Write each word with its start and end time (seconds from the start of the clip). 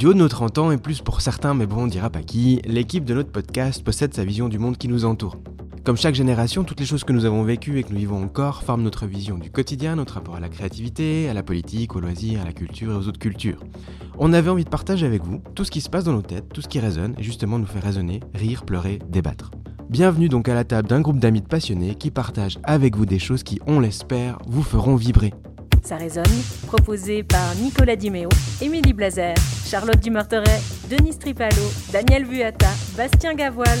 Du 0.00 0.06
haut 0.06 0.14
de 0.14 0.18
nos 0.18 0.28
30 0.28 0.56
ans, 0.56 0.70
et 0.70 0.78
plus 0.78 1.02
pour 1.02 1.20
certains, 1.20 1.52
mais 1.52 1.66
bon, 1.66 1.82
on 1.82 1.86
dira 1.86 2.08
pas 2.08 2.22
qui, 2.22 2.62
l'équipe 2.64 3.04
de 3.04 3.12
notre 3.12 3.30
podcast 3.30 3.84
possède 3.84 4.14
sa 4.14 4.24
vision 4.24 4.48
du 4.48 4.58
monde 4.58 4.78
qui 4.78 4.88
nous 4.88 5.04
entoure. 5.04 5.36
Comme 5.84 5.98
chaque 5.98 6.14
génération, 6.14 6.64
toutes 6.64 6.80
les 6.80 6.86
choses 6.86 7.04
que 7.04 7.12
nous 7.12 7.26
avons 7.26 7.42
vécues 7.42 7.78
et 7.78 7.82
que 7.82 7.92
nous 7.92 7.98
vivons 7.98 8.24
encore 8.24 8.62
forment 8.62 8.82
notre 8.82 9.04
vision 9.04 9.36
du 9.36 9.50
quotidien, 9.50 9.96
notre 9.96 10.14
rapport 10.14 10.36
à 10.36 10.40
la 10.40 10.48
créativité, 10.48 11.28
à 11.28 11.34
la 11.34 11.42
politique, 11.42 11.96
aux 11.96 12.00
loisirs, 12.00 12.40
à 12.40 12.46
la 12.46 12.54
culture 12.54 12.92
et 12.92 12.94
aux 12.94 13.08
autres 13.08 13.18
cultures. 13.18 13.62
On 14.18 14.32
avait 14.32 14.48
envie 14.48 14.64
de 14.64 14.70
partager 14.70 15.04
avec 15.04 15.22
vous 15.22 15.42
tout 15.54 15.64
ce 15.64 15.70
qui 15.70 15.82
se 15.82 15.90
passe 15.90 16.04
dans 16.04 16.14
nos 16.14 16.22
têtes, 16.22 16.50
tout 16.50 16.62
ce 16.62 16.68
qui 16.68 16.80
résonne, 16.80 17.14
et 17.18 17.22
justement 17.22 17.58
nous 17.58 17.66
fait 17.66 17.78
raisonner, 17.78 18.20
rire, 18.32 18.64
pleurer, 18.64 19.00
débattre. 19.10 19.50
Bienvenue 19.90 20.30
donc 20.30 20.48
à 20.48 20.54
la 20.54 20.64
table 20.64 20.88
d'un 20.88 21.02
groupe 21.02 21.18
d'amis 21.18 21.42
de 21.42 21.46
passionnés 21.46 21.94
qui 21.94 22.10
partagent 22.10 22.58
avec 22.62 22.96
vous 22.96 23.04
des 23.04 23.18
choses 23.18 23.42
qui, 23.42 23.60
on 23.66 23.80
l'espère, 23.80 24.38
vous 24.46 24.62
feront 24.62 24.96
vibrer. 24.96 25.34
Ça 25.82 25.96
résonne, 25.96 26.24
proposé 26.66 27.22
par 27.22 27.54
Nicolas 27.56 27.96
Diméo, 27.96 28.28
Émilie 28.60 28.92
Blazer, 28.92 29.34
Charlotte 29.66 29.98
Dumarteret, 29.98 30.60
Denis 30.88 31.18
Tripalo, 31.18 31.62
Daniel 31.92 32.24
Vuata, 32.24 32.68
Bastien 32.96 33.34
Gavoil. 33.34 33.78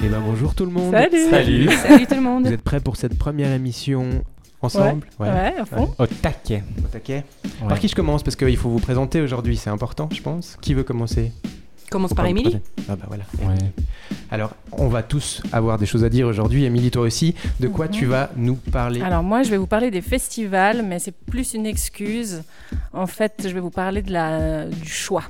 Et 0.00 0.08
ben 0.08 0.20
bonjour 0.20 0.54
tout 0.54 0.64
le 0.64 0.70
monde 0.70 0.92
Salut. 0.92 1.30
Salut. 1.30 1.68
Salut 1.70 2.06
tout 2.06 2.14
le 2.14 2.20
monde 2.20 2.46
Vous 2.46 2.52
êtes 2.52 2.62
prêts 2.62 2.80
pour 2.80 2.96
cette 2.96 3.18
première 3.18 3.52
émission 3.52 4.22
ensemble 4.62 5.06
Ouais, 5.18 5.28
à 5.28 5.64
fond. 5.64 5.94
Au 5.98 6.06
taquet. 6.06 6.62
Au 6.84 6.88
taquet 6.88 7.24
Ouais. 7.62 7.68
Par 7.68 7.78
qui 7.78 7.88
je 7.88 7.94
commence? 7.94 8.22
Parce 8.22 8.36
qu'il 8.36 8.56
faut 8.56 8.68
vous 8.70 8.78
présenter 8.80 9.20
aujourd'hui, 9.20 9.56
c'est 9.56 9.70
important 9.70 10.08
je 10.12 10.20
pense. 10.22 10.56
Qui 10.60 10.74
veut 10.74 10.84
commencer? 10.84 11.32
Commence 11.90 12.12
par 12.12 12.26
Émilie. 12.26 12.58
Ah 12.88 12.96
bah 12.96 13.06
voilà. 13.08 13.24
Ouais. 13.40 13.56
Alors, 14.30 14.54
on 14.72 14.88
va 14.88 15.02
tous 15.02 15.40
avoir 15.52 15.78
des 15.78 15.86
choses 15.86 16.04
à 16.04 16.10
dire 16.10 16.26
aujourd'hui. 16.26 16.64
Émilie, 16.64 16.90
toi 16.90 17.00
aussi. 17.02 17.34
De 17.60 17.66
quoi 17.68 17.86
Mhm. 17.86 17.90
tu 17.92 18.04
vas 18.04 18.30
nous 18.36 18.56
parler? 18.56 19.00
Alors 19.00 19.22
moi, 19.22 19.42
je 19.42 19.48
vais 19.50 19.56
vous 19.56 19.66
parler 19.66 19.90
des 19.90 20.02
festivals, 20.02 20.82
mais 20.82 20.98
c'est 20.98 21.14
plus 21.16 21.54
une 21.54 21.64
excuse. 21.64 22.42
En 22.92 23.06
fait, 23.06 23.40
je 23.44 23.48
vais 23.48 23.60
vous 23.60 23.70
parler 23.70 24.02
de 24.02 24.12
la, 24.12 24.66
du 24.66 24.86
choix, 24.88 25.24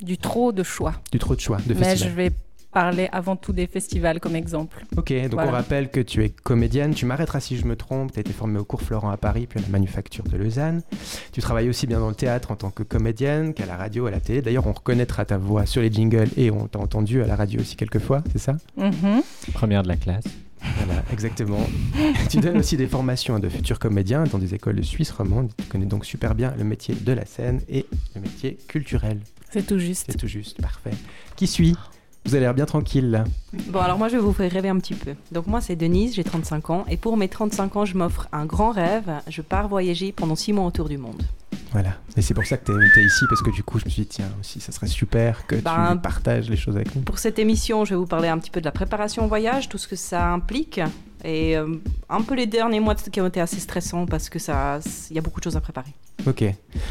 du 0.00 0.16
trop 0.16 0.50
de 0.50 0.62
choix. 0.62 0.94
Du 1.12 1.18
trop 1.18 1.34
de 1.34 1.40
choix 1.40 1.58
de 1.66 1.74
mais 1.74 1.94
je 1.96 2.08
vais 2.08 2.30
parler 2.72 3.08
avant 3.12 3.36
tout 3.36 3.52
des 3.52 3.66
festivals 3.66 4.20
comme 4.20 4.36
exemple. 4.36 4.84
Ok, 4.96 5.12
donc 5.22 5.32
Voilà. 5.32 5.48
on 5.50 5.52
rappelle 5.52 5.90
que 5.90 6.00
tu 6.00 6.22
es 6.24 6.28
comédienne. 6.28 6.94
Tu 6.94 7.06
m'arrêteras 7.06 7.40
si 7.40 7.56
je 7.56 7.64
me 7.66 7.76
trompe. 7.76 8.12
Tu 8.12 8.18
as 8.18 8.20
été 8.20 8.32
formée 8.32 8.58
au 8.58 8.64
cours 8.64 8.82
Florent 8.82 9.10
à 9.10 9.16
Paris, 9.16 9.46
puis 9.46 9.58
à 9.58 9.62
la 9.62 9.68
Manufacture 9.68 10.24
de 10.24 10.36
Lausanne. 10.36 10.82
Tu 11.32 11.40
travailles 11.40 11.68
aussi 11.68 11.86
bien 11.86 11.98
dans 12.00 12.08
le 12.08 12.14
théâtre 12.14 12.50
en 12.50 12.56
tant 12.56 12.70
que 12.70 12.82
comédienne 12.82 13.54
qu'à 13.54 13.66
la 13.66 13.76
radio, 13.76 14.06
à 14.06 14.10
la 14.10 14.20
télé. 14.20 14.42
D'ailleurs, 14.42 14.66
on 14.66 14.72
reconnaîtra 14.72 15.24
ta 15.24 15.38
voix 15.38 15.66
sur 15.66 15.80
les 15.82 15.90
jingles 15.92 16.28
et 16.36 16.50
on 16.50 16.66
t'a 16.66 16.78
entendu 16.78 17.22
à 17.22 17.26
la 17.26 17.36
radio 17.36 17.60
aussi 17.60 17.76
quelques 17.76 17.98
fois, 18.00 18.22
c'est 18.32 18.38
ça? 18.38 18.56
Mhm. 18.76 19.22
Première 19.54 19.82
de 19.82 19.88
la 19.88 19.96
classe. 19.96 20.24
Voilà, 20.84 21.02
exactement. 21.12 21.60
tu 22.28 22.38
donnes 22.38 22.58
aussi 22.58 22.76
des 22.76 22.88
formations 22.88 23.36
à 23.36 23.38
de 23.38 23.48
futurs 23.48 23.78
comédiens 23.78 24.24
dans 24.24 24.38
des 24.38 24.54
écoles 24.54 24.74
de 24.76 24.82
Suisse 24.82 25.10
romande. 25.12 25.52
Tu 25.56 25.64
connais 25.66 25.86
donc 25.86 26.04
super 26.04 26.34
bien 26.34 26.52
le 26.58 26.64
métier 26.64 26.94
de 26.96 27.12
la 27.12 27.24
scène 27.24 27.60
et 27.68 27.86
le 28.16 28.20
métier 28.20 28.58
culturel. 28.68 29.20
C'est 29.50 29.66
tout 29.66 29.78
juste. 29.78 30.06
C'est 30.10 30.18
tout 30.18 30.26
juste, 30.26 30.60
parfait. 30.60 30.90
Qui 31.36 31.46
suis 31.46 31.76
Vous 32.24 32.34
avez 32.34 32.44
l'air 32.44 32.54
bien 32.54 32.66
tranquille 32.66 33.10
là. 33.10 33.24
Bon, 33.68 33.80
alors 33.80 33.96
moi, 33.96 34.08
je 34.08 34.16
vais 34.16 34.22
vous 34.22 34.32
faire 34.32 34.50
rêver 34.50 34.68
un 34.68 34.78
petit 34.78 34.94
peu. 34.94 35.14
Donc, 35.32 35.46
moi, 35.46 35.60
c'est 35.60 35.76
Denise, 35.76 36.14
j'ai 36.14 36.24
35 36.24 36.70
ans. 36.70 36.84
Et 36.88 36.96
pour 36.96 37.16
mes 37.16 37.28
35 37.28 37.76
ans, 37.76 37.84
je 37.84 37.96
m'offre 37.96 38.28
un 38.32 38.44
grand 38.44 38.70
rêve. 38.70 39.10
Je 39.28 39.40
pars 39.40 39.68
voyager 39.68 40.12
pendant 40.12 40.36
6 40.36 40.52
mois 40.52 40.66
autour 40.66 40.88
du 40.88 40.98
monde. 40.98 41.22
Voilà. 41.72 41.94
Et 42.16 42.22
c'est 42.22 42.34
pour 42.34 42.44
ça 42.44 42.56
que 42.56 42.66
tu 42.66 42.72
es, 42.72 43.04
ici, 43.04 43.24
parce 43.28 43.42
que 43.42 43.50
du 43.50 43.62
coup, 43.62 43.78
je 43.78 43.84
me 43.84 43.90
suis 43.90 44.02
dit, 44.02 44.08
tiens, 44.08 44.30
aussi, 44.40 44.60
ça 44.60 44.72
serait 44.72 44.86
super 44.86 45.46
que 45.46 45.56
Ben, 45.56 45.92
tu 45.92 46.00
partages 46.00 46.50
les 46.50 46.56
choses 46.56 46.76
avec 46.76 46.94
nous. 46.94 47.02
Pour 47.02 47.18
cette 47.18 47.38
émission, 47.38 47.84
je 47.84 47.90
vais 47.90 47.96
vous 47.96 48.06
parler 48.06 48.28
un 48.28 48.38
petit 48.38 48.50
peu 48.50 48.60
de 48.60 48.64
la 48.64 48.72
préparation 48.72 49.24
au 49.24 49.28
voyage, 49.28 49.68
tout 49.68 49.78
ce 49.78 49.88
que 49.88 49.96
ça 49.96 50.28
implique. 50.30 50.80
Et 51.24 51.56
euh, 51.56 51.66
un 52.08 52.22
peu 52.22 52.34
les 52.34 52.46
derniers 52.46 52.80
mois 52.80 52.94
qui 52.94 53.20
ont 53.20 53.26
été 53.26 53.40
assez 53.40 53.58
stressants 53.60 54.06
parce 54.06 54.28
que 54.28 54.38
ça, 54.38 54.78
il 55.10 55.16
y 55.16 55.18
a 55.18 55.22
beaucoup 55.22 55.40
de 55.40 55.44
choses 55.44 55.56
à 55.56 55.60
préparer. 55.60 55.92
Ok. 56.26 56.44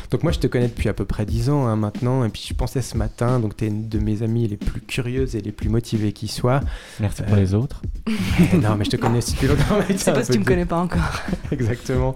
Donc 0.10 0.24
moi, 0.24 0.32
je 0.32 0.40
te 0.40 0.48
connais 0.48 0.68
depuis 0.70 0.88
à 0.88 0.94
peu 0.94 1.04
près 1.06 1.26
10 1.26 1.50
ans 1.50 1.66
hein, 1.68 1.76
maintenant, 1.76 2.24
et 2.24 2.30
puis 2.30 2.46
je 2.48 2.54
pensais 2.54 2.82
ce 2.82 2.96
matin, 2.98 3.40
donc 3.42 3.58
tu 3.58 3.66
es 3.66 3.68
une 3.68 3.88
de 3.90 4.00
mes 4.00 4.24
amies 4.24 4.48
les 4.48 4.56
plus 4.56 4.80
curieuses 4.80 5.36
et 5.36 5.42
les 5.42 5.52
plus 5.52 5.68
motivées 5.70 6.14
qui 6.14 6.28
soient. 6.30 6.62
Merci 7.02 7.24
pour 7.24 7.34
Euh, 7.34 7.38
les 7.38 7.54
autres. 7.54 7.82
non, 8.54 8.76
mais 8.78 8.86
je 8.86 8.92
te 8.92 8.96
connais 8.96 9.18
aussi 9.18 9.34
depuis 9.34 9.48
longtemps. 9.48 9.80
C'est 9.98 10.14
parce 10.14 10.28
que 10.28 10.34
tu 10.34 10.40
me 10.40 10.44
de- 10.46 10.50
connais 10.50 10.66
pas 10.66 10.78
encore. 10.78 11.22
Exactement. 11.52 12.16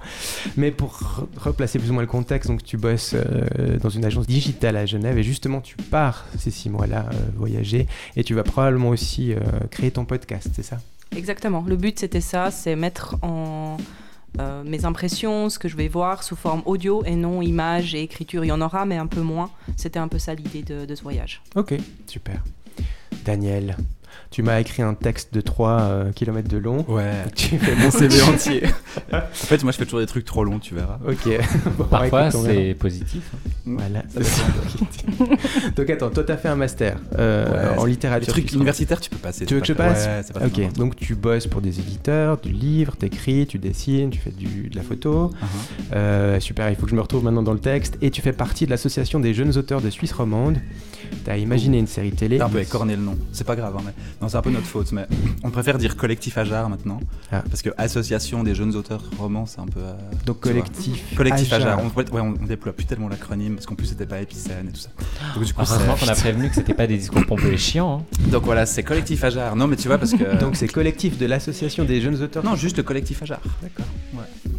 Mais 0.56 0.72
pour 0.72 0.94
re- 0.94 1.28
replacer 1.38 1.80
plus 1.80 1.90
ou 1.92 1.94
moins 1.94 2.04
le 2.04 2.08
contexte, 2.08 2.50
donc 2.50 2.64
tu 2.64 2.78
bosses 2.78 3.14
euh, 3.14 3.78
dans 3.80 3.90
une 3.90 4.06
agence 4.06 4.26
digitale 4.26 4.78
à 4.78 4.86
Genève 4.86 5.18
et 5.18 5.24
justement 5.24 5.60
tu 5.60 5.76
pars 5.76 6.26
ces 6.38 6.50
six 6.50 6.70
mois-là 6.70 7.10
euh, 7.14 7.16
voyager 7.36 7.88
et 8.16 8.24
tu 8.24 8.34
vas 8.36 8.44
probablement 8.44 8.90
aussi 8.90 9.34
euh, 9.34 9.40
créer 9.70 9.92
ton 9.92 10.06
podcast, 10.06 10.50
c'est 10.54 10.64
ça? 10.64 10.78
Exactement. 11.16 11.64
Le 11.68 11.76
but, 11.76 12.00
c'était 12.00 12.22
ça, 12.22 12.52
c'est 12.52 12.76
mettre 12.76 13.18
en 13.22 13.78
euh, 14.40 14.64
mes 14.64 14.86
impressions, 14.86 15.50
ce 15.50 15.60
que 15.60 15.68
je 15.68 15.76
vais 15.76 15.88
voir 15.88 16.24
sous 16.24 16.36
forme 16.36 16.62
audio 16.66 17.04
et 17.06 17.16
non 17.16 17.42
image 17.42 17.94
et 17.96 18.02
écriture. 18.02 18.46
Il 18.46 18.48
y 18.48 18.52
en 18.52 18.62
aura, 18.62 18.86
mais 18.86 18.98
un 18.98 19.08
peu 19.08 19.22
moins. 19.22 19.52
C'était 19.76 20.00
un 20.00 20.08
peu 20.08 20.20
ça 20.20 20.34
l'idée 20.34 20.64
de, 20.64 20.86
de 20.86 20.96
ce 20.96 21.04
voyage. 21.04 21.42
Ok, 21.56 21.74
super. 22.08 22.44
Daniel, 23.26 23.76
tu 24.32 24.42
m'as 24.44 24.60
écrit 24.62 24.82
un 24.82 24.94
texte 24.94 25.34
de 25.34 25.42
3 25.42 26.06
km 26.16 26.48
de 26.48 26.58
long. 26.58 26.84
Ouais, 26.88 27.12
Tu 27.36 27.58
fais 27.60 27.76
mon 27.76 27.92
CV 27.92 28.22
entier. 28.24 28.64
en 29.12 29.20
fait, 29.34 29.62
moi, 29.64 29.72
je 29.72 29.78
fais 29.78 29.84
toujours 29.86 30.00
des 30.00 30.06
trucs 30.08 30.26
trop 30.26 30.44
longs, 30.44 30.58
tu 30.60 30.74
verras. 30.74 30.98
Ok. 31.08 31.30
Bon, 31.78 31.84
Parfois, 31.86 32.32
c'est 32.32 32.76
positif. 32.80 33.24
Voilà, 33.66 34.02
dépend. 34.16 34.24
ça. 34.26 34.44
Donc 35.76 35.90
attends, 35.90 36.10
toi 36.10 36.24
t'as 36.24 36.38
fait 36.38 36.48
un 36.48 36.56
master 36.56 36.98
euh, 37.20 37.74
Ouais, 37.74 37.78
en 37.80 37.86
Les 37.86 37.92
littérature. 37.92 38.28
trucs 38.34 38.46
suisse. 38.46 38.56
universitaires, 38.56 39.00
tu 39.00 39.10
peux 39.10 39.18
passer. 39.18 39.46
Tu 39.46 39.54
veux 39.54 39.60
que 39.62 39.68
je 39.68 39.74
pas- 39.74 39.90
passe 39.90 40.06
Ouais, 40.06 40.22
c'est 40.26 40.34
pas 40.34 40.46
Ok, 40.46 40.60
important. 40.60 40.84
donc 40.84 40.96
tu 40.96 41.14
bosses 41.16 41.48
pour 41.48 41.62
des 41.62 41.80
éditeurs, 41.80 42.38
du 42.38 42.52
livre, 42.52 42.96
t'écris, 42.96 43.46
tu 43.48 43.60
dessines, 43.60 44.10
tu 44.10 44.20
fais 44.20 44.32
du, 44.32 44.70
de 44.70 44.76
la 44.76 44.82
photo. 44.82 45.30
Uh-huh. 45.32 45.94
Euh, 45.94 46.40
super, 46.40 46.70
il 46.70 46.76
faut 46.76 46.84
que 46.86 46.90
je 46.92 46.96
me 46.96 47.02
retrouve 47.02 47.24
maintenant 47.24 47.44
dans 47.44 47.54
le 47.54 47.60
texte. 47.60 47.98
Et 48.02 48.10
tu 48.12 48.22
fais 48.22 48.34
partie 48.34 48.66
de 48.66 48.72
l'association 48.72 49.20
des 49.20 49.34
jeunes 49.34 49.58
auteurs 49.58 49.82
de 49.82 49.90
Suisse 49.90 50.12
romande. 50.14 50.58
T'as 51.24 51.38
imaginé 51.38 51.78
une 51.80 51.88
série 51.88 52.12
télé. 52.12 52.38
T'as 52.38 52.46
un 52.46 52.50
peu 52.50 52.60
écorné 52.60 52.96
le 52.96 53.02
nom. 53.02 53.18
C'est 53.32 53.44
pas 53.46 53.56
grave, 53.56 53.76
hein, 53.78 53.82
mais... 53.86 53.94
Non, 54.22 54.28
c'est 54.30 54.38
un 54.38 54.42
peu 54.42 54.50
notre 54.50 54.66
faute, 54.66 54.92
mais 54.92 55.06
on 55.44 55.50
préfère 55.50 55.78
dire 55.78 55.96
collectif 55.96 56.38
Ajar 56.38 56.70
maintenant. 56.70 57.00
Ah. 57.32 57.44
Parce 57.50 57.62
que 57.62 57.70
association 57.78 58.44
des 58.44 58.56
jeunes 58.56 58.76
auteurs 58.76 59.02
romans, 59.18 59.46
c'est 59.46 59.60
un 59.60 59.66
peu. 59.66 59.80
euh, 59.80 59.94
Donc 60.26 60.40
collectif. 60.40 61.16
Collectif 61.16 61.52
Ajar. 61.54 61.80
Ajar. 61.80 61.86
On, 61.96 62.00
ouais, 62.00 62.06
on, 62.22 62.36
on 62.42 62.46
déploie 62.46 62.74
plus 62.74 62.86
tellement 62.86 63.08
l'acronyme 63.10 63.56
parce 63.56 63.66
qu'en 63.66 63.76
plus 63.76 63.88
c'était 63.88 64.06
pas 64.06 64.22
épicène 64.22 64.68
et 64.70 64.72
tout 64.72 64.80
ça. 64.82 64.90
Donc, 65.36 65.44
du 65.46 65.54
coup, 65.54 65.62
Heureusement 65.62 65.96
c'est- 65.98 66.06
qu'on 66.06 66.12
a 66.12 66.16
prévenu 66.16 66.50
que 66.50 66.56
c'était 66.56 66.74
pas 66.74 66.88
des 66.88 66.98
discours 66.98 67.26
pompeux 67.26 67.54
et 67.54 67.58
chiants. 67.58 68.06
hein. 68.10 68.30
Donc 68.32 68.44
voilà, 68.44 68.66
c'est 68.66 68.84
collectif 68.84 69.24
Ajar. 69.24 69.56
Non, 69.56 69.68
mais 69.68 69.76
tu 69.76 69.88
vois, 69.88 69.98
parce 69.98 70.12
que. 70.14 70.40
Donc 70.40 70.56
c'est 70.56 70.68
collectif 70.68 71.18
de 71.18 71.26
l'association 71.26 71.84
des 71.86 72.02
jeunes 72.02 72.22
auteurs. 72.22 72.44
Non, 72.44 72.56
juste 72.56 72.78
le 72.78 72.84
collectif 72.84 73.22
Ajar. 73.24 73.40
D'accord. 73.62 73.86
Ouais. 74.14 74.52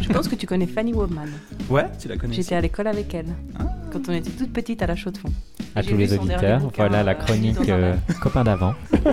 Je 0.00 0.08
pense 0.08 0.26
que 0.28 0.34
tu 0.34 0.46
connais 0.46 0.66
Fanny 0.66 0.92
Wobman. 0.92 1.28
Ouais, 1.70 1.86
tu 2.00 2.08
la 2.08 2.16
connais. 2.16 2.34
J'étais 2.34 2.54
à 2.54 2.60
l'école 2.60 2.86
avec 2.88 3.14
elle. 3.14 3.26
Ah. 3.58 3.64
Quand 3.92 4.08
on 4.08 4.12
était 4.12 4.30
toute 4.30 4.52
petite 4.54 4.80
à 4.80 4.86
la 4.86 4.96
chaux 4.96 5.10
de 5.10 5.18
fond. 5.18 5.28
À 5.74 5.82
tous 5.82 5.96
les 5.96 6.14
auditeurs, 6.14 6.62
voilà 6.76 7.02
la 7.02 7.14
chronique 7.14 7.68
euh, 7.68 7.94
copain 8.22 8.42
d'avant. 8.42 8.74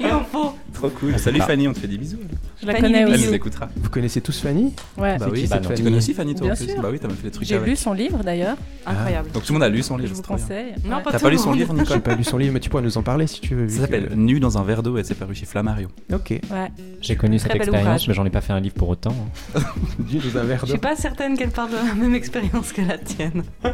Il 0.00 0.06
en 0.06 0.22
faut. 0.22 0.54
Trop 0.82 0.90
cool. 0.98 1.16
Salut 1.16 1.38
Ah. 1.42 1.46
Fanny, 1.46 1.68
on 1.68 1.72
te 1.72 1.78
fait 1.78 1.86
des 1.86 1.96
bisous. 1.96 2.16
Je 2.60 2.66
la 2.66 2.72
Fanny 2.72 2.86
connais 2.86 2.98
Lubizou. 3.04 3.14
Elle 3.14 3.20
aussi. 3.20 3.28
nous 3.28 3.34
écoutera. 3.34 3.68
Vous 3.76 3.88
connaissez 3.88 4.20
tous 4.20 4.40
Fanny? 4.40 4.72
Ouais. 4.98 5.16
Bah 5.16 5.26
C'est 5.26 5.30
oui, 5.30 5.42
qui 5.42 5.46
bah 5.48 5.56
non. 5.56 5.62
Tu 5.62 5.68
Fanny 5.68 5.82
connais 5.84 5.96
aussi 5.96 6.14
Fanny, 6.14 6.34
toi 6.34 6.42
Bien 6.46 6.52
en 6.52 6.56
plus 6.56 6.66
sûr. 6.72 6.82
Bah 6.82 6.88
oui, 6.90 6.98
t'as 6.98 7.06
même 7.06 7.16
fait 7.16 7.22
des 7.22 7.30
trucs 7.30 7.46
J'ai 7.46 7.58
lu 7.60 7.76
son 7.76 7.92
livre 7.92 8.18
d'ailleurs. 8.24 8.56
Incroyable. 8.84 9.30
Donc 9.30 9.44
tout 9.44 9.52
le 9.52 9.58
monde 9.60 9.62
a 9.62 9.68
lu 9.68 9.80
son 9.82 9.96
livre. 9.96 10.08
je 10.10 10.14
vous 10.14 10.22
conseille. 10.22 10.74
Non, 10.84 10.96
Ouais. 10.96 11.02
pas 11.04 11.12
T'as 11.12 11.18
tout 11.18 11.22
pas 11.22 11.30
le 11.30 11.36
lu 11.36 11.38
son 11.40 11.50
monde. 11.50 11.58
livre, 11.58 11.72
J'ai 11.76 11.82
Nicole 11.82 12.00
pas 12.02 12.14
lu 12.16 12.24
son 12.24 12.36
livre, 12.36 12.52
mais 12.52 12.58
tu 12.58 12.68
pourras 12.68 12.82
nous 12.82 12.98
en 12.98 13.02
parler 13.04 13.28
si 13.28 13.40
tu 13.40 13.54
veux. 13.54 13.68
Ça 13.68 13.82
s'appelle 13.82 14.08
que- 14.08 14.14
Nu 14.14 14.40
dans 14.40 14.58
un 14.58 14.64
verre 14.64 14.82
d'eau 14.82 14.98
et 14.98 15.04
c'est 15.04 15.14
paru 15.14 15.36
chez 15.36 15.46
Flammarion. 15.46 15.88
Ok. 16.12 16.30
Ouais. 16.30 16.40
J'ai 17.00 17.14
connu 17.14 17.38
cette 17.38 17.54
expérience, 17.54 18.08
mais 18.08 18.14
j'en 18.14 18.24
ai 18.26 18.30
pas 18.30 18.40
fait 18.40 18.52
un 18.52 18.60
livre 18.60 18.74
pour 18.74 18.88
autant. 18.88 19.14
hein. 19.56 19.60
Dieu 20.00 20.20
dans 20.34 20.40
un 20.40 20.44
verre 20.44 20.58
Je 20.62 20.66
d'eau. 20.66 20.70
suis 20.72 20.78
pas 20.80 20.96
certaine 20.96 21.36
qu'elle 21.36 21.50
parle 21.50 21.70
de 21.70 21.76
la 21.76 21.94
même 21.94 22.14
expérience 22.16 22.72
que 22.72 22.82
la 22.82 22.98
tienne. 22.98 23.44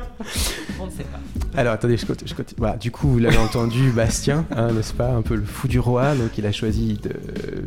on 0.78 0.84
ne 0.87 0.90
sait 0.90 1.04
pas. 1.04 1.20
Alors 1.58 1.72
attendez, 1.72 1.96
je 1.96 2.04
continue. 2.04 2.28
je. 2.31 2.34
Voilà, 2.58 2.76
du 2.76 2.90
coup, 2.90 3.08
vous 3.08 3.19
l'avez 3.19 3.38
entendu, 3.38 3.90
Bastien, 3.93 4.44
hein, 4.54 4.70
n'est-ce 4.72 4.93
pas 4.93 5.08
Un 5.11 5.22
peu 5.22 5.34
le 5.34 5.44
fou 5.44 5.66
du 5.69 5.78
roi, 5.81 6.14
donc 6.14 6.37
il 6.37 6.44
a 6.46 6.52
choisi 6.52 6.97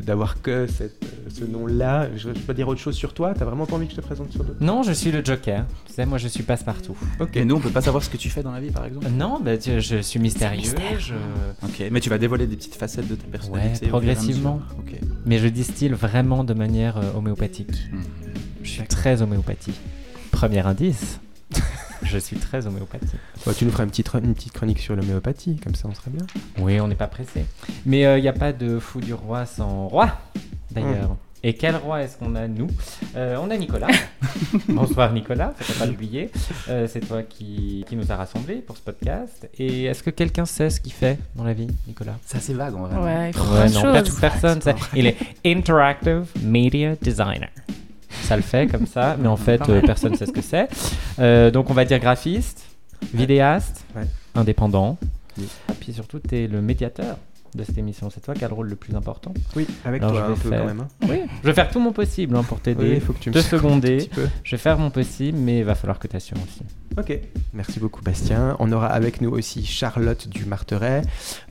d'avoir 0.06 0.42
que 0.42 0.68
cette, 0.68 1.04
ce 1.30 1.44
nom-là. 1.46 2.10
Je, 2.16 2.30
je 2.34 2.40
peux 2.40 2.54
dire 2.54 2.68
autre 2.68 2.80
chose 2.82 2.96
sur 2.96 3.14
toi? 3.14 3.34
T'as 3.38 3.46
vraiment 3.46 3.66
pas 3.66 3.76
envie 3.76 3.86
que 3.88 3.92
je 3.94 3.98
te 3.98 4.02
présente 4.02 4.32
sur 4.32 4.44
d'autres? 4.44 4.62
Non, 4.64 4.84
je 4.84 4.92
suis 4.92 5.12
le 5.12 5.24
Joker. 5.24 5.66
Tu 5.88 5.94
sais, 5.94 6.06
moi 6.06 6.18
je 6.18 6.28
suis 6.28 6.44
passe-partout. 6.44 6.96
Ok. 7.20 7.36
Et 7.38 7.46
nous, 7.46 7.56
on 7.56 7.60
peut 7.60 7.70
pas 7.70 7.82
savoir 7.82 8.04
ce 8.04 8.10
que 8.10 8.18
tu 8.18 8.30
fais 8.30 8.44
dans 8.44 8.52
la 8.52 8.60
vie, 8.60 8.72
par 8.72 8.86
exemple? 8.86 9.08
Non, 9.10 9.40
bah, 9.44 9.58
tu- 9.58 9.82
je 9.82 9.98
suis 10.02 10.20
mystérieux. 10.20 10.72
Je... 11.00 11.14
Ok, 11.64 11.84
mais 11.92 12.00
tu 12.00 12.10
vas 12.10 12.18
dévoiler 12.18 12.48
des 12.48 12.56
petites 12.56 12.76
facettes 12.76 13.08
de 13.08 13.16
ta 13.16 13.28
personnalité. 13.28 13.86
Ouais, 13.86 13.90
progressivement. 13.90 14.56
mesure. 14.56 14.76
Ok. 14.80 15.00
mais 15.26 15.38
je 15.40 15.48
distille 15.48 15.90
vraiment 15.90 16.44
de 16.44 16.54
manière 16.54 16.98
euh, 16.98 17.12
homéopathique. 17.16 17.72
Hmm. 17.92 18.02
Je 18.64 18.70
suis 18.70 18.84
très 18.84 19.22
homéopathie. 19.22 19.74
Premier 20.32 20.66
indice, 20.66 21.20
je 22.04 22.18
suis 22.18 22.38
très 22.38 22.66
homéopathie. 22.68 23.06
Bah, 23.46 23.54
tu 23.58 23.66
nous 23.66 23.72
feras 23.72 23.84
une 23.84 23.90
petite, 23.90 24.10
une 24.14 24.34
petite 24.34 24.54
chronique 24.54 24.80
sur 24.80 24.96
l'homéopathie, 24.96 25.58
comme 25.58 25.76
ça 25.76 25.88
on 25.90 25.94
serait 25.94 26.12
bien. 26.12 26.26
Oui, 26.60 26.80
on 26.80 26.88
n'est 26.88 26.96
pas 26.96 27.08
pressé. 27.08 27.46
Mais 27.86 28.02
il 28.18 28.22
n'y 28.22 28.28
a 28.28 28.34
pas 28.34 28.54
de 28.54 28.80
fou 28.80 29.00
du 29.02 29.14
roi 29.14 29.46
sans 29.46 29.88
roi, 29.88 30.10
d'ailleurs. 30.72 31.16
Et 31.44 31.56
quel 31.56 31.76
roi 31.76 32.04
est-ce 32.04 32.18
qu'on 32.18 32.36
a, 32.36 32.48
nous? 32.48 32.68
Euh, 33.16 33.36
On 33.42 33.50
a 33.50 33.58
Nicolas. 33.58 33.88
Bonsoir 34.70 35.12
Nicolas, 35.12 35.56
faut 35.60 35.74
pas 35.80 35.88
l'oublier. 35.88 36.30
Euh, 36.70 36.88
c'est 36.88 37.00
toi 37.00 37.24
qui, 37.24 37.84
qui 37.90 37.96
nous 37.96 38.12
a 38.12 38.16
rassemblés 38.16 38.58
pour 38.58 38.78
ce 38.78 38.84
podcast. 38.84 39.50
Et 39.58 39.86
est-ce 39.86 40.04
que 40.04 40.12
quelqu'un 40.12 40.46
sait 40.46 40.70
ce 40.70 40.80
qu'il 40.80 40.94
fait 40.94 41.18
dans 41.36 41.44
la 41.44 41.54
vie, 41.54 41.66
Nicolas? 41.88 42.14
C'est 42.28 42.38
assez 42.38 42.54
vague 42.54 42.76
en 42.76 42.86
vrai. 42.86 42.96
Ouais, 42.96 43.32
Ouais, 43.36 43.70
non, 43.72 43.82
pas 43.82 44.04
choses. 44.04 44.10
toute 44.12 44.22
personne. 44.22 44.60
Il 44.96 45.08
est 45.08 45.18
Interactive 45.44 46.26
Media 46.44 46.96
Designer. 47.02 47.50
Ça 48.32 48.38
le 48.38 48.44
fait 48.44 48.68
comme 48.68 48.88
ça, 48.88 49.18
mais 49.20 49.28
en 49.28 49.36
fait, 49.48 49.62
euh, 49.68 49.82
personne 49.82 50.14
ne 50.14 50.16
sait 50.18 50.26
ce 50.26 50.32
que 50.32 50.42
c'est. 50.42 50.70
Euh, 51.20 51.52
donc, 51.52 51.70
on 51.70 51.74
va 51.74 51.84
dire 51.84 52.00
graphiste, 52.00 52.64
vidéaste, 53.14 53.84
Ouais. 53.94 54.04
indépendant. 54.36 54.98
Oui. 55.38 55.50
Et 55.70 55.74
puis 55.74 55.92
surtout, 55.92 56.20
tu 56.20 56.38
es 56.38 56.48
le 56.48 56.62
médiateur 56.62 57.18
de 57.56 57.64
cette 57.64 57.78
émission. 57.78 58.10
C'est 58.10 58.22
toi 58.22 58.34
qui 58.34 58.44
as 58.46 58.48
le 58.48 58.54
rôle 58.54 58.68
le 58.70 58.76
plus 58.76 58.96
important. 58.96 59.34
Oui, 59.56 59.68
avec 59.86 60.02
Alors, 60.02 60.14
toi 60.16 60.22
je 60.22 60.32
un 60.32 60.36
vais 60.36 60.42
peu 60.42 60.50
faire- 60.50 60.60
quand 60.62 60.66
même. 60.68 60.80
hein. 60.82 60.88
Oui, 61.10 61.20
je 61.42 61.48
vais 61.48 61.54
faire 61.54 61.70
tout 61.70 61.80
mon 61.80 61.92
possible 61.92 62.36
hein, 62.36 62.44
pour 62.44 62.60
t'aider. 62.60 62.84
Oui, 62.84 62.92
il 62.96 63.02
faut 63.02 63.14
que 63.14 63.20
tu 63.20 63.30
me 63.30 63.34
te 63.36 63.40
seconder. 63.42 64.10
Je 64.44 64.52
vais 64.52 64.58
faire 64.58 64.78
mon 64.78 64.90
possible, 64.90 65.38
mais 65.38 65.60
il 65.60 65.66
va 65.66 65.76
falloir 65.76 66.00
que 66.00 66.08
tu 66.08 66.16
assures 66.16 66.38
aussi. 66.38 66.62
Ok, 66.98 67.18
merci 67.54 67.80
beaucoup 67.80 68.02
Bastien. 68.02 68.58
On 68.60 68.70
aura 68.74 68.88
avec 68.88 69.22
nous 69.22 69.30
aussi 69.30 69.66
Charlotte 69.66 70.28
du 70.28 70.44
Marteret, 70.44 71.02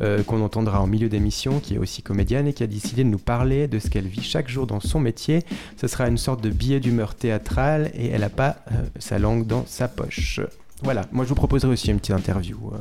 euh, 0.02 0.22
qu'on 0.22 0.42
entendra 0.42 0.82
en 0.82 0.86
milieu 0.86 1.08
d'émission, 1.08 1.60
qui 1.60 1.76
est 1.76 1.78
aussi 1.78 2.02
comédienne 2.02 2.46
et 2.46 2.52
qui 2.52 2.62
a 2.62 2.66
décidé 2.66 3.04
de 3.04 3.08
nous 3.08 3.18
parler 3.18 3.66
de 3.66 3.78
ce 3.78 3.88
qu'elle 3.88 4.06
vit 4.06 4.22
chaque 4.22 4.48
jour 4.50 4.66
dans 4.66 4.80
son 4.80 5.00
métier. 5.00 5.42
Ce 5.80 5.86
sera 5.86 6.08
une 6.08 6.18
sorte 6.18 6.42
de 6.42 6.50
billet 6.50 6.78
d'humeur 6.80 7.14
théâtrale 7.14 7.90
et 7.94 8.08
elle 8.10 8.20
n'a 8.20 8.28
pas 8.28 8.56
euh, 8.72 8.82
sa 8.98 9.18
langue 9.18 9.46
dans 9.46 9.64
sa 9.66 9.88
poche. 9.88 10.40
Voilà, 10.82 11.02
moi 11.12 11.24
je 11.24 11.30
vous 11.30 11.34
proposerai 11.34 11.72
aussi 11.72 11.90
une 11.90 11.98
petite 12.00 12.14
interview 12.14 12.58
euh, 12.74 12.78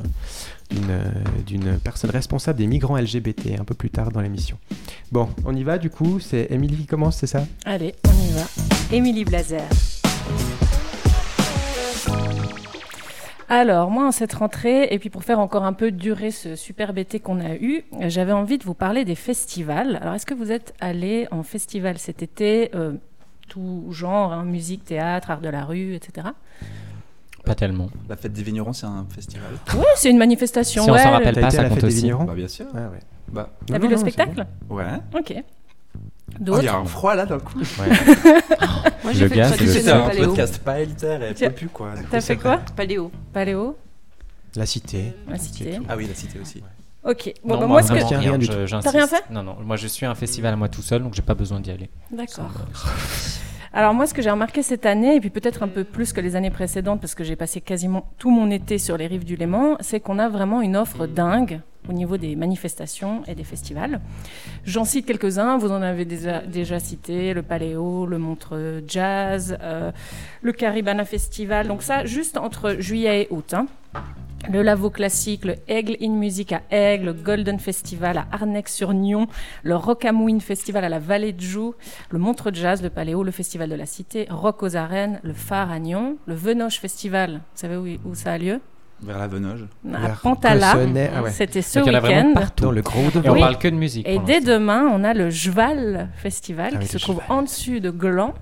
d'une, 0.70 0.90
euh, 0.90 1.10
d'une 1.46 1.78
personne 1.78 2.10
responsable 2.10 2.58
des 2.58 2.66
migrants 2.66 2.96
LGBT 2.96 3.58
un 3.58 3.64
peu 3.64 3.74
plus 3.74 3.90
tard 3.90 4.10
dans 4.10 4.20
l'émission. 4.20 4.58
Bon, 5.12 5.28
on 5.44 5.54
y 5.54 5.62
va 5.62 5.78
du 5.78 5.90
coup, 5.90 6.20
c'est 6.20 6.48
Émilie 6.50 6.76
qui 6.76 6.86
commence, 6.86 7.16
c'est 7.16 7.26
ça? 7.26 7.44
Allez, 7.64 7.94
on 8.06 8.28
y 8.28 8.32
va. 8.32 8.46
Émilie 8.92 9.24
Blazer. 9.24 9.62
Alors, 13.52 13.90
moi, 13.90 14.06
en 14.06 14.12
cette 14.12 14.34
rentrée, 14.34 14.86
et 14.92 15.00
puis 15.00 15.10
pour 15.10 15.24
faire 15.24 15.40
encore 15.40 15.64
un 15.64 15.72
peu 15.72 15.90
durer 15.90 16.30
ce 16.30 16.54
super 16.54 16.96
été 16.96 17.18
qu'on 17.18 17.40
a 17.40 17.56
eu, 17.56 17.82
j'avais 18.02 18.30
envie 18.30 18.58
de 18.58 18.62
vous 18.62 18.74
parler 18.74 19.04
des 19.04 19.16
festivals. 19.16 19.98
Alors, 20.00 20.14
est-ce 20.14 20.24
que 20.24 20.34
vous 20.34 20.52
êtes 20.52 20.72
allé 20.80 21.26
en 21.32 21.42
festival 21.42 21.98
cet 21.98 22.22
été 22.22 22.70
euh, 22.76 22.92
Tout 23.48 23.88
genre, 23.90 24.32
hein, 24.32 24.44
musique, 24.44 24.84
théâtre, 24.84 25.32
art 25.32 25.40
de 25.40 25.48
la 25.48 25.64
rue, 25.64 25.96
etc. 25.96 26.28
Pas 27.44 27.54
tellement. 27.54 27.88
La 28.08 28.16
fête 28.16 28.32
des 28.32 28.42
vignerons, 28.42 28.72
c'est 28.72 28.86
un 28.86 29.06
festival. 29.14 29.46
Oui, 29.74 29.84
c'est 29.96 30.10
une 30.10 30.18
manifestation. 30.18 30.84
Si 30.84 30.90
on 30.90 30.92
ouais, 30.92 31.02
s'en 31.02 31.08
le- 31.10 31.16
rappelle 31.16 31.40
pas, 31.40 31.50
ça 31.50 31.62
la 31.62 31.68
compte 31.68 31.78
fête 31.80 31.88
des 31.88 31.94
aussi. 31.94 32.02
vignerons 32.02 32.24
Bah, 32.24 32.34
bien 32.34 32.48
sûr. 32.48 32.66
Ah 32.74 32.78
ouais. 32.90 32.98
Bah, 33.32 33.50
T'as 33.66 33.74
Non, 33.74 33.78
vu 33.80 33.84
non, 33.86 33.90
le 33.92 33.96
spectacle 33.96 34.46
ouais. 34.68 34.84
Ok. 35.18 35.34
Oh, 36.48 36.56
il 36.58 36.64
y 36.64 36.68
a 36.68 36.76
un 36.76 36.84
froid 36.84 37.14
là 37.16 37.26
d'un 37.26 37.38
coup. 37.40 37.58
Moi, 37.78 39.12
Le 39.12 39.12
j'ai 39.12 39.28
fait 39.28 39.90
un 39.90 40.00
paléo. 40.08 40.26
podcast 40.28 40.58
pas 40.62 40.80
élitaire 40.80 41.22
et 41.22 41.34
pas 41.34 41.50
plus 41.50 41.68
quoi. 41.68 41.94
T'as 42.10 42.20
fait 42.20 42.36
quoi 42.36 42.60
Paléo. 42.76 43.10
Paléo 43.32 43.76
La 44.54 44.66
cité. 44.66 45.12
La 45.28 45.38
cité. 45.38 45.78
Ah 45.88 45.96
oui, 45.96 46.06
la 46.06 46.14
cité 46.14 46.38
aussi. 46.38 46.62
Ok. 47.02 47.32
Bon, 47.42 47.54
non, 47.54 47.60
bah, 47.62 47.66
moi, 47.66 47.66
moi, 47.66 47.82
ce 47.82 47.88
que... 47.88 47.94
Rien. 48.14 48.80
T'as 48.82 48.90
rien 48.90 49.06
fait 49.06 49.24
Non, 49.30 49.42
non. 49.42 49.56
Moi, 49.64 49.76
je 49.76 49.86
suis 49.86 50.04
un 50.06 50.14
festival 50.14 50.52
à 50.52 50.56
moi 50.56 50.68
tout 50.68 50.82
seul, 50.82 51.02
donc 51.02 51.14
j'ai 51.14 51.22
pas 51.22 51.34
besoin 51.34 51.58
d'y 51.60 51.70
aller. 51.70 51.88
D'accord. 52.12 52.50
Alors 53.72 53.94
moi, 53.94 54.06
ce 54.06 54.14
que 54.14 54.20
j'ai 54.20 54.30
remarqué 54.30 54.62
cette 54.64 54.84
année, 54.84 55.14
et 55.14 55.20
puis 55.20 55.30
peut-être 55.30 55.62
un 55.62 55.68
peu 55.68 55.84
plus 55.84 56.12
que 56.12 56.20
les 56.20 56.34
années 56.34 56.50
précédentes, 56.50 57.00
parce 57.00 57.14
que 57.14 57.22
j'ai 57.22 57.36
passé 57.36 57.60
quasiment 57.60 58.10
tout 58.18 58.30
mon 58.30 58.50
été 58.50 58.78
sur 58.78 58.96
les 58.96 59.06
rives 59.06 59.24
du 59.24 59.36
Léman, 59.36 59.76
c'est 59.78 60.00
qu'on 60.00 60.18
a 60.18 60.28
vraiment 60.28 60.60
une 60.60 60.76
offre 60.76 61.06
dingue 61.06 61.60
au 61.88 61.92
niveau 61.92 62.16
des 62.16 62.34
manifestations 62.34 63.22
et 63.28 63.34
des 63.36 63.44
festivals. 63.44 64.00
J'en 64.64 64.84
cite 64.84 65.06
quelques-uns, 65.06 65.56
vous 65.56 65.70
en 65.70 65.82
avez 65.82 66.04
déjà, 66.04 66.40
déjà 66.40 66.80
cité, 66.80 67.32
le 67.32 67.42
Paléo, 67.42 68.06
le 68.06 68.18
Montreux 68.18 68.82
Jazz, 68.88 69.56
euh, 69.62 69.92
le 70.42 70.52
Caribana 70.52 71.04
Festival, 71.04 71.68
donc 71.68 71.82
ça 71.82 72.04
juste 72.04 72.36
entre 72.38 72.76
juillet 72.80 73.22
et 73.22 73.28
août. 73.30 73.54
hein. 73.54 73.66
Le 74.48 74.62
Lavo 74.62 74.90
Classique, 74.90 75.44
le 75.44 75.56
Aigle 75.68 75.96
in 76.00 76.10
Music 76.12 76.52
à 76.52 76.62
Aigle, 76.70 77.06
le 77.06 77.12
Golden 77.12 77.58
Festival 77.58 78.16
à 78.18 78.26
Arnex-sur-Nyon, 78.32 79.26
le 79.62 79.76
Rocamouine 79.76 80.40
Festival 80.40 80.82
à 80.84 80.88
la 80.88 80.98
Vallée 80.98 81.32
de 81.32 81.40
Joux, 81.40 81.74
le 82.10 82.18
Montreux 82.18 82.50
Jazz, 82.52 82.82
le 82.82 82.90
Paléo, 82.90 83.22
le 83.22 83.30
Festival 83.30 83.68
de 83.68 83.74
la 83.74 83.86
Cité, 83.86 84.26
Rock 84.30 84.62
aux 84.62 84.76
Arènes, 84.76 85.20
le 85.22 85.34
Phare 85.34 85.70
à 85.70 85.78
Nyon, 85.78 86.16
le 86.26 86.34
Venoche 86.34 86.80
Festival, 86.80 87.34
vous 87.34 87.38
savez 87.54 87.76
où, 87.76 87.86
où 88.08 88.14
ça 88.14 88.32
a 88.32 88.38
lieu? 88.38 88.60
Vers 89.02 89.18
la 89.18 89.28
Venoge. 89.28 89.66
À 89.94 90.08
Pantala. 90.22 90.74
Ah 91.14 91.22
ouais. 91.22 91.30
C'était 91.30 91.62
ce 91.62 91.78
Donc, 91.78 91.86
il 91.88 91.92
y 91.92 91.96
en 91.96 91.98
a 91.98 92.00
vraiment 92.00 92.28
week-end. 92.28 92.40
partout. 92.40 92.64
Dans 92.64 92.70
le 92.72 92.82
gros 92.82 93.10
de 93.14 93.24
Et 93.24 93.30
on 93.30 93.38
parle 93.38 93.56
que 93.58 93.68
de 93.68 93.76
musique. 93.76 94.06
Et 94.06 94.18
dès 94.18 94.40
demain, 94.40 94.90
on 94.92 95.04
a 95.04 95.14
le 95.14 95.30
Jval 95.30 96.08
Festival 96.16 96.72
Ah 96.74 96.78
oui, 96.78 96.84
qui 96.84 96.90
se 96.90 96.98
trouve 96.98 97.20
en 97.28 97.42
dessus 97.42 97.80
de 97.80 97.90
Gland. 97.90 98.34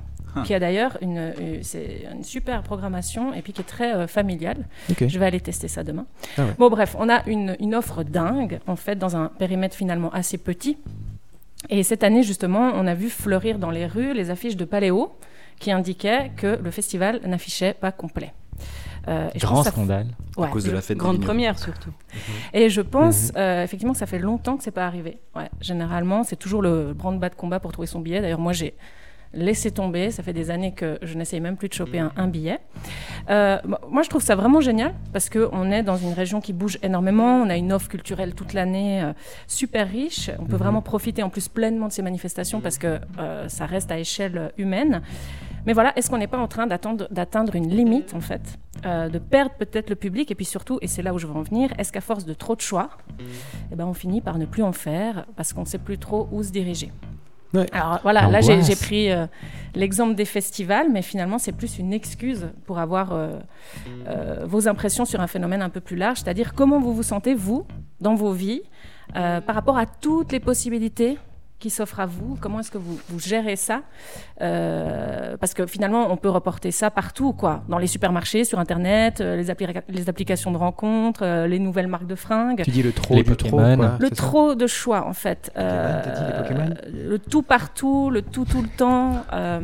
qui 0.47 0.55
a 0.55 0.59
d'ailleurs 0.61 0.97
une, 1.01 1.33
c'est 1.63 2.07
une 2.15 2.25
super 2.25 2.63
programmation 2.63 3.33
et 3.35 3.43
puis 3.43 3.53
qui 3.53 3.61
est 3.61 3.65
très 3.65 3.95
euh, 3.95 4.07
familiale. 4.07 4.67
Ok. 4.91 5.07
Je 5.09 5.19
vais 5.19 5.27
aller 5.27 5.41
tester 5.41 5.69
ça 5.69 5.85
demain. 5.85 6.07
Ah 6.37 6.45
ouais. 6.45 6.55
Bon, 6.59 6.71
bref, 6.71 6.97
on 6.99 7.09
a 7.09 7.27
une, 7.29 7.57
une 7.61 7.75
offre 7.75 8.03
dingue, 8.03 8.61
en 8.67 8.77
fait, 8.77 8.97
dans 8.97 9.17
un 9.17 9.29
périmètre 9.29 9.77
finalement 9.77 10.13
assez 10.13 10.39
petit. 10.39 10.77
Et 11.71 11.83
cette 11.83 12.05
année, 12.05 12.23
justement, 12.23 12.71
on 12.75 12.87
a 12.87 12.95
vu 12.95 13.09
fleurir 13.11 13.59
dans 13.59 13.71
les 13.71 13.87
rues 13.87 14.15
les 14.15 14.31
affiches 14.31 14.57
de 14.57 14.65
Paléo 14.65 15.13
qui 15.59 15.73
indiquaient 15.73 16.31
que 16.37 16.59
le 16.63 16.71
festival 16.71 17.21
n'affichait 17.27 17.75
pas 17.75 17.91
complet. 17.91 18.33
Euh, 19.09 19.29
et 19.35 19.39
Grand 19.39 19.63
scandale. 19.65 20.07
À 20.37 20.41
Ouais. 20.43 20.51
cause 20.51 20.65
de 20.65 20.71
la 20.71 20.81
fête 20.83 20.99
Grande 20.99 21.21
première 21.21 21.59
surtout. 21.59 21.91
Et 22.53 22.69
je 22.69 22.81
pense 22.81 23.29
Mhm. 23.31 23.39
euh, 23.39 23.65
effectivement 23.65 23.93
que 23.95 23.99
ça 23.99 24.07
fait 24.07 24.19
longtemps 24.19 24.57
que 24.57 24.63
c'est 24.63 24.71
pas 24.71 24.87
arrivé. 24.87 25.19
Ouais, 25.35 25.49
généralement, 25.61 26.23
c'est 26.25 26.37
toujours 26.37 26.63
le 26.63 26.93
branle-bas 26.95 27.31
de 27.31 27.35
combat 27.35 27.59
pour 27.59 27.73
trouver 27.73 27.87
son 27.89 28.01
billet. 28.01 28.21
D'ailleurs, 28.21 28.39
moi, 28.41 28.53
j'ai 28.53 28.75
laissé 29.33 29.71
tomber. 29.71 30.11
Ça 30.11 30.23
fait 30.23 30.33
des 30.33 30.51
années 30.51 30.73
que 30.73 30.99
je 31.03 31.17
n'essaye 31.17 31.41
même 31.41 31.57
plus 31.57 31.69
de 31.69 31.75
choper 31.75 31.99
un, 31.99 32.13
un 32.17 32.29
billet. 32.29 32.59
Euh, 33.31 33.59
mo- 33.65 33.77
moi, 33.91 34.03
je 34.03 34.09
trouve 34.09 34.23
ça 34.23 34.35
vraiment 34.37 34.61
génial 34.61 34.95
parce 35.13 35.29
qu'on 35.31 35.71
est 35.71 35.83
dans 35.83 35.97
une 35.97 36.13
région 36.13 36.41
qui 36.41 36.53
bouge 36.53 36.79
énormément. 36.83 37.43
On 37.43 37.51
a 37.51 37.57
une 37.57 37.73
offre 37.73 37.89
culturelle 37.89 38.35
toute 38.35 38.53
l'année 38.53 39.03
euh, 39.03 39.13
super 39.47 39.89
riche. 39.89 40.31
On 40.39 40.45
peut 40.45 40.53
Mhm. 40.53 40.59
vraiment 40.59 40.83
profiter 40.83 41.23
en 41.23 41.31
plus 41.31 41.49
pleinement 41.49 41.89
de 41.89 41.93
ces 41.93 42.03
manifestations 42.03 42.61
parce 42.61 42.79
que 42.79 42.99
euh, 43.19 43.49
ça 43.49 43.67
reste 43.67 43.91
à 43.91 43.99
échelle 43.99 44.53
humaine. 44.59 45.03
Mais 45.67 45.75
voilà, 45.75 45.93
est-ce 45.97 46.09
qu'on 46.09 46.17
n'est 46.19 46.29
pas 46.29 46.39
en 46.39 46.49
train 46.49 46.67
d'attendre- 46.67 47.09
d'atteindre 47.11 47.55
une 47.55 47.69
limite, 47.69 48.15
en 48.15 48.21
fait, 48.21 48.41
euh, 48.87 49.11
de 49.11 49.19
perdre 49.19 49.51
peut-être 49.59 49.91
le 49.91 49.97
public? 49.97 50.31
Et 50.31 50.35
puis 50.35 50.47
surtout, 50.47 50.79
et 50.81 50.87
c'est 50.87 51.03
là 51.03 51.13
où 51.13 51.19
je 51.19 51.27
veux 51.27 51.35
en 51.35 51.43
venir, 51.43 51.71
est-ce 51.79 51.93
qu'à 51.93 52.01
force 52.01 52.25
de 52.25 52.33
trop 52.33 52.55
de 52.57 52.63
choix, 52.63 52.89
eh 53.71 53.75
ben, 53.77 53.85
on 53.87 53.93
finit 53.93 54.23
par 54.23 54.39
ne 54.39 54.47
plus 54.47 54.63
en 54.63 54.73
faire 54.73 55.27
parce 55.37 55.53
qu'on 55.53 55.63
ne 55.63 55.67
sait 55.67 55.77
plus 55.79 55.99
trop 55.99 56.27
où 56.33 56.43
se 56.43 56.51
diriger? 56.53 56.91
Ouais. 57.55 57.67
Alors 57.73 58.01
voilà, 58.03 58.29
là 58.29 58.41
j'ai 58.41 58.77
pris 58.77 59.11
euh, 59.11 59.27
l'exemple 59.75 60.15
des 60.15 60.25
festivals, 60.25 60.89
mais 60.91 61.03
finalement 61.03 61.39
c'est 61.39 61.53
plus 61.53 61.79
une 61.79 61.93
excuse 61.93 62.51
pour 62.67 62.79
avoir 62.79 63.13
euh, 63.13 63.39
euh, 64.07 64.45
vos 64.47 64.69
impressions 64.69 65.05
sur 65.05 65.21
un 65.21 65.27
phénomène 65.27 65.63
un 65.63 65.71
peu 65.71 65.81
plus 65.81 65.97
large, 65.97 66.19
c'est-à-dire 66.19 66.55
comment 66.55 66.79
vous 66.79 66.93
vous 66.93 67.03
sentez, 67.03 67.35
vous, 67.35 67.67
dans 68.01 68.15
vos 68.15 68.33
vies, 68.33 68.63
euh, 69.17 69.41
par 69.41 69.55
rapport 69.55 69.79
à 69.79 69.87
toutes 69.87 70.33
les 70.33 70.41
possibilités 70.41 71.17
qui 71.59 71.71
s'offrent 71.71 71.99
à 72.01 72.07
vous, 72.07 72.37
comment 72.41 72.61
est-ce 72.61 72.71
que 72.71 72.79
vous, 72.79 72.99
vous 73.09 73.19
gérez 73.19 73.57
ça 73.57 73.83
Euh, 74.41 75.37
Parce 75.39 75.55
que 75.55 75.67
finalement, 75.67 76.11
on 76.13 76.17
peut 76.17 76.29
reporter 76.29 76.71
ça 76.71 76.91
partout, 76.91 77.33
quoi, 77.33 77.63
dans 77.69 77.79
les 77.79 77.87
supermarchés, 77.89 78.45
sur 78.45 78.59
Internet, 78.59 79.21
euh, 79.21 79.37
les, 79.37 79.51
appli- 79.51 79.83
les 79.89 80.09
applications 80.09 80.51
de 80.53 80.57
rencontres, 80.57 81.23
euh, 81.25 81.47
les 81.47 81.59
nouvelles 81.59 81.89
marques 81.89 82.07
de 82.07 82.15
fringues. 82.15 82.63
Tu 82.65 82.71
dis 82.71 82.83
le 82.83 82.93
trop 82.93 83.15
Les 83.15 83.23
du 83.25 83.37
trop, 83.37 83.51
Pokémon. 83.57 83.77
quoi, 83.77 83.97
Le 83.99 84.11
trop 84.11 84.55
de 84.55 84.67
choix, 84.67 85.07
en 85.07 85.13
fait. 85.13 85.51
Pokémon, 85.55 86.69
dit 86.69 86.93
les 86.93 87.03
Le 87.09 87.19
tout 87.19 87.43
partout, 87.43 88.11
le 88.11 88.23
tout 88.23 88.45
tout 88.45 88.63
le 88.63 88.69
temps. 88.69 89.25
Euh, 89.33 89.61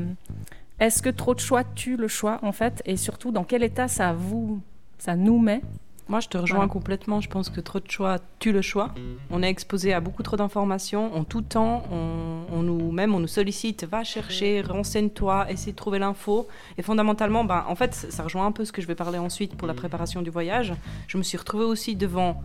Est-ce 0.81 1.01
que 1.03 1.11
trop 1.11 1.35
de 1.35 1.41
choix 1.41 1.63
tue 1.63 1.97
le 1.97 2.09
choix, 2.09 2.41
en 2.43 2.51
fait? 2.53 2.83
Et 2.87 2.97
surtout, 2.97 3.31
dans 3.31 3.45
quel 3.45 3.63
état 3.63 3.87
ça 3.87 4.13
vous, 4.13 4.61
ça 4.99 5.15
nous 5.15 5.39
met? 5.39 5.63
Moi, 6.07 6.21
je 6.21 6.29
te 6.29 6.37
rejoins 6.37 6.59
Voilà. 6.59 6.71
complètement. 6.73 7.21
Je 7.23 7.31
pense 7.31 7.49
que 7.49 7.61
trop 7.61 7.81
de 7.81 7.91
choix 7.91 8.19
tue 8.39 8.53
le 8.53 8.61
choix. 8.61 8.95
On 9.31 9.43
est 9.43 9.49
exposé 9.49 9.95
à 9.95 10.01
beaucoup 10.01 10.23
trop 10.23 10.37
d'informations 10.37 11.15
en 11.17 11.25
tout 11.25 11.41
temps. 11.41 11.83
On, 11.91 12.43
on 12.53 12.63
nous, 12.63 12.93
même, 12.93 13.15
on 13.15 13.21
nous 13.21 13.27
sollicite, 13.27 13.85
va 13.85 14.05
chercher, 14.05 14.61
renseigne-toi, 14.61 15.51
essaie 15.51 15.71
de 15.73 15.77
trouver 15.77 15.99
l'info. 15.99 16.47
Et 16.77 16.83
fondamentalement, 16.83 17.45
ben, 17.45 17.65
en 17.69 17.75
fait, 17.75 17.95
ça 17.95 18.23
rejoint 18.23 18.45
un 18.47 18.53
peu 18.53 18.65
ce 18.67 18.73
que 18.73 18.83
je 18.83 18.87
vais 18.87 18.95
parler 18.95 19.19
ensuite 19.19 19.57
pour 19.57 19.67
la 19.67 19.73
préparation 19.75 20.21
du 20.21 20.29
voyage. 20.31 20.75
Je 21.09 21.17
me 21.17 21.23
suis 21.23 21.39
retrouvée 21.39 21.65
aussi 21.65 21.97
devant 21.97 22.43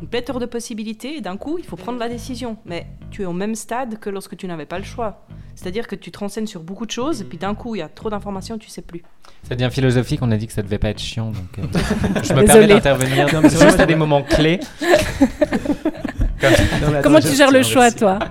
une 0.00 0.08
pléthore 0.08 0.40
de 0.40 0.46
possibilités 0.46 1.16
et 1.16 1.20
d'un 1.20 1.36
coup, 1.36 1.58
il 1.58 1.64
faut 1.64 1.76
prendre 1.76 1.98
la 1.98 2.08
décision. 2.08 2.56
Mais 2.66 2.86
tu 3.10 3.22
es 3.22 3.24
au 3.24 3.32
même 3.32 3.54
stade 3.54 3.98
que 3.98 4.10
lorsque 4.10 4.36
tu 4.36 4.46
n'avais 4.46 4.66
pas 4.66 4.78
le 4.78 4.84
choix. 4.84 5.24
C'est-à-dire 5.54 5.86
que 5.86 5.94
tu 5.94 6.10
te 6.10 6.18
renseignes 6.18 6.46
sur 6.46 6.62
beaucoup 6.62 6.84
de 6.84 6.90
choses, 6.90 7.22
et 7.22 7.24
puis 7.24 7.38
d'un 7.38 7.54
coup, 7.54 7.74
il 7.74 7.78
y 7.78 7.82
a 7.82 7.88
trop 7.88 8.10
d'informations, 8.10 8.58
tu 8.58 8.68
sais 8.68 8.82
plus. 8.82 9.02
Ça 9.42 9.54
devient 9.54 9.70
philosophique, 9.72 10.20
on 10.22 10.30
a 10.30 10.36
dit 10.36 10.46
que 10.46 10.52
ça 10.52 10.60
devait 10.62 10.76
pas 10.78 10.90
être 10.90 11.00
chiant, 11.00 11.30
donc 11.30 11.58
euh, 11.58 11.62
je 12.22 12.34
me 12.34 12.40
Désolée. 12.42 12.46
permets 12.46 12.66
d'intervenir 12.68 13.28
juste 13.48 13.80
à 13.80 13.86
des 13.86 13.94
moments 13.94 14.22
clés. 14.22 14.60
Non, 16.42 16.50
mais 16.50 16.86
attends, 16.98 17.02
Comment 17.02 17.20
tu 17.20 17.34
gères 17.34 17.50
le 17.50 17.62
choix, 17.62 17.90
toi 17.90 18.18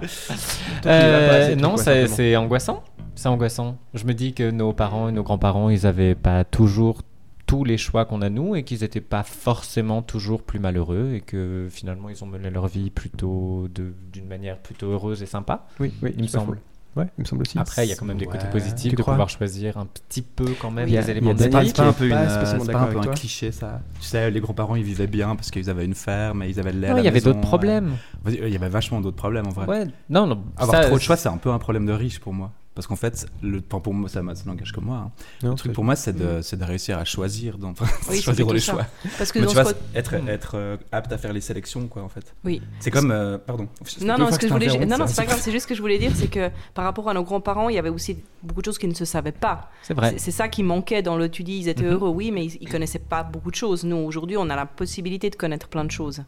Euh, 0.85 1.47
c'est 1.49 1.55
non, 1.55 1.77
c'est 1.77 2.07
c'est 2.07 2.35
angoissant. 2.35 2.83
C'est 3.15 3.27
angoissant. 3.27 3.77
Je 3.95 4.05
me 4.05 4.13
dis 4.13 4.33
que 4.33 4.51
nos 4.51 4.71
parents 4.71 5.09
et 5.09 5.11
nos 5.11 5.23
grands-parents, 5.23 5.69
ils 5.71 5.81
n'avaient 5.83 6.13
pas 6.13 6.43
toujours 6.43 7.01
tous 7.45 7.63
les 7.63 7.77
choix 7.77 8.05
qu'on 8.05 8.21
a 8.21 8.29
nous 8.29 8.55
et 8.55 8.63
qu'ils 8.63 8.81
n'étaient 8.81 9.01
pas 9.01 9.23
forcément 9.23 10.01
toujours 10.01 10.41
plus 10.41 10.59
malheureux 10.59 11.13
et 11.13 11.21
que 11.21 11.67
finalement 11.69 12.09
ils 12.09 12.23
ont 12.23 12.27
mené 12.27 12.49
leur 12.49 12.67
vie 12.67 12.89
plutôt 12.89 13.67
de- 13.73 13.93
d'une 14.11 14.27
manière 14.27 14.57
plutôt 14.57 14.87
heureuse 14.91 15.21
et 15.21 15.25
sympa. 15.27 15.67
Oui, 15.79 15.93
oui, 16.01 16.13
il 16.17 16.23
me 16.23 16.27
semble. 16.27 16.59
Ouais, 16.95 17.07
il 17.17 17.21
me 17.23 17.25
semble 17.25 17.41
aussi. 17.41 17.59
Après, 17.59 17.85
il 17.85 17.89
y 17.89 17.91
a 17.91 17.95
quand 17.97 18.05
même 18.05 18.17
des 18.17 18.25
côtés 18.25 18.47
positifs 18.47 18.91
Tu 18.91 18.95
de 18.95 19.01
crois 19.01 19.15
pouvoir 19.15 19.29
choisir 19.29 19.77
un 19.77 19.85
petit 19.85 20.21
peu 20.21 20.45
quand 20.61 20.71
même 20.71 20.87
Il 20.87 20.93
y 20.93 20.97
a- 20.97 21.03
a 21.03 21.09
éléments 21.11 21.33
de 21.33 21.39
des 21.39 21.43
C'est 21.43 21.49
pas, 21.75 21.87
un 21.89 21.91
peu, 21.91 22.05
une, 22.05 22.13
pas 22.13 22.79
un, 22.79 22.87
peu 23.03 23.09
cliché 23.11 23.51
ça 23.51 23.81
Tu 23.99 24.07
sais, 24.07 24.31
les 24.31 24.39
grands-parents 24.39 24.75
ils 24.77 24.83
vivaient 24.83 25.05
bien 25.05 25.35
parce 25.35 25.51
qu'ils 25.51 25.69
avaient 25.69 25.83
une 25.83 25.93
ferme 25.93 26.41
et 26.43 26.47
ils 26.47 26.57
avaient 26.57 26.71
le 26.71 26.79
lait. 26.79 26.87
à 26.87 26.93
Non, 26.93 26.99
il 26.99 27.03
y 27.03 27.09
avait 27.09 27.19
d'autres 27.19 27.41
problèmes. 27.41 27.97
euh, 28.27 28.31
Il 28.47 28.49
y 28.49 28.55
avait 28.55 28.69
vachement 28.69 29.01
d'autres 29.01 29.17
problèmes 29.17 29.45
en 29.45 29.49
vrai. 29.51 29.67
Ouais, 29.67 29.85
non, 30.09 30.25
non. 30.25 30.45
Avoir 30.55 30.81
ça, 30.83 30.87
trop 30.87 30.95
de 30.95 31.01
choix, 31.01 31.17
c'est 31.17 31.27
un 31.27 31.35
peu 31.37 31.51
un 31.51 31.59
problème 31.59 31.85
de 31.85 31.91
riche 31.91 32.19
pour 32.21 32.33
moi. 32.33 32.53
Parce 32.75 32.87
qu'en 32.87 32.97
fait, 32.97 33.25
le, 33.41 33.61
pour 33.61 33.93
moi, 33.93 34.09
ça, 34.09 34.21
ça 34.35 34.43
n'engage 34.45 34.73
que 34.73 34.81
moi. 34.81 34.97
hein. 34.97 35.11
Non, 35.41 35.51
le 35.51 35.55
truc 35.55 35.71
pour 35.71 35.85
moi, 35.85 35.95
c'est 35.95 36.11
de, 36.13 36.41
réussir 36.65 36.97
à 36.99 37.05
choisir, 37.05 37.57
dans, 37.57 37.73
Oui, 38.09 38.21
choisir 38.21 38.45
les 38.51 38.59
ça. 38.59 38.73
choix. 38.73 38.85
Parce 39.17 39.31
que 39.31 39.39
Mais 39.39 39.45
dans 39.45 39.53
tu 39.53 39.61
vois, 39.61 39.71
être, 39.95 40.13
être 40.27 40.51
euh, 40.55 40.75
apte 40.91 41.11
à 41.13 41.17
faire 41.17 41.31
les 41.31 41.39
sélections, 41.39 41.87
quoi, 41.87 42.03
en 42.03 42.09
fait. 42.09 42.35
Oui. 42.43 42.61
C'est 42.81 42.91
comme, 42.91 43.11
euh, 43.11 43.37
pardon. 43.37 43.69
Non, 44.01 44.17
non, 44.17 44.29
ce 44.29 44.37
que 44.37 44.47
je 44.49 44.51
voulais, 44.53 44.67
non, 44.67 44.73
non, 44.73 44.79
t'interromps, 44.81 45.09
c'est 45.11 45.21
pas 45.21 45.25
grave. 45.25 45.39
C'est 45.41 45.51
juste 45.51 45.63
ce 45.63 45.67
que 45.69 45.75
je 45.75 45.81
voulais 45.81 45.97
dire, 45.97 46.11
c'est 46.13 46.27
que 46.29 46.51
par 46.73 46.83
rapport 46.83 47.09
à 47.09 47.13
nos 47.13 47.23
grands-parents, 47.23 47.69
il 47.69 47.75
y 47.75 47.79
avait 47.79 47.87
aussi 47.89 48.17
beaucoup 48.43 48.59
de 48.61 48.65
choses 48.65 48.77
qu'ils 48.77 48.89
ne 48.89 48.93
se 48.93 49.05
savaient 49.05 49.31
pas. 49.31 49.69
c'est 49.81 49.93
vrai. 49.93 50.15
C'est- 50.17 50.31
ça 50.31 50.49
qui 50.49 50.61
manquait 50.63 51.01
dans 51.01 51.15
le. 51.17 51.29
Tu 51.29 51.43
dis, 51.43 51.57
ils 51.59 51.69
étaient 51.69 51.83
Mhm. 51.83 51.91
heureux, 51.93 52.09
oui, 52.09 52.31
mais 52.31 52.43
ils, 52.45 52.57
ils 52.59 52.67
connaissaient 52.69 52.99
pas 52.99 53.23
beaucoup 53.23 53.51
de 53.51 53.55
choses. 53.55 53.85
Nous, 53.85 53.95
aujourd'hui, 53.95 54.35
on 54.35 54.49
a 54.49 54.55
la 54.57 54.65
possibilité 54.65 55.29
de 55.29 55.35
connaître 55.37 55.69
plein 55.69 55.85
de 55.85 55.91
choses. 55.91 56.23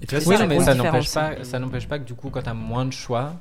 Et 0.00 0.06
tu 0.06 0.14
vois, 0.16 0.28
Oui, 0.28 0.36
ça, 0.36 0.46
mais 0.46 0.54
grosse 0.54 0.66
ça 0.66 0.74
n'empêche 0.76 1.06
différence. 1.06 1.38
pas, 1.38 1.44
ça 1.44 1.58
n'empêche 1.58 1.88
pas 1.88 1.98
que 1.98 2.04
du 2.04 2.14
coup, 2.14 2.30
quand 2.30 2.42
tu 2.42 2.48
as 2.48 2.54
moins 2.54 2.84
de 2.84 2.92
choix, 2.92 3.32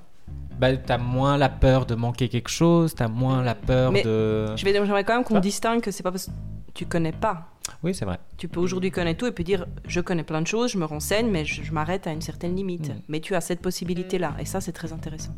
bah, 0.60 0.76
tu 0.76 0.92
as 0.92 0.98
moins 0.98 1.38
la 1.38 1.50
peur 1.50 1.86
de 1.86 1.96
manquer 1.96 2.30
quelque 2.30 2.50
chose, 2.50 2.96
tu 2.96 3.04
as 3.04 3.08
moins 3.08 3.42
la 3.44 3.56
peur 3.56 3.92
Mais 3.92 4.04
de. 4.04 4.56
Je 4.56 4.66
vais- 4.66 4.74
J'aimerais 4.74 5.04
quand 5.04 5.16
même 5.16 5.24
qu'on 5.24 5.38
Ah. 5.38 5.40
distingue 5.42 5.82
que 5.82 5.92
c'est 5.92 6.04
pas 6.04 6.12
parce 6.12 6.28
que 6.28 6.32
tu 6.74 6.86
connais 6.86 7.12
pas. 7.12 7.48
Oui, 7.84 7.94
c'est 7.94 8.06
vrai. 8.06 8.18
Tu 8.38 8.48
peux 8.48 8.60
aujourd'hui 8.60 8.92
connaître 8.92 9.20
tout 9.20 9.26
et 9.28 9.32
puis 9.32 9.44
dire 9.44 9.66
je 9.86 10.00
connais 10.00 10.24
plein 10.24 10.42
de 10.42 10.48
choses, 10.48 10.72
je 10.72 10.78
me 10.78 10.86
renseigne, 10.86 11.30
mais 11.30 11.44
je, 11.46 11.64
je 11.64 11.72
m'arrête 11.74 12.08
à 12.08 12.12
une 12.12 12.22
certaine 12.22 12.56
limite. 12.56 12.90
Mm. 12.90 13.00
Mais 13.10 13.20
tu 13.20 13.36
as 13.36 13.42
cette 13.42 13.62
possibilité-là 13.62 14.36
et 14.40 14.46
ça, 14.46 14.62
c'est 14.62 14.72
très 14.72 14.94
intéressant. 14.94 15.34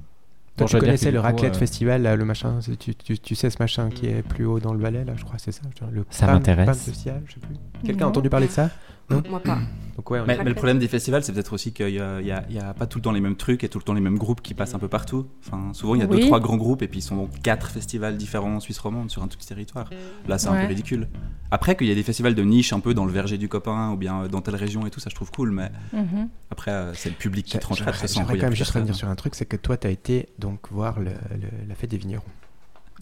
Toi, 0.57 0.65
Bon, 0.65 0.65
tu 0.65 0.71
dire 0.75 0.79
connaissais 0.81 1.11
le 1.11 1.19
raclette 1.21 1.55
euh, 1.55 1.59
festival, 1.59 2.01
là, 2.01 2.15
le 2.17 2.25
machin, 2.25 2.59
tu, 2.79 2.93
tu, 2.93 3.17
tu 3.17 3.35
sais 3.35 3.49
ce 3.49 3.57
machin 3.59 3.89
qui 3.89 4.07
est 4.07 4.21
plus 4.21 4.45
haut 4.45 4.59
dans 4.59 4.73
le 4.73 4.79
Valais, 4.79 5.05
là, 5.05 5.13
je 5.15 5.23
crois, 5.23 5.38
c'est 5.39 5.51
ça 5.53 5.61
le 5.91 6.05
Ça 6.09 6.27
m'intéresse. 6.27 6.65
PAM 6.65 6.75
festival, 6.75 7.21
je 7.25 7.33
sais 7.35 7.39
plus. 7.39 7.55
Quelqu'un 7.85 8.05
a 8.05 8.09
entendu 8.09 8.29
parler 8.29 8.47
de 8.47 8.51
ça? 8.51 8.69
Moi 9.09 9.39
pas. 9.41 9.59
Donc 9.95 10.11
ouais, 10.11 10.19
on 10.21 10.25
Mais, 10.25 10.41
le 10.41 10.53
problème 10.53 10.79
des 10.79 10.87
festivals, 10.87 11.23
c'est 11.25 11.33
peut-être 11.33 11.51
aussi 11.51 11.73
qu'il 11.73 11.87
n'y 11.93 11.99
a, 11.99 12.73
pas 12.73 12.87
tout 12.87 12.99
le 12.99 13.01
temps 13.01 13.11
les 13.11 13.19
mêmes 13.19 13.35
trucs 13.35 13.65
et 13.65 13.69
tout 13.69 13.79
le 13.79 13.83
temps 13.83 13.93
les 13.93 13.99
mêmes 14.01 14.17
groupes 14.17 14.41
qui 14.41 14.53
passent 14.53 14.73
un 14.73 14.79
peu 14.79 14.87
partout. 14.87 15.27
Enfin, 15.45 15.73
souvent, 15.73 15.95
il 15.95 15.99
y 15.99 16.03
a 16.03 16.07
deux, 16.07 16.19
trois 16.19 16.39
grands 16.39 16.55
groupes 16.57 16.81
et 16.81 16.87
puis 16.87 16.99
ils 16.99 17.03
sont 17.03 17.17
dans 17.17 17.27
quatre 17.43 17.69
festivals 17.69 18.15
différents 18.15 18.55
en 18.55 18.59
Suisse 18.61 18.79
romande 18.79 19.09
sur 19.11 19.23
un 19.23 19.27
tout 19.27 19.37
petit 19.37 19.47
territoire. 19.49 19.89
Là, 20.27 20.37
c'est 20.37 20.47
un 20.47 20.55
peu 20.55 20.65
ridicule. 20.67 21.07
Après, 21.51 21.75
qu'il 21.75 21.87
y 21.87 21.91
a 21.91 21.95
des 21.95 22.03
festivals 22.03 22.35
de 22.35 22.43
niche 22.43 22.73
un 22.73 22.79
peu 22.79 22.93
dans 22.93 23.05
le 23.05 23.11
verger 23.11 23.37
du 23.39 23.49
copain 23.49 23.91
ou 23.91 23.97
bien 23.97 24.27
dans 24.27 24.39
telle 24.41 24.55
région 24.55 24.85
et 24.85 24.91
tout, 24.91 24.99
ça, 24.99 25.09
je 25.09 25.15
trouve 25.15 25.31
cool. 25.31 25.51
Mais 25.51 25.71
Mhm. 25.91 26.29
après, 26.51 26.71
euh, 26.71 26.93
c'est 26.93 27.09
le 27.09 27.15
public 27.15 27.45
qui 27.45 27.57
tranchera. 27.59 27.91
de 27.91 27.97
toute 27.97 28.07
J'aimerais 28.09 28.37
quand 28.37 28.43
même 28.45 28.55
juste 28.55 28.71
revenir 28.71 28.95
sur 28.95 29.09
un 29.09 29.15
truc, 29.15 29.35
c'est 29.35 29.45
que 29.45 29.57
toi, 29.57 29.75
tu 29.75 29.87
as 29.87 29.89
été 29.89 30.29
donc 30.37 30.59
voir 30.71 30.99
le- 30.99 31.09
le- 31.31 31.67
la 31.67 31.75
fête 31.75 31.89
des 31.89 31.97
vignerons. 31.97 32.23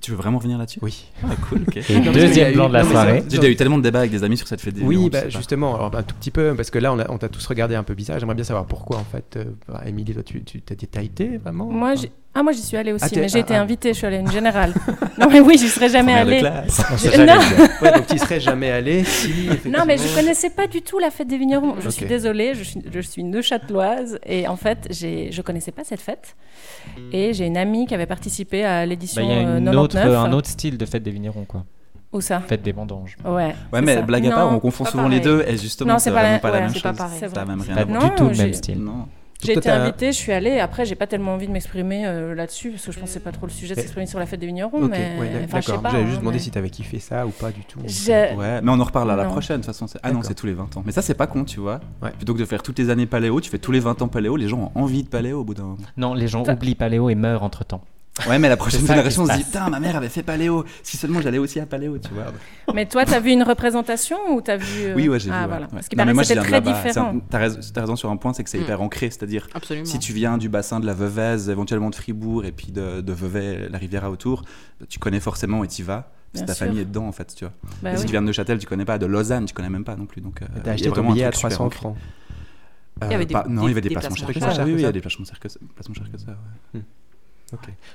Tu 0.01 0.11
veux 0.11 0.17
vraiment 0.17 0.37
revenir 0.37 0.57
là-dessus? 0.57 0.79
Oui. 0.81 1.05
Ah, 1.23 1.35
cool, 1.49 1.63
ok. 1.67 1.77
Et 1.89 1.99
Non, 1.99 2.11
deuxième 2.11 2.51
eu- 2.51 2.55
blanc 2.55 2.67
de 2.69 2.73
la 2.73 2.83
non, 2.83 2.89
soirée. 2.91 3.23
J'ai 3.29 3.37
déjà 3.37 3.49
eu 3.51 3.55
tellement 3.55 3.77
de 3.77 3.83
débats 3.83 3.99
avec 3.99 4.11
des 4.11 4.23
amis 4.23 4.37
sur 4.37 4.47
cette 4.47 4.61
fête 4.61 4.73
des 4.75 4.81
Oui, 4.83 5.09
bah, 5.09 5.27
justement, 5.29 5.75
alors, 5.75 5.95
un 5.95 6.03
tout 6.03 6.15
petit 6.15 6.31
peu, 6.31 6.53
parce 6.55 6.69
que 6.69 6.77
là, 6.79 6.93
on 6.93 6.99
a- 6.99 7.09
on 7.09 7.17
t'a 7.17 7.29
tous 7.29 7.45
regardé 7.47 7.75
un 7.75 7.83
peu 7.83 7.93
bizarre. 7.95 8.19
J'aimerais 8.19 8.35
bien 8.35 8.43
savoir 8.43 8.65
pourquoi, 8.65 8.97
en 8.97 9.03
fait. 9.03 9.37
Euh, 9.37 9.45
bah, 9.67 9.81
Émilie, 9.85 10.13
toi, 10.13 10.23
tu 10.23 10.43
tu- 10.43 10.61
t'as 10.61 10.75
t'as 10.75 11.01
été 11.03 11.37
vraiment? 11.37 11.65
Moi, 11.65 11.95
j'ai- 11.95 12.11
ah, 12.37 12.43
moi, 12.43 12.51
j'y 12.51 12.61
suis 12.61 12.77
allée 12.77 12.93
aussi, 12.93 13.05
Ah, 13.05 13.09
t'es- 13.09 13.19
mais 13.21 13.27
j'ai 13.29 13.39
ah, 13.39 13.41
été 13.41 13.55
ah. 13.55 13.61
invitée. 13.61 13.89
Je 13.93 13.97
suis 13.97 14.07
allée 14.07 14.17
à 14.17 14.19
une 14.19 14.31
générale. 14.39 14.73
non, 15.19 15.27
mais 15.31 15.39
oui, 15.39 15.57
j'y 15.57 15.67
serais 15.67 15.89
jamais 15.89 16.13
allée. 16.13 16.39
Je- 16.39 17.09
jamais 17.09 17.25
non. 17.25 17.39
Ouais, 17.81 17.91
donc 17.93 18.07
tu 18.07 18.15
y 18.15 18.19
serais 18.19 18.39
jamais 18.39 18.71
allé 18.71 19.03
si. 19.03 19.29
Non, 19.65 19.79
mais 19.85 19.97
je 19.97 20.03
effectivement- 20.03 20.15
connaissais 20.21 20.49
pas 20.51 20.67
du 20.67 20.81
tout 20.81 20.99
la 20.99 21.09
fête 21.11 21.27
des 21.27 21.37
vignerons. 21.37 21.75
Je 21.81 21.89
suis 21.89 22.05
désolée, 22.05 22.53
je 22.53 22.63
suis, 22.63 22.81
je 22.93 22.99
suis 23.01 23.23
neuchâteloise 23.23 24.19
et 24.25 24.47
en 24.47 24.55
fait, 24.57 24.87
j'ai, 24.89 25.31
je 25.31 25.41
connaissais 25.41 25.71
pas 25.71 25.83
cette 25.83 26.01
fête. 26.01 26.35
Et 27.11 27.33
j'ai 27.33 27.45
une 27.45 27.57
amie 27.57 27.85
qui 27.87 27.93
avait 27.95 28.05
participé 28.05 28.63
à 28.65 28.81
Bah, 28.81 28.85
l'édition 28.85 29.21
Il 29.23 29.29
y 29.29 29.33
a 29.33 29.47
euh, 29.47 29.57
une 29.59 29.65
99. 29.65 30.05
autre, 30.07 30.17
un 30.17 30.31
autre 30.33 30.47
style 30.49 30.77
de 30.77 30.85
fête 30.85 31.03
des 31.03 31.11
vignerons, 31.11 31.45
quoi. 31.45 31.63
Où 32.13 32.21
ça? 32.21 32.39
Fête 32.39 32.61
des 32.63 32.71
vendanges. 32.71 33.17
Ouais. 33.25 33.53
Ouais, 33.73 33.81
mais 33.81 33.95
ça. 33.95 34.01
blague 34.01 34.25
à 34.27 34.29
Non, 34.29 34.35
part, 34.35 34.53
on 34.53 34.59
confond 34.59 34.85
pas 34.85 34.91
souvent 34.91 35.07
les 35.09 35.19
deux 35.19 35.43
et 35.45 35.57
justement, 35.57 35.99
c'est 35.99 36.09
pas 36.11 36.21
vraiment 36.21 36.33
la- 36.33 36.39
pas 36.39 36.47
la 36.49 36.53
ouais, 36.55 36.59
même 36.61 36.69
c'est 36.73 36.81
pas 36.81 36.89
chose. 36.91 36.97
pareil. 36.97 37.17
C'est 37.19 37.25
même 37.45 37.63
Pas 37.63 37.81
à 37.81 37.85
voir. 37.85 38.01
Non, 38.01 38.07
du 38.07 38.15
tout 38.15 38.29
le 38.29 38.35
même 38.37 38.53
style. 38.53 38.79
Non. 38.81 39.07
J'ai 39.43 39.53
été 39.53 39.69
invitée, 39.69 40.11
je 40.11 40.17
suis 40.17 40.31
allée. 40.31 40.59
Après, 40.59 40.85
j'ai 40.85 40.95
pas 40.95 41.07
tellement 41.07 41.33
envie 41.33 41.47
de 41.47 41.51
m'exprimer 41.51 42.05
euh, 42.07 42.33
là-dessus 42.33 42.71
parce 42.71 42.85
que 42.85 42.91
je 42.91 42.99
pensais 42.99 43.19
pas 43.19 43.31
trop 43.31 43.45
le 43.45 43.51
sujet 43.51 43.75
de 43.75 43.79
s'exprimer 43.79 44.05
sur 44.07 44.19
la 44.19 44.25
fête 44.25 44.39
des 44.39 44.47
vignerons. 44.47 44.79
Mais 44.87 45.17
ouais, 45.19 45.45
enfin. 45.45 45.61
J'avais 45.61 45.87
hein, 46.03 46.07
juste 46.07 46.19
demandé 46.19 46.37
mais- 46.37 46.43
si 46.43 46.51
t'avais 46.51 46.69
kiffé 46.69 46.99
ça 46.99 47.25
ou 47.25 47.29
pas 47.29 47.51
du 47.51 47.61
tout. 47.61 47.79
Ouais, 47.79 48.61
mais 48.61 48.71
on 48.71 48.79
en 48.79 48.83
reparle 48.83 49.11
à 49.11 49.15
la 49.15 49.25
Non. 49.25 49.31
prochaine 49.31 49.57
de 49.57 49.61
toute 49.61 49.73
façon. 49.73 49.87
c'est- 49.87 49.99
Ah 50.03 50.11
non, 50.11 50.21
c'est 50.23 50.33
tous 50.33 50.47
les 50.47 50.53
20 50.53 50.75
ans. 50.77 50.83
Mais 50.85 50.91
ça, 50.91 51.01
c'est 51.01 51.13
pas 51.13 51.27
con, 51.27 51.43
tu 51.43 51.59
vois. 51.59 51.79
Ouais. 52.01 52.11
Plutôt 52.11 52.33
que 52.33 52.39
de 52.39 52.45
faire 52.45 52.63
toutes 52.63 52.79
les 52.79 52.89
années 52.89 53.05
paléo, 53.05 53.39
tu 53.41 53.49
fais 53.49 53.59
tous 53.59 53.71
les 53.71 53.79
20 53.79 54.01
ans 54.01 54.07
paléo, 54.07 54.35
les 54.35 54.47
gens 54.47 54.71
ont 54.75 54.79
envie 54.81 55.03
de 55.03 55.09
paléo 55.09 55.41
au 55.41 55.43
bout 55.43 55.53
d'un 55.53 55.63
moment. 55.63 55.77
Non, 55.97 56.13
les 56.13 56.27
gens 56.27 56.43
oublient 56.47 56.75
Paléo 56.75 57.09
et 57.09 57.15
meurent 57.15 57.43
entre 57.43 57.63
temps. 57.63 57.81
Ouais, 58.27 58.39
mais 58.39 58.49
la 58.49 58.57
prochaine 58.57 58.85
génération 58.85 59.25
qui 59.25 59.31
se 59.33 59.37
dit. 59.37 59.43
Putain, 59.43 59.69
ma 59.69 59.79
mère 59.79 59.95
avait 59.95 60.09
fait 60.09 60.23
paléo. 60.23 60.65
Si 60.83 60.97
seulement 60.97 61.21
j'allais 61.21 61.37
aussi 61.37 61.59
à 61.59 61.65
paléo, 61.65 61.97
tu 61.99 62.09
vois. 62.13 62.33
Mais 62.73 62.85
toi, 62.85 63.05
t'as 63.05 63.19
vu 63.19 63.31
une 63.31 63.43
représentation 63.43 64.17
ou 64.31 64.41
t'as 64.41 64.57
vu 64.57 64.85
euh, 64.85 64.95
Oui, 64.95 65.07
ouais, 65.07 65.19
j'ai 65.19 65.29
ah, 65.31 65.35
vu. 65.35 65.41
ouais. 65.41 65.47
voilà. 65.47 65.65
Ouais. 65.65 65.71
Parce 65.73 65.87
qu'il 65.87 65.97
paraît 65.97 66.13
que 66.13 66.23
c'était 66.23 66.39
très 66.41 66.61
différent. 66.61 67.15
un- 67.15 67.19
T'as 67.29 67.81
raison, 67.81 67.95
sur 67.95 68.09
un 68.09 68.17
point, 68.17 68.33
c'est 68.33 68.43
que 68.43 68.49
c'est 68.49 68.57
Mm. 68.57 68.63
hyper 68.63 68.81
ancré. 68.81 69.09
C'est-à-dire, 69.09 69.47
Absolument. 69.53 69.85
si 69.85 69.99
tu 69.99 70.13
viens 70.13 70.37
du 70.37 70.49
bassin 70.49 70.79
de 70.79 70.85
la 70.85 70.93
Veuvez, 70.93 71.49
éventuellement 71.51 71.89
de 71.89 71.95
Fribourg 71.95 72.45
et 72.45 72.51
puis 72.51 72.71
de, 72.71 73.01
de 73.01 73.13
Vevey, 73.13 73.67
la 73.69 73.77
Riviera 73.77 74.09
autour, 74.09 74.43
tu 74.89 74.99
connais 74.99 75.19
forcément 75.19 75.63
et 75.63 75.67
t'y 75.67 75.83
vas. 75.83 76.11
Bien 76.33 76.43
ta 76.45 76.53
sûr. 76.53 76.65
famille 76.65 76.81
est 76.81 76.85
dedans, 76.85 77.07
en 77.07 77.11
fait, 77.13 77.33
tu 77.35 77.45
vois. 77.45 77.53
Bah 77.81 77.93
Et 77.93 77.97
si 77.97 78.05
tu 78.05 78.11
viens 78.11 78.21
de 78.21 78.27
Neuchâtel, 78.27 78.57
tu 78.59 78.67
connais 78.67 78.83
pas. 78.85 78.97
De 78.97 79.05
Lausanne, 79.05 79.45
tu 79.45 79.53
connais 79.53 79.69
même 79.69 79.85
pas 79.85 79.95
non 79.95 80.05
plus. 80.05 80.21
Donc, 80.21 80.41
euh, 80.41 80.45
il 80.55 80.59
y 80.59 80.61
T'as 80.63 80.71
a 80.71 80.73
acheté 80.73 80.87
ton 80.89 80.95
vraiment 80.95 81.11
un 81.11 81.13
billet 81.13 81.23
à 81.25 81.31
truc 81.31 81.39
super 81.51 81.55
300 81.57 81.65
ancré. 81.65 81.77
francs. 81.79 81.97
Il 83.03 83.11
y 83.11 83.13
avait 83.15 83.25
des- 83.25 83.33
pas- 83.33 83.45
non, 83.47 83.61
des- 83.61 83.67
il 83.67 83.69
y 83.69 83.71
avait 83.71 83.81
des 83.81 83.89
placements 83.91 84.15
chers 84.15 84.27
que 84.33 84.39
ça. 84.39 84.47
Oui, 84.65 84.71
oui, 84.71 84.79
il 84.79 84.81
y 84.81 84.85
a 84.85 84.91
des 84.91 85.01
placements 85.01 85.23
chers 85.25 85.39
que 85.39 85.47
ça. 85.49 85.59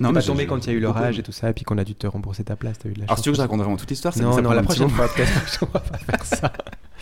Non, 0.00 0.12
mais 0.12 0.23
tombé 0.23 0.44
je- 0.44 0.49
quand 0.49 0.66
il 0.66 0.71
y 0.71 0.75
a 0.75 0.78
eu 0.78 0.80
l'orage 0.80 1.18
et 1.18 1.23
tout 1.23 1.32
ça, 1.32 1.50
et 1.50 1.52
puis 1.52 1.64
qu'on 1.64 1.76
a 1.78 1.85
dû 1.85 1.94
te 1.94 2.06
rembourser 2.06 2.42
ta 2.44 2.56
place, 2.56 2.78
t'as 2.78 2.88
eu 2.88 2.92
de 2.94 3.00
la 3.00 3.04
Alors, 3.06 3.18
si 3.18 3.25
tu 3.25 3.28
veux 3.28 3.32
que 3.35 3.37
je 3.37 3.42
raconte 3.42 3.61
vraiment 3.61 3.76
toute 3.76 3.90
l'histoire, 3.90 4.14
c'est 4.14 4.23
Non, 4.23 4.40
non, 4.40 4.52
la 4.52 4.62
prochaine 4.62 4.88
fois, 4.88 5.09
peut-être 5.14 5.59
qu'on 5.59 5.66
va 5.66 5.80
pas 5.80 5.99
faire 5.99 6.25
ça. 6.25 6.52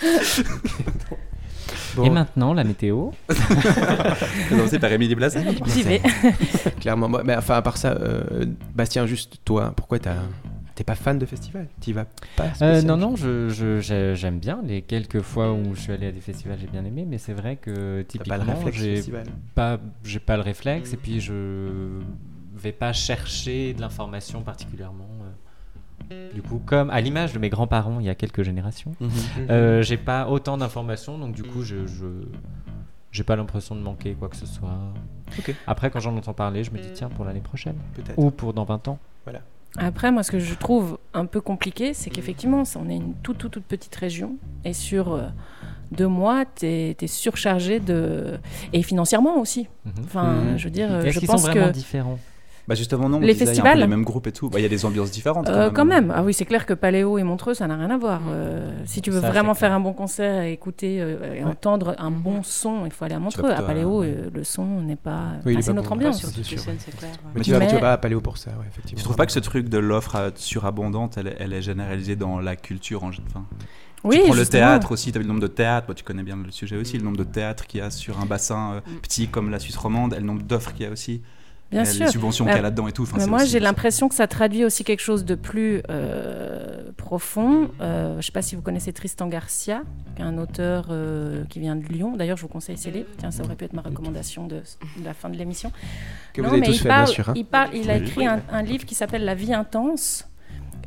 Bon, 1.97 2.05
Et 2.05 2.11
maintenant, 2.11 2.55
la 2.55 2.63
météo. 2.63 3.11
Présenté 4.47 4.79
par 4.79 4.93
Émilie 4.93 5.17
Blasé. 5.17 5.41
J'y 5.67 5.83
vais. 5.83 6.01
clairement, 6.81 7.09
moi- 7.09 7.23
mais 7.25 7.35
enfin, 7.37 7.57
à 7.57 7.63
part 7.63 7.77
ça, 7.77 7.93
euh, 7.93 8.47
Bastien, 8.75 9.07
juste 9.07 9.39
toi, 9.45 9.73
pourquoi 9.77 9.99
t'as- 9.99 10.15
t'es 10.77 10.85
pas 10.85 10.95
fan 10.95 11.19
de 11.19 11.27
festival? 11.27 11.67
T'y 11.81 11.93
vas 11.93 12.07
pas 12.37 12.47
Euh, 12.63 12.83
non, 12.83 12.97
non, 12.97 13.17
je, 13.17 13.49
je- 13.49 14.15
j'aime 14.15 14.39
bien. 14.39 14.61
Les 14.65 14.83
quelques 14.83 15.21
fois 15.21 15.53
où 15.53 15.75
je 15.75 15.81
suis 15.81 15.93
allé 15.93 16.07
à 16.07 16.13
des 16.13 16.21
festivals, 16.21 16.59
j'ai 16.61 16.69
bien 16.69 16.85
aimé. 16.85 17.05
Mais 17.09 17.19
c'est 17.19 17.35
vrai 17.35 17.57
que 17.57 18.03
typiquement, 18.03 18.45
j'ai 18.73 19.03
pas, 19.57 19.79
j'ai 20.05 20.21
pas 20.21 20.37
le 20.37 20.43
réflexe. 20.43 20.93
Et 20.93 20.97
puis, 20.97 21.21
je 21.21 21.33
vais 22.61 22.73
pas 22.73 22.93
chercher 22.93 23.75
de 23.75 23.81
l'information 23.81 24.43
particulièrement. 24.43 25.09
euh. 25.23 26.33
Du 26.35 26.43
coup, 26.43 26.61
comme 26.65 26.91
à 26.91 27.01
l'image 27.01 27.33
de 27.35 27.39
mes 27.39 27.51
grands-parents 27.51 28.01
il 28.01 28.07
y 28.07 28.09
a 28.09 28.15
quelques 28.17 28.43
générations, 28.43 28.93
Mhm. 29.01 29.11
euh, 29.51 29.83
j'ai 29.83 29.97
pas 29.97 30.29
autant 30.29 30.57
d'informations. 30.59 31.19
Donc, 31.19 31.35
du 31.35 31.43
coup, 31.43 31.63
je. 31.63 31.87
je 31.87 32.07
j'ai 33.13 33.25
pas 33.25 33.35
l'impression 33.35 33.75
de 33.75 33.81
manquer 33.81 34.15
quoi 34.15 34.29
que 34.29 34.37
ce 34.37 34.47
soit. 34.47 34.71
Après, 35.67 35.91
quand 35.91 35.99
j'en 36.01 36.17
entends 36.17 36.33
parler, 36.33 36.63
je 36.63 36.71
me 36.71 36.79
dis 36.79 36.91
tiens, 36.93 37.09
pour 37.09 37.25
l'année 37.25 37.41
prochaine. 37.41 37.75
Peut-être. 37.95 38.17
Ou 38.19 38.31
pour 38.31 38.53
dans 38.55 38.65
20 38.65 38.87
ans. 38.89 38.99
Après, 39.79 40.11
moi, 40.11 40.25
ce 40.25 40.33
que 40.33 40.41
je 40.41 40.55
trouve 40.55 40.99
un 41.15 41.27
peu 41.27 41.41
compliqué, 41.41 41.95
c'est 41.95 42.11
qu'effectivement, 42.11 42.65
ça- 42.65 42.81
on 42.85 42.89
est 42.89 42.97
une 42.97 43.15
toute, 43.23 43.39
toute, 43.39 43.53
toute 43.53 43.65
petite 43.65 43.95
région. 43.95 44.35
Et 44.65 44.73
sur 44.73 45.13
euh, 45.13 45.29
deux 45.93 46.09
mois, 46.09 46.45
tu 46.45 46.67
es, 46.67 46.97
surchargé 47.07 47.79
de. 47.79 48.39
Et 48.73 48.83
financièrement 48.83 49.39
aussi. 49.39 49.69
Mhm. 49.85 49.93
Enfin, 50.05 50.33
Mhm. 50.33 50.59
je 50.59 50.65
veux 50.65 50.71
dire, 50.71 50.91
euh, 50.93 51.03
Est-ce 51.05 51.15
je 51.15 51.19
qu'ils 51.21 51.29
pense 51.29 51.43
sont 51.43 51.49
vraiment 51.53 51.69
que. 51.69 51.73
différents? 51.73 52.19
Bah 52.71 52.77
justement 52.77 53.09
non, 53.09 53.17
on 53.17 53.21
Les 53.21 53.33
disait, 53.33 53.47
il 53.47 53.47
y 53.47 53.49
a 53.49 53.51
un 53.51 53.55
festivals 53.55 53.79
les 53.81 53.87
mêmes 53.89 54.05
groupes 54.05 54.29
et 54.29 54.33
tout. 54.33 54.49
Bah, 54.49 54.61
Il 54.61 54.63
y 54.63 54.65
a 54.65 54.69
des 54.69 54.85
ambiances 54.85 55.11
différentes. 55.11 55.49
Euh, 55.49 55.71
quand 55.71 55.85
même. 55.85 56.13
Ah 56.15 56.23
oui, 56.23 56.33
c'est 56.33 56.45
clair 56.45 56.67
que 56.67 56.73
Paléo 56.73 57.19
et 57.19 57.25
Montreux, 57.25 57.53
ça 57.53 57.67
n'a 57.67 57.77
rien 57.77 57.91
à 57.91 57.99
voir. 57.99 58.21
Euh, 58.29 58.71
si 58.85 59.03
tu 59.03 59.11
veux 59.11 59.21
Ça, 59.21 59.29
vraiment 59.29 59.55
clair. 59.55 59.59
faire 59.59 59.73
un 59.73 59.81
bon 59.81 59.93
concert 59.93 60.43
et 60.45 60.53
écouter 60.53 60.99
euh, 61.03 61.35
et 61.35 61.43
Ouais. 61.43 61.51
entendre 61.51 61.97
un 61.99 62.13
bon 62.13 62.45
son, 62.45 62.87
il 62.87 62.93
faut 62.93 63.05
aller 63.05 63.17
à 63.17 63.19
Montreux. 63.19 63.51
À 63.51 63.61
Paléo, 63.63 64.05
euh, 64.05 64.31
le 64.33 64.45
son 64.45 64.65
n'est 64.83 64.95
pas. 64.95 65.33
Oui, 65.45 65.55
enfin, 65.55 65.63
c'est 65.63 65.71
pas 65.71 65.75
notre 65.75 65.89
bon. 65.89 65.95
ambiance. 65.97 66.19
Sur 66.21 66.29
c'est 66.29 66.35
toutes 66.37 66.45
les 66.53 66.57
sûr. 66.59 66.61
scènes, 66.65 66.77
c'est 66.79 66.97
clair. 66.97 67.11
Mais 67.35 67.41
tu 67.43 67.51
vas, 67.51 67.59
Mais- 67.59 67.83
à 67.83 67.99
Paléo 67.99 68.21
pour 68.21 68.39
ça, 68.39 68.51
ouais, 68.53 68.67
effectivement. 68.71 68.99
Tu 68.99 69.03
trouves 69.05 69.17
pas 69.17 69.27
que 69.27 69.33
ce 69.33 69.41
truc 69.41 69.69
de 69.69 69.79
l'offre 69.79 70.33
surabondante, 70.37 71.19
elle, 71.19 71.27
est- 71.27 71.37
elle 71.41 71.53
est 71.53 71.63
généralisée 71.63 72.15
dans 72.15 72.39
la 72.39 72.55
culture 72.55 73.03
en 73.03 73.09
enfin, 73.09 73.45
Oui, 74.05 74.17
Tu 74.19 74.23
prends 74.23 74.33
le 74.35 74.39
justement. 74.39 74.61
théâtre 74.61 74.93
aussi, 74.93 75.11
tu 75.13 75.19
as 75.19 75.21
vu 75.21 75.25
le 75.27 75.29
nombre 75.33 75.43
de 75.43 75.47
théâtres, 75.47 75.89
bah, 75.89 75.95
tu 75.95 76.05
connais 76.05 76.23
bien 76.23 76.37
le 76.37 76.51
sujet 76.53 76.77
aussi, 76.77 76.97
le 76.97 77.05
nombre 77.05 77.19
de 77.19 77.25
théâtres 77.25 77.67
qu'il 77.67 77.81
y 77.81 77.83
a 77.83 77.91
sur 77.91 78.19
un 78.21 78.25
bassin 78.27 78.75
euh, 78.77 78.81
Mm. 78.81 78.99
petit 79.03 79.27
comme 79.29 79.51
la 79.51 79.59
Suisse 79.59 79.77
romande, 79.77 80.15
et 80.15 80.21
le 80.21 80.25
nombre 80.25 80.43
d'offres 80.43 80.73
qu'il 80.73 80.87
y 80.87 80.89
a 80.89 80.93
aussi. 80.93 81.21
Bien 81.71 81.85
sûr. 81.85 82.07
les 82.07 82.11
subventions 82.13 82.45
Bah, 82.45 82.51
qu'il 82.53 82.57
y 82.59 82.61
a 82.61 82.63
là-dedans 82.65 82.89
et 82.89 82.93
tout. 82.93 83.03
Enfin, 83.05 83.19
Mais 83.19 83.27
moi, 83.27 83.45
j'ai 83.45 83.61
l'impression 83.61 84.09
que 84.09 84.15
ça 84.15 84.27
traduit 84.27 84.65
aussi 84.65 84.83
quelque 84.85 85.01
chose 85.01 85.25
de 85.25 85.35
plus 85.35 85.83
euh, 85.89 86.91
profond. 86.97 87.71
Euh, 87.81 88.13
je 88.13 88.17
ne 88.19 88.23
sais 88.23 88.33
pas 88.33 88.43
si 88.43 88.57
vous 88.57 88.63
connaissez 88.63 88.93
Tristan 88.93 89.29
Garcia, 89.29 89.83
qui 90.17 90.23
est 90.23 90.25
un 90.25 90.39
auteur 90.39 90.87
euh, 90.91 91.45
qui 91.49 91.61
vient 91.61 91.77
de 91.77 91.85
Lyon. 91.87 92.17
D'ailleurs, 92.17 92.37
je 92.37 92.43
vous 92.43 92.49
conseille 92.49 92.77
ses 92.77 92.91
livres. 92.91 93.09
Tiens, 93.19 93.31
ça 93.31 93.45
aurait 93.45 93.55
pu 93.57 93.65
être 93.65 93.73
ma 93.73 93.83
recommandation 93.83 94.47
de, 94.47 94.57
de 94.57 95.05
la 95.05 95.15
fin 95.15 95.29
de 95.29 95.37
l'émission. 95.37 95.71
Que 96.33 96.43
Non, 96.43 96.49
vous 96.49 96.55
avez 96.55 96.61
mais 96.61 96.67
tous 96.69 96.73
il 96.75 96.79
fait, 96.81 96.89
parle, 96.89 97.05
bien 97.05 97.13
sûr. 97.15 97.29
hein. 97.29 97.33
Il, 97.37 97.45
parle, 97.45 97.71
il 97.75 97.91
a 97.91 97.97
écrit 97.97 98.27
un, 98.27 98.41
un 98.51 98.63
livre 98.63 98.85
qui 98.85 98.95
s'appelle 98.95 99.25
La 99.25 99.35
vie 99.35 99.55
intense. 99.55 100.27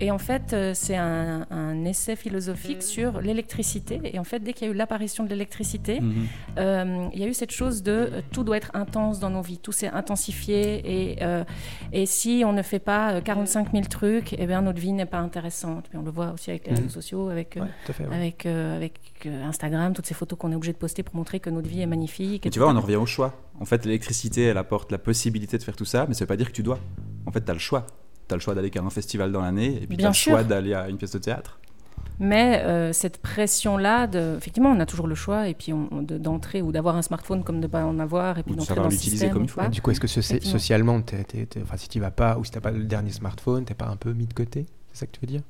Et 0.01 0.11
en 0.11 0.17
fait, 0.17 0.53
euh, 0.53 0.71
c'est 0.73 0.95
un, 0.97 1.45
un 1.49 1.85
essai 1.85 2.15
philosophique 2.15 2.81
sur 2.83 3.21
l'électricité. 3.21 4.01
Et 4.03 4.19
en 4.19 4.23
fait, 4.23 4.39
dès 4.39 4.53
qu'il 4.53 4.67
y 4.67 4.69
a 4.69 4.73
eu 4.73 4.75
l'apparition 4.75 5.23
de 5.23 5.29
l'électricité, 5.29 5.99
Mhm. 6.01 6.13
euh, 6.57 7.07
il 7.13 7.19
y 7.19 7.23
a 7.23 7.27
eu 7.27 7.33
cette 7.33 7.51
chose 7.51 7.83
de 7.83 7.91
euh, 7.91 8.21
tout 8.31 8.43
doit 8.43 8.57
être 8.57 8.71
intense 8.73 9.19
dans 9.19 9.29
nos 9.29 9.41
vies, 9.41 9.59
tout 9.59 9.71
s'est 9.71 9.87
intensifié 9.87 10.81
et, 11.11 11.23
euh, 11.23 11.43
et 11.91 12.05
si 12.05 12.43
on 12.45 12.53
ne 12.53 12.61
fait 12.61 12.79
pas 12.79 13.13
euh, 13.13 13.21
45 13.21 13.71
000 13.71 13.83
trucs, 13.85 14.35
eh 14.37 14.45
bien 14.47 14.61
notre 14.61 14.79
vie 14.79 14.91
n'est 14.93 15.05
pas 15.05 15.19
intéressante. 15.19 15.85
Puis 15.89 15.97
on 15.97 16.03
le 16.03 16.11
voit 16.11 16.31
aussi 16.31 16.49
avec 16.49 16.65
les 16.67 16.71
Mhm. 16.73 16.77
réseaux 16.79 16.89
sociaux, 16.89 17.29
avec, 17.29 17.55
Ouais, 17.59 17.67
tout 17.85 17.91
à 17.91 17.93
fait. 17.93 18.05
ouais. 18.07 18.15
avec, 18.15 18.45
euh, 18.45 18.75
avec 18.75 18.99
Instagram, 19.25 19.93
toutes 19.93 20.05
ces 20.07 20.13
photos 20.13 20.37
qu'on 20.37 20.51
est 20.51 20.55
obligé 20.55 20.73
de 20.73 20.77
poster 20.77 21.03
pour 21.03 21.15
montrer 21.15 21.39
que 21.39 21.49
notre 21.49 21.69
vie 21.69 21.81
est 21.81 21.85
magnifique. 21.85 22.43
Mais 22.45 22.51
tu 22.51 22.59
vois, 22.59 22.69
on 22.69 22.75
en 22.75 22.81
revient 22.81 22.95
au 22.97 23.05
choix. 23.05 23.33
En 23.59 23.65
fait, 23.65 23.85
l'électricité, 23.85 24.43
elle 24.43 24.57
apporte 24.57 24.91
la 24.91 24.97
possibilité 24.97 25.57
de 25.57 25.63
faire 25.63 25.75
tout 25.75 25.85
ça, 25.85 26.05
mais 26.07 26.13
ça 26.13 26.21
veut 26.25 26.27
pas 26.27 26.35
dire 26.37 26.47
que 26.47 26.55
tu 26.55 26.63
dois. 26.63 26.79
En 27.25 27.31
fait, 27.31 27.45
tu 27.45 27.49
as 27.51 27.53
le 27.53 27.59
choix. 27.59 27.85
Tu 28.33 28.35
as 28.35 28.37
le 28.37 28.41
choix 28.41 28.55
d'aller 28.55 28.71
à 28.75 28.81
un 28.81 28.89
festival 28.89 29.31
dans 29.31 29.41
l'année, 29.41 29.79
et 29.83 29.87
puis 29.87 29.97
tu 29.97 30.03
as 30.05 30.07
le 30.09 30.13
sûr. 30.13 30.31
choix 30.33 30.43
d'aller 30.43 30.73
à 30.73 30.89
une 30.89 30.97
pièce 30.97 31.11
de 31.11 31.19
théâtre. 31.19 31.59
Mais 32.19 32.61
euh, 32.63 32.93
cette 32.93 33.17
pression-là, 33.21 34.05
de... 34.07 34.35
effectivement, 34.37 34.69
on 34.69 34.79
a 34.79 34.85
toujours 34.85 35.07
le 35.07 35.15
choix, 35.15 35.47
et 35.49 35.53
puis 35.55 35.73
on- 35.73 35.87
on- 35.91 36.01
de- 36.03 36.17
d'entrer 36.19 36.61
ou 36.61 36.71
d'avoir 36.71 36.95
un 36.95 37.01
smartphone 37.01 37.43
comme 37.43 37.57
de 37.57 37.61
ne 37.63 37.67
pas 37.67 37.83
en 37.85 37.99
avoir, 37.99 38.37
et 38.39 38.43
puis 38.43 38.51
d'entrer 38.53 38.67
savoir 38.67 38.85
dans 38.85 38.89
le 38.89 38.93
l'utiliser 38.95 39.17
système. 39.17 39.33
comme 39.33 39.43
il 39.43 39.49
faut. 39.49 39.67
Du 39.67 39.81
coup, 39.81 39.91
est-ce 39.91 39.99
que 39.99 40.07
ce- 40.07 40.21
socialement, 40.21 41.01
t'es- 41.01 41.23
t'es- 41.23 41.45
t'es- 41.45 41.61
enfin, 41.63 41.77
si 41.77 41.89
tu 41.89 41.99
vas 41.99 42.11
pas 42.11 42.37
ou 42.37 42.43
si 42.43 42.51
t'as 42.51 42.61
pas 42.61 42.71
le 42.71 42.83
dernier 42.83 43.11
smartphone, 43.11 43.65
t'es 43.65 43.73
pas 43.73 43.87
un 43.87 43.95
peu 43.95 44.13
mis 44.13 44.27
de 44.27 44.33
côté 44.33 44.65
C'est 44.91 44.99
ça 44.99 45.05
que 45.07 45.11
tu 45.11 45.21
veux 45.21 45.27
dire? 45.27 45.41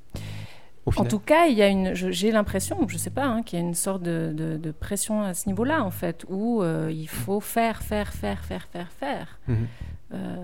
En 0.98 1.06
tout 1.06 1.20
cas, 1.20 1.46
il 1.48 1.58
y 1.58 1.62
a 1.62 1.68
une, 1.70 1.94
je- 1.94 2.12
j'ai 2.12 2.32
l'impression, 2.32 2.78
je 2.90 2.98
sais 2.98 3.10
pas, 3.10 3.26
hein, 3.26 3.42
qu'il 3.44 3.58
y 3.60 3.62
a 3.62 3.66
une 3.66 3.74
sorte 3.74 4.04
de, 4.04 4.34
de- 4.36 4.58
de 4.58 4.72
pression 4.72 5.22
à 5.22 5.34
ce 5.34 5.48
niveau-là, 5.48 5.84
en 5.84 5.92
fait, 5.92 6.26
où 6.30 6.62
euh, 6.62 6.90
il 6.94 7.08
faut 7.08 7.40
faire, 7.40 7.82
faire, 7.84 8.14
faire, 8.14 8.44
faire, 8.44 8.68
faire, 8.72 8.92
faire. 8.92 9.40
Mhm. 9.48 9.68
Euh, 10.14 10.38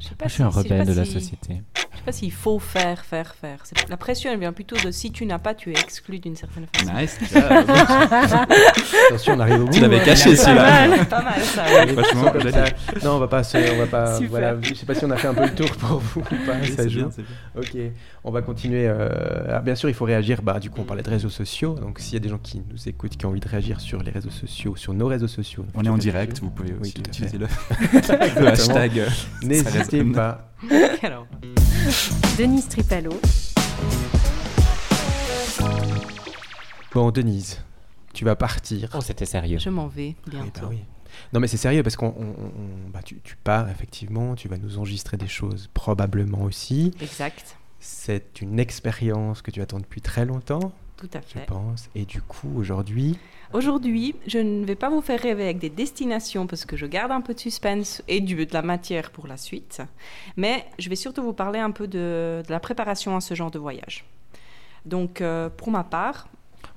Je 0.00 0.06
sais 0.08 0.14
pas 0.14 0.26
je 0.28 0.32
suis 0.32 0.42
un 0.42 0.50
si- 0.50 0.62
sais 0.62 0.68
pas 0.68 0.74
rebelle 0.76 0.86
de 0.94 0.98
la 1.00 1.04
société. 1.04 1.62
Je 1.74 1.80
sais 1.98 2.04
pas 2.04 2.12
s'il 2.12 2.30
faut 2.32 2.58
faire, 2.60 3.04
faire, 3.04 3.34
faire. 3.34 3.58
La 3.88 3.96
pression, 3.96 4.30
elle 4.32 4.38
vient 4.38 4.52
plutôt 4.52 4.76
de 4.76 4.90
si 4.92 5.10
tu 5.10 5.26
n'as 5.26 5.38
pas, 5.40 5.54
tu 5.54 5.70
es 5.70 5.72
exclu 5.78 6.20
d'une 6.20 6.36
certaine 6.36 6.66
façon. 6.72 6.92
Nice. 6.94 7.18
Attention, 9.08 9.34
on 9.34 9.40
arrive 9.40 9.62
au 9.62 9.64
bout. 9.66 9.72
tu 9.72 9.80
l'avais 9.80 10.00
caché 10.02 10.36
celui-là. 10.36 11.04
Pas 11.06 11.22
mal 11.22 11.40
ça. 11.42 11.64
Franchement, 12.02 12.30
comme 12.30 12.50
ça. 12.50 12.64
Non, 13.04 13.16
on 13.16 13.18
va 13.18 13.28
pas, 13.28 13.42
se- 13.42 13.56
on 13.74 13.78
va 13.78 13.86
pas. 13.86 14.18
Voilà, 14.28 14.56
je 14.62 14.74
sais 14.74 14.86
pas 14.86 14.94
si 14.94 15.04
on 15.04 15.10
a 15.10 15.16
fait 15.16 15.28
un 15.28 15.34
peu 15.34 15.44
le 15.44 15.54
tour 15.54 15.70
pour 15.76 15.98
vous 15.98 16.20
ou 16.20 16.46
pas. 16.46 16.52
Oui, 16.62 16.72
ça 16.72 16.86
joue. 16.88 17.00
bien. 17.00 17.10
Ok, 17.56 17.76
on 18.24 18.30
va 18.30 18.42
continuer. 18.42 18.86
euh, 18.88 19.08
alors, 19.48 19.62
bien 19.62 19.74
sûr, 19.74 19.88
il 19.88 19.94
faut 19.94 20.04
réagir. 20.04 20.42
Bah, 20.42 20.58
du 20.60 20.70
coup, 20.70 20.80
on 20.80 20.84
parlait 20.84 21.02
de 21.02 21.10
réseaux 21.10 21.28
sociaux. 21.30 21.74
Donc, 21.74 21.98
s'il 21.98 22.14
y 22.14 22.16
a 22.16 22.20
des 22.20 22.28
gens 22.28 22.38
qui 22.38 22.62
nous 22.70 22.88
écoutent, 22.88 23.16
qui 23.16 23.26
ont 23.26 23.30
envie 23.30 23.40
de 23.40 23.48
réagir 23.48 23.80
sur 23.80 24.02
les 24.02 24.10
réseaux 24.12 24.30
sociaux, 24.30 24.76
sur 24.76 24.94
nos 24.94 25.06
réseaux 25.08 25.26
sociaux, 25.28 25.66
On 25.74 25.82
est 25.84 25.88
en 25.88 25.98
direct, 25.98 26.38
vous 26.40 26.50
pouvez 26.50 26.74
aussi 26.80 26.94
utiliser 26.98 27.38
le, 27.38 27.46
le 28.40 28.46
hashtag. 28.48 29.02
N'hésitez 29.92 30.12
pas. 30.12 30.52
Denise 32.38 32.68
Tripalo. 32.68 33.10
Bon, 36.92 37.10
Denise, 37.10 37.62
tu 38.14 38.24
vas 38.24 38.36
partir. 38.36 38.90
Oh, 38.94 39.00
c'était 39.00 39.26
sérieux. 39.26 39.58
je 39.58 39.70
m'en 39.70 39.86
vais 39.86 40.16
Oui, 40.26 40.30
bientôt. 40.32 40.62
bah 40.62 40.66
oui. 40.70 40.80
Non, 41.32 41.40
mais 41.40 41.48
c'est 41.48 41.56
sérieux 41.56 41.82
parce 41.82 41.96
qu'on, 41.96 42.14
on- 42.18 42.46
on- 42.46 42.90
bah, 42.92 43.00
tu, 43.04 43.20
tu 43.22 43.36
pars 43.36 43.68
effectivement. 43.68 44.34
Tu 44.34 44.48
vas 44.48 44.56
nous 44.58 44.78
enregistrer 44.78 45.16
des 45.16 45.26
choses 45.28 45.68
probablement 45.74 46.42
aussi. 46.42 46.92
Exact, 47.00 47.56
C'est 47.80 48.40
une 48.40 48.58
expérience 48.58 49.42
que 49.42 49.50
tu 49.50 49.60
attends 49.60 49.80
depuis 49.80 50.00
très 50.00 50.24
longtemps, 50.24 50.72
tout 50.98 51.08
à 51.14 51.20
je 51.20 51.38
fait. 51.38 51.46
pense. 51.46 51.88
Et 51.94 52.04
du 52.04 52.20
coup, 52.20 52.50
aujourd'hui, 52.56 53.18
Aujourd'hui, 53.54 54.14
je 54.26 54.38
ne 54.38 54.66
vais 54.66 54.74
pas 54.74 54.90
vous 54.90 55.00
faire 55.00 55.18
rêver 55.20 55.44
avec 55.44 55.58
des 55.58 55.70
destinations 55.70 56.46
parce 56.46 56.66
que 56.66 56.76
je 56.76 56.84
garde 56.84 57.12
un 57.12 57.22
peu 57.22 57.32
de 57.32 57.40
suspense 57.40 58.02
et 58.06 58.20
du, 58.20 58.44
de 58.44 58.52
la 58.52 58.60
matière 58.60 59.10
pour 59.10 59.26
la 59.26 59.38
suite. 59.38 59.80
Mais 60.36 60.66
je 60.78 60.90
vais 60.90 60.96
surtout 60.96 61.22
vous 61.22 61.32
parler 61.32 61.58
un 61.58 61.70
peu 61.70 61.86
de, 61.88 62.42
de 62.46 62.50
la 62.50 62.60
préparation 62.60 63.16
à 63.16 63.22
ce 63.22 63.32
genre 63.34 63.50
de 63.50 63.58
voyage. 63.58 64.04
Donc, 64.84 65.22
euh, 65.22 65.48
pour 65.48 65.70
ma 65.70 65.82
part, 65.82 66.28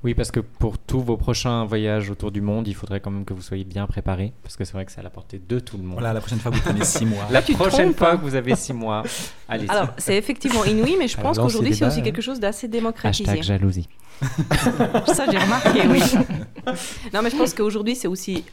Oui, 0.03 0.15
parce 0.15 0.31
que 0.31 0.39
pour 0.39 0.79
tous 0.79 0.99
vos 1.01 1.15
prochains 1.15 1.63
voyages 1.65 2.09
autour 2.09 2.31
du 2.31 2.41
monde, 2.41 2.67
il 2.67 2.73
faudrait 2.73 2.99
quand 2.99 3.11
même 3.11 3.23
que 3.23 3.33
vous 3.33 3.41
soyez 3.41 3.63
bien 3.63 3.85
préparés. 3.85 4.33
Parce 4.41 4.57
que 4.57 4.65
c'est 4.65 4.73
vrai 4.73 4.85
que 4.85 4.91
c'est 4.91 4.99
à 4.99 5.03
la 5.03 5.11
portée 5.11 5.39
de 5.39 5.59
tout 5.59 5.77
le 5.77 5.83
monde. 5.83 5.93
Voilà, 5.93 6.13
la 6.13 6.19
prochaine 6.21 6.39
fois, 6.39 6.49
vous 6.51 6.59
prenez 6.59 6.83
6 6.83 7.05
mois. 7.05 7.27
La 7.29 7.41
tu 7.41 7.53
prochaine 7.53 7.93
fois 7.93 8.13
hein. 8.13 8.17
que 8.17 8.23
vous 8.23 8.35
avez 8.35 8.55
six 8.55 8.73
mois, 8.73 9.03
allez-y. 9.47 9.69
alors 9.69 9.89
c'est 9.97 10.17
effectivement 10.17 10.65
inouï, 10.65 10.95
mais 10.97 11.07
je 11.07 11.17
pense 11.21 11.37
qu'aujourd'hui 11.37 11.73
c'est 11.73 11.85
aussi 11.85 12.01
quelque 12.01 12.21
chose 12.21 12.39
d'assez 12.39 12.67
démocratisé. 12.67 13.29
Hashtag 13.29 13.43
jalousie. 13.43 13.87
Ça, 15.07 15.25
j'ai 15.31 15.37
remarqué, 15.37 15.81
oui. 15.87 16.01
non, 17.13 17.21
mais 17.23 17.29
je 17.29 17.37
pense 17.37 17.53
qu'aujourd'hui, 17.53 17.95
c'est 17.95 18.07
aussi 18.07 18.43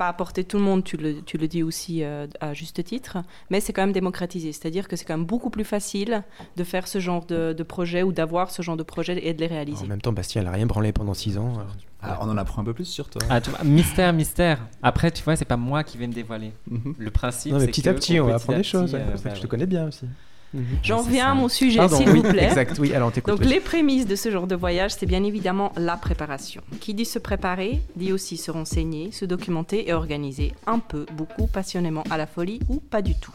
pas 0.00 0.08
apporter 0.08 0.44
tout 0.44 0.56
le 0.56 0.62
monde, 0.64 0.82
tu 0.82 0.96
le, 0.96 1.20
tu 1.20 1.36
le 1.36 1.46
dis 1.46 1.62
aussi 1.62 2.02
euh, 2.02 2.26
à 2.40 2.54
juste 2.54 2.82
titre, 2.82 3.18
mais 3.50 3.60
c'est 3.60 3.74
quand 3.74 3.82
même 3.82 3.92
démocratisé. 3.92 4.50
C'est-à-dire 4.52 4.88
que 4.88 4.96
c'est 4.96 5.04
quand 5.04 5.16
même 5.18 5.26
beaucoup 5.26 5.50
plus 5.50 5.64
facile 5.64 6.22
de 6.56 6.64
faire 6.64 6.88
ce 6.88 7.00
genre 7.00 7.26
de, 7.26 7.52
de 7.52 7.62
projet 7.62 8.02
ou 8.02 8.10
d'avoir 8.10 8.50
ce 8.50 8.62
genre 8.62 8.78
de 8.78 8.82
projet 8.82 9.20
et 9.26 9.34
de 9.34 9.40
les 9.40 9.46
réaliser. 9.46 9.84
en 9.84 9.88
même 9.88 10.00
temps, 10.00 10.12
Bastien, 10.14 10.40
elle 10.40 10.48
a 10.48 10.52
rien 10.52 10.64
branlé 10.64 10.92
pendant 10.92 11.12
6 11.12 11.36
ans. 11.36 11.52
alors- 11.52 11.76
Ah, 12.02 12.18
on 12.22 12.30
en 12.30 12.38
apprend 12.38 12.62
un 12.62 12.64
peu 12.64 12.72
plus 12.72 12.86
sur 12.86 13.10
toi. 13.10 13.20
Ah, 13.28 13.42
tu 13.42 13.50
mystère, 13.62 14.14
mystère. 14.14 14.58
Après, 14.82 15.10
tu 15.10 15.22
vois, 15.22 15.36
c'est 15.36 15.44
pas 15.44 15.58
moi 15.58 15.84
qui 15.84 15.98
vais 15.98 16.06
me 16.06 16.14
dévoiler. 16.14 16.52
Mhm. 16.70 16.94
Le 16.98 17.10
principe, 17.10 17.54
c'est 17.58 17.66
petit 17.66 17.82
que 17.82 17.90
à 17.90 17.92
petit, 17.92 18.18
on 18.20 18.24
va 18.24 18.32
petit 18.36 18.42
apprendre 18.42 18.56
des 18.56 18.64
choses. 18.64 18.92
petit, 18.92 18.94
ouais, 18.96 19.02
euh, 19.06 19.16
bah 19.22 19.34
je 19.34 19.40
te 19.42 19.46
connais 19.46 19.66
bien 19.66 19.86
aussi. 19.86 20.06
Mhm. 20.52 20.64
J'en 20.82 21.02
c'est 21.04 21.10
viens 21.10 21.24
ça. 21.26 21.30
à 21.30 21.34
mon 21.34 21.48
sujet, 21.48 21.88
s'il 21.88 22.08
oui, 22.10 22.20
vous 22.22 22.28
plaît. 22.30 22.44
exact. 22.46 22.76
Oui, 22.80 22.92
alors 22.92 23.12
on. 23.16 23.30
Donc 23.30 23.40
oui. 23.40 23.46
les 23.46 23.60
prémices 23.60 24.06
de 24.06 24.16
ce 24.16 24.30
genre 24.30 24.46
de 24.48 24.56
voyage, 24.56 24.92
c'est 24.92 25.06
bien 25.06 25.22
évidemment 25.22 25.72
la 25.76 25.96
préparation. 25.96 26.62
Qui 26.80 26.92
dit 26.94 27.04
se 27.04 27.18
préparer, 27.20 27.80
dit 27.94 28.12
aussi 28.12 28.36
se 28.36 28.50
renseigner, 28.50 29.12
se 29.12 29.24
documenter 29.24 29.88
et 29.88 29.92
organiser 29.92 30.52
un 30.66 30.80
peu, 30.80 31.06
beaucoup, 31.12 31.46
passionnément, 31.46 32.02
à 32.10 32.16
la 32.18 32.26
folie 32.26 32.58
ou 32.68 32.80
pas 32.80 33.00
du 33.02 33.14
tout. 33.14 33.32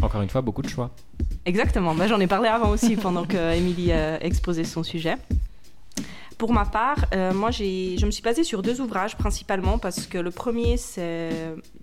Encore 0.00 0.22
une 0.22 0.28
fois, 0.30 0.40
beaucoup 0.40 0.62
de 0.62 0.68
choix. 0.68 0.90
Exactement, 1.46 1.94
bah, 1.94 2.08
j'en 2.08 2.18
ai 2.18 2.26
parlé 2.26 2.48
avant 2.48 2.70
aussi 2.70 2.96
pendant 2.96 3.24
que 3.24 3.54
Émilie 3.56 3.92
a 3.92 4.20
exposé 4.24 4.64
son 4.64 4.82
sujet. 4.82 5.16
Pour 6.38 6.52
ma 6.52 6.64
part, 6.64 7.06
euh, 7.14 7.32
moi 7.32 7.50
je 7.52 8.04
me 8.04 8.10
suis 8.10 8.22
basée 8.22 8.42
sur 8.42 8.62
deux 8.62 8.80
ouvrages 8.80 9.16
principalement 9.16 9.78
parce 9.78 10.06
que 10.06 10.18
le 10.18 10.32
premier 10.32 10.76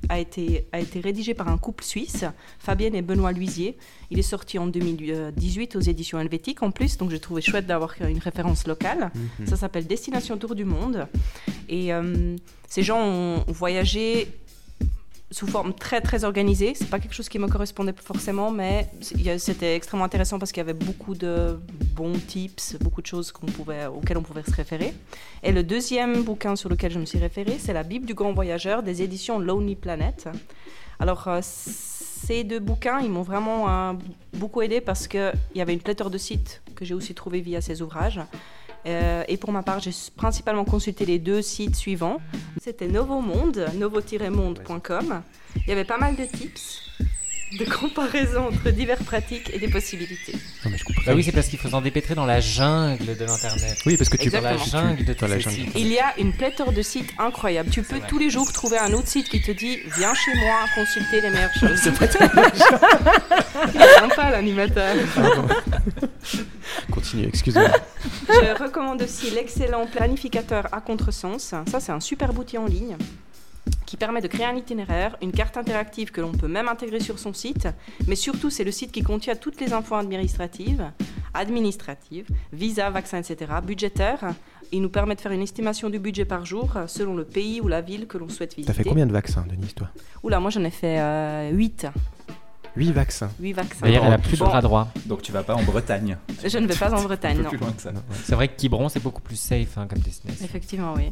a 0.10 0.20
été, 0.20 0.68
a 0.74 0.80
été 0.80 1.00
rédigé 1.00 1.34
par 1.34 1.48
un 1.48 1.58
couple 1.58 1.84
suisse, 1.84 2.26
Fabienne 2.58 2.96
et 2.96 3.02
Benoît 3.02 3.32
Luisier. 3.32 3.78
Il 4.12 4.20
est 4.20 4.24
sorti 4.24 4.60
en 4.60 4.68
2018 4.68 5.76
aux 5.76 5.80
éditions 5.80 6.20
Helvétiques 6.20 6.62
en 6.62 6.72
plus, 6.72 6.98
donc 6.98 7.12
j'ai 7.12 7.20
trouvé 7.20 7.42
chouette 7.42 7.68
d'avoir 7.68 7.96
une 8.02 8.20
référence 8.20 8.68
locale. 8.68 9.12
Mhm. 9.40 9.48
Ça 9.48 9.56
s'appelle 9.56 9.88
Destination 9.88 10.38
Tour 10.38 10.56
du 10.56 10.66
Monde. 10.66 11.08
Et 11.70 11.94
euh, 11.94 12.36
ces 12.68 12.84
gens 12.84 13.02
ont 13.02 13.46
voyagé 13.48 14.28
sous 15.32 15.48
forme 15.48 15.74
très 15.74 16.02
très 16.02 16.24
organisée. 16.24 16.74
C'est 16.76 16.90
pas 16.90 17.00
quelque 17.00 17.14
chose 17.14 17.30
qui 17.30 17.40
me 17.40 17.48
correspondait 17.48 17.94
forcément, 18.04 18.52
mais 18.52 18.90
c'était 19.02 19.76
extrêmement 19.76 20.06
intéressant 20.06 20.40
parce 20.40 20.52
qu'il 20.52 20.62
y 20.62 20.68
avait 20.68 20.74
beaucoup 20.74 21.14
de 21.14 21.60
bons 21.96 22.14
tips, 22.14 22.78
beaucoup 22.82 23.02
de 23.02 23.08
choses 23.08 23.32
pouvait, 23.32 23.86
auxquelles 23.86 24.18
on 24.18 24.24
pouvait 24.24 24.44
se 24.44 24.56
référer. 24.56 24.94
Et 25.44 25.52
le 25.52 25.64
deuxième 25.64 26.24
bouquin 26.24 26.56
sur 26.56 26.70
lequel 26.70 26.92
je 26.92 27.00
me 27.00 27.06
suis 27.06 27.20
référée, 27.20 27.58
c'est 27.60 27.74
La 27.74 27.84
Bible 27.84 28.06
du 28.06 28.14
grand 28.14 28.34
voyageur 28.34 28.82
des 28.84 29.02
éditions 29.02 29.40
Lonely 29.40 29.76
Planet. 29.76 30.28
Alors 31.00 31.28
euh, 31.28 31.40
ces 31.42 32.44
deux 32.44 32.60
bouquins, 32.60 33.00
ils 33.00 33.10
m'ont 33.10 33.22
vraiment 33.22 33.70
euh, 33.70 33.94
beaucoup 34.34 34.62
aidé 34.62 34.82
parce 34.82 35.08
qu'il 35.08 35.34
y 35.56 35.62
avait 35.62 35.74
une 35.74 35.82
pléthore 35.82 36.10
de 36.10 36.18
sites 36.18 36.62
que 36.76 36.86
j'ai 36.86 36.94
aussi 36.94 37.14
trouvé 37.14 37.42
via 37.42 37.62
ces 37.62 37.82
ouvrages. 37.82 38.20
Euh, 38.86 39.24
et 39.28 39.38
pour 39.38 39.52
ma 39.52 39.64
part, 39.64 39.80
j'ai 39.80 39.92
principalement 40.16 40.66
consulté 40.66 41.06
les 41.06 41.20
deux 41.20 41.42
sites 41.42 41.76
suivants. 41.76 42.18
C'était 42.62 42.88
Novo 42.88 43.22
Monde, 43.22 43.66
novo-monde.com. 43.76 45.22
Il 45.56 45.68
y 45.68 45.72
avait 45.72 45.86
pas 45.86 45.98
mal 45.98 46.16
de 46.16 46.26
tips, 46.26 46.82
de 47.58 47.66
comparaison 47.66 48.48
entre 48.48 48.70
diverses 48.70 49.04
pratiques 49.04 49.50
et 49.54 49.60
des 49.60 49.68
possibilités. 49.68 50.34
Non, 50.64 50.72
mais 50.72 50.78
je 50.78 50.84
comprends. 50.84 51.02
Bah 51.06 51.14
oui, 51.16 51.24
c'est 51.24 51.32
parce 51.32 51.48
qu'il 51.48 51.58
faut 51.58 51.70
s'en 51.70 51.82
dépêtrer 51.82 52.14
dans 52.14 52.26
la 52.26 52.40
jungle 52.42 53.18
de 53.18 53.26
l'internet. 53.26 53.78
Oui, 53.86 53.98
parce 53.98 54.10
que 54.10 54.18
tu. 54.18 54.30
Dans 54.30 54.42
la 54.42 54.58
jungle 54.58 55.04
de 55.06 55.14
Dans 55.14 55.28
la 55.28 55.40
jungle. 55.40 55.56
sites. 55.56 55.72
Il 55.76 55.88
y 55.88 55.98
a 56.00 56.14
une 56.20 56.34
pléthore 56.34 56.72
de 56.72 56.82
sites 56.82 57.10
incroyables. 57.18 57.70
Tu 57.72 57.82
peux 57.82 57.98
vrai. 57.98 58.08
tous 58.08 58.20
les 58.20 58.30
jours 58.30 58.52
trouver 58.54 58.78
un 58.78 58.94
autre 58.94 59.08
site 59.08 59.30
qui 59.30 59.42
te 59.42 59.52
dit 59.52 59.78
Viens 59.98 60.14
chez 60.14 60.34
moi 60.36 60.56
consulter 60.76 61.22
les 61.22 61.30
meilleures 61.32 61.54
choses. 61.60 61.80
Il 63.74 63.82
est 63.82 64.00
sympa 64.00 64.30
l'animateur. 64.32 64.96
Continue, 66.92 67.28
excuse-moi. 67.28 67.70
Je 68.28 68.64
recommande 68.64 69.02
aussi 69.02 69.32
l'excellent 69.32 69.88
planificateur 69.88 70.68
à 70.72 70.82
contresens. 70.82 71.54
Ça, 71.70 71.80
c'est 71.80 71.92
un 71.92 72.00
super 72.00 72.38
outil 72.38 72.58
en 72.58 72.66
ligne 72.66 72.96
qui 73.86 73.98
permet 73.98 74.22
de 74.22 74.28
créer 74.28 74.46
un 74.46 74.56
itinéraire, 74.56 75.18
une 75.22 75.32
carte 75.32 75.58
interactive 75.58 76.12
que 76.12 76.22
l'on 76.22 76.32
peut 76.32 76.48
même 76.48 76.68
intégrer 76.68 77.00
sur 77.00 77.20
son 77.20 77.34
site. 77.34 77.68
Mais 78.08 78.16
surtout, 78.16 78.50
c'est 78.50 78.64
le 78.64 78.72
site 78.72 78.92
qui 78.92 79.02
contient 79.02 79.36
toutes 79.36 79.60
les 79.60 79.74
infos 79.74 79.96
administratives, 79.96 80.92
administratives, 81.34 82.28
visa, 82.54 82.90
vaccins, 82.90 83.20
etc., 83.20 83.52
budgétaires. 83.66 84.34
Il 84.72 84.82
nous 84.82 84.90
permet 84.90 85.16
de 85.16 85.22
faire 85.22 85.32
une 85.32 85.42
estimation 85.42 85.90
du 85.90 85.98
budget 85.98 86.26
par 86.26 86.46
jour 86.46 86.78
euh, 86.78 86.86
selon 86.86 87.16
le 87.16 87.26
pays 87.26 87.60
ou 87.60 87.68
la 87.68 87.82
ville 87.82 88.06
que 88.06 88.20
l'on 88.20 88.30
souhaite 88.30 88.56
visiter. 88.56 88.72
T'as 88.72 88.78
fait 88.78 88.88
combien 88.88 89.08
de 89.08 89.12
vaccins, 89.12 89.46
Denise, 89.50 89.74
toi? 89.74 89.90
Oula, 90.22 90.40
moi 90.40 90.52
j'en 90.52 90.64
ai 90.64 90.70
fait 90.70 91.52
8. 91.52 91.88
8 92.80 92.94
vaccins. 92.94 93.30
8 93.42 93.54
vaccins. 93.54 93.86
D'ailleurs, 93.86 94.06
elle 94.06 94.14
a 94.14 94.18
plus 94.18 94.40
de 94.40 94.44
bras 94.44 94.62
droit. 94.62 94.88
Donc 95.06 95.22
tu 95.22 95.34
vas 95.34 95.44
pas 95.44 95.54
en 95.54 95.64
Bretagne. 95.64 96.18
Je 96.42 96.58
ne 96.58 96.66
vais 96.66 96.76
pas 96.76 96.94
en 96.94 97.04
Bretagne, 97.04 97.42
non. 97.42 97.50
plus 97.50 97.58
loin 97.58 97.74
que 97.74 97.82
ça. 97.82 97.92
C'est 98.24 98.36
vrai 98.36 98.48
que 98.48 98.56
Quiberon, 98.56 98.88
c'est 98.88 99.04
beaucoup 99.04 99.22
plus 99.22 99.36
safe 99.36 99.78
hein, 99.78 99.86
comme 99.90 100.00
destination. 100.00 100.46
Effectivement, 100.46 100.94
oui. 100.96 101.12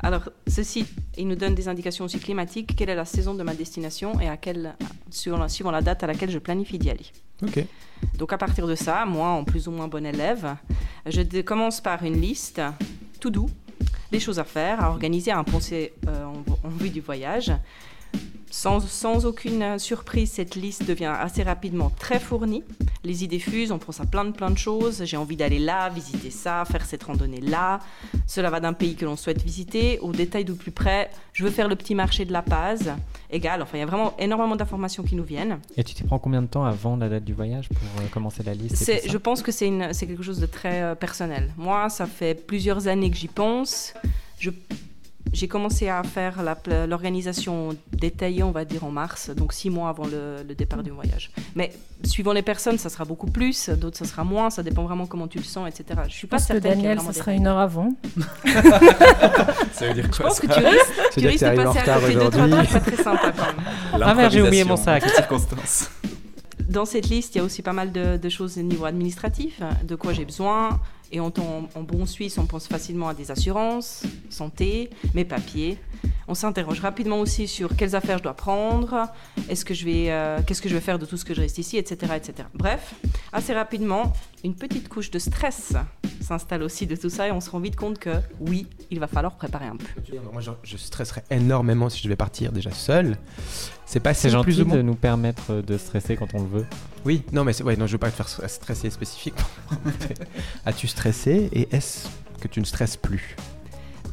Alors, 0.00 0.30
ceci, 0.46 0.86
il 1.18 1.28
nous 1.28 1.34
donne 1.34 1.54
des 1.54 1.68
indications 1.68 2.06
aussi 2.06 2.18
climatiques. 2.18 2.74
Quelle 2.76 2.88
est 2.88 2.94
la 2.94 3.04
saison 3.04 3.34
de 3.34 3.42
ma 3.42 3.52
destination 3.54 4.18
et 4.20 4.28
à 4.28 4.38
quelle, 4.38 4.74
suivant, 5.10 5.36
la, 5.36 5.50
suivant 5.50 5.70
la 5.70 5.82
date 5.82 6.02
à 6.02 6.06
laquelle 6.06 6.30
je 6.30 6.38
planifie 6.38 6.78
d'y 6.78 6.88
aller? 6.88 7.06
Ok. 7.42 7.62
Donc, 8.16 8.32
à 8.32 8.38
partir 8.38 8.66
de 8.66 8.74
ça, 8.74 9.04
moi, 9.04 9.28
en 9.28 9.44
plus 9.44 9.68
ou 9.68 9.70
moins 9.70 9.88
bon 9.88 10.06
élève, 10.06 10.56
je 11.04 11.40
commence 11.42 11.82
par 11.82 12.02
une 12.04 12.18
liste 12.18 12.62
tout 13.20 13.30
doux, 13.30 13.50
les 14.12 14.20
choses 14.20 14.38
à 14.38 14.44
faire, 14.44 14.82
à 14.82 14.88
organiser, 14.88 15.30
à 15.30 15.44
penser 15.44 15.92
euh, 16.08 16.24
en, 16.24 16.66
en 16.66 16.70
vue 16.70 16.90
du 16.90 17.02
voyage. 17.02 17.52
Sans, 18.56 18.78
sans 18.78 19.26
aucune 19.26 19.62
euh, 19.62 19.78
surprise, 19.78 20.30
cette 20.30 20.54
liste 20.54 20.86
devient 20.86 21.12
assez 21.18 21.42
rapidement 21.42 21.90
très 21.98 22.20
fournie. 22.20 22.62
Les 23.02 23.24
idées 23.24 23.40
fusent, 23.40 23.72
on 23.72 23.78
pense 23.78 24.00
à 24.00 24.06
plein 24.06 24.24
de 24.24 24.30
plein 24.30 24.48
de 24.52 24.56
choses. 24.56 25.02
J'ai 25.04 25.16
envie 25.16 25.34
d'aller 25.34 25.58
là, 25.58 25.88
visiter 25.88 26.30
ça, 26.30 26.64
faire 26.64 26.86
cette 26.86 27.02
randonnée 27.02 27.40
là. 27.40 27.80
Cela 28.28 28.50
va 28.50 28.60
d'un 28.60 28.72
pays 28.72 28.94
que 28.94 29.04
l'on 29.04 29.16
souhaite 29.16 29.42
visiter 29.42 29.98
au 29.98 30.12
détail 30.12 30.44
du 30.44 30.52
plus 30.52 30.70
près. 30.70 31.10
Je 31.32 31.42
veux 31.42 31.50
faire 31.50 31.66
le 31.68 31.74
petit 31.74 31.96
marché 31.96 32.24
de 32.24 32.32
la 32.32 32.42
Paz. 32.42 32.92
Égal, 33.28 33.60
enfin, 33.60 33.76
il 33.76 33.80
y 33.80 33.82
a 33.82 33.86
vraiment 33.86 34.14
énormément 34.20 34.54
d'informations 34.54 35.02
qui 35.02 35.16
nous 35.16 35.24
viennent. 35.24 35.58
Et 35.76 35.82
tu 35.82 35.92
t'y 35.94 36.04
prends 36.04 36.20
combien 36.20 36.40
de 36.40 36.46
temps 36.46 36.64
avant 36.64 36.96
la 36.96 37.08
date 37.08 37.24
du 37.24 37.34
voyage 37.34 37.68
pour 37.68 37.82
euh, 38.00 38.06
commencer 38.12 38.44
la 38.44 38.54
liste 38.54 38.80
et 38.80 38.84
C'est- 38.84 38.96
tout 39.00 39.06
ça 39.06 39.12
je 39.12 39.18
pense 39.18 39.42
que 39.42 39.50
c'est 39.50 39.68
quelque 40.06 40.22
chose 40.22 40.38
de 40.38 40.46
très 40.46 40.80
euh, 40.80 40.94
personnel. 40.94 41.52
Moi, 41.56 41.88
ça 41.90 42.06
fait 42.06 42.36
plusieurs 42.46 42.86
années 42.86 43.10
que 43.10 43.16
j'y 43.16 43.26
pense. 43.28 43.94
Je- 44.38 44.50
J'ai 45.32 45.48
commencé 45.48 45.88
à 45.88 46.02
faire 46.04 46.42
l'organisation 46.86 47.70
détaillée, 47.92 48.42
on 48.42 48.52
va 48.52 48.64
dire, 48.64 48.84
en 48.84 48.90
mars, 48.90 49.30
donc 49.30 49.52
six 49.52 49.68
mois 49.70 49.88
avant 49.88 50.06
le, 50.06 50.44
le 50.46 50.54
départ 50.54 50.82
du 50.82 50.90
voyage. 50.90 51.30
Mais 51.56 51.72
suivant 52.04 52.32
les 52.32 52.42
personnes, 52.42 52.78
ça 52.78 52.88
sera 52.88 53.04
beaucoup 53.04 53.26
plus, 53.26 53.68
d'autres, 53.70 53.96
ça 53.96 54.04
sera 54.04 54.22
moins, 54.22 54.50
ça 54.50 54.62
dépend 54.62 54.84
vraiment 54.84 55.06
comment 55.06 55.26
tu 55.26 55.38
le 55.38 55.44
sens, 55.44 55.68
etc. 55.68 56.00
Je 56.08 56.12
suis 56.12 56.20
Je 56.22 56.26
pas 56.26 56.36
pense 56.36 56.46
que 56.46 56.52
certaine 56.52 56.72
Daniel, 56.82 56.98
des 56.98 57.12
sera 57.12 57.32
une 57.32 57.46
heure 57.46 57.58
avant. 57.58 57.94
Ça 59.72 59.88
veut 59.88 59.94
dire 59.94 60.04
Je 60.04 60.16
quoi 60.16 60.26
pense 60.28 60.40
que 60.40 60.46
ça 60.46 60.54
tu 60.54 60.66
risques, 60.66 60.92
tu 61.18 61.26
risques 61.26 61.44
de 61.44 61.56
passer 61.56 61.78
à 61.90 61.98
côté 62.00 62.14
de 62.14 62.18
trois 62.20 62.44
aujourd'hui. 62.44 62.66
trucs 62.68 62.70
pas 62.72 62.80
très 62.80 63.02
sympas 63.02 63.32
quand 63.32 63.46
même. 63.46 64.02
Ah 64.06 64.14
merde, 64.14 64.32
j'ai 64.32 64.42
oublié 64.42 64.64
mon 64.64 64.76
sac. 64.76 65.02
Les 65.04 65.08
circonstances. 65.10 65.90
Dans 66.68 66.84
cette 66.84 67.08
liste, 67.08 67.34
il 67.34 67.38
y 67.38 67.40
a 67.40 67.44
aussi 67.44 67.62
pas 67.62 67.72
mal 67.72 67.92
de, 67.92 68.16
de 68.16 68.28
choses 68.28 68.56
au 68.58 68.62
niveau 68.62 68.84
administratif, 68.84 69.60
de 69.82 69.94
quoi 69.96 70.12
j'ai 70.12 70.24
besoin. 70.24 70.80
Et 71.14 71.20
en, 71.20 71.30
bon 71.30 72.06
Suisse, 72.06 72.38
on 72.38 72.46
pense 72.46 72.66
facilement 72.66 73.06
à 73.06 73.14
des 73.14 73.30
assurances, 73.30 74.02
santé, 74.30 74.90
mes 75.14 75.24
papiers. 75.24 75.78
On 76.26 76.34
s'interroge 76.34 76.80
rapidement 76.80 77.20
aussi 77.20 77.46
sur 77.46 77.76
quelles 77.76 77.94
affaires 77.94 78.18
je 78.18 78.24
dois 78.24 78.34
prendre, 78.34 79.06
est-ce 79.48 79.64
que 79.64 79.74
je 79.74 79.84
vais, 79.84 80.10
euh, 80.10 80.40
qu'est-ce 80.44 80.60
que 80.60 80.68
je 80.68 80.74
vais 80.74 80.80
faire 80.80 80.98
de 80.98 81.06
tout 81.06 81.16
ce 81.16 81.24
que 81.24 81.32
je 81.32 81.40
reste 81.40 81.58
ici, 81.58 81.76
etc., 81.76 82.14
etc. 82.16 82.48
Bref, 82.52 82.94
assez 83.32 83.54
rapidement, 83.54 84.12
une 84.44 84.54
petite 84.54 84.88
couche 84.88 85.10
de 85.10 85.18
stress 85.18 85.72
s'installe 86.20 86.62
aussi 86.62 86.86
de 86.86 86.94
tout 86.96 87.08
ça 87.10 87.26
et 87.28 87.32
on 87.32 87.40
se 87.40 87.50
rend 87.50 87.60
vite 87.60 87.76
compte 87.76 87.98
que 87.98 88.10
oui, 88.40 88.66
il 88.90 89.00
va 89.00 89.06
falloir 89.06 89.36
préparer 89.36 89.66
un 89.66 89.76
peu. 89.76 89.86
Moi, 90.32 90.40
je, 90.42 90.50
je 90.62 90.76
stresserais 90.76 91.24
énormément 91.30 91.88
si 91.88 91.98
je 91.98 92.04
devais 92.04 92.16
partir 92.16 92.52
déjà 92.52 92.70
seul. 92.70 93.16
C'est 93.86 94.00
pas 94.00 94.14
si 94.14 94.28
gentil 94.30 94.44
plus 94.44 94.60
ou 94.60 94.66
moins. 94.66 94.76
de 94.76 94.82
nous 94.82 94.94
permettre 94.94 95.62
de 95.62 95.76
stresser 95.78 96.16
quand 96.16 96.28
on 96.34 96.42
le 96.42 96.48
veut. 96.48 96.66
Oui, 97.04 97.22
non, 97.32 97.44
mais 97.44 97.52
c'est- 97.52 97.62
ouais, 97.62 97.76
non, 97.76 97.86
je 97.86 97.92
veux 97.92 97.98
pas 97.98 98.10
te 98.10 98.16
faire 98.22 98.28
stresser 98.50 98.90
spécifiquement. 98.90 99.44
As-tu 100.66 100.86
stressé 100.88 101.48
et 101.52 101.68
est-ce 101.74 102.06
que 102.40 102.48
tu 102.48 102.60
ne 102.60 102.64
stresses 102.66 102.96
plus? 102.96 103.36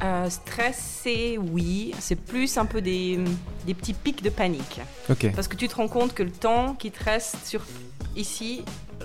Euh, 0.02 0.28
stressé, 0.30 1.38
oui, 1.38 1.92
c'est 2.00 2.16
plus 2.16 2.56
un 2.58 2.64
peu 2.66 2.80
des, 2.82 3.20
des 3.66 3.74
petits 3.74 3.94
pics 3.94 4.22
de 4.22 4.30
panique. 4.30 4.80
Parce 5.34 5.46
que 5.48 5.56
tu 5.56 5.68
te 5.68 5.76
rends 5.76 5.88
compte 5.88 6.12
que 6.14 6.22
le 6.22 6.32
temps 6.32 6.74
qui 6.74 6.90
te 6.90 7.02
reste 7.04 7.36
sur 7.46 7.62
ici 8.16 8.62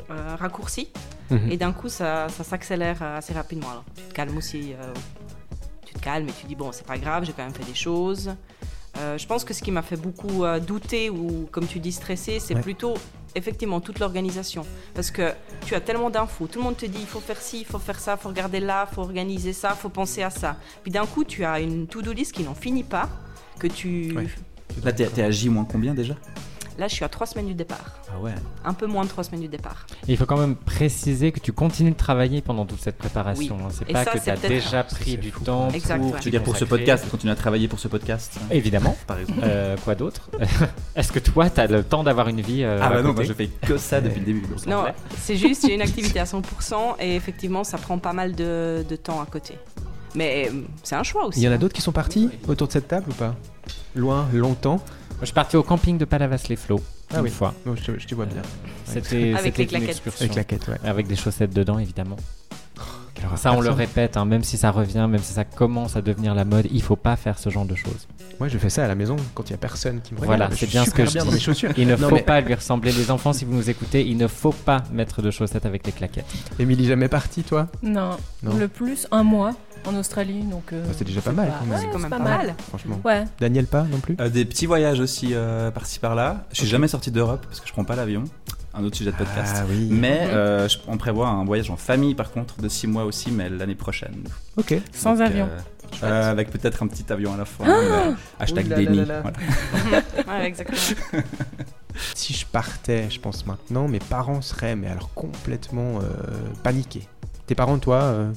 raccourci 0.10 0.90
Mhm. 1.30 1.52
et 1.52 1.58
d'un 1.58 1.74
coup 1.74 1.90
ça, 1.90 2.30
ça 2.30 2.44
s'accélère 2.46 3.00
euh, 3.02 3.18
assez 3.18 3.34
rapidement. 3.34 3.70
Alors 3.70 3.84
tu 3.96 4.04
te 4.04 4.14
calmes 4.14 4.38
aussi, 4.38 4.74
euh, 4.74 4.94
tu 5.86 5.94
te 5.94 6.00
calmes 6.00 6.30
et 6.30 6.32
tu 6.32 6.46
dis 6.48 6.56
bon 6.56 6.72
c'est 6.72 6.86
pas 6.86 6.98
grave, 6.98 7.26
j'ai 7.26 7.34
quand 7.34 7.44
même 7.44 7.54
fait 7.54 7.66
des 7.66 7.76
choses. 7.76 8.34
Euh, 9.00 9.18
je 9.18 9.28
pense 9.28 9.44
que 9.44 9.54
ce 9.54 9.62
qui 9.62 9.70
m'a 9.72 9.82
fait 9.84 9.98
beaucoup 9.98 10.44
euh, 10.44 10.60
douter 10.60 11.10
ou 11.10 11.48
comme 11.52 11.68
tu 11.68 11.80
dis 11.80 11.92
stresser, 11.92 12.40
c'est 12.40 12.56
Ouais. 12.56 12.62
plutôt 12.62 12.94
effectivement 13.36 13.80
toute 13.82 14.00
l'organisation. 14.00 14.66
Parce 14.96 15.12
que 15.12 15.34
tu 15.66 15.76
as 15.76 15.82
tellement 15.82 16.10
d'infos, 16.10 16.48
tout 16.48 16.58
le 16.60 16.64
monde 16.66 16.78
te 16.78 16.86
dit 16.88 16.98
il 17.02 17.06
faut 17.06 17.20
faire 17.20 17.40
ci, 17.40 17.60
il 17.60 17.66
faut 17.66 17.78
faire 17.78 18.00
ça, 18.00 18.16
il 18.18 18.24
faut 18.24 18.30
regarder 18.30 18.60
là, 18.60 18.88
il 18.90 18.96
faut 18.96 19.02
organiser 19.02 19.54
ça, 19.54 19.74
il 19.76 19.80
faut 19.80 19.90
penser 19.90 20.24
à 20.24 20.30
ça. 20.32 20.56
Puis 20.82 20.92
d'un 20.92 21.06
coup 21.06 21.26
tu 21.26 21.44
as 21.46 21.60
une 21.60 21.86
to-do 21.88 22.12
list 22.14 22.32
qui 22.32 22.44
n'en 22.44 22.56
finit 22.56 22.84
pas, 22.86 23.10
que 23.60 23.68
tu... 23.68 24.14
Ouais. 24.16 24.28
Là, 24.84 24.92
t'es 24.94 25.06
t'es 25.08 25.24
à 25.24 25.30
J 25.32 25.50
moins 25.50 25.66
combien 25.66 25.94
déjà? 25.94 26.16
Là 26.78 26.88
je 26.88 26.94
suis 26.94 27.04
à 27.04 27.10
trois 27.10 27.26
semaines 27.26 27.48
du 27.48 27.56
départ. 27.56 27.98
Ah 28.14 28.20
ouais. 28.20 28.34
Un 28.64 28.74
peu 28.74 28.86
moins 28.86 29.04
de 29.04 29.10
trois 29.10 29.24
semaines 29.24 29.42
du 29.42 29.48
départ. 29.48 29.86
Et 30.08 30.12
il 30.12 30.18
faut 30.18 30.26
quand 30.28 30.38
même 30.38 30.56
préciser 30.56 31.32
que 31.32 31.40
tu 31.40 31.52
continues 31.52 31.92
de 31.92 31.96
travailler 31.98 32.42
pendant 32.42 32.66
toute 32.66 32.80
cette 32.82 32.98
préparation. 32.98 33.56
Oui. 33.58 33.64
hein. 33.66 33.70
C'est 33.72 33.90
Et 33.90 33.94
pas 33.94 34.04
ça, 34.06 34.12
que 34.12 34.18
c'est 34.20 34.24
tu 34.26 34.30
as 34.30 34.34
peut-être- 34.36 34.50
déjà 34.50 34.84
pris 34.84 35.12
c'est 35.12 35.18
du 35.18 35.32
fou. 35.32 35.44
temps 35.44 35.70
Exact, 35.70 35.98
pour. 36.00 36.12
ouais. 36.12 36.18
Je 36.20 36.26
veux 36.26 36.32
dire 36.32 36.44
pour 36.44 36.56
ce 36.56 36.66
podcast, 36.66 37.10
continuer 37.10 37.34
à 37.34 37.36
travailler 37.36 37.68
pour 37.68 37.80
ce 37.80 37.88
podcast. 37.88 38.38
Évidemment. 38.52 38.96
Par 39.08 39.18
exemple. 39.20 39.40
Euh, 39.44 39.76
quoi 39.84 39.96
d'autre? 39.96 40.30
Est-ce 40.96 41.12
que 41.12 41.20
toi, 41.20 41.50
tu 41.50 41.60
as 41.62 41.68
le 41.68 41.84
temps 41.84 42.04
d'avoir 42.04 42.28
une 42.28 42.42
vie 42.42 42.64
euh, 42.64 42.80
ah 42.82 42.90
bah 42.90 43.02
non, 43.02 43.14
moi 43.14 43.24
je 43.24 43.34
fais 43.34 43.48
que 43.48 43.78
ça 43.78 44.00
depuis 44.02 44.20
le 44.20 44.26
début. 44.26 44.42
donc. 44.48 44.66
Non, 44.68 44.86
c'est 45.18 45.36
juste, 45.36 45.66
j'ai 45.68 45.74
une 45.74 45.82
activité 45.82 46.20
à 46.20 46.26
100% 46.26 46.44
et 47.00 47.16
effectivement, 47.16 47.64
ça 47.64 47.78
prend 47.78 47.98
pas 47.98 48.14
mal 48.14 48.36
de, 48.36 48.86
de 48.88 48.96
temps 48.96 49.20
à 49.22 49.26
côté. 49.26 49.56
Mais 50.16 50.50
euh, 50.52 50.62
c'est 50.84 50.96
un 50.96 51.04
choix 51.04 51.26
aussi. 51.26 51.40
Il 51.40 51.44
y 51.44 51.50
en 51.50 51.52
a 51.52 51.58
d'autres 51.58 51.74
qui 51.76 51.82
sont 51.82 51.92
partis 51.92 52.30
autour 52.48 52.68
de 52.68 52.72
cette 52.74 52.88
table 52.88 53.06
ou 53.10 53.14
pas? 53.14 53.36
Loin, 53.96 54.28
longtemps? 54.34 54.80
Je 55.22 55.26
suis 55.26 55.34
parti 55.34 55.56
au 55.58 55.64
camping 55.64 55.98
de 55.98 56.06
Palavas-les-Flots 56.06 56.82
Ah 57.14 57.18
une 57.18 57.24
oui. 57.24 57.30
fois. 57.30 57.54
Non, 57.66 57.76
je, 57.76 57.84
te- 57.84 58.00
je 58.00 58.08
te 58.08 58.16
vois 58.16 58.26
bien. 58.26 58.42
C'était 58.86 59.34
Avec 59.34 59.58
les 59.58 59.66
claquettes. 59.66 60.02
Avec 60.84 60.96
ouais. 60.96 61.04
Des 61.10 61.16
chaussettes 61.16 61.54
dedans, 61.54 61.80
évidemment. 61.80 62.18
Horreur. 63.26 63.38
Ça, 63.40 63.52
on 63.54 63.62
le 63.62 63.72
répète, 63.72 64.16
hein, 64.16 64.26
même 64.26 64.44
si 64.44 64.58
ça 64.58 64.70
revient, 64.70 65.08
même 65.10 65.18
si 65.24 65.34
ça 65.34 65.44
commence 65.44 65.96
à 65.96 66.02
devenir 66.04 66.36
la 66.36 66.46
mode, 66.46 66.68
il 66.72 66.84
faut 66.84 66.96
pas 66.96 67.16
faire 67.16 67.40
ce 67.40 67.50
genre 67.50 67.66
de 67.66 67.74
choses. 67.74 68.08
Moi, 68.40 68.48
je 68.48 68.60
fais 68.60 68.70
ça 68.70 68.86
à 68.86 68.88
la 68.88 68.94
maison 68.94 69.16
quand 69.34 69.50
il 69.50 69.52
y 69.52 69.56
a 69.56 69.58
personne 69.58 70.02
qui 70.02 70.14
me 70.14 70.20
regarde. 70.20 70.38
Voilà, 70.40 70.56
c'est 70.56 70.68
bien 70.70 70.86
ce 70.86 70.92
que 70.92 71.04
je 71.04 71.10
dis. 71.12 71.18
dans 71.18 71.26
mes 71.32 71.40
chaussures. 71.40 71.72
Il 71.78 71.88
ne 71.88 71.96
Non, 71.96 72.10
faut 72.10 72.16
mais- 72.16 72.22
pas 72.22 72.40
lui 72.42 72.54
ressembler. 72.54 72.92
Les 72.92 73.10
enfants, 73.10 73.34
si 73.34 73.44
vous 73.46 73.54
nous 73.56 73.70
écoutez, 73.72 74.06
il 74.08 74.18
ne 74.18 74.28
faut 74.28 74.52
pas 74.52 74.84
mettre 74.92 75.24
de 75.24 75.32
chaussettes 75.32 75.66
avec 75.66 75.84
les 75.88 75.92
claquettes. 75.94 76.32
Émilie, 76.60 76.86
jamais 76.86 77.08
partie, 77.08 77.42
toi? 77.42 77.68
Non. 77.82 78.18
Non. 78.44 78.56
le 78.56 78.68
plus 78.68 79.08
un 79.12 79.24
mois 79.24 79.54
en 79.88 79.96
Australie, 79.96 80.42
donc. 80.44 80.74
euh, 80.74 80.84
Ah, 80.88 80.94
C'est 80.98 81.06
déjà 81.06 81.22
pas 81.22 81.32
mal 81.32 81.52
quand 81.60 81.66
même. 81.66 81.80
C'est 81.80 81.90
quand 81.90 82.00
même 82.00 82.10
pas 82.10 82.18
pas 82.18 82.24
mal. 82.24 82.48
mal. 82.48 82.56
Franchement. 82.70 83.00
Ouais. 83.04 83.24
Daniel, 83.40 83.66
pas 83.68 83.84
non 83.84 84.00
plus 84.00 84.16
Euh, 84.20 84.30
des 84.30 84.46
petits 84.46 84.66
voyages 84.66 85.00
aussi 85.00 85.30
euh, 85.34 85.72
par-ci 85.72 86.00
par-là. 86.00 86.46
Je 86.52 86.58
suis 86.58 86.68
jamais 86.68 86.88
sorti 86.88 87.12
d'Europe 87.12 87.46
parce 87.48 87.60
que 87.60 87.68
je 87.68 87.74
prends 87.74 87.84
pas 87.86 87.96
l'avion. 87.96 88.24
Un 88.74 88.84
autre 88.84 88.96
sujet 88.98 89.12
de 89.12 89.16
podcast. 89.18 89.56
Ah 89.60 89.64
oui. 89.68 89.88
Mais 89.90 90.26
Mhm. 90.28 90.32
euh, 90.34 90.68
je- 90.68 90.78
on 90.88 90.98
prévoit 90.98 91.30
un 91.30 91.44
voyage 91.46 91.72
en 91.72 91.78
famille 91.78 92.14
par 92.14 92.32
contre 92.32 92.62
de 92.62 92.70
6 92.70 92.86
mois 92.88 93.06
aussi, 93.06 93.32
mais 93.32 93.50
l'année 93.50 93.74
prochaine. 93.76 94.24
Ok. 94.56 94.76
Sans 94.94 95.14
Donc, 95.14 95.22
avion. 95.22 95.46
euh, 95.48 96.06
euh, 96.06 96.30
avec 96.32 96.52
peut-être 96.52 96.84
un 96.84 96.88
petit 96.88 97.12
avion 97.12 97.34
à 97.34 97.38
la 97.38 97.46
fin. 97.46 97.64
mais 97.66 98.14
hashtag 98.40 98.68
déni. 98.68 98.98
là 98.98 99.06
là. 99.06 99.22
voilà. 99.22 100.02
Ouais, 100.42 100.46
exactement. 100.48 100.78
Si 102.14 102.34
je 102.34 102.46
partais, 102.46 103.10
je 103.10 103.20
pense 103.20 103.46
maintenant, 103.48 103.88
mes 103.88 103.98
parents 104.00 104.42
seraient, 104.42 104.76
mais 104.76 104.88
alors 104.88 105.12
complètement 105.16 105.98
euh, 105.98 106.02
paniqués. 106.62 107.08
Tes 107.48 107.56
parents, 107.56 107.80
toi, 107.80 108.02
euh, 108.04 108.32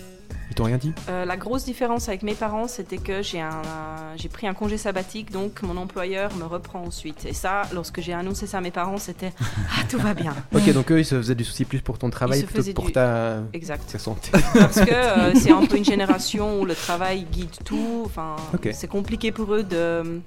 ils 0.50 0.54
t'ont 0.54 0.64
rien 0.64 0.78
dit? 0.78 0.92
Euh, 1.08 1.24
la 1.24 1.36
grosse 1.36 1.64
différence 1.64 2.08
avec 2.08 2.22
mes 2.22 2.34
parents, 2.34 2.66
c'était 2.68 2.98
que 2.98 3.22
j'ai 3.22 3.40
un, 3.40 3.50
euh, 3.50 4.12
j'ai 4.16 4.28
pris 4.28 4.46
un 4.46 4.54
congé 4.54 4.76
sabbatique, 4.76 5.30
donc 5.30 5.62
mon 5.62 5.76
employeur 5.76 6.34
me 6.36 6.44
reprend 6.44 6.82
ensuite. 6.82 7.24
Et 7.24 7.32
ça, 7.32 7.62
lorsque 7.72 8.00
j'ai 8.00 8.12
annoncé 8.12 8.46
ça 8.46 8.58
à 8.58 8.60
mes 8.60 8.70
parents, 8.70 8.98
c'était 8.98 9.32
Ah, 9.78 9.82
tout 9.88 9.98
va 9.98 10.14
bien. 10.14 10.34
Ok, 10.54 10.70
donc 10.72 10.90
eux, 10.92 10.98
ils 11.00 11.04
se 11.04 11.14
faisaient 11.16 11.34
du 11.34 11.44
souci 11.44 11.64
plus 11.64 11.80
pour 11.80 11.98
ton 11.98 12.10
travail 12.10 12.42
plutôt 12.42 12.62
que 12.62 12.72
pour 12.72 12.86
du- 12.86 12.92
ta, 12.92 13.38
Exact. 13.52 13.84
ta 13.90 13.98
santé. 13.98 14.30
Parce 14.54 14.80
que 14.80 14.92
euh, 14.92 15.34
c'est 15.34 15.52
un 15.52 15.64
peu 15.66 15.76
une 15.76 15.84
génération 15.94 16.60
où 16.60 16.64
le 16.64 16.74
travail 16.74 17.24
guide 17.30 17.54
tout. 17.64 18.02
Enfin, 18.04 18.36
c'est 18.72 18.88
compliqué 18.88 19.32
pour 19.32 19.54
eux 19.54 19.62
de 19.62 20.20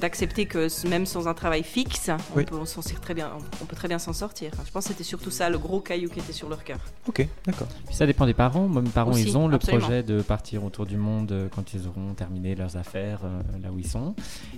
d'accepter 0.00 0.46
que 0.46 0.68
même 0.88 1.06
sans 1.06 1.28
un 1.28 1.34
travail 1.34 1.62
fixe, 1.62 2.10
on 2.34 2.38
Oui. 2.38 2.44
peut 2.44 2.56
très 3.00 3.14
bien. 3.14 3.30
On 3.62 3.64
peut 3.64 3.76
très 3.76 3.88
bien 3.88 3.98
s'en 3.98 4.12
sortir. 4.12 4.50
Je 4.64 4.70
pense 4.70 4.84
que 4.84 4.90
c'était 4.90 5.04
surtout 5.04 5.30
ça 5.30 5.50
le 5.50 5.58
gros 5.58 5.80
caillou 5.80 6.08
qui 6.08 6.18
était 6.20 6.32
sur 6.32 6.48
leur 6.48 6.64
cœur. 6.64 6.78
Ok, 7.06 7.26
d'accord. 7.46 7.68
Puis 7.86 7.94
ça 7.94 8.06
dépend 8.06 8.26
des 8.26 8.34
parents. 8.34 8.68
Moi, 8.68 8.82
mes 8.82 8.90
parents, 8.90 9.12
Aussi, 9.12 9.22
ils 9.24 9.36
ont 9.36 9.48
le 9.48 9.58
projet 9.58 10.02
de 10.02 10.22
partir 10.22 10.64
autour 10.64 10.86
du 10.86 10.96
monde 10.96 11.32
euh, 11.32 11.48
quand 11.54 11.74
ils 11.74 11.86
auront 11.86 12.14
terminé 12.14 12.54
leurs 12.54 12.76
affaires 12.76 13.20
euh, 13.24 13.40
là 13.62 13.70
où 13.72 13.78
ils 13.78 13.86
sont. 13.86 14.14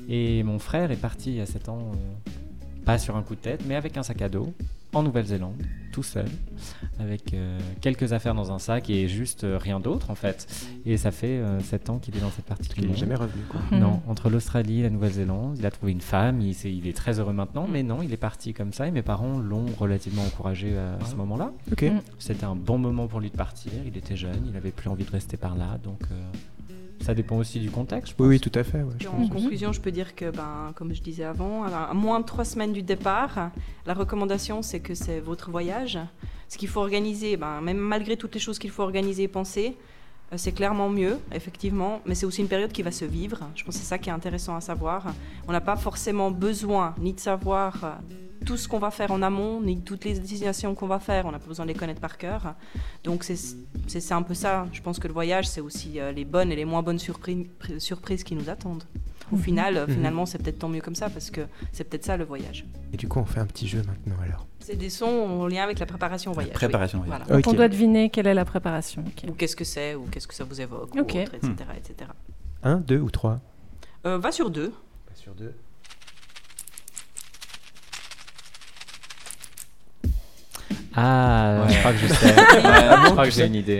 Et 0.09 0.43
mon 0.43 0.59
frère 0.59 0.91
est 0.91 0.97
parti 0.97 1.31
il 1.31 1.37
y 1.37 1.41
a 1.41 1.47
7 1.47 1.69
ans, 1.69 1.93
euh, 1.93 2.31
pas 2.85 2.99
sur 2.99 3.17
un 3.17 3.23
coup 3.23 3.35
de 3.35 3.41
tête, 3.41 3.63
mais 3.67 3.77
avec 3.77 3.97
un 3.97 4.03
sac 4.03 4.23
à 4.23 4.29
dos, 4.29 4.53
en 4.93 5.03
Nouvelle-Zélande, 5.03 5.63
tout 5.91 6.03
seul, 6.03 6.27
avec 6.99 7.35
euh, 7.35 7.59
quelques 7.81 8.13
affaires 8.13 8.35
dans 8.35 8.53
un 8.53 8.59
sac 8.59 8.91
et 8.91 9.09
juste 9.09 9.45
euh, 9.45 9.59
rien 9.59 9.81
d'autre 9.81 10.11
en 10.11 10.15
fait. 10.15 10.47
Et 10.87 10.97
ça 10.97 11.11
fait 11.11 11.41
7 11.63 11.91
ans 11.91 11.99
qu'il 11.99 12.17
est 12.17 12.21
dans 12.21 12.31
cette 12.31 12.45
partie 12.45 12.69
du 12.69 12.81
Il 12.81 12.89
n'est 12.89 12.97
jamais 12.97 13.15
revenu, 13.15 13.43
quoi. 13.49 13.61
Non, 13.77 14.01
entre 14.09 14.31
l'Australie 14.31 14.81
et 14.81 14.83
la 14.85 14.91
Nouvelle-Zélande, 14.91 15.57
il 15.59 15.67
a 15.67 15.71
trouvé 15.71 15.93
une 15.93 16.01
femme, 16.01 16.41
il, 16.41 16.87
est 16.87 16.97
très 16.97 17.19
heureux 17.21 17.33
maintenant, 17.33 17.67
mais 17.71 17.83
non, 17.83 18.03
il 18.03 18.13
est 18.13 18.19
parti 18.19 18.53
comme 18.53 18.73
ça 18.73 18.87
et 18.87 18.91
mes 18.91 19.03
parents 19.03 19.39
l'ont 19.39 19.67
relativement 19.79 20.23
encouragé 20.23 20.77
à 20.77 21.05
ce 21.05 21.17
moment-là. 21.17 21.53
Ok. 21.73 21.83
Mm. 21.83 22.01
C'était 22.19 22.45
un 22.45 22.57
bon 22.57 22.79
moment 22.79 23.07
pour 23.07 23.21
lui 23.21 23.31
de 23.31 23.37
partir, 23.37 23.73
il 23.87 23.97
était 23.97 24.17
jeune, 24.17 24.47
il 24.49 24.57
avait 24.57 24.71
plus 24.71 24.89
envie 24.89 25.05
de 25.05 25.11
rester 25.11 25.37
par 25.37 25.57
là, 25.57 25.79
donc 25.83 26.01
euh, 26.11 26.23
Ça 27.01 27.15
dépend 27.15 27.37
aussi 27.39 27.59
du 27.61 27.71
contexte. 27.71 28.09
je 28.19 28.23
Oui, 28.23 28.39
pense. 28.39 28.45
oui, 28.45 28.51
tout 28.51 28.59
à 28.59 28.63
fait. 28.63 28.79
ouais, 28.83 28.93
je 28.99 28.99
Puis 28.99 29.07
pense. 29.07 29.27
En 29.31 29.35
conclusion, 29.35 29.73
je 29.73 29.81
peux 29.81 29.91
dire 29.91 30.15
que, 30.15 30.31
ben, 30.31 30.73
comme 30.75 30.93
je 30.95 31.01
disais 31.03 31.25
avant, 31.25 31.65
à 31.65 31.93
moins 31.95 32.21
de 32.21 32.25
trois 32.27 32.45
semaines 32.45 32.73
du 32.73 32.83
départ, 32.83 33.51
la 33.87 33.95
recommandation, 33.95 34.63
c'est 34.63 34.81
que 34.81 34.95
c'est 34.95 35.21
votre 35.21 35.51
voyage. 35.51 35.99
Ce 36.49 36.59
qu'il 36.59 36.69
faut 36.69 36.81
organiser, 36.81 37.37
ben, 37.37 37.61
même 37.63 37.79
malgré 37.79 38.17
toutes 38.17 38.35
les 38.35 38.41
choses 38.41 38.59
qu'il 38.59 38.71
faut 38.71 38.83
organiser 38.83 39.23
et 39.25 39.29
penser, 39.29 39.77
euh, 40.33 40.37
c'est 40.37 40.53
clairement 40.53 40.89
mieux, 40.91 41.19
effectivement, 41.33 42.01
mais 42.07 42.15
c'est 42.15 42.27
aussi 42.27 42.41
une 42.43 42.49
période 42.49 42.71
qui 42.71 42.83
va 42.83 42.93
se 42.93 43.05
vivre. 43.05 43.39
Je 43.57 43.65
pense 43.65 43.75
que 43.75 43.81
c'est 43.81 43.87
ça 43.87 43.99
qui 43.99 44.11
est 44.11 44.13
intéressant 44.13 44.55
à 44.57 44.61
savoir. 44.61 45.07
On 45.49 45.53
n'a 45.53 45.61
pas 45.61 45.77
forcément 45.77 46.31
besoin 46.31 46.95
ni 47.01 47.13
de 47.15 47.21
savoir 47.21 47.83
euh, 47.83 47.89
tout 48.47 48.57
ce 48.57 48.69
qu'on 48.69 48.79
va 48.79 48.91
faire 48.91 49.11
en 49.11 49.23
amont, 49.23 49.61
ni 49.61 49.81
toutes 49.81 50.05
les 50.05 50.19
destinations 50.19 50.75
qu'on 50.75 50.87
va 50.87 50.99
faire. 50.99 51.27
On 51.27 51.33
n'a 51.33 51.39
pas 51.39 51.47
besoin 51.49 51.67
de 51.67 51.71
les 51.73 51.77
connaître 51.79 52.01
par 52.01 52.17
cœur. 52.19 52.55
Donc 53.05 53.25
c'est 53.25 54.13
un 54.13 54.23
peu 54.23 54.35
ça. 54.35 54.67
Je 54.73 54.81
pense 54.83 54.99
que 54.99 55.07
le 55.09 55.13
voyage, 55.15 55.49
c'est 55.49 55.61
aussi 55.61 56.01
euh, 56.01 56.13
les 56.13 56.25
bonnes 56.25 56.51
et 56.53 56.57
les 56.57 56.65
moins 56.65 56.83
bonnes 56.83 56.99
surprises, 56.99 57.47
surprises 57.79 58.25
qui 58.25 58.35
nous 58.35 58.49
attendent. 58.49 58.85
Au 59.33 59.37
final, 59.37 59.77
euh, 59.77 59.87
Mhm. 59.87 59.95
finalement, 59.95 60.27
c'est 60.27 60.39
peut-être 60.39 60.59
tant 60.59 60.69
mieux 60.69 60.81
comme 60.81 60.97
ça 60.97 61.09
parce 61.09 61.31
que 61.31 61.43
c'est 61.73 61.85
peut-être 61.85 62.05
ça 62.05 62.17
le 62.17 62.25
voyage. 62.25 62.65
Et 62.93 62.97
du 62.97 63.07
coup, 63.07 63.21
on 63.21 63.25
fait 63.25 63.39
un 63.39 63.47
petit 63.47 63.69
jeu 63.69 63.79
maintenant 63.87 64.17
alors. 64.25 64.47
C'est 64.59 64.75
des 64.77 64.91
sons 64.91 65.07
en 65.07 65.47
lien 65.47 65.63
avec 65.63 65.79
la 65.79 65.87
préparation 65.87 66.33
au 66.33 66.35
voyage. 66.35 66.51
oui. 66.53 66.55
préparation 66.59 66.99
au 66.99 67.03
voyage. 67.03 67.23
Voilà. 67.29 67.43
On 67.47 67.53
doit 67.53 67.69
deviner 67.69 68.11
quelle 68.11 68.27
est 68.27 68.35
la 68.35 68.45
préparation. 68.45 69.05
Ou 69.29 69.33
qu'est-ce 69.33 69.55
que 69.57 69.65
c'est, 69.65 69.95
ou 69.95 70.07
qu'est-ce 70.11 70.27
que 70.27 70.35
ça 70.35 70.45
vous 70.45 70.61
évoque, 70.61 70.95
ou 70.95 70.99
autre, 70.99 71.17
etc. 71.17 71.53
etc. 71.77 72.11
Un, 72.65 72.77
deux 72.79 72.99
ou 72.99 73.11
trois? 73.11 73.41
Euh, 74.05 74.19
va 74.19 74.33
sur 74.33 74.51
deux. 74.51 74.73
Sur 75.15 75.35
deux. 75.35 75.55
Ah, 81.03 81.63
Ouais. 81.67 81.73
je 81.73 81.79
crois 81.79 81.93
que 81.93 81.99
je 81.99 82.07
sais. 82.09 82.35
je 83.07 83.11
crois 83.11 83.25
que 83.25 83.31
j'ai 83.31 83.47
une 83.47 83.55
idée. 83.55 83.79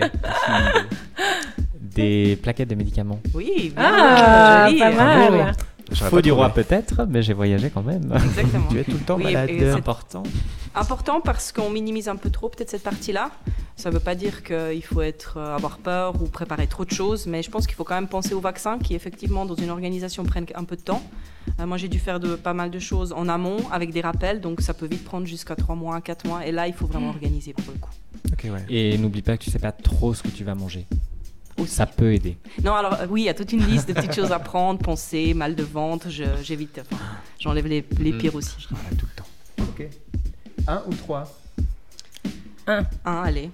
Des 1.79 2.39
plaquettes 2.41 2.69
de 2.69 2.75
médicaments. 2.75 3.19
Oui, 3.33 3.73
bien, 3.75 3.83
Ah, 3.85 4.65
joli. 4.69 4.79
pas 4.79 4.91
mal. 4.91 5.31
J'aurais 5.31 5.53
Faux 5.93 6.17
pas 6.17 6.21
du 6.21 6.31
roi 6.31 6.49
peut-être, 6.49 7.05
mais 7.09 7.21
j'ai 7.21 7.33
voyagé 7.33 7.69
quand 7.69 7.83
même. 7.83 8.11
Exactement. 8.13 8.67
Tu 8.69 8.79
es 8.79 8.83
tout 8.83 8.91
le 8.91 8.99
temps 8.99 9.17
Oui, 9.17 9.33
malade. 9.33 9.61
important. 9.75 10.23
Important 10.73 11.19
parce 11.19 11.51
qu'on 11.51 11.69
minimise 11.69 12.07
un 12.07 12.15
peu 12.15 12.29
trop 12.29 12.49
peut-être 12.49 12.69
cette 12.69 12.83
partie-là. 12.83 13.31
Ça 13.75 13.89
ne 13.89 13.95
veut 13.95 13.99
pas 13.99 14.15
dire 14.15 14.43
qu'il 14.43 14.83
faut 14.83 15.01
être, 15.01 15.37
euh, 15.37 15.55
avoir 15.55 15.79
peur 15.79 16.21
ou 16.21 16.27
préparer 16.27 16.67
trop 16.67 16.85
de 16.85 16.91
choses, 16.91 17.27
mais 17.27 17.43
je 17.43 17.49
pense 17.49 17.67
qu'il 17.67 17.75
faut 17.75 17.83
quand 17.83 17.95
même 17.95 18.07
penser 18.07 18.33
au 18.33 18.39
vaccin 18.39 18.77
qui 18.79 18.95
effectivement 18.95 19.45
dans 19.45 19.55
une 19.55 19.69
organisation 19.69 20.23
prennent 20.23 20.45
un 20.55 20.63
peu 20.63 20.75
de 20.75 20.81
temps. 20.81 21.01
Euh, 21.59 21.65
moi 21.65 21.77
j'ai 21.77 21.87
dû 21.87 21.99
faire 21.99 22.19
de, 22.19 22.35
pas 22.35 22.53
mal 22.53 22.69
de 22.69 22.79
choses 22.79 23.11
en 23.11 23.27
amont 23.27 23.57
avec 23.71 23.91
des 23.91 24.01
rappels, 24.01 24.39
donc 24.39 24.61
ça 24.61 24.73
peut 24.73 24.85
vite 24.85 25.03
prendre 25.03 25.25
jusqu'à 25.25 25.55
3 25.55 25.75
mois, 25.75 25.99
4 25.99 26.25
mois, 26.27 26.45
et 26.45 26.51
là 26.51 26.67
il 26.67 26.73
faut 26.73 26.85
vraiment 26.85 27.09
organiser 27.09 27.53
pour 27.53 27.73
le 27.73 27.79
coup. 27.79 27.89
Ouais. 28.43 28.65
Et 28.69 28.97
n'oublie 28.97 29.21
pas 29.21 29.37
que 29.37 29.43
tu 29.43 29.51
sais 29.51 29.59
pas 29.59 29.71
trop 29.71 30.13
ce 30.13 30.23
que 30.23 30.29
tu 30.29 30.43
vas 30.43 30.55
manger. 30.55 30.87
Aussi. 31.61 31.73
Ça 31.75 31.85
peut 31.85 32.13
aider. 32.13 32.37
Non, 32.63 32.73
alors 32.73 32.93
euh, 33.01 33.07
oui, 33.09 33.21
il 33.21 33.25
y 33.25 33.29
a 33.29 33.33
toute 33.33 33.51
une 33.53 33.65
liste 33.65 33.87
de 33.87 33.93
petites 33.93 34.13
choses 34.15 34.31
à 34.31 34.39
prendre, 34.39 34.79
penser, 34.79 35.33
mal 35.33 35.55
de 35.55 35.63
ventre, 35.63 36.09
je- 36.09 36.23
j'évite, 36.43 36.79
enfin, 36.81 37.01
j'enlève 37.39 37.67
les, 37.67 37.85
les 37.99 38.13
pires 38.13 38.35
aussi. 38.35 38.67
Voilà, 38.69 38.89
tout 38.97 39.05
le 39.05 39.15
temps. 39.15 39.27
Ok. 39.63 39.87
Un 40.67 40.81
ou 40.87 40.93
trois? 40.93 41.39
Un, 42.67 42.83
allez. 43.05 43.49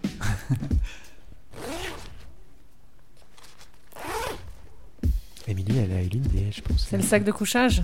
Émilie, 5.47 5.77
elle 5.77 5.91
a 5.93 6.01
eu 6.03 6.07
l'idée, 6.07 6.51
je 6.51 6.61
pense. 6.61 6.85
C'est 6.89 6.97
le 6.97 7.03
sac 7.03 7.23
de 7.23 7.31
couchage? 7.31 7.83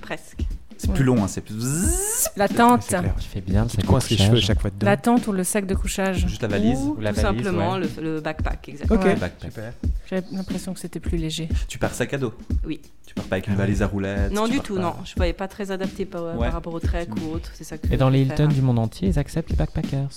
Presque. 0.00 0.44
C'est 0.78 0.92
plus 0.92 1.04
long, 1.04 1.22
hein, 1.22 1.28
c'est 1.28 1.40
plus. 1.40 1.54
La 2.36 2.48
tente. 2.48 2.86
Tu 3.20 3.28
fais 3.28 3.40
bien 3.40 3.64
le 3.64 3.70
Tu 3.70 3.76
te 3.78 3.82
sac 3.86 3.86
de 3.86 4.08
les 4.10 4.16
cheveux 4.16 4.28
couchage. 4.30 4.46
chaque 4.46 4.60
fois 4.60 4.70
dedans. 4.70 4.86
La 4.86 4.96
tente 4.96 5.26
ou 5.26 5.32
le 5.32 5.44
sac 5.44 5.66
de 5.66 5.74
couchage 5.74 6.26
Juste 6.26 6.42
la 6.42 6.48
valise. 6.48 6.78
Ou, 6.78 6.96
Ou 6.98 7.00
la 7.00 7.12
tout 7.12 7.20
valise, 7.20 7.42
simplement 7.44 7.72
ouais. 7.74 7.80
le, 7.98 8.02
le 8.14 8.20
backpack, 8.20 8.68
exactement. 8.68 9.00
Ok, 9.00 9.06
Ouais. 9.06 9.16
Backpack. 9.16 9.50
super. 9.52 9.72
J'avais 10.10 10.24
l'impression 10.32 10.74
que 10.74 10.80
c'était 10.80 11.00
plus 11.00 11.16
léger. 11.16 11.48
Tu 11.68 11.78
pars 11.78 11.94
sac 11.94 12.12
à 12.14 12.18
dos 12.18 12.34
Oui. 12.64 12.80
Tu 13.06 13.14
pars 13.14 13.24
pas 13.24 13.36
avec 13.36 13.48
une 13.48 13.54
valise 13.54 13.82
à 13.82 13.86
roulettes 13.86 14.32
Non, 14.32 14.48
du 14.48 14.60
tout, 14.60 14.74
pas- 14.76 14.80
non. 14.82 14.94
Je 15.04 15.12
ne 15.12 15.16
voyais 15.16 15.32
pas 15.32 15.48
très 15.48 15.70
adapté 15.70 16.04
par, 16.04 16.36
par 16.36 16.52
rapport 16.52 16.74
au 16.74 16.80
trek 16.80 17.08
ou 17.22 17.34
autre. 17.34 17.50
C'est 17.54 17.64
ça 17.64 17.78
que 17.78 17.92
Et 17.92 17.96
dans 17.96 18.10
les. 18.10 18.22
Hilton 18.22 18.48
du 18.48 18.60
monde 18.62 18.78
entier, 18.78 19.08
ils 19.08 19.18
acceptent 19.18 19.50
les 19.50 19.56
backpackers. 19.56 20.08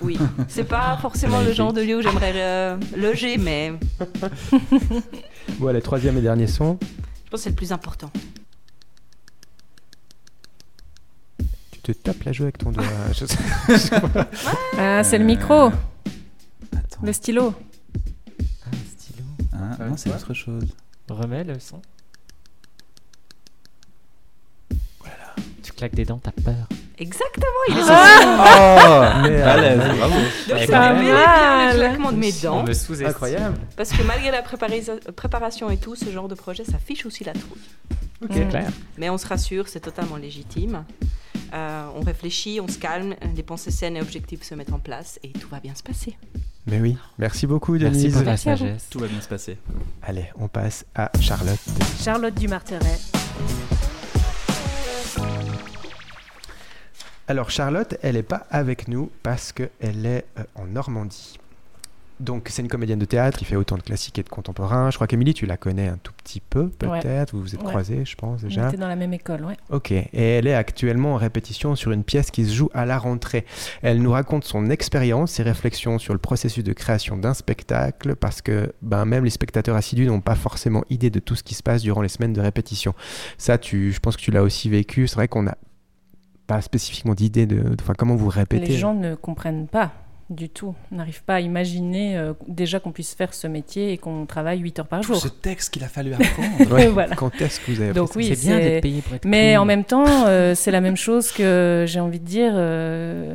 Oui. 0.00 0.18
C'est 0.48 0.64
pas 0.64 0.96
forcément 1.02 1.40
le 1.42 1.52
genre 1.52 1.72
de 1.72 1.80
lieu 1.82 1.98
où 1.98 2.02
j'aimerais 2.02 2.32
euh, 2.36 2.76
loger, 2.96 3.36
mais 3.38 3.72
Bon, 5.58 5.66
allez, 5.68 5.82
troisième 5.82 6.16
et 6.18 6.22
dernier 6.22 6.46
son. 6.46 6.78
je 6.80 7.30
pense 7.30 7.40
que 7.40 7.44
c'est 7.44 7.50
le 7.50 7.56
plus 7.56 7.72
important. 7.72 8.10
Tu 11.71 11.71
te 11.82 11.92
tapes 11.92 12.22
la 12.24 12.32
joue 12.32 12.44
avec 12.44 12.58
ton 12.58 12.70
doigt. 12.70 12.84
Je 13.12 13.24
sais- 13.26 13.38
Ah, 14.78 15.02
c'est 15.04 15.18
le 15.18 15.24
Euh, 15.24 15.26
micro, 15.26 15.54
Attends. 15.64 17.00
le 17.02 17.12
stylo. 17.12 17.54
Ah, 18.64 18.68
le 18.72 18.78
stylo. 18.88 19.24
Euh, 19.54 19.88
non, 19.88 19.96
c'est 19.96 20.10
autre 20.10 20.34
chose. 20.34 20.64
Remets 21.08 21.44
le 21.44 21.58
son. 21.58 21.80
Tu 25.62 25.72
claques 25.72 25.94
des 25.94 26.04
dents, 26.04 26.18
t'as 26.22 26.32
peur. 26.32 26.68
Exactement, 26.98 27.46
il 27.68 27.78
est 27.78 27.82
Oh, 27.82 29.22
mais 29.22 29.42
Balèze, 29.42 29.80
euh, 29.80 29.96
bravo. 29.96 30.14
Donc 30.14 30.24
c'est 30.46 30.66
bel 30.66 30.96
et 30.96 31.00
bien 31.00 31.14
mal. 31.14 31.74
le 31.74 31.80
claquement 31.80 32.12
de 32.12 32.16
mes 32.16 32.32
On 32.46 32.50
dents. 32.50 32.62
me 32.64 32.72
sous-estime. 32.72 33.06
Incroyable. 33.08 33.58
Parce 33.76 33.90
que 33.90 34.02
malgré 34.02 34.30
la 34.30 34.42
préparisa- 34.42 35.10
préparation 35.12 35.70
et 35.70 35.76
tout, 35.78 35.96
ce 35.96 36.10
genre 36.10 36.28
de 36.28 36.34
projet, 36.34 36.64
ça 36.64 36.78
fiche 36.78 37.04
aussi 37.06 37.24
la 37.24 37.32
trouille. 37.32 38.30
C'est 38.32 38.48
clair. 38.48 38.70
Mais 38.98 39.10
on 39.10 39.18
se 39.18 39.26
rassure, 39.26 39.66
c'est 39.68 39.80
totalement 39.80 40.16
légitime. 40.16 40.84
Euh, 41.52 41.86
on 41.94 42.00
réfléchit, 42.00 42.60
on 42.60 42.68
se 42.68 42.78
calme, 42.78 43.14
les 43.36 43.42
pensées 43.42 43.70
saines 43.70 43.96
et 43.96 44.00
objectifs 44.00 44.42
se 44.42 44.54
mettent 44.54 44.72
en 44.72 44.78
place 44.78 45.18
et 45.22 45.30
tout 45.32 45.48
va 45.50 45.60
bien 45.60 45.74
se 45.74 45.82
passer. 45.82 46.16
Mais 46.66 46.80
oui, 46.80 46.96
merci 47.18 47.46
beaucoup 47.46 47.72
Merci 47.76 47.98
Denise. 48.02 48.12
pour 48.14 48.22
ta 48.22 48.30
Merci 48.30 48.48
à 48.48 48.54
vous. 48.54 48.58
sagesse. 48.64 48.86
Tout 48.88 48.98
va 49.00 49.08
bien 49.08 49.20
se 49.20 49.28
passer. 49.28 49.58
Allez, 50.02 50.26
on 50.38 50.48
passe 50.48 50.86
à 50.94 51.10
Charlotte. 51.20 51.58
Charlotte 52.00 52.34
Dumarteret. 52.34 52.98
Alors 57.28 57.50
Charlotte, 57.50 57.96
elle 58.02 58.14
n'est 58.16 58.22
pas 58.22 58.46
avec 58.50 58.88
nous 58.88 59.10
parce 59.22 59.52
qu'elle 59.52 60.06
est 60.06 60.24
euh, 60.38 60.44
en 60.54 60.66
Normandie. 60.66 61.38
Donc 62.22 62.46
c'est 62.50 62.62
une 62.62 62.68
comédienne 62.68 62.98
de 63.00 63.04
théâtre, 63.04 63.38
il 63.40 63.44
fait 63.44 63.56
autant 63.56 63.76
de 63.76 63.82
classiques 63.82 64.18
et 64.18 64.22
de 64.22 64.28
contemporains. 64.28 64.90
Je 64.90 64.96
crois 64.96 65.06
qu'Émilie, 65.06 65.34
tu 65.34 65.44
la 65.44 65.56
connais 65.56 65.88
un 65.88 65.98
tout 66.02 66.12
petit 66.22 66.40
peu 66.40 66.68
peut-être, 66.68 67.34
vous 67.34 67.42
vous 67.42 67.54
êtes 67.54 67.60
Ouais. 67.62 67.68
croisés 67.68 68.04
je 68.04 68.14
pense 68.14 68.42
On 68.42 68.46
déjà. 68.46 68.68
était 68.68 68.76
dans 68.76 68.86
la 68.88 68.96
même 68.96 69.12
école, 69.12 69.44
ouais. 69.44 69.56
Ok, 69.70 69.90
et 69.90 70.06
elle 70.12 70.46
est 70.46 70.54
actuellement 70.54 71.14
en 71.14 71.16
répétition 71.16 71.74
sur 71.74 71.90
une 71.90 72.04
pièce 72.04 72.30
qui 72.30 72.44
se 72.46 72.54
joue 72.54 72.70
à 72.74 72.86
la 72.86 72.96
rentrée. 72.98 73.44
Elle 73.82 74.00
nous 74.00 74.12
raconte 74.12 74.44
son 74.44 74.70
expérience, 74.70 75.32
ses 75.32 75.42
réflexions 75.42 75.98
sur 75.98 76.12
le 76.12 76.18
processus 76.20 76.62
de 76.62 76.72
création 76.72 77.16
d'un 77.16 77.34
spectacle, 77.34 78.14
parce 78.14 78.40
que 78.40 78.72
ben, 78.82 79.04
même 79.04 79.24
les 79.24 79.30
spectateurs 79.30 79.74
assidus 79.76 80.06
n'ont 80.06 80.20
pas 80.20 80.36
forcément 80.36 80.84
idée 80.90 81.10
de 81.10 81.18
tout 81.18 81.34
ce 81.34 81.42
qui 81.42 81.54
se 81.54 81.62
passe 81.62 81.82
durant 81.82 82.02
les 82.02 82.08
semaines 82.08 82.32
de 82.32 82.40
répétition. 82.40 82.94
Ça, 83.36 83.58
tu, 83.58 83.90
je 83.92 83.98
pense 83.98 84.16
que 84.16 84.22
tu 84.22 84.30
l'as 84.30 84.42
aussi 84.44 84.68
vécu. 84.68 85.08
C'est 85.08 85.16
vrai 85.16 85.26
qu'on 85.28 85.42
n'a 85.42 85.56
pas 86.46 86.60
spécifiquement 86.60 87.14
d'idée 87.14 87.46
de, 87.46 87.56
de- 87.62 87.76
enfin, 87.80 87.94
comment 87.96 88.14
vous 88.14 88.28
répétez. 88.28 88.66
Les 88.66 88.76
gens 88.78 88.94
ne 88.94 89.14
comprennent 89.14 89.66
pas 89.66 89.92
du 90.34 90.48
tout, 90.48 90.74
n'arrivent 90.90 91.22
pas 91.22 91.36
à 91.36 91.40
imaginer 91.40 92.16
euh, 92.16 92.32
déjà 92.48 92.80
qu'on 92.80 92.92
puisse 92.92 93.14
faire 93.14 93.32
ce 93.34 93.46
métier 93.46 93.92
et 93.92 93.98
qu'on 93.98 94.26
travaille 94.26 94.58
8 94.60 94.78
heures 94.80 94.86
par 94.86 95.02
jour. 95.02 95.16
Ce 95.16 95.28
texte 95.28 95.72
qu'il 95.72 95.84
a 95.84 95.88
fallu 95.88 96.12
apprendre. 96.14 96.72
Ouais, 96.74 96.88
Voilà. 96.88 97.14
Quand 97.16 97.40
est-ce 97.40 97.60
que 97.60 97.70
vous 97.72 97.80
avez 97.80 97.92
Donc 97.92 98.10
oui, 98.16 98.32
c'est 98.34 98.46
bien 98.46 98.58
d'être 98.58 98.82
payé 98.82 99.00
pour 99.02 99.14
être 99.14 99.24
Mais 99.24 99.56
en 99.56 99.64
même 99.64 99.84
temps, 99.84 100.26
euh, 100.26 100.54
c'est 100.54 100.70
la 100.70 100.80
même 100.80 100.96
chose 100.96 101.32
que 101.32 101.84
j'ai 101.86 102.00
envie 102.00 102.20
de 102.20 102.24
dire 102.26 102.52
euh, 102.54 103.34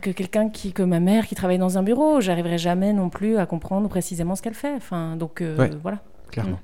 que 0.00 0.10
quelqu'un 0.10 0.48
qui, 0.48 0.72
que 0.72 0.82
ma 0.82 1.00
mère 1.00 1.26
qui 1.26 1.34
travaille 1.34 1.58
dans 1.58 1.76
un 1.78 1.82
bureau. 1.82 2.20
J'arriverai 2.20 2.58
jamais 2.58 2.92
non 2.92 3.08
plus 3.10 3.36
à 3.38 3.46
comprendre 3.46 3.88
précisément 3.88 4.34
ce 4.34 4.42
qu'elle 4.42 4.54
fait. 4.54 4.72
Enfin, 4.74 5.16
donc 5.16 5.40
euh, 5.42 5.56
Ouais. 5.56 5.70
voilà. 5.82 5.98
clairement 6.30 6.58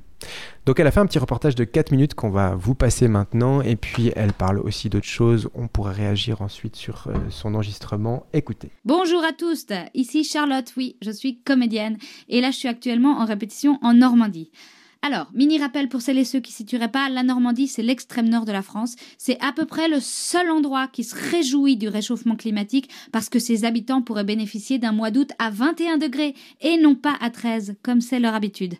Donc 0.66 0.78
elle 0.78 0.86
a 0.86 0.90
fait 0.90 1.00
un 1.00 1.06
petit 1.06 1.18
reportage 1.18 1.54
de 1.54 1.64
4 1.64 1.90
minutes 1.90 2.14
qu'on 2.14 2.30
va 2.30 2.54
vous 2.54 2.74
passer 2.74 3.08
maintenant, 3.08 3.62
et 3.62 3.76
puis 3.76 4.12
elle 4.14 4.32
parle 4.32 4.60
aussi 4.60 4.88
d'autres 4.88 5.06
choses. 5.06 5.48
On 5.54 5.66
pourrait 5.68 5.94
réagir 5.94 6.42
ensuite 6.42 6.76
sur 6.76 7.08
euh, 7.08 7.14
son 7.30 7.54
enregistrement. 7.54 8.26
Écoutez. 8.32 8.70
Bonjour 8.84 9.24
à 9.24 9.32
tous, 9.32 9.66
ici 9.94 10.24
Charlotte, 10.24 10.72
oui, 10.76 10.96
je 11.02 11.10
suis 11.10 11.40
comédienne 11.40 11.98
et 12.28 12.40
là 12.40 12.50
je 12.50 12.56
suis 12.56 12.68
actuellement 12.68 13.18
en 13.18 13.24
répétition 13.24 13.78
en 13.82 13.94
Normandie. 13.94 14.50
Alors, 15.04 15.26
mini 15.34 15.58
rappel 15.58 15.88
pour 15.88 16.00
celles 16.00 16.18
et 16.18 16.24
ceux 16.24 16.38
qui 16.38 16.52
ne 16.52 16.56
situeraient 16.56 16.90
pas, 16.90 17.08
la 17.08 17.24
Normandie 17.24 17.66
c'est 17.66 17.82
l'extrême 17.82 18.28
nord 18.28 18.44
de 18.44 18.52
la 18.52 18.62
France, 18.62 18.94
c'est 19.18 19.42
à 19.42 19.52
peu 19.52 19.66
près 19.66 19.88
le 19.88 19.98
seul 19.98 20.48
endroit 20.48 20.86
qui 20.86 21.02
se 21.02 21.16
réjouit 21.16 21.76
du 21.76 21.88
réchauffement 21.88 22.36
climatique 22.36 22.88
parce 23.10 23.28
que 23.28 23.40
ses 23.40 23.64
habitants 23.64 24.00
pourraient 24.00 24.22
bénéficier 24.22 24.78
d'un 24.78 24.92
mois 24.92 25.10
d'août 25.10 25.32
à 25.40 25.50
21 25.50 25.98
degrés 25.98 26.36
et 26.60 26.76
non 26.76 26.94
pas 26.94 27.16
à 27.20 27.30
13 27.30 27.74
comme 27.82 28.00
c'est 28.00 28.20
leur 28.20 28.34
habitude. 28.34 28.74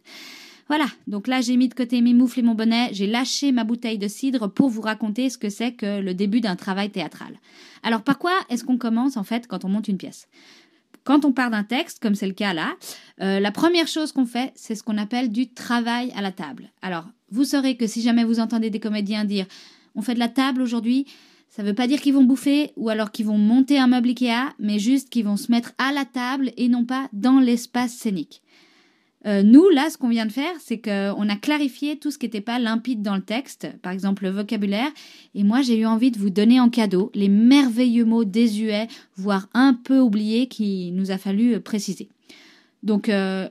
Voilà, 0.68 0.86
donc 1.06 1.26
là 1.26 1.40
j'ai 1.40 1.56
mis 1.56 1.68
de 1.68 1.74
côté 1.74 2.00
mes 2.00 2.14
moufles 2.14 2.40
et 2.40 2.42
mon 2.42 2.54
bonnet, 2.54 2.90
j'ai 2.92 3.06
lâché 3.06 3.52
ma 3.52 3.64
bouteille 3.64 3.98
de 3.98 4.08
cidre 4.08 4.48
pour 4.48 4.68
vous 4.68 4.80
raconter 4.80 5.28
ce 5.28 5.38
que 5.38 5.50
c'est 5.50 5.72
que 5.72 6.00
le 6.00 6.14
début 6.14 6.40
d'un 6.40 6.56
travail 6.56 6.90
théâtral. 6.90 7.38
Alors 7.82 8.02
par 8.02 8.18
quoi 8.18 8.32
est-ce 8.48 8.64
qu'on 8.64 8.78
commence 8.78 9.16
en 9.16 9.24
fait 9.24 9.46
quand 9.46 9.64
on 9.64 9.68
monte 9.68 9.88
une 9.88 9.98
pièce? 9.98 10.28
Quand 11.04 11.24
on 11.24 11.32
part 11.32 11.50
d'un 11.50 11.64
texte, 11.64 12.00
comme 12.00 12.14
c'est 12.14 12.28
le 12.28 12.32
cas 12.32 12.54
là, 12.54 12.76
euh, 13.20 13.40
la 13.40 13.50
première 13.50 13.88
chose 13.88 14.12
qu'on 14.12 14.26
fait, 14.26 14.52
c'est 14.54 14.76
ce 14.76 14.84
qu'on 14.84 14.98
appelle 14.98 15.32
du 15.32 15.52
travail 15.52 16.12
à 16.14 16.22
la 16.22 16.30
table. 16.30 16.70
Alors, 16.80 17.06
vous 17.30 17.44
saurez 17.44 17.76
que 17.76 17.88
si 17.88 18.02
jamais 18.02 18.22
vous 18.22 18.38
entendez 18.38 18.70
des 18.70 18.78
comédiens 18.78 19.24
dire 19.24 19.46
on 19.94 20.02
fait 20.02 20.14
de 20.14 20.20
la 20.20 20.28
table 20.28 20.62
aujourd'hui, 20.62 21.06
ça 21.48 21.62
ne 21.62 21.68
veut 21.68 21.74
pas 21.74 21.86
dire 21.86 22.00
qu'ils 22.00 22.14
vont 22.14 22.24
bouffer 22.24 22.72
ou 22.76 22.88
alors 22.88 23.10
qu'ils 23.10 23.26
vont 23.26 23.36
monter 23.36 23.78
un 23.78 23.86
meuble 23.86 24.08
Ikea, 24.10 24.54
mais 24.58 24.78
juste 24.78 25.10
qu'ils 25.10 25.24
vont 25.24 25.36
se 25.36 25.50
mettre 25.50 25.72
à 25.76 25.92
la 25.92 26.04
table 26.04 26.52
et 26.56 26.68
non 26.68 26.84
pas 26.84 27.08
dans 27.12 27.40
l'espace 27.40 27.92
scénique. 27.92 28.41
Euh, 29.26 29.42
nous, 29.42 29.68
là, 29.68 29.88
ce 29.90 29.96
qu'on 29.96 30.08
vient 30.08 30.26
de 30.26 30.32
faire, 30.32 30.54
c'est 30.60 30.78
qu'on 30.78 31.28
a 31.28 31.36
clarifié 31.36 31.96
tout 31.96 32.10
ce 32.10 32.18
qui 32.18 32.26
n'était 32.26 32.40
pas 32.40 32.58
limpide 32.58 33.02
dans 33.02 33.14
le 33.14 33.22
texte, 33.22 33.68
par 33.82 33.92
exemple 33.92 34.24
le 34.24 34.30
vocabulaire, 34.30 34.90
et 35.34 35.44
moi 35.44 35.62
j'ai 35.62 35.78
eu 35.78 35.86
envie 35.86 36.10
de 36.10 36.18
vous 36.18 36.30
donner 36.30 36.58
en 36.58 36.68
cadeau 36.68 37.10
les 37.14 37.28
merveilleux 37.28 38.04
mots 38.04 38.24
désuets, 38.24 38.88
voire 39.16 39.48
un 39.54 39.74
peu 39.74 40.00
oubliés, 40.00 40.48
qu'il 40.48 40.94
nous 40.94 41.10
a 41.10 41.18
fallu 41.18 41.54
euh, 41.54 41.60
préciser. 41.60 42.08
Donc, 42.82 43.08
euh, 43.08 43.48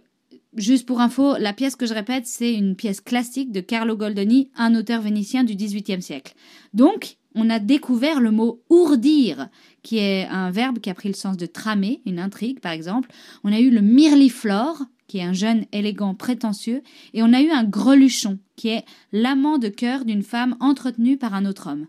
juste 0.55 0.86
pour 0.86 0.99
info, 0.99 1.36
la 1.39 1.53
pièce 1.53 1.77
que 1.77 1.86
je 1.86 1.93
répète, 1.93 2.27
c'est 2.27 2.53
une 2.53 2.75
pièce 2.75 2.99
classique 2.99 3.51
de 3.51 3.62
Carlo 3.62 3.95
Goldoni, 3.95 4.49
un 4.57 4.75
auteur 4.75 5.01
vénitien 5.01 5.45
du 5.45 5.55
XVIIIe 5.55 6.01
siècle. 6.01 6.34
Donc, 6.73 7.15
on 7.34 7.49
a 7.49 7.60
découvert 7.60 8.19
le 8.19 8.31
mot 8.31 8.62
ourdir, 8.69 9.47
qui 9.84 9.99
est 9.99 10.25
un 10.25 10.51
verbe 10.51 10.79
qui 10.79 10.89
a 10.89 10.93
pris 10.93 11.07
le 11.07 11.15
sens 11.15 11.38
de 11.38 11.45
tramer, 11.45 12.01
une 12.05 12.19
intrigue 12.19 12.60
par 12.60 12.73
exemple. 12.73 13.10
On 13.43 13.53
a 13.53 13.60
eu 13.60 13.69
le 13.69 13.81
mirliflore, 13.81 14.84
qui 15.12 15.17
est 15.17 15.24
un 15.24 15.34
jeune 15.34 15.65
élégant 15.74 16.15
prétentieux, 16.15 16.84
et 17.13 17.21
on 17.21 17.34
a 17.34 17.41
eu 17.41 17.50
un 17.50 17.65
greluchon, 17.65 18.39
qui 18.56 18.69
est 18.69 18.86
l'amant 19.12 19.58
de 19.58 19.67
cœur 19.67 20.06
d'une 20.06 20.24
femme 20.24 20.56
entretenue 20.62 21.17
par 21.17 21.34
un 21.34 21.45
autre 21.45 21.69
homme. 21.69 21.88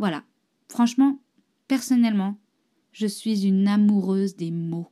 Voilà. 0.00 0.24
Franchement, 0.66 1.20
personnellement, 1.68 2.40
je 2.90 3.06
suis 3.06 3.46
une 3.46 3.68
amoureuse 3.68 4.34
des 4.34 4.50
mots. 4.50 4.88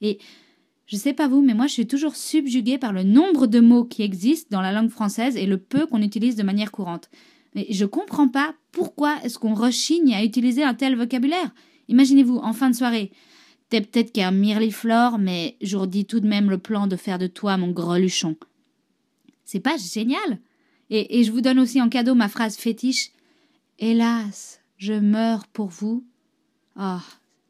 Et 0.00 0.18
je 0.86 0.96
sais 0.96 1.12
pas 1.12 1.28
vous, 1.28 1.42
mais 1.42 1.54
moi 1.54 1.68
je 1.68 1.74
suis 1.74 1.86
toujours 1.86 2.16
subjuguée 2.16 2.76
par 2.76 2.92
le 2.92 3.04
nombre 3.04 3.46
de 3.46 3.60
mots 3.60 3.84
qui 3.84 4.02
existent 4.02 4.48
dans 4.50 4.60
la 4.60 4.72
langue 4.72 4.90
française 4.90 5.36
et 5.36 5.46
le 5.46 5.58
peu 5.58 5.86
qu'on 5.86 6.02
utilise 6.02 6.34
de 6.34 6.42
manière 6.42 6.72
courante. 6.72 7.08
Mais 7.54 7.68
je 7.70 7.84
comprends 7.84 8.26
pas 8.26 8.56
pourquoi 8.72 9.14
est-ce 9.22 9.38
qu'on 9.38 9.54
rechigne 9.54 10.12
à 10.12 10.24
utiliser 10.24 10.64
un 10.64 10.74
tel 10.74 10.96
vocabulaire. 10.96 11.54
Imaginez-vous, 11.86 12.38
en 12.38 12.52
fin 12.52 12.68
de 12.68 12.74
soirée, 12.74 13.12
t'es 13.72 13.80
peut-être 13.80 14.12
qu'un 14.12 14.32
mirliflore, 14.32 15.18
mais 15.18 15.56
j'ourdis 15.62 16.04
tout 16.04 16.20
de 16.20 16.28
même 16.28 16.50
le 16.50 16.58
plan 16.58 16.86
de 16.86 16.94
faire 16.94 17.18
de 17.18 17.26
toi 17.26 17.56
mon 17.56 17.70
greluchon. 17.70 18.36
C'est 19.46 19.60
pas 19.60 19.78
génial 19.78 20.38
et, 20.90 21.24
je 21.24 21.32
vous 21.32 21.40
donne 21.40 21.58
aussi 21.58 21.80
en 21.80 21.88
cadeau 21.88 22.14
ma 22.14 22.28
phrase 22.28 22.58
fétiche. 22.58 23.12
Hélas, 23.78 24.60
je 24.76 24.92
meurs 24.92 25.46
pour 25.46 25.68
vous. 25.68 26.04
Oh, 26.78 26.98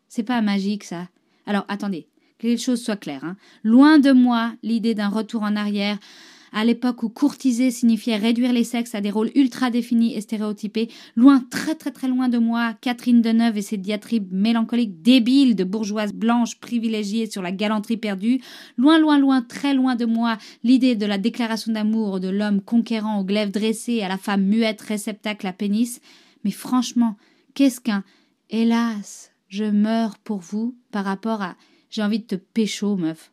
c'est 0.08 0.22
pas 0.22 0.40
magique 0.42 0.84
ça. 0.84 1.08
Alors 1.44 1.64
attendez, 1.66 2.06
que 2.38 2.46
les 2.46 2.56
choses 2.56 2.84
soient 2.84 2.94
claires. 2.94 3.24
Hein. 3.24 3.36
Loin 3.64 3.98
de 3.98 4.12
moi 4.12 4.54
l'idée 4.62 4.94
d'un 4.94 5.08
retour 5.08 5.42
en 5.42 5.56
arrière, 5.56 5.98
à 6.52 6.64
l'époque 6.64 7.02
où 7.02 7.08
courtiser 7.08 7.70
signifiait 7.70 8.16
réduire 8.16 8.52
les 8.52 8.64
sexes 8.64 8.94
à 8.94 9.00
des 9.00 9.10
rôles 9.10 9.30
ultra 9.34 9.70
définis 9.70 10.14
et 10.14 10.20
stéréotypés, 10.20 10.90
loin, 11.16 11.40
très 11.50 11.74
très 11.74 11.90
très 11.90 12.08
loin 12.08 12.28
de 12.28 12.38
moi, 12.38 12.74
Catherine 12.80 13.22
Deneuve 13.22 13.58
et 13.58 13.62
ses 13.62 13.78
diatribes 13.78 14.32
mélancoliques 14.32 15.02
débiles 15.02 15.56
de 15.56 15.64
bourgeoises 15.64 16.12
blanches 16.12 16.60
privilégiées 16.60 17.30
sur 17.30 17.42
la 17.42 17.52
galanterie 17.52 17.96
perdue, 17.96 18.40
loin, 18.76 18.98
loin, 18.98 19.18
loin, 19.18 19.42
très 19.42 19.74
loin 19.74 19.96
de 19.96 20.04
moi, 20.04 20.38
l'idée 20.62 20.94
de 20.94 21.06
la 21.06 21.18
déclaration 21.18 21.72
d'amour 21.72 22.20
de 22.20 22.28
l'homme 22.28 22.60
conquérant 22.60 23.20
aux 23.20 23.24
glaives 23.24 23.50
dressées 23.50 24.02
à 24.02 24.08
la 24.08 24.18
femme 24.18 24.44
muette 24.44 24.82
réceptacle 24.82 25.46
à 25.46 25.52
pénis. 25.52 26.00
Mais 26.44 26.50
franchement, 26.50 27.16
qu'est-ce 27.54 27.80
qu'un 27.80 28.04
hélas, 28.50 29.32
je 29.48 29.64
meurs 29.64 30.18
pour 30.18 30.38
vous 30.38 30.76
par 30.90 31.04
rapport 31.04 31.42
à 31.42 31.56
j'ai 31.92 32.02
envie 32.02 32.20
de 32.20 32.24
te 32.24 32.34
pécho, 32.36 32.96
meuf. 32.96 33.30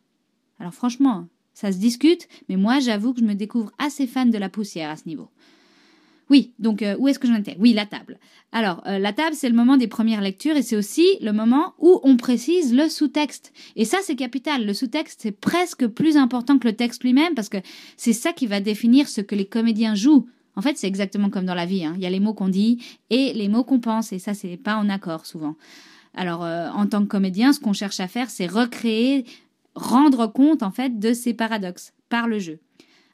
Alors 0.58 0.74
franchement, 0.74 1.26
ça 1.60 1.72
se 1.72 1.78
discute, 1.78 2.26
mais 2.48 2.56
moi 2.56 2.80
j'avoue 2.80 3.12
que 3.12 3.20
je 3.20 3.24
me 3.26 3.34
découvre 3.34 3.70
assez 3.78 4.06
fan 4.06 4.30
de 4.30 4.38
la 4.38 4.48
poussière 4.48 4.88
à 4.88 4.96
ce 4.96 5.06
niveau. 5.06 5.28
Oui, 6.30 6.52
donc 6.58 6.80
euh, 6.80 6.96
où 6.98 7.08
est-ce 7.08 7.18
que 7.18 7.26
j'en 7.28 7.34
étais? 7.34 7.56
Oui, 7.58 7.72
la 7.72 7.86
table. 7.86 8.18
Alors, 8.52 8.82
euh, 8.86 8.98
la 8.98 9.12
table, 9.12 9.34
c'est 9.34 9.48
le 9.48 9.54
moment 9.54 9.76
des 9.76 9.88
premières 9.88 10.20
lectures 10.22 10.56
et 10.56 10.62
c'est 10.62 10.76
aussi 10.76 11.04
le 11.20 11.32
moment 11.32 11.74
où 11.78 12.00
on 12.04 12.16
précise 12.16 12.72
le 12.72 12.88
sous-texte. 12.88 13.52
Et 13.76 13.84
ça, 13.84 13.98
c'est 14.02 14.14
capital. 14.14 14.64
Le 14.64 14.72
sous-texte, 14.72 15.20
c'est 15.22 15.32
presque 15.32 15.86
plus 15.88 16.16
important 16.16 16.58
que 16.58 16.68
le 16.68 16.76
texte 16.76 17.02
lui-même 17.02 17.34
parce 17.34 17.48
que 17.48 17.58
c'est 17.96 18.12
ça 18.12 18.32
qui 18.32 18.46
va 18.46 18.60
définir 18.60 19.08
ce 19.08 19.20
que 19.20 19.34
les 19.34 19.44
comédiens 19.44 19.94
jouent. 19.96 20.28
En 20.56 20.62
fait, 20.62 20.78
c'est 20.78 20.86
exactement 20.88 21.30
comme 21.30 21.46
dans 21.46 21.54
la 21.54 21.66
vie. 21.66 21.84
hein. 21.84 21.94
Il 21.96 22.02
y 22.02 22.06
a 22.06 22.10
les 22.10 22.20
mots 22.20 22.34
qu'on 22.34 22.48
dit 22.48 22.78
et 23.10 23.32
les 23.34 23.48
mots 23.48 23.64
qu'on 23.64 23.80
pense 23.80 24.12
et 24.12 24.18
ça, 24.18 24.32
c'est 24.32 24.56
pas 24.56 24.76
en 24.76 24.88
accord 24.88 25.26
souvent. 25.26 25.56
Alors, 26.14 26.44
euh, 26.44 26.68
en 26.70 26.86
tant 26.86 27.02
que 27.02 27.08
comédien, 27.08 27.52
ce 27.52 27.60
qu'on 27.60 27.72
cherche 27.72 28.00
à 28.00 28.08
faire, 28.08 28.30
c'est 28.30 28.46
recréer, 28.46 29.24
rendre 29.74 30.26
compte 30.26 30.62
en 30.62 30.70
fait 30.70 30.98
de 30.98 31.12
ces 31.12 31.34
paradoxes 31.34 31.92
par 32.08 32.28
le 32.28 32.38
jeu. 32.38 32.60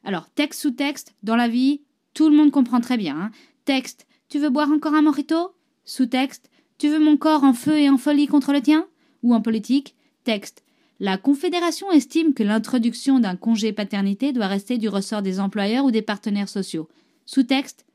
Alors, 0.03 0.29
texte 0.29 0.61
sous 0.61 0.71
texte, 0.71 1.13
dans 1.23 1.35
la 1.35 1.47
vie, 1.47 1.81
tout 2.13 2.29
le 2.29 2.35
monde 2.35 2.51
comprend 2.51 2.79
très 2.79 2.97
bien. 2.97 3.17
hein. 3.19 3.31
Texte, 3.65 4.07
tu 4.29 4.39
veux 4.39 4.49
boire 4.49 4.71
encore 4.71 4.93
un 4.93 5.01
mojito 5.01 5.53
Sous-texte, 5.85 6.49
tu 6.77 6.89
veux 6.89 6.99
mon 6.99 7.17
corps 7.17 7.43
en 7.43 7.53
feu 7.53 7.77
et 7.79 7.89
en 7.89 7.97
folie 7.97 8.27
contre 8.27 8.53
le 8.53 8.61
tien? 8.61 8.87
Ou 9.23 9.33
en 9.33 9.41
politique 9.41 9.95
Texte, 10.23 10.63
la 10.99 11.17
Confédération 11.17 11.91
estime 11.91 12.33
que 12.33 12.43
l'introduction 12.43 13.19
d'un 13.19 13.35
congé 13.35 13.71
paternité 13.71 14.33
doit 14.33 14.47
rester 14.47 14.77
du 14.77 14.89
ressort 14.89 15.21
des 15.21 15.39
employeurs 15.39 15.85
ou 15.85 15.91
des 15.91 16.01
partenaires 16.01 16.49
sociaux. 16.49 16.89
Sous-texte, 17.25 17.85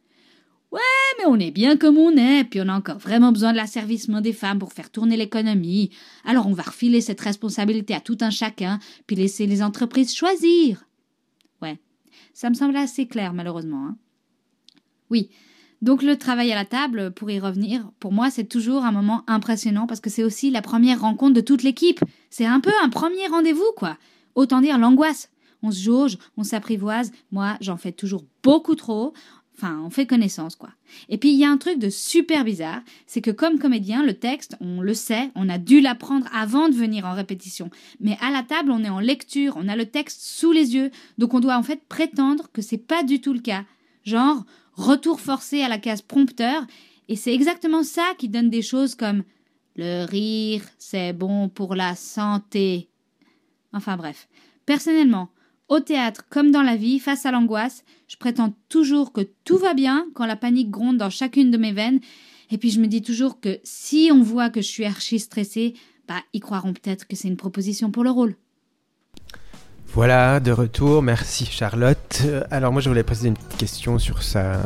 Ouais, 0.73 0.81
mais 1.19 1.27
on 1.27 1.39
est 1.39 1.51
bien 1.51 1.77
comme 1.77 1.99
on 1.99 2.17
est, 2.17 2.45
puis 2.45 2.61
on 2.63 2.69
a 2.69 2.75
encore 2.75 2.97
vraiment 2.99 3.31
besoin 3.31 3.53
de 3.53 3.59
l'asservissement 3.59 4.23
des 4.23 4.33
femmes 4.33 4.59
pour 4.59 4.73
faire 4.73 4.91
tourner 4.91 5.19
l'économie. 5.19 5.91
Alors 6.25 6.47
on 6.47 6.55
va 6.55 6.63
refiler 6.63 7.03
cette 7.03 7.21
responsabilité 7.21 7.95
à 7.95 8.01
tout 8.01 8.17
un 8.23 8.31
chacun, 8.31 8.79
puis 9.07 9.15
laisser 9.15 9.47
les 9.47 9.63
entreprises 9.63 10.15
choisir. 10.15 10.87
Ouais, 11.61 11.79
ça 12.33 12.49
me 12.49 12.55
semble 12.55 12.75
assez 12.77 13.07
clair, 13.07 13.35
malheureusement. 13.35 13.87
hein. 13.87 13.97
Oui, 15.11 15.29
donc 15.83 16.03
le 16.03 16.17
travail 16.17 16.51
à 16.53 16.55
la 16.55 16.65
table, 16.65 17.13
pour 17.13 17.31
y 17.31 17.39
revenir, 17.39 17.91
pour 18.01 18.13
moi 18.13 18.31
c'est 18.31 18.49
toujours 18.49 18.87
un 18.87 18.93
moment 18.93 19.25
impressionnant 19.27 19.87
parce 19.87 20.01
que 20.01 20.09
c'est 20.09 20.25
aussi 20.25 20.51
la 20.51 20.63
première 20.63 21.03
rencontre 21.03 21.35
de 21.35 21.43
toute 21.43 21.63
l'équipe. 21.65 22.01
C'est 22.31 22.47
un 22.47 22.61
peu 22.61 22.73
un 22.83 22.89
premier 22.89 23.27
rendez-vous, 23.27 23.73
quoi. 23.77 23.99
Autant 24.35 24.63
dire 24.63 24.79
l'angoisse. 24.79 25.29
On 25.63 25.71
se 25.71 25.83
jauge, 25.83 26.19
on 26.37 26.43
s'apprivoise. 26.43 27.13
Moi, 27.31 27.57
j'en 27.61 27.77
fais 27.77 27.93
toujours 27.93 28.25
beaucoup 28.43 28.75
trop. 28.75 29.13
Enfin, 29.55 29.81
on 29.85 29.91
fait 29.91 30.07
connaissance, 30.07 30.57
quoi. 30.57 30.71
Et 31.09 31.19
puis, 31.19 31.31
il 31.31 31.39
y 31.39 31.45
a 31.45 31.51
un 31.51 31.59
truc 31.59 31.79
de 31.79 31.91
super 31.91 32.43
bizarre, 32.45 32.81
c'est 33.07 33.21
que 33.21 33.31
comme 33.31 33.59
comédien, 33.59 34.03
le 34.03 34.15
texte, 34.15 34.57
on 34.61 34.81
le 34.81 34.95
sait, 34.95 35.31
on 35.35 35.49
a 35.49 35.59
dû 35.59 35.81
l'apprendre 35.81 36.27
avant 36.35 36.69
de 36.69 36.75
venir 36.75 37.05
en 37.05 37.15
répétition. 37.15 37.71
Mais 38.01 38.17
à 38.21 38.31
la 38.31 38.43
table, 38.43 38.71
on 38.71 38.83
est 38.83 38.89
en 38.89 39.01
lecture, 39.01 39.55
on 39.57 39.69
a 39.69 39.77
le 39.77 39.87
texte 39.87 40.23
sous 40.23 40.53
les 40.53 40.75
yeux, 40.75 40.91
donc 41.19 41.35
on 41.35 41.41
doit 41.41 41.57
en 41.57 41.63
fait 41.63 41.83
prétendre 41.87 42.51
que 42.53 42.63
c'est 42.63 42.79
pas 42.79 43.03
du 43.03 43.21
tout 43.21 43.35
le 43.35 43.41
cas. 43.41 43.65
Genre, 44.05 44.45
retour 44.75 45.21
forcé 45.21 45.63
à 45.63 45.69
la 45.69 45.79
case 45.79 46.03
prompteur, 46.03 46.67
et 47.09 47.17
c'est 47.17 47.35
exactement 47.35 47.83
ça 47.83 48.15
qui 48.19 48.29
donne 48.29 48.51
des 48.51 48.63
choses 48.63 48.95
comme 48.95 49.23
le 49.77 50.05
rire, 50.07 50.63
c'est 50.79 51.13
bon 51.13 51.49
pour 51.49 51.75
la 51.75 51.95
santé. 51.95 52.89
Enfin 53.73 53.97
bref. 53.97 54.29
Personnellement, 54.67 55.29
au 55.73 55.81
théâtre 55.81 56.27
comme 56.29 56.51
dans 56.51 56.63
la 56.63 56.77
vie, 56.77 56.99
face 56.99 57.25
à 57.25 57.31
l'angoisse, 57.31 57.83
je 58.07 58.19
prétends 58.19 58.55
toujours 58.69 59.11
que 59.11 59.23
tout 59.45 59.57
va 59.57 59.73
bien 59.73 60.07
quand 60.15 60.27
la 60.27 60.37
panique 60.37 60.71
gronde 60.71 60.99
dans 60.99 61.09
chacune 61.09 61.51
de 61.51 61.57
mes 61.57 61.73
veines. 61.73 62.01
Et 62.51 62.59
puis 62.59 62.71
je 62.71 62.79
me 62.79 62.87
dis 62.87 63.01
toujours 63.01 63.41
que 63.41 63.59
si 63.65 64.11
on 64.13 64.23
voit 64.23 64.51
que 64.51 64.61
je 64.61 64.69
suis 64.69 64.85
archi 64.85 65.19
stressée, 65.19 65.73
bah 66.07 66.23
ils 66.35 66.41
croiront 66.41 66.75
peut-être 66.75 67.07
que 67.07 67.17
c'est 67.17 67.29
une 67.29 67.39
proposition 67.39 67.91
pour 67.91 68.05
le 68.05 68.11
rôle. 68.11 68.37
Voilà, 69.95 70.41
de 70.41 70.53
retour. 70.53 71.03
Merci 71.03 71.45
Charlotte. 71.45 72.23
Euh, 72.25 72.43
Alors 72.51 72.73
moi 72.73 72.81
je 72.81 72.89
voulais 72.89 73.03
poser 73.03 73.29
une 73.29 73.35
petite 73.35 73.59
question 73.59 73.99
sur 73.99 74.23
sa, 74.23 74.61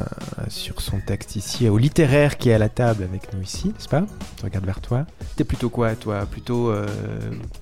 sur 0.49 0.81
son 0.81 1.01
texte 1.01 1.35
ici, 1.35 1.69
au 1.69 1.79
littéraire 1.79 2.39
qui 2.39 2.51
est 2.51 2.55
à 2.55 2.59
la 2.59 2.69
table 2.69 3.03
avec 3.03 3.33
nous 3.35 3.43
ici, 3.43 3.69
n'est-ce 3.69 3.89
pas? 3.89 4.05
Je 4.39 4.45
regarde 4.45 4.65
vers 4.65 4.81
toi. 4.81 5.05
T'es 5.35 5.43
plutôt 5.43 5.69
quoi, 5.69 5.97
toi? 5.97 6.27
Plutôt 6.31 6.71
euh, 6.71 6.87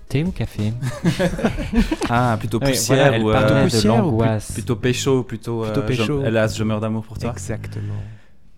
Thé 0.09 0.25
ou 0.25 0.31
café? 0.31 0.73
Ah, 2.11 2.37
plutôt 2.39 2.59
Ouais, 2.61 2.71
poussière 2.73 2.97
voilà, 2.99 3.17
elle 3.17 3.23
ou 3.23 3.31
euh, 3.31 3.43
de 3.51 3.55
de 3.55 3.63
poussière 3.71 3.95
ou 3.95 3.97
l'angoisse. 4.11 4.53
plutôt 4.53 4.77
pécho, 4.77 5.23
plutôt. 5.23 5.63
Plutôt 5.63 5.81
euh, 5.81 5.87
pécho. 5.87 6.21
je- 6.23 6.27
hélas, 6.29 6.57
je 6.57 6.65
meurs 6.65 6.81
d'amour 6.81 7.03
pour 7.05 7.19
toi. 7.19 7.31
exactement. 7.33 7.95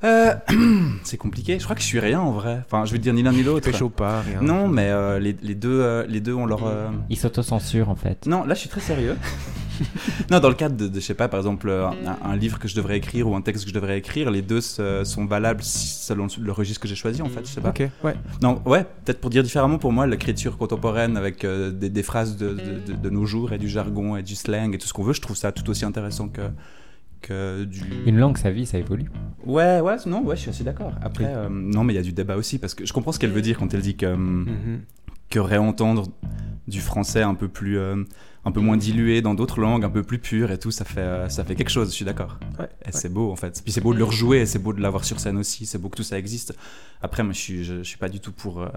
Euh, 0.04 0.34
c'est 1.04 1.16
compliqué. 1.16 1.58
Je 1.58 1.64
crois 1.64 1.74
que 1.74 1.80
je 1.82 1.86
suis 1.86 2.00
rien 2.00 2.20
en 2.20 2.32
vrai. 2.32 2.62
Enfin, 2.66 2.84
je 2.84 2.92
vais 2.92 2.98
te 2.98 3.02
dire 3.02 3.14
ni 3.14 3.22
l'un 3.22 3.32
ni 3.32 3.42
l'autre. 3.42 3.70
Pécho 3.70 3.88
pas, 3.88 4.20
rien. 4.20 4.40
Non, 4.42 4.68
mais 4.68 4.90
euh, 4.90 5.18
les, 5.18 5.34
les 5.42 5.54
deux, 5.54 5.80
euh, 5.80 6.04
les 6.06 6.20
deux 6.20 6.34
ont 6.34 6.46
leur. 6.46 6.66
euh, 6.66 6.88
Il 7.08 7.16
s'autocensure 7.16 7.88
en 7.88 7.96
fait. 7.96 8.26
Non, 8.26 8.44
là, 8.44 8.54
je 8.54 8.60
suis 8.60 8.68
très 8.68 8.80
sérieux. 8.82 9.16
non, 10.30 10.38
dans 10.40 10.48
le 10.48 10.54
cadre 10.54 10.76
de, 10.76 10.88
de, 10.88 11.00
je 11.00 11.04
sais 11.04 11.14
pas, 11.14 11.28
par 11.28 11.38
exemple, 11.40 11.70
un, 11.70 11.94
un 12.30 12.36
livre 12.36 12.58
que 12.58 12.68
je 12.68 12.74
devrais 12.74 12.96
écrire 12.98 13.28
ou 13.28 13.34
un 13.36 13.40
texte 13.42 13.64
que 13.64 13.70
je 13.70 13.74
devrais 13.74 13.98
écrire, 13.98 14.30
les 14.30 14.42
deux 14.42 14.60
se- 14.60 15.04
sont 15.04 15.24
valables 15.26 15.62
selon 15.62 16.26
le 16.40 16.52
registre 16.52 16.80
que 16.80 16.88
j'ai 16.88 16.94
choisi, 16.94 17.20
en 17.22 17.28
fait. 17.28 17.40
Je 17.44 17.50
sais 17.52 17.60
pas. 17.60 17.70
Ok, 17.70 17.82
ouais. 18.04 18.14
Non, 18.42 18.62
ouais, 18.66 18.84
peut-être 19.04 19.20
pour 19.20 19.30
dire 19.30 19.42
différemment, 19.42 19.78
pour 19.78 19.92
moi, 19.92 20.06
l'écriture 20.06 20.56
contemporaine 20.58 21.16
avec 21.16 21.44
euh, 21.44 21.70
des, 21.70 21.88
des 21.90 22.02
phrases 22.02 22.36
de, 22.36 22.50
de- 22.50 22.92
de- 22.92 22.96
de 22.98 23.10
nos 23.10 23.24
jours 23.26 23.52
et 23.52 23.58
du 23.58 23.68
jargon 23.68 24.16
et 24.16 24.22
du 24.22 24.34
slang 24.34 24.74
et 24.74 24.78
tout 24.78 24.86
ce 24.86 24.92
qu'on 24.92 25.02
veut, 25.04 25.12
je 25.14 25.20
trouve 25.22 25.36
ça 25.36 25.52
tout 25.52 25.68
aussi 25.70 25.84
intéressant 25.84 26.28
que, 26.28 26.42
que 27.20 27.64
du. 27.64 27.80
Une 28.06 28.18
langue, 28.18 28.36
sa 28.38 28.50
vie, 28.50 28.66
ça 28.66 28.78
évolue. 28.78 29.06
Ouais, 29.44 29.80
ouais, 29.80 29.96
non, 30.06 30.22
ouais, 30.24 30.36
je 30.36 30.42
suis 30.42 30.50
assez 30.50 30.64
d'accord. 30.64 30.92
Après, 31.02 31.24
euh, 31.26 31.48
non, 31.50 31.84
mais 31.84 31.92
il 31.92 31.96
y 31.96 32.00
a 32.00 32.02
du 32.02 32.12
débat 32.12 32.36
aussi 32.36 32.58
parce 32.58 32.74
que 32.74 32.84
je 32.86 32.92
comprends 32.92 33.12
ce 33.12 33.18
qu'elle 33.18 33.30
veut 33.32 33.42
dire 33.42 33.58
quand 33.58 33.72
elle 33.74 33.80
dit 33.82 33.96
que, 33.96 34.06
hum, 34.06 34.44
Mhm. 34.44 34.80
que 35.30 35.38
réentendre 35.38 36.06
du 36.68 36.80
français 36.80 37.22
un 37.22 37.34
peu 37.34 37.48
plus, 37.48 37.78
euh, 37.78 38.02
un 38.44 38.52
peu 38.52 38.60
moins 38.60 38.76
dilué 38.76 39.22
dans 39.22 39.34
d'autres 39.34 39.60
langues, 39.60 39.84
un 39.84 39.90
peu 39.90 40.02
plus 40.02 40.18
pur 40.18 40.50
et 40.50 40.58
tout, 40.58 40.70
ça 40.70 40.84
fait, 40.84 41.00
euh, 41.00 41.28
ça 41.28 41.44
fait 41.44 41.54
quelque 41.54 41.68
chose. 41.70 41.90
Je 41.90 41.94
suis 41.94 42.04
d'accord. 42.04 42.38
Ouais, 42.58 42.68
Et 42.86 42.92
c'est 42.92 43.08
beau 43.12 43.30
en 43.30 43.36
fait. 43.36 43.60
Puis 43.62 43.72
c'est 43.72 43.80
beau 43.80 43.92
de 43.94 43.98
le 43.98 44.04
rejouer, 44.04 44.46
c'est 44.46 44.58
beau 44.60 44.72
de 44.72 44.80
l'avoir 44.80 45.04
sur 45.04 45.18
scène 45.20 45.36
aussi, 45.38 45.66
c'est 45.66 45.78
beau 45.78 45.88
que 45.88 45.96
tout 45.96 46.02
ça 46.04 46.18
existe. 46.18 46.56
Après, 47.02 47.22
moi 47.22 47.32
je 47.32 47.38
suis, 47.38 47.64
je, 47.64 47.78
je 47.78 47.82
suis 47.82 47.98
pas 47.98 48.08
du 48.08 48.18
tout 48.20 48.32
pour, 48.32 48.60
euh, 48.62 48.68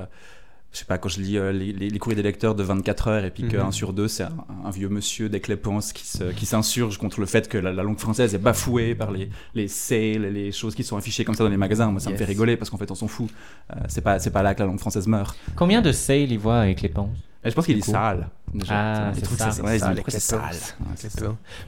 je 0.71 0.77
sais 0.79 0.85
pas, 0.85 0.97
quand 0.99 1.09
je 1.09 1.19
lis 1.19 1.37
euh, 1.37 1.51
les, 1.51 1.73
les- 1.73 1.89
les 1.89 1.99
courriers 1.99 2.15
des 2.15 2.21
lecteurs 2.23 2.53
de 2.53 2.61
24 2.63 3.07
heures 3.07 3.25
et 3.25 3.31
puis 3.31 3.43
Mhm. 3.43 3.49
qu'un 3.49 3.71
sur 3.71 3.91
deux, 3.91 4.07
c'est 4.07 4.23
un, 4.23 4.31
un 4.65 4.69
vieux 4.69 4.87
monsieur 4.89 5.27
d'Éclépance 5.27 5.93
qui 5.93 6.05
se- 6.05 6.31
qui 6.31 6.45
s'insurge 6.45 6.97
contre 6.99 7.19
le 7.19 7.25
fait 7.25 7.47
que 7.49 7.57
la, 7.57 7.71
la 7.73 7.81
langue 7.83 7.97
française 7.97 8.35
est 8.35 8.39
bafouée 8.39 8.93
par 8.93 9.11
les, 9.11 9.29
les 9.55 9.67
sales 9.67 10.25
et 10.25 10.31
les 10.31 10.51
choses 10.51 10.75
qui 10.75 10.83
sont 10.83 10.95
affichées 10.97 11.25
comme 11.25 11.33
ça 11.35 11.43
dans 11.43 11.49
les 11.49 11.57
magasins. 11.57 11.89
Moi, 11.91 11.99
ça 11.99 12.11
me 12.11 12.17
fait 12.17 12.25
rigoler 12.25 12.55
parce 12.55 12.69
qu'en 12.69 12.77
fait, 12.77 12.91
on 12.91 12.95
s'en 12.95 13.07
fout. 13.07 13.29
Euh, 13.71 13.79
c'est 13.87 14.01
pas, 14.01 14.19
c'est 14.19 14.29
pas 14.31 14.43
là 14.43 14.53
que 14.53 14.59
la 14.59 14.67
langue 14.67 14.79
française 14.79 15.07
meurt. 15.07 15.35
Combien 15.55 15.81
de 15.81 15.91
sales 15.91 16.31
il 16.31 16.37
voit 16.39 16.59
avec 16.59 16.81
les 16.81 16.89
penses 16.89 17.17
Et 17.43 17.49
je 17.49 17.55
pense 17.55 17.65
qu'il 17.65 17.79
coup. 17.83 17.91
sale. 17.91 18.27
déjà. 18.53 18.73
Ah, 19.09 19.11
c'est 19.15 19.25
ça. 19.25 19.51
c'est- 19.51 19.61
ouais, 19.63 19.75
ils 19.75 19.79
Ça, 19.79 19.93
les 19.93 20.19
sale. 20.19 20.39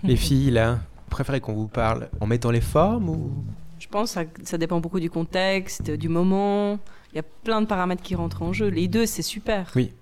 Ouais, 0.03 0.15
filles, 0.15 0.51
là, 0.51 0.73
vous 0.73 1.09
préférez 1.09 1.39
qu'on 1.39 1.53
vous 1.53 1.67
parle 1.67 2.07
en 2.19 2.27
mettant 2.27 2.51
les 2.51 2.61
formes 2.61 3.09
ou? 3.09 3.31
Je 3.79 3.87
pense 3.87 4.09
que 4.11 4.13
ça, 4.13 4.23
ça 4.43 4.57
dépend 4.59 4.79
beaucoup 4.79 4.99
du 4.99 5.09
contexte, 5.09 5.89
du 5.89 6.07
moment. 6.07 6.77
Il 7.13 7.17
y 7.17 7.19
a 7.19 7.23
plein 7.23 7.61
de 7.61 7.65
paramètres 7.67 8.01
qui 8.03 8.15
rentrent 8.15 8.41
en 8.41 8.53
jeu. 8.53 8.67
Les 8.67 8.87
deux, 8.87 9.05
c'est 9.05 9.21
super. 9.21 9.71
Oui. 9.75 9.93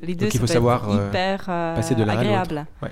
Les 0.00 0.14
deux, 0.14 0.26
Donc, 0.26 0.34
il 0.34 0.38
ça 0.38 0.38
faut 0.40 0.46
peut 0.46 0.52
savoir, 0.52 0.84
être 0.88 0.96
euh, 0.98 1.08
hyper 1.08 1.46
euh, 1.48 1.74
passer 1.74 1.94
de 1.94 2.02
agréable. 2.04 2.66
Ouais. 2.82 2.90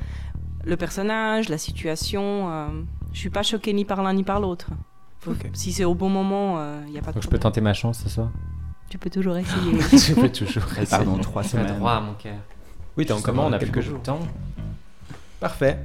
Le 0.64 0.76
personnage, 0.76 1.48
la 1.48 1.58
situation. 1.58 2.50
euh, 2.50 2.68
je 3.12 3.18
suis 3.18 3.30
pas 3.30 3.42
choquée 3.42 3.72
ni 3.72 3.84
par 3.84 4.02
l'un 4.02 4.12
ni 4.14 4.24
par 4.24 4.40
l'autre. 4.40 4.70
Si 5.54 5.72
c'est 5.72 5.84
au 5.84 5.94
bon 5.94 6.08
moment, 6.08 6.60
il 6.86 6.92
n'y 6.92 6.98
a 6.98 7.02
pas 7.02 7.10
de 7.10 7.14
Donc 7.14 7.24
je 7.24 7.28
peux 7.28 7.38
tenter 7.38 7.60
ma 7.60 7.74
chance 7.74 7.98
ce 7.98 8.08
soir 8.08 8.30
Tu 8.88 8.96
peux 8.98 9.10
toujours 9.10 9.36
essayer. 9.36 9.72
Je 9.98 10.14
peux 10.14 10.28
toujours. 10.28 10.62
Part 10.88 11.04
dans 11.04 11.18
trois 11.18 11.42
semaines. 11.42 11.78
droit, 11.78 12.00
mon 12.00 12.14
cœur. 12.14 12.36
Oui, 12.96 13.06
t'as 13.06 13.14
Justement, 13.14 13.46
on 13.46 13.52
a 13.52 13.58
quelques 13.58 13.80
jours. 13.80 13.98
de 13.98 14.04
temps. 14.04 14.20
Parfait. 15.40 15.78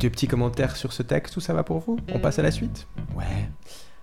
Des 0.00 0.10
petits 0.10 0.26
commentaires 0.26 0.74
sur 0.76 0.92
ce 0.92 1.02
texte, 1.04 1.34
tout 1.34 1.40
ça 1.40 1.54
va 1.54 1.62
pour 1.62 1.78
vous? 1.78 1.98
On 2.12 2.18
passe 2.18 2.38
à 2.38 2.42
la 2.42 2.50
suite? 2.50 2.86
Ouais. 3.16 3.24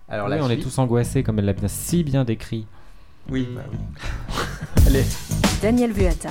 Alors 0.07 0.27
Oui, 0.29 0.35
la 0.37 0.43
on 0.43 0.49
est 0.49 0.57
tous 0.57 0.77
angoissés 0.79 1.23
comme 1.23 1.39
elle 1.39 1.45
l'a 1.45 1.53
bien 1.53 1.67
si 1.67 2.03
bien 2.03 2.23
décrit. 2.23 2.65
Oui, 3.29 3.47
bah 3.55 3.61
oui. 3.71 3.77
Allez. 4.87 5.05
Daniel 5.61 5.91
Vuata. 5.91 6.29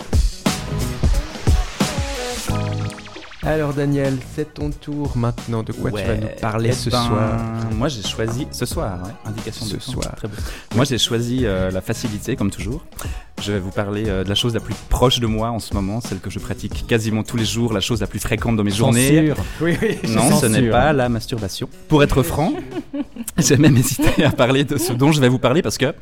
Alors 3.45 3.75
Daniel, 3.75 4.19
c'est 4.37 4.55
ton 4.55 4.71
tour 4.71 5.17
maintenant. 5.17 5.65
De 5.65 5.73
quoi 5.73 5.91
tu 5.91 5.97
vas 6.07 6.15
nous 6.17 6.29
parler 6.41 6.69
Eh 6.71 6.75
ce 6.75 6.91
ben, 6.91 7.03
soir 7.03 7.41
Moi, 7.75 7.89
j'ai 7.89 8.03
choisi 8.03 8.47
ce 8.53 8.65
soir. 8.67 9.03
ouais, 9.03 9.11
Indication 9.25 9.67
Ce 9.67 9.75
de 9.75 9.79
temps, 9.81 9.93
soir. 9.93 10.15
Très 10.17 10.29
beau. 10.29 10.37
Moi, 10.77 10.85
j'ai 10.85 10.99
choisi 10.99 11.45
euh, 11.45 11.71
la 11.73 11.81
facilité, 11.81 12.37
comme 12.37 12.51
toujours. 12.53 12.85
Je 13.43 13.51
vais 13.51 13.59
vous 13.59 13.73
parler 13.73 14.05
euh, 14.07 14.23
de 14.23 14.29
la 14.29 14.37
chose 14.37 14.55
la 14.55 14.61
plus 14.61 14.75
proche 14.89 15.19
de 15.19 15.27
moi 15.27 15.51
en 15.51 15.59
ce 15.59 15.75
moment, 15.75 16.01
celle 16.01 16.21
que 16.21 16.31
je 16.31 16.39
pratique 16.39 16.87
quasiment 16.87 17.25
tous 17.25 17.37
les 17.37 17.45
jours, 17.45 17.73
la 17.73 17.81
chose 17.81 18.01
la 18.01 18.07
plus 18.07 18.21
fréquente 18.21 18.55
dans 18.55 18.63
mes 18.63 18.71
journées. 18.71 19.33
Oui, 19.61 19.77
oui. 19.83 19.99
Non, 20.09 20.39
ce 20.39 20.47
n'est 20.47 20.71
pas 20.71 20.93
la 20.93 21.09
masturbation. 21.09 21.69
Pour 21.89 22.05
être 22.05 22.23
franc, 22.23 22.53
j'ai 23.39 23.57
même 23.57 23.77
hésité 23.77 24.25
à 24.25 24.31
parler 24.31 24.63
de 24.63 24.77
ce 24.77 24.93
dont 24.93 25.11
je 25.11 25.21
vais 25.21 25.29
vous 25.29 25.41
parler 25.41 25.61
parce 25.61 25.77
que 25.77 25.93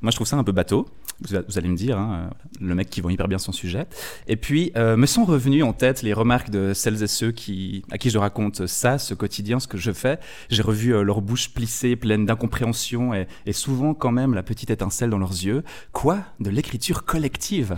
moi 0.00 0.10
je 0.10 0.16
trouve 0.16 0.26
ça 0.26 0.36
un 0.36 0.44
peu 0.44 0.52
bateau. 0.52 0.86
Vous, 1.20 1.36
vous 1.48 1.58
allez 1.58 1.68
me 1.68 1.76
dire, 1.76 1.98
hein, 1.98 2.30
le 2.60 2.74
mec 2.74 2.90
qui 2.90 3.00
vend 3.00 3.08
hyper 3.08 3.26
bien 3.28 3.38
son 3.38 3.52
sujet. 3.52 3.86
Et 4.26 4.36
puis 4.36 4.72
euh, 4.76 4.96
me 4.96 5.06
sont 5.06 5.24
revenus 5.24 5.64
en 5.64 5.72
tête 5.74 6.02
les 6.02 6.12
remarques 6.14 6.50
de 6.50 6.72
celles 6.74 7.02
et 7.02 7.06
ceux 7.06 7.32
qui, 7.32 7.84
à 7.90 7.98
qui 7.98 8.08
je 8.08 8.18
raconte 8.18 8.66
ça, 8.66 8.98
ce 8.98 9.12
quotidien, 9.12 9.60
ce 9.60 9.68
que 9.68 9.78
je 9.78 9.92
fais. 9.92 10.18
J'ai 10.48 10.62
revu 10.62 10.94
euh, 10.94 11.02
leur 11.02 11.20
bouche 11.20 11.50
plissée, 11.50 11.94
pleine 11.96 12.24
d'incompréhension 12.24 13.12
et, 13.12 13.26
et 13.44 13.52
souvent 13.52 13.92
quand 13.92 14.12
même 14.12 14.32
la 14.32 14.42
petite 14.42 14.70
étincelle 14.70 15.10
dans 15.10 15.18
leurs 15.18 15.30
yeux. 15.30 15.62
Quoi? 15.92 16.20
De 16.40 16.48
l'écriture? 16.48 16.85
Collective 16.94 17.74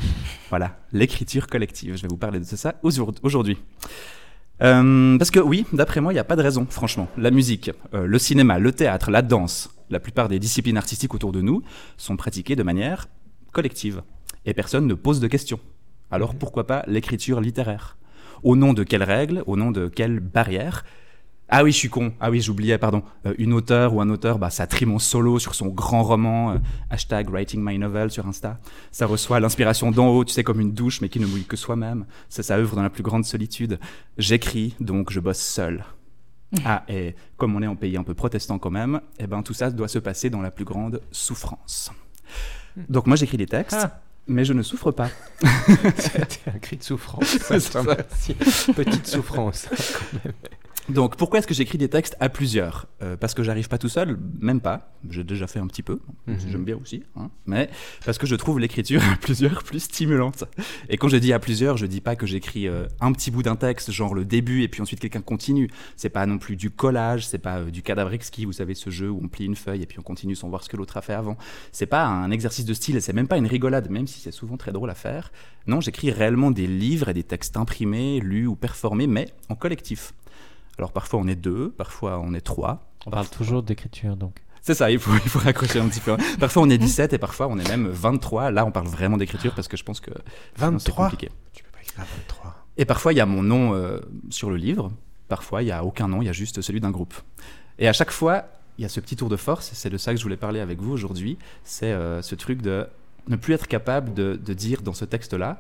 Voilà, 0.51 0.79
l'écriture 0.93 1.47
collective. 1.47 1.97
Je 1.97 2.03
vais 2.03 2.09
vous 2.09 2.17
parler 2.17 2.41
de 2.41 2.45
ça 2.45 2.75
aujourd- 2.83 3.15
aujourd'hui. 3.23 3.59
Euh, 4.63 5.17
parce 5.19 5.31
que 5.31 5.39
oui, 5.39 5.67
d'après 5.73 6.01
moi, 6.01 6.13
il 6.13 6.17
n'y 6.17 6.21
a 6.21 6.25
pas 6.25 6.37
de 6.37 6.43
raison, 6.43 6.67
franchement. 6.69 7.09
La 7.17 7.31
musique, 7.31 7.71
euh, 7.95 8.07
le 8.07 8.19
cinéma, 8.19 8.59
le 8.59 8.73
théâtre, 8.73 9.11
la 9.11 9.23
danse, 9.23 9.71
la 9.91 10.01
plupart 10.01 10.29
des 10.29 10.39
disciplines 10.39 10.77
artistiques 10.77 11.15
autour 11.15 11.33
de 11.33 11.41
nous 11.41 11.63
sont 11.97 12.17
pratiquées 12.17 12.57
de 12.57 12.63
manière 12.63 13.07
collective. 13.53 14.03
Et 14.45 14.55
personne 14.55 14.87
ne 14.87 14.95
pose 14.95 15.21
de 15.21 15.29
questions. 15.29 15.61
Alors 16.11 16.35
pourquoi 16.35 16.67
pas 16.67 16.83
l'écriture 16.87 17.41
littéraire? 17.41 17.97
Au 18.43 18.57
nom 18.57 18.73
de 18.73 18.83
quelles 18.83 19.03
règles? 19.03 19.43
Au 19.47 19.57
nom 19.57 19.71
de 19.71 19.89
quelles 19.89 20.21
barrières? 20.21 20.85
Ah 21.51 21.65
oui, 21.65 21.73
je 21.73 21.77
suis 21.79 21.89
con. 21.89 22.13
Ah 22.21 22.31
oui, 22.31 22.41
j'oubliais, 22.41 22.77
pardon. 22.79 23.03
Euh, 23.27 23.35
une 23.39 23.53
auteure 23.55 23.95
ou 23.95 24.01
un 24.01 24.11
auteur, 24.11 24.39
bah, 24.39 24.51
ça 24.51 24.67
trime 24.67 24.93
en 24.93 24.99
solo 24.99 25.39
sur 25.39 25.55
son 25.55 25.69
grand 25.69 26.03
roman, 26.03 26.53
euh, 26.53 26.59
hashtag 26.91 27.31
writing 27.31 27.63
my 27.65 27.79
novel 27.79 28.11
sur 28.11 28.27
Insta. 28.27 28.59
Ça 28.91 29.07
reçoit 29.07 29.41
l'inspiration 29.41 29.91
d'en 29.91 30.09
haut, 30.09 30.25
tu 30.25 30.33
sais, 30.35 30.45
comme 30.45 30.61
une 30.61 30.73
douche, 30.73 31.01
mais 31.01 31.09
qui 31.09 31.21
ne 31.21 31.27
mouille 31.27 31.45
que 31.45 31.57
soi-même. 31.57 32.05
Ça, 32.29 32.43
ça 32.43 32.57
œuvre 32.57 32.77
dans 32.77 32.83
la 32.83 32.91
plus 32.91 33.03
grande 33.03 33.25
solitude. 33.25 33.79
J'écris, 34.19 34.75
donc 34.81 35.11
je 35.11 35.21
bosse 35.21 35.41
seul. 35.41 35.85
Ah, 36.65 36.85
et 36.89 37.15
comme 37.37 37.55
on 37.57 37.63
est 37.63 37.67
en 37.67 37.77
pays 37.77 37.97
un 37.97 38.03
peu 38.03 38.15
protestant 38.15 38.59
quand 38.59 38.71
même, 38.71 39.01
eh 39.19 39.27
ben, 39.27 39.43
tout 39.43 39.53
ça 39.55 39.71
doit 39.71 39.89
se 39.89 39.99
passer 39.99 40.31
dans 40.31 40.41
la 40.41 40.51
plus 40.51 40.65
grande 40.65 41.01
souffrance. 41.13 41.91
Donc 42.89 43.07
moi, 43.07 43.17
j'écris 43.17 43.37
des 43.37 43.47
textes, 43.47 43.77
Ah. 43.79 44.01
mais 44.27 44.45
je 44.45 44.53
ne 44.55 44.63
souffre 44.63 44.91
pas. 44.91 45.09
C'était 45.97 46.51
un 46.55 46.59
cri 46.59 46.77
de 46.77 46.83
souffrance. 46.83 47.25
ça, 47.39 47.59
ça. 47.61 47.83
Petite 48.75 49.07
souffrance. 49.07 49.69
Donc 50.89 51.17
pourquoi 51.17 51.39
est-ce 51.39 51.47
que 51.47 51.53
j'écris 51.55 51.77
des 51.77 51.89
textes 51.89 52.17
à 52.19 52.29
plusieurs? 52.31 52.87
Euh, 53.03 53.17
Parce 53.17 53.35
que 53.35 53.43
j'arrive 53.43 53.69
pas 53.69 53.77
tout 53.79 53.89
seul, 53.91 54.19
même 54.41 54.61
pas. 54.61 54.93
J'ai 55.11 55.23
déjà 55.23 55.47
fait 55.47 55.59
un 55.59 55.67
petit 55.67 55.83
peu, 55.83 55.99
Mhm. 56.27 56.37
j'aime 56.51 56.65
bien 56.65 56.77
aussi. 56.81 57.03
hein. 57.17 57.31
Mais 57.47 57.69
parce 58.07 58.17
que 58.19 58.27
je 58.27 58.35
trouve 58.35 58.59
l'écriture 58.59 59.03
à 59.13 59.17
plusieurs 59.17 59.63
plus 59.65 59.81
stimulante. 59.81 60.45
Et 60.89 60.97
quand 60.97 61.09
je 61.09 61.17
dis 61.19 61.33
à 61.33 61.39
plusieurs, 61.39 61.77
je 61.77 61.87
dis 61.87 62.01
pas 62.01 62.17
que 62.17 62.27
j'écris 62.27 62.67
euh, 62.69 62.87
un 63.01 63.13
petit 63.13 63.31
bout 63.31 63.43
d'un 63.43 63.57
texte, 63.57 63.91
genre 63.93 64.15
le 64.15 64.25
début, 64.25 64.63
et 64.63 64.69
puis 64.69 64.81
ensuite 64.81 65.01
quelqu'un 65.01 65.21
continue. 65.21 65.69
C'est 65.97 66.09
pas 66.09 66.25
non 66.27 66.39
plus 66.39 66.57
du 66.57 66.71
collage, 66.71 67.27
c'est 67.29 67.39
pas 67.39 67.59
euh, 67.59 67.71
du 67.71 67.83
cadavre 67.83 68.13
exquis, 68.13 68.45
vous 68.47 68.53
savez 68.53 68.75
ce 68.75 68.89
jeu 68.91 69.11
où 69.11 69.21
on 69.23 69.29
plie 69.29 69.45
une 69.45 69.57
feuille 69.57 69.83
et 69.83 69.87
puis 69.87 69.99
on 69.99 70.03
continue 70.03 70.35
sans 70.37 70.49
voir 70.49 70.63
ce 70.63 70.69
que 70.69 70.77
l'autre 70.77 70.97
a 70.97 71.03
fait 71.03 71.13
avant. 71.15 71.37
C'est 71.71 71.87
pas 71.87 72.05
un 72.07 72.31
exercice 72.31 72.65
de 72.65 72.75
style, 72.75 73.01
c'est 73.03 73.13
même 73.13 73.29
pas 73.29 73.37
une 73.37 73.47
rigolade, 73.47 73.91
même 73.91 74.07
si 74.07 74.21
c'est 74.21 74.33
souvent 74.33 74.57
très 74.57 74.73
drôle 74.73 74.91
à 74.91 74.95
faire. 74.95 75.31
Non, 75.67 75.81
j'écris 75.83 76.11
réellement 76.11 76.51
des 76.51 76.67
livres 76.67 77.11
et 77.11 77.15
des 77.15 77.25
textes 77.25 77.57
imprimés, 77.59 78.21
lus 78.21 78.47
ou 78.47 78.57
performés, 78.57 79.07
mais 79.07 79.29
en 79.51 79.55
collectif. 79.55 80.15
Alors 80.79 80.93
parfois 80.93 81.21
on 81.21 81.27
est 81.27 81.37
deux, 81.37 81.71
parfois 81.71 82.21
on 82.21 82.35
est 82.35 82.41
trois. 82.41 82.89
On 83.07 83.11
parle 83.11 83.29
toujours 83.29 83.63
d'écriture 83.63 84.17
donc. 84.17 84.43
C'est 84.61 84.75
ça, 84.75 84.91
il 84.91 84.99
faut, 84.99 85.13
il 85.25 85.31
faut 85.31 85.39
raccrocher 85.39 85.81
un 85.81 85.89
petit 85.89 86.01
peu. 86.01 86.17
Parfois 86.39 86.63
on 86.63 86.71
est 86.71 86.79
17 86.79 87.13
et 87.13 87.19
parfois 87.19 87.49
on 87.49 87.59
est 87.59 87.69
même 87.69 87.89
23. 87.89 88.51
Là 88.51 88.65
on 88.65 88.71
parle 88.71 88.87
vraiment 88.87 89.17
d'écriture 89.17 89.55
parce 89.55 89.69
que 89.69 89.77
je 89.77 89.85
pense 89.85 90.01
que 90.01 90.11
sinon, 90.57 90.79
c'est 90.79 90.89
23 90.91 91.05
compliqué. 91.11 91.31
Tu 91.53 91.65
peux 91.65 91.71
pas 91.71 91.81
écrire 91.81 92.01
à 92.01 92.05
23. 92.05 92.55
Et 92.77 92.85
parfois 92.85 93.13
il 93.13 93.17
y 93.17 93.21
a 93.21 93.27
mon 93.27 93.43
nom 93.43 93.75
euh, 93.75 94.01
sur 94.31 94.51
le 94.51 94.57
livre, 94.57 94.93
parfois 95.29 95.63
il 95.63 95.69
y 95.69 95.73
a 95.73 95.85
aucun 95.85 96.07
nom, 96.09 96.23
il 96.23 96.27
y 96.27 96.29
a 96.29 96.33
juste 96.33 96.61
celui 96.61 96.81
d'un 96.81 96.91
groupe. 96.91 97.15
Et 97.81 97.89
à 97.89 97.93
chaque 97.93 98.11
fois, 98.11 98.45
il 98.79 98.83
y 98.83 98.85
a 98.85 98.89
ce 98.89 99.01
petit 99.01 99.17
tour 99.17 99.29
de 99.29 99.37
force, 99.37 99.71
c'est 99.73 99.91
de 99.91 99.97
ça 99.97 100.13
que 100.13 100.19
je 100.19 100.23
voulais 100.23 100.37
parler 100.37 100.61
avec 100.61 100.81
vous 100.81 100.93
aujourd'hui, 100.93 101.39
c'est 101.65 101.93
euh, 101.93 102.23
ce 102.23 102.35
truc 102.35 102.63
de 102.63 102.87
ne 103.29 103.37
plus 103.37 103.55
être 103.55 103.67
capable 103.67 104.15
de, 104.15 104.41
de 104.43 104.55
dire 104.55 104.83
dans 104.83 104.95
ce 104.95 105.05
texte-là, 105.05 105.59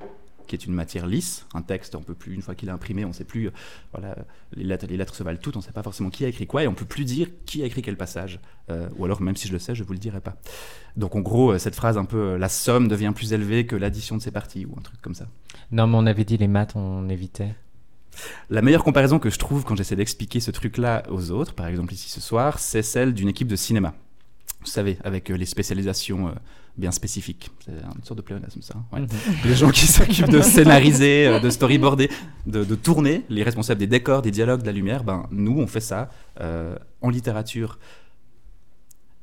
qui 0.48 0.56
est 0.56 0.66
une 0.66 0.72
matière 0.72 1.06
lisse, 1.06 1.46
un 1.54 1.62
texte, 1.62 1.94
on 1.94 2.02
peut 2.02 2.14
plus, 2.14 2.34
une 2.34 2.42
fois 2.42 2.54
qu'il 2.54 2.68
est 2.68 2.72
imprimé, 2.72 3.04
on 3.04 3.12
sait 3.12 3.24
plus, 3.24 3.46
euh, 3.46 3.50
voilà, 3.92 4.16
les 4.54 4.64
lettres, 4.64 4.86
les 4.88 4.96
lettres 4.96 5.14
se 5.14 5.22
valent 5.22 5.38
toutes, 5.40 5.56
on 5.56 5.60
sait 5.60 5.72
pas 5.72 5.82
forcément 5.82 6.10
qui 6.10 6.24
a 6.24 6.28
écrit 6.28 6.46
quoi, 6.46 6.64
et 6.64 6.66
on 6.66 6.74
peut 6.74 6.84
plus 6.84 7.04
dire 7.04 7.28
qui 7.46 7.62
a 7.62 7.66
écrit 7.66 7.82
quel 7.82 7.96
passage. 7.96 8.40
Euh, 8.70 8.88
ou 8.96 9.04
alors, 9.04 9.22
même 9.22 9.36
si 9.36 9.46
je 9.46 9.52
le 9.52 9.58
sais, 9.58 9.74
je 9.74 9.84
vous 9.84 9.92
le 9.92 9.98
dirai 9.98 10.20
pas. 10.20 10.36
Donc 10.96 11.14
en 11.14 11.20
gros, 11.20 11.52
euh, 11.52 11.58
cette 11.58 11.76
phrase 11.76 11.96
un 11.96 12.04
peu, 12.04 12.36
la 12.36 12.48
somme 12.48 12.88
devient 12.88 13.12
plus 13.14 13.32
élevée 13.32 13.66
que 13.66 13.76
l'addition 13.76 14.16
de 14.16 14.22
ses 14.22 14.32
parties, 14.32 14.66
ou 14.66 14.74
un 14.76 14.82
truc 14.82 15.00
comme 15.00 15.14
ça. 15.14 15.28
Non, 15.70 15.86
mais 15.86 15.96
on 15.96 16.06
avait 16.06 16.24
dit 16.24 16.36
les 16.36 16.48
maths, 16.48 16.74
on 16.74 17.08
évitait. 17.08 17.54
La 18.50 18.62
meilleure 18.62 18.82
comparaison 18.82 19.20
que 19.20 19.30
je 19.30 19.38
trouve 19.38 19.64
quand 19.64 19.76
j'essaie 19.76 19.94
d'expliquer 19.94 20.40
ce 20.40 20.50
truc-là 20.50 21.04
aux 21.08 21.30
autres, 21.30 21.54
par 21.54 21.66
exemple 21.68 21.92
ici 21.92 22.10
ce 22.10 22.20
soir, 22.20 22.58
c'est 22.58 22.82
celle 22.82 23.14
d'une 23.14 23.28
équipe 23.28 23.46
de 23.46 23.54
cinéma. 23.54 23.94
Vous 24.60 24.66
savez, 24.66 24.98
avec 25.04 25.28
les 25.28 25.46
spécialisations 25.46 26.34
bien 26.78 26.92
spécifiques. 26.92 27.50
C'est 27.64 27.72
une 27.72 28.04
sorte 28.04 28.18
de 28.18 28.22
pléonasme, 28.22 28.62
ça. 28.62 28.74
ouais. 28.92 29.00
Les 29.44 29.54
gens 29.54 29.70
qui 29.70 29.86
s'occupent 29.86 30.30
de 30.30 30.40
scénariser, 30.40 31.26
euh, 31.26 31.40
de 31.40 31.50
storyboarder, 31.50 32.08
de, 32.46 32.64
de 32.64 32.74
tourner, 32.74 33.24
les 33.28 33.42
responsables 33.42 33.80
des 33.80 33.86
décors, 33.86 34.22
des 34.22 34.30
dialogues, 34.30 34.60
de 34.62 34.66
la 34.66 34.72
lumière, 34.72 35.04
ben, 35.04 35.26
nous, 35.30 35.58
on 35.58 35.66
fait 35.66 35.80
ça 35.80 36.10
euh, 36.40 36.76
en 37.02 37.10
littérature. 37.10 37.78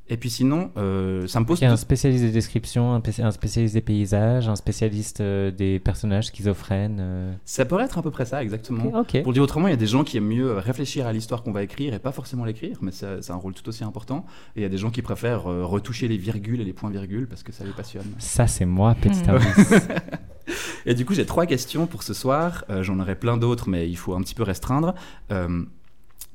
Et 0.07 0.17
puis 0.17 0.29
sinon, 0.29 0.69
euh, 0.77 1.25
ça 1.25 1.39
me 1.39 1.45
pose... 1.47 1.59
Il 1.59 1.63
y 1.63 1.65
a 1.65 1.71
un 1.71 1.77
spécialiste 1.77 2.23
des 2.23 2.29
descriptions, 2.31 2.93
un, 2.93 2.99
pé- 3.01 3.23
un 3.23 3.31
spécialiste 3.31 3.73
des 3.73 3.81
paysages, 3.81 4.47
un 4.47 4.55
spécialiste 4.55 5.19
euh, 5.21 5.49
des 5.49 5.79
personnages 5.79 6.27
schizophrènes. 6.27 6.99
euh. 6.99 7.33
Ça 7.43 7.65
pourrait 7.65 7.85
être 7.85 7.97
à 7.97 8.03
peu 8.03 8.11
près 8.11 8.25
ça, 8.25 8.43
exactement. 8.43 8.85
Ok. 8.99 9.19
Pour 9.23 9.31
le 9.31 9.33
dire 9.33 9.41
autrement, 9.41 9.67
il 9.67 9.71
y 9.71 9.73
a 9.73 9.77
des 9.77 9.87
gens 9.87 10.03
qui 10.03 10.17
aiment 10.17 10.27
mieux 10.27 10.57
réfléchir 10.59 11.07
à 11.07 11.11
l'histoire 11.13 11.41
qu'on 11.41 11.51
va 11.51 11.63
écrire 11.63 11.95
et 11.95 11.99
pas 11.99 12.11
forcément 12.11 12.45
l'écrire, 12.45 12.77
mais 12.83 12.91
c'est 12.91 13.31
un 13.31 13.35
rôle 13.35 13.55
tout 13.55 13.67
aussi 13.67 13.83
important. 13.83 14.27
Et 14.55 14.59
il 14.59 14.61
y 14.61 14.65
a 14.65 14.69
des 14.69 14.77
gens 14.77 14.91
qui 14.91 15.01
préfèrent 15.01 15.49
euh, 15.49 15.65
retoucher 15.65 16.07
les 16.07 16.17
virgules 16.17 16.61
et 16.61 16.65
les 16.65 16.73
points-virgules 16.73 17.25
parce 17.27 17.41
que 17.41 17.51
ça 17.51 17.63
les 17.63 17.71
passionne. 17.71 18.05
Ça, 18.19 18.45
c'est 18.45 18.65
moi, 18.65 18.93
petit 18.93 19.23
Hmm. 19.25 19.39
Et 20.85 20.93
du 20.93 21.03
coup, 21.05 21.15
j'ai 21.15 21.25
trois 21.25 21.47
questions 21.47 21.87
pour 21.87 22.03
ce 22.03 22.13
soir. 22.13 22.63
Euh, 22.69 22.83
J'en 22.83 22.99
aurai 22.99 23.15
plein 23.15 23.37
d'autres, 23.37 23.69
mais 23.69 23.89
il 23.89 23.95
faut 23.97 24.13
un 24.13 24.21
petit 24.21 24.35
peu 24.35 24.43
restreindre. 24.43 24.93
Euh, 25.31 25.63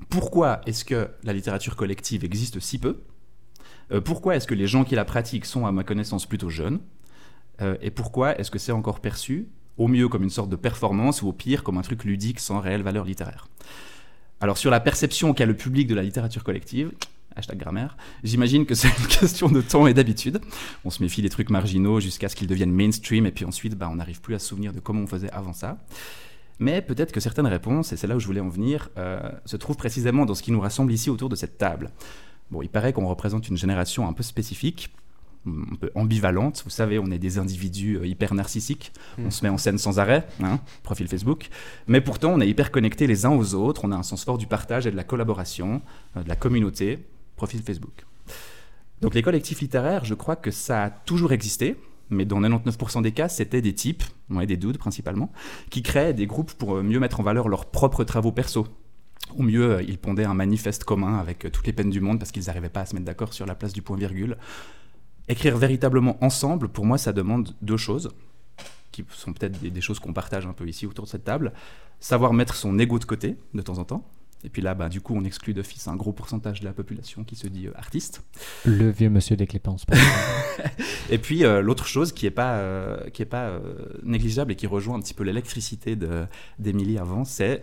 pourquoi 0.08 0.60
est-ce 0.66 0.84
que 0.84 1.08
la 1.22 1.32
littérature 1.32 1.76
collective 1.76 2.24
existe 2.24 2.58
si 2.58 2.78
peu? 2.78 2.96
Pourquoi 4.04 4.36
est-ce 4.36 4.46
que 4.46 4.54
les 4.54 4.66
gens 4.66 4.84
qui 4.84 4.94
la 4.94 5.04
pratiquent 5.04 5.46
sont, 5.46 5.66
à 5.66 5.72
ma 5.72 5.82
connaissance, 5.82 6.26
plutôt 6.26 6.48
jeunes? 6.48 6.80
Euh, 7.60 7.76
Et 7.82 7.90
pourquoi 7.90 8.38
est-ce 8.38 8.50
que 8.50 8.58
c'est 8.58 8.72
encore 8.72 9.00
perçu, 9.00 9.48
au 9.76 9.88
mieux 9.88 10.08
comme 10.08 10.22
une 10.22 10.30
sorte 10.30 10.50
de 10.50 10.56
performance, 10.56 11.22
ou 11.22 11.28
au 11.28 11.32
pire 11.32 11.62
comme 11.62 11.78
un 11.78 11.82
truc 11.82 12.04
ludique 12.04 12.40
sans 12.40 12.60
réelle 12.60 12.82
valeur 12.82 13.04
littéraire? 13.04 13.48
Alors, 14.40 14.56
sur 14.56 14.70
la 14.70 14.80
perception 14.80 15.34
qu'a 15.34 15.46
le 15.46 15.54
public 15.54 15.86
de 15.86 15.94
la 15.94 16.02
littérature 16.02 16.44
collective, 16.44 16.92
hashtag 17.36 17.58
grammaire. 17.58 17.96
J'imagine 18.24 18.66
que 18.66 18.74
c'est 18.74 18.88
une 18.98 19.06
question 19.06 19.48
de 19.48 19.60
temps 19.60 19.86
et 19.86 19.94
d'habitude. 19.94 20.40
On 20.84 20.90
se 20.90 21.02
méfie 21.02 21.22
des 21.22 21.28
trucs 21.28 21.50
marginaux 21.50 22.00
jusqu'à 22.00 22.28
ce 22.28 22.36
qu'ils 22.36 22.48
deviennent 22.48 22.72
mainstream, 22.72 23.26
et 23.26 23.32
puis 23.32 23.44
ensuite, 23.44 23.74
bah, 23.76 23.88
on 23.90 23.96
n'arrive 23.96 24.20
plus 24.20 24.34
à 24.34 24.38
se 24.38 24.46
souvenir 24.48 24.72
de 24.72 24.80
comment 24.80 25.02
on 25.02 25.06
faisait 25.06 25.30
avant 25.30 25.52
ça. 25.52 25.78
Mais 26.58 26.82
peut-être 26.82 27.12
que 27.12 27.20
certaines 27.20 27.46
réponses, 27.46 27.92
et 27.92 27.96
c'est 27.96 28.06
là 28.06 28.16
où 28.16 28.20
je 28.20 28.26
voulais 28.26 28.40
en 28.40 28.48
venir, 28.48 28.90
euh, 28.98 29.20
se 29.46 29.56
trouvent 29.56 29.78
précisément 29.78 30.26
dans 30.26 30.34
ce 30.34 30.42
qui 30.42 30.52
nous 30.52 30.60
rassemble 30.60 30.92
ici 30.92 31.08
autour 31.08 31.28
de 31.30 31.36
cette 31.36 31.56
table. 31.56 31.90
Bon, 32.50 32.62
il 32.62 32.68
paraît 32.68 32.92
qu'on 32.92 33.06
représente 33.06 33.48
une 33.48 33.56
génération 33.56 34.08
un 34.08 34.12
peu 34.12 34.22
spécifique, 34.22 34.90
un 35.46 35.76
peu 35.76 35.90
ambivalente. 35.94 36.62
Vous 36.64 36.70
savez, 36.70 36.98
on 36.98 37.10
est 37.10 37.18
des 37.18 37.38
individus 37.38 37.96
euh, 37.96 38.06
hyper 38.06 38.34
narcissiques. 38.34 38.92
On 39.18 39.22
Mm. 39.26 39.30
se 39.30 39.42
met 39.44 39.48
en 39.50 39.58
scène 39.58 39.78
sans 39.78 39.98
arrêt, 39.98 40.26
hein, 40.42 40.60
profil 40.82 41.08
Facebook. 41.08 41.48
Mais 41.86 42.00
pourtant, 42.00 42.30
on 42.32 42.40
est 42.40 42.48
hyper 42.48 42.70
connectés 42.70 43.06
les 43.06 43.24
uns 43.24 43.30
aux 43.30 43.54
autres. 43.54 43.82
On 43.84 43.92
a 43.92 43.96
un 43.96 44.02
sens 44.02 44.24
fort 44.24 44.36
du 44.38 44.46
partage 44.46 44.86
et 44.86 44.90
de 44.90 44.96
la 44.96 45.04
collaboration, 45.04 45.80
euh, 46.16 46.22
de 46.22 46.28
la 46.28 46.36
communauté, 46.36 46.98
profil 47.36 47.62
Facebook. 47.62 48.04
Donc 49.00 49.14
les 49.14 49.22
collectifs 49.22 49.60
littéraires, 49.60 50.04
je 50.04 50.14
crois 50.14 50.36
que 50.36 50.50
ça 50.50 50.84
a 50.84 50.90
toujours 50.90 51.32
existé. 51.32 51.76
Mais 52.12 52.24
dans 52.24 52.40
99% 52.40 53.02
des 53.02 53.12
cas, 53.12 53.28
c'était 53.28 53.62
des 53.62 53.72
types, 53.72 54.02
ouais, 54.30 54.44
des 54.44 54.56
dudes 54.56 54.78
principalement, 54.78 55.30
qui 55.70 55.82
créaient 55.82 56.12
des 56.12 56.26
groupes 56.26 56.52
pour 56.54 56.74
euh, 56.76 56.82
mieux 56.82 56.98
mettre 56.98 57.20
en 57.20 57.22
valeur 57.22 57.48
leurs 57.48 57.66
propres 57.66 58.02
travaux 58.04 58.32
perso. 58.32 58.66
Ou 59.36 59.42
mieux, 59.42 59.76
euh, 59.76 59.82
ils 59.82 59.98
pondaient 59.98 60.24
un 60.24 60.34
manifeste 60.34 60.84
commun 60.84 61.18
avec 61.18 61.44
euh, 61.44 61.50
toutes 61.50 61.66
les 61.66 61.72
peines 61.72 61.90
du 61.90 62.00
monde 62.00 62.18
parce 62.18 62.32
qu'ils 62.32 62.44
n'arrivaient 62.46 62.68
pas 62.68 62.80
à 62.80 62.86
se 62.86 62.94
mettre 62.94 63.06
d'accord 63.06 63.32
sur 63.32 63.46
la 63.46 63.54
place 63.54 63.72
du 63.72 63.82
point-virgule. 63.82 64.36
Écrire 65.28 65.56
véritablement 65.56 66.22
ensemble, 66.24 66.68
pour 66.68 66.84
moi, 66.84 66.98
ça 66.98 67.12
demande 67.12 67.54
deux 67.62 67.76
choses, 67.76 68.10
qui 68.90 69.04
sont 69.10 69.32
peut-être 69.32 69.60
des, 69.60 69.70
des 69.70 69.80
choses 69.80 70.00
qu'on 70.00 70.12
partage 70.12 70.46
un 70.46 70.52
peu 70.52 70.66
ici 70.68 70.86
autour 70.86 71.04
de 71.04 71.10
cette 71.10 71.24
table. 71.24 71.52
Savoir 72.00 72.32
mettre 72.32 72.54
son 72.54 72.78
ego 72.78 72.98
de 72.98 73.04
côté, 73.04 73.36
de 73.54 73.62
temps 73.62 73.78
en 73.78 73.84
temps. 73.84 74.04
Et 74.42 74.48
puis 74.48 74.62
là, 74.62 74.74
bah, 74.74 74.88
du 74.88 75.00
coup, 75.00 75.14
on 75.14 75.24
exclut 75.24 75.52
d'office 75.52 75.86
un 75.86 75.96
gros 75.96 76.12
pourcentage 76.12 76.60
de 76.60 76.64
la 76.64 76.72
population 76.72 77.24
qui 77.24 77.36
se 77.36 77.46
dit 77.46 77.66
euh, 77.66 77.72
artiste. 77.76 78.22
Le 78.64 78.90
vieux 78.90 79.10
monsieur 79.10 79.36
des 79.36 79.46
Clépenses. 79.46 79.84
Et 81.10 81.18
puis 81.18 81.44
euh, 81.44 81.60
l'autre 81.60 81.86
chose 81.86 82.12
qui 82.12 82.24
n'est 82.24 82.30
pas, 82.30 82.54
euh, 82.54 83.10
qui 83.10 83.22
est 83.22 83.26
pas 83.26 83.60
négligeable 84.02 84.52
et 84.52 84.56
qui 84.56 84.66
rejoint 84.66 84.96
un 84.96 85.00
petit 85.00 85.14
peu 85.14 85.24
l'électricité 85.24 85.96
d'Émilie 86.58 86.98
avant, 86.98 87.24
c'est 87.24 87.62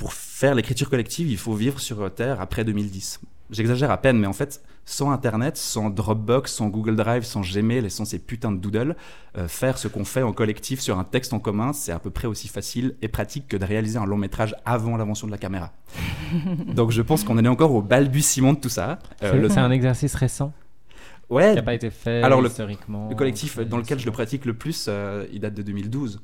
pour 0.00 0.14
faire 0.14 0.54
l'écriture 0.54 0.88
collective, 0.88 1.30
il 1.30 1.36
faut 1.36 1.52
vivre 1.52 1.78
sur 1.78 2.10
Terre 2.14 2.40
après 2.40 2.64
2010. 2.64 3.20
J'exagère 3.50 3.90
à 3.90 3.98
peine, 3.98 4.18
mais 4.18 4.26
en 4.26 4.32
fait, 4.32 4.62
sans 4.86 5.10
Internet, 5.10 5.58
sans 5.58 5.90
Dropbox, 5.90 6.50
sans 6.54 6.68
Google 6.68 6.96
Drive, 6.96 7.22
sans 7.24 7.42
Gmail 7.42 7.84
et 7.84 7.90
sans 7.90 8.06
ces 8.06 8.18
putains 8.18 8.50
de 8.50 8.56
doodles, 8.56 8.96
euh, 9.36 9.46
faire 9.46 9.76
ce 9.76 9.88
qu'on 9.88 10.06
fait 10.06 10.22
en 10.22 10.32
collectif 10.32 10.80
sur 10.80 10.98
un 10.98 11.04
texte 11.04 11.34
en 11.34 11.38
commun, 11.38 11.74
c'est 11.74 11.92
à 11.92 11.98
peu 11.98 12.08
près 12.08 12.26
aussi 12.28 12.48
facile 12.48 12.94
et 13.02 13.08
pratique 13.08 13.46
que 13.46 13.58
de 13.58 13.64
réaliser 13.66 13.98
un 13.98 14.06
long 14.06 14.16
métrage 14.16 14.56
avant 14.64 14.96
l'invention 14.96 15.26
de 15.26 15.32
la 15.32 15.38
caméra. 15.38 15.70
Donc 16.74 16.92
je 16.92 17.02
pense 17.02 17.22
qu'on 17.22 17.36
en 17.36 17.44
est 17.44 17.48
encore 17.48 17.74
au 17.74 17.82
balbutiement 17.82 18.54
de 18.54 18.58
tout 18.58 18.70
ça. 18.70 18.98
Euh, 19.22 19.32
C'est 19.32 19.38
le- 19.38 19.48
c'est 19.50 19.58
un 19.60 19.70
exercice 19.70 20.14
récent 20.14 20.54
Ouais, 21.28 21.50
qui 21.50 21.56
n'a 21.56 21.62
pas 21.62 21.74
été 21.74 21.90
fait 21.90 22.22
Alors, 22.22 22.40
le- 22.40 22.48
historiquement. 22.48 23.08
Le 23.10 23.14
collectif 23.14 23.58
dans 23.60 23.76
lequel 23.76 23.98
je 24.00 24.06
le 24.06 24.10
pratique 24.12 24.46
le 24.46 24.54
plus, 24.54 24.86
euh, 24.88 25.26
il 25.32 25.40
date 25.40 25.54
de 25.54 25.62
2012. 25.62 26.20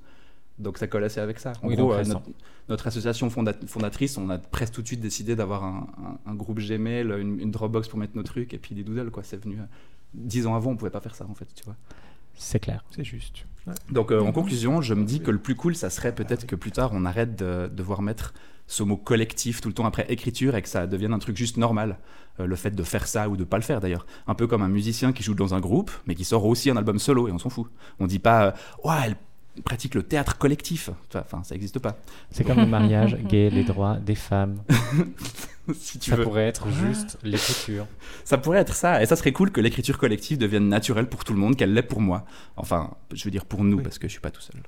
Donc 0.58 0.78
ça 0.78 0.86
colle 0.86 1.04
assez 1.04 1.20
avec 1.20 1.38
ça. 1.38 1.52
En 1.62 1.68
Oui, 1.68 1.76
gros, 1.76 1.90
donc 1.94 2.00
euh, 2.00 2.04
notre, 2.08 2.22
notre 2.68 2.86
association 2.86 3.28
fonda- 3.28 3.66
fondatrice, 3.66 4.16
on 4.16 4.30
a 4.30 4.38
presque 4.38 4.74
tout 4.74 4.82
de 4.82 4.86
suite 4.86 5.00
décidé 5.00 5.36
d'avoir 5.36 5.64
un, 5.64 5.86
un- 6.26 6.30
un 6.30 6.34
groupe 6.34 6.58
Gmail, 6.60 7.06
une, 7.20 7.40
une 7.40 7.50
Dropbox 7.50 7.88
pour 7.88 7.98
mettre 7.98 8.16
nos 8.16 8.22
trucs, 8.22 8.54
et 8.54 8.58
puis 8.58 8.74
des 8.74 8.82
doodles, 8.82 9.10
quoi. 9.10 9.22
C'est 9.22 9.36
venu. 9.42 9.58
euh, 9.58 9.64
Dix 10.14 10.46
ans 10.46 10.54
avant, 10.54 10.70
on 10.70 10.76
pouvait 10.76 10.90
pas 10.90 11.00
faire 11.00 11.14
ça, 11.14 11.26
en 11.28 11.34
fait, 11.34 11.46
tu 11.54 11.62
vois. 11.64 11.76
C'est 12.38 12.58
clair. 12.60 12.84
C'est 12.90 13.04
juste. 13.04 13.46
Donc 13.90 14.12
euh, 14.12 14.20
en 14.20 14.30
conclusion, 14.32 14.80
je 14.80 14.94
me 14.94 15.04
dis 15.04 15.20
que 15.20 15.30
le 15.30 15.38
plus 15.38 15.54
cool, 15.56 15.74
ça 15.74 15.90
serait 15.90 16.14
peut-être 16.14 16.46
que 16.46 16.54
plus 16.54 16.70
tard, 16.70 16.90
on 16.92 17.04
arrête 17.04 17.34
de 17.36 17.66
devoir 17.68 18.00
mettre 18.02 18.32
ce 18.66 18.82
mot 18.82 18.96
collectif 18.96 19.60
tout 19.60 19.68
le 19.68 19.74
temps 19.74 19.86
après 19.86 20.04
écriture 20.10 20.54
et 20.54 20.62
que 20.62 20.68
ça 20.68 20.86
devienne 20.86 21.12
un 21.12 21.18
truc 21.18 21.36
juste 21.36 21.56
normal. 21.56 21.98
Euh, 22.38 22.46
le 22.46 22.54
fait 22.56 22.70
de 22.70 22.82
faire 22.82 23.06
ça 23.08 23.28
ou 23.28 23.36
de 23.36 23.44
pas 23.44 23.56
le 23.56 23.62
faire 23.62 23.80
d'ailleurs. 23.80 24.06
Un 24.26 24.34
peu 24.34 24.46
comme 24.46 24.62
un 24.62 24.68
musicien 24.68 25.12
qui 25.12 25.22
joue 25.22 25.34
dans 25.34 25.54
un 25.54 25.60
groupe, 25.60 25.90
mais 26.06 26.14
qui 26.14 26.24
sort 26.24 26.44
aussi 26.44 26.70
un 26.70 26.76
album 26.76 26.98
solo 26.98 27.26
et 27.28 27.32
on 27.32 27.38
s'en 27.38 27.48
fout. 27.50 27.66
On 27.98 28.06
dit 28.06 28.18
pas, 28.18 28.46
euh, 28.46 28.52
ouais, 28.84 28.94
elle 29.06 29.16
pratique 29.64 29.94
le 29.94 30.02
théâtre 30.02 30.38
collectif. 30.38 30.90
Enfin, 31.14 31.42
ça 31.42 31.54
n'existe 31.54 31.78
pas. 31.78 31.96
C'est 32.30 32.44
comme 32.44 32.58
le 32.58 32.66
mariage 32.66 33.16
gay, 33.28 33.50
les 33.50 33.64
droits 33.64 33.96
des 33.96 34.14
femmes. 34.14 34.62
si 35.74 35.98
tu 35.98 36.10
Ça 36.10 36.16
veux. 36.16 36.22
pourrait 36.24 36.46
être 36.46 36.68
juste 36.70 37.18
l'écriture. 37.24 37.86
Ça 38.24 38.38
pourrait 38.38 38.58
être 38.60 38.74
ça. 38.74 39.02
Et 39.02 39.06
ça 39.06 39.16
serait 39.16 39.32
cool 39.32 39.50
que 39.50 39.60
l'écriture 39.60 39.98
collective 39.98 40.38
devienne 40.38 40.68
naturelle 40.68 41.08
pour 41.08 41.24
tout 41.24 41.32
le 41.32 41.38
monde, 41.38 41.56
qu'elle 41.56 41.74
l'est 41.74 41.82
pour 41.82 42.00
moi. 42.00 42.24
Enfin, 42.56 42.92
je 43.12 43.24
veux 43.24 43.30
dire 43.30 43.44
pour 43.44 43.64
nous, 43.64 43.78
Oui. 43.78 43.82
parce 43.82 43.98
que 43.98 44.06
je 44.06 44.12
suis 44.12 44.20
pas 44.20 44.30
tout 44.30 44.40
seul. 44.42 44.60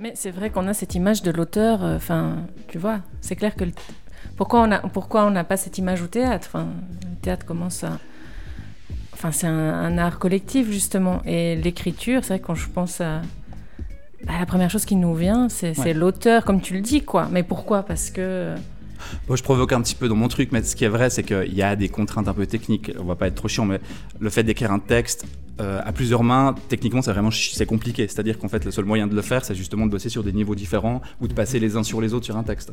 Mais 0.00 0.12
c'est 0.14 0.30
vrai 0.30 0.50
qu'on 0.50 0.66
a 0.68 0.74
cette 0.74 0.94
image 0.94 1.22
de 1.22 1.30
l'auteur. 1.30 1.82
euh, 1.84 1.96
Enfin, 1.96 2.36
tu 2.68 2.78
vois, 2.78 3.00
c'est 3.20 3.36
clair 3.36 3.54
que 3.56 3.64
le- 3.64 3.72
pourquoi 4.36 4.62
on 4.62 4.70
a 4.70 4.78
pourquoi 4.80 5.26
on 5.26 5.30
n'a 5.30 5.44
pas 5.44 5.56
cette 5.56 5.78
image 5.78 6.02
au 6.02 6.06
théâtre? 6.06 6.46
Enfin, 6.48 6.68
le 7.02 7.16
théâtre 7.20 7.44
commence 7.44 7.82
à. 7.84 7.98
Enfin, 9.12 9.32
c'est 9.32 9.48
un, 9.48 9.74
un 9.74 9.98
art 9.98 10.18
collectif 10.20 10.70
justement. 10.70 11.20
Et 11.24 11.56
l'écriture, 11.56 12.20
c'est 12.22 12.34
vrai 12.34 12.40
que 12.40 12.46
quand 12.46 12.54
je 12.54 12.68
pense 12.68 13.00
à 13.00 13.22
bah, 14.26 14.34
la 14.38 14.46
première 14.46 14.70
chose 14.70 14.84
qui 14.84 14.96
nous 14.96 15.14
vient, 15.14 15.48
c'est 15.48 15.78
Ouais. 15.78 15.94
l'auteur, 15.94 16.44
comme 16.44 16.60
tu 16.60 16.74
le 16.74 16.80
dis, 16.80 17.02
quoi. 17.02 17.28
Mais 17.30 17.42
pourquoi? 17.42 17.82
Parce 17.82 18.10
que 18.10 18.54
Moi, 19.28 19.36
je 19.36 19.42
provoque 19.44 19.72
un 19.72 19.80
petit 19.80 19.94
peu 19.94 20.08
dans 20.08 20.16
mon 20.16 20.26
truc, 20.28 20.50
mais 20.50 20.60
ce 20.62 20.74
qui 20.74 20.84
est 20.84 20.88
vrai, 20.88 21.08
c'est 21.08 21.22
qu'il 21.22 21.54
y 21.54 21.62
a 21.62 21.76
des 21.76 21.88
contraintes 21.88 22.26
un 22.26 22.34
peu 22.34 22.46
techniques. 22.46 22.90
On 22.98 23.04
va 23.04 23.14
pas 23.14 23.28
être 23.28 23.36
trop 23.36 23.46
chiant, 23.46 23.64
mais 23.64 23.78
le 24.18 24.28
fait 24.28 24.42
d'écrire 24.42 24.72
un 24.72 24.80
texte 24.80 25.24
euh, 25.60 25.80
à 25.84 25.92
plusieurs 25.92 26.22
mains, 26.22 26.54
techniquement, 26.68 27.02
c'est 27.02 27.12
vraiment 27.12 27.30
c'est 27.30 27.66
compliqué. 27.66 28.06
C'est-à-dire 28.08 28.38
qu'en 28.38 28.48
fait, 28.48 28.64
le 28.64 28.70
seul 28.70 28.84
moyen 28.84 29.06
de 29.06 29.14
le 29.14 29.22
faire, 29.22 29.44
c'est 29.44 29.54
justement 29.54 29.86
de 29.86 29.90
bosser 29.90 30.08
sur 30.08 30.22
des 30.22 30.32
niveaux 30.32 30.54
différents 30.54 31.00
ou 31.20 31.28
de 31.28 31.32
passer 31.34 31.58
les 31.58 31.76
uns 31.76 31.82
sur 31.82 32.00
les 32.00 32.14
autres 32.14 32.24
sur 32.26 32.36
un 32.36 32.42
texte. 32.44 32.72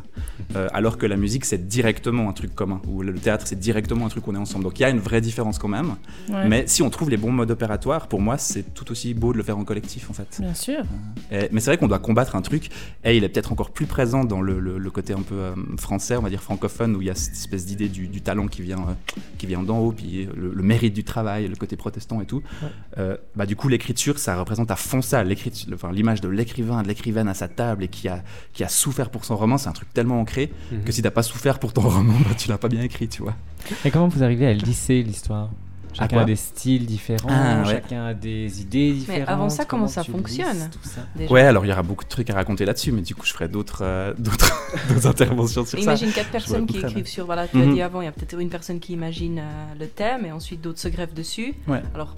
Euh, 0.55 0.67
alors 0.73 0.97
que 0.97 1.05
la 1.05 1.17
musique, 1.17 1.45
c'est 1.45 1.67
directement 1.67 2.29
un 2.29 2.33
truc 2.33 2.53
commun, 2.55 2.81
ou 2.87 3.01
le 3.01 3.13
théâtre, 3.13 3.45
c'est 3.47 3.59
directement 3.59 4.05
un 4.05 4.09
truc 4.09 4.23
qu'on 4.23 4.35
est 4.35 4.39
ensemble. 4.39 4.63
Donc 4.63 4.79
il 4.79 4.83
y 4.83 4.85
a 4.85 4.89
une 4.89 4.99
vraie 4.99 5.21
différence 5.21 5.57
quand 5.59 5.67
même. 5.67 5.95
ouais, 6.29 6.47
Mais 6.47 6.63
si 6.67 6.81
on 6.83 6.89
trouve 6.89 7.09
les 7.09 7.17
bons 7.17 7.31
modes 7.31 7.51
opératoires, 7.51 8.07
pour 8.07 8.21
moi, 8.21 8.37
c'est 8.37 8.73
tout 8.73 8.91
aussi 8.91 9.13
beau 9.13 9.33
de 9.33 9.37
le 9.37 9.43
faire 9.43 9.57
en 9.57 9.63
collectif, 9.63 10.09
en 10.09 10.13
fait. 10.13 10.37
bien 10.39 10.53
sûr. 10.53 10.83
Et- 11.31 11.49
mais 11.51 11.59
c'est 11.59 11.71
vrai 11.71 11.77
qu'on 11.77 11.87
doit 11.87 11.99
combattre 11.99 12.35
un 12.35 12.41
truc, 12.41 12.69
et 13.03 13.17
il 13.17 13.23
est 13.23 13.29
peut-être 13.29 13.51
encore 13.51 13.71
plus 13.71 13.85
présent 13.85 14.23
dans 14.25 14.41
le, 14.41 14.59
le- 14.59 14.77
le 14.77 14.89
côté 14.91 15.13
un 15.13 15.21
peu 15.21 15.35
euh, 15.35 15.53
français, 15.77 16.15
on 16.17 16.21
va 16.21 16.29
dire 16.29 16.41
francophone, 16.43 16.95
où 16.95 17.01
il 17.01 17.07
y 17.07 17.09
a 17.09 17.15
cette 17.15 17.33
espèce 17.33 17.65
d'idée 17.65 17.89
du, 17.89 18.07
du 18.07 18.21
talent 18.21 18.47
qui 18.47 18.61
vient, 18.61 18.79
euh, 18.79 19.13
qui 19.37 19.45
vient 19.47 19.63
d'en 19.63 19.79
haut, 19.79 19.91
puis 19.91 20.27
le, 20.35 20.53
le 20.53 20.63
mérite 20.63 20.93
du 20.93 21.03
travail, 21.03 21.47
le 21.47 21.55
côté 21.55 21.75
protestant 21.75 22.21
et 22.21 22.25
tout. 22.25 22.41
Euh, 22.97 23.17
bah, 23.35 23.45
du 23.45 23.55
coup, 23.57 23.67
l'écriture, 23.67 24.17
ça 24.19 24.37
représente 24.37 24.71
à 24.71 24.75
fond 24.77 25.01
ça, 25.01 25.23
enfin, 25.73 25.91
l'image 25.91 26.21
de 26.21 26.29
l'écrivain, 26.29 26.81
de 26.81 26.87
l'écrivaine 26.87 27.27
à 27.27 27.33
sa 27.33 27.47
table, 27.49 27.83
et 27.83 27.87
qui 27.89 28.07
a, 28.07 28.23
qui 28.53 28.63
a 28.63 28.69
souffert 28.69 29.09
pour 29.09 29.25
son 29.25 29.35
roman, 29.35 29.57
c'est 29.57 29.67
un 29.67 29.73
truc 29.73 29.93
tellement 29.93 30.19
ancré 30.19 30.51
Mhm. 30.71 30.83
que 30.83 30.91
si 30.93 31.01
t'as 31.01 31.11
pas 31.11 31.23
souffert 31.23 31.59
pour 31.59 31.73
ton 31.73 31.81
roman, 31.89 32.13
bah, 32.23 32.35
tu 32.37 32.47
l'as 32.49 32.57
pas 32.57 32.69
bien 32.69 32.81
écrit, 32.81 33.07
tu 33.09 33.21
vois. 33.21 33.35
Et 33.83 33.91
comment 33.91 34.07
vous 34.07 34.23
arrivez 34.23 34.47
à 34.47 34.53
lisser 34.53 35.03
l'histoire? 35.03 35.49
Chacun 35.97 36.19
a 36.19 36.25
des 36.25 36.35
styles 36.35 36.85
différents, 36.85 37.29
Ah, 37.29 37.63
ouais. 37.65 37.73
chacun 37.75 38.05
a 38.07 38.13
des 38.13 38.61
idées 38.61 38.91
différentes. 38.93 39.29
avant 39.29 39.49
ça, 39.49 39.63
comment 39.63 39.87
ça 39.87 40.03
fonctionne 40.03 40.51
lisses 40.83 40.91
ça? 40.93 41.33
Ouais, 41.33 41.41
alors 41.43 41.65
il 41.65 41.69
y 41.69 41.71
aura 41.71 41.83
beaucoup 41.83 42.03
de 42.03 42.09
trucs 42.09 42.29
à 42.29 42.33
raconter 42.33 42.65
là-dessus, 42.65 42.91
mais 42.91 43.01
du 43.01 43.15
coup, 43.15 43.25
je 43.25 43.31
ferai 43.31 43.47
d'autres 43.47 43.79
euh, 43.81 44.13
interventions 45.05 45.65
sur 45.65 45.77
ça. 45.77 45.83
Imagine 45.83 46.11
quatre 46.11 46.31
personnes 46.31 46.65
qui 46.65 46.79
écrivent 46.79 47.07
sur. 47.07 47.25
Voilà, 47.25 47.47
tu 47.47 47.57
l'as 47.57 47.65
Mhm. 47.65 47.73
dit 47.75 47.81
avant, 47.81 48.01
il 48.01 48.05
y 48.05 48.07
a 48.07 48.11
peut-être 48.11 48.37
une 48.39 48.49
personne 48.49 48.79
qui 48.81 48.91
imagine 48.93 49.39
euh, 49.39 49.73
le 49.79 49.87
thème 49.87 50.25
et 50.25 50.31
ensuite 50.33 50.59
d'autres 50.61 50.79
se 50.79 50.87
greffent 50.89 51.13
dessus. 51.13 51.53
Ouais. 51.67 51.81
Alors, 51.93 52.15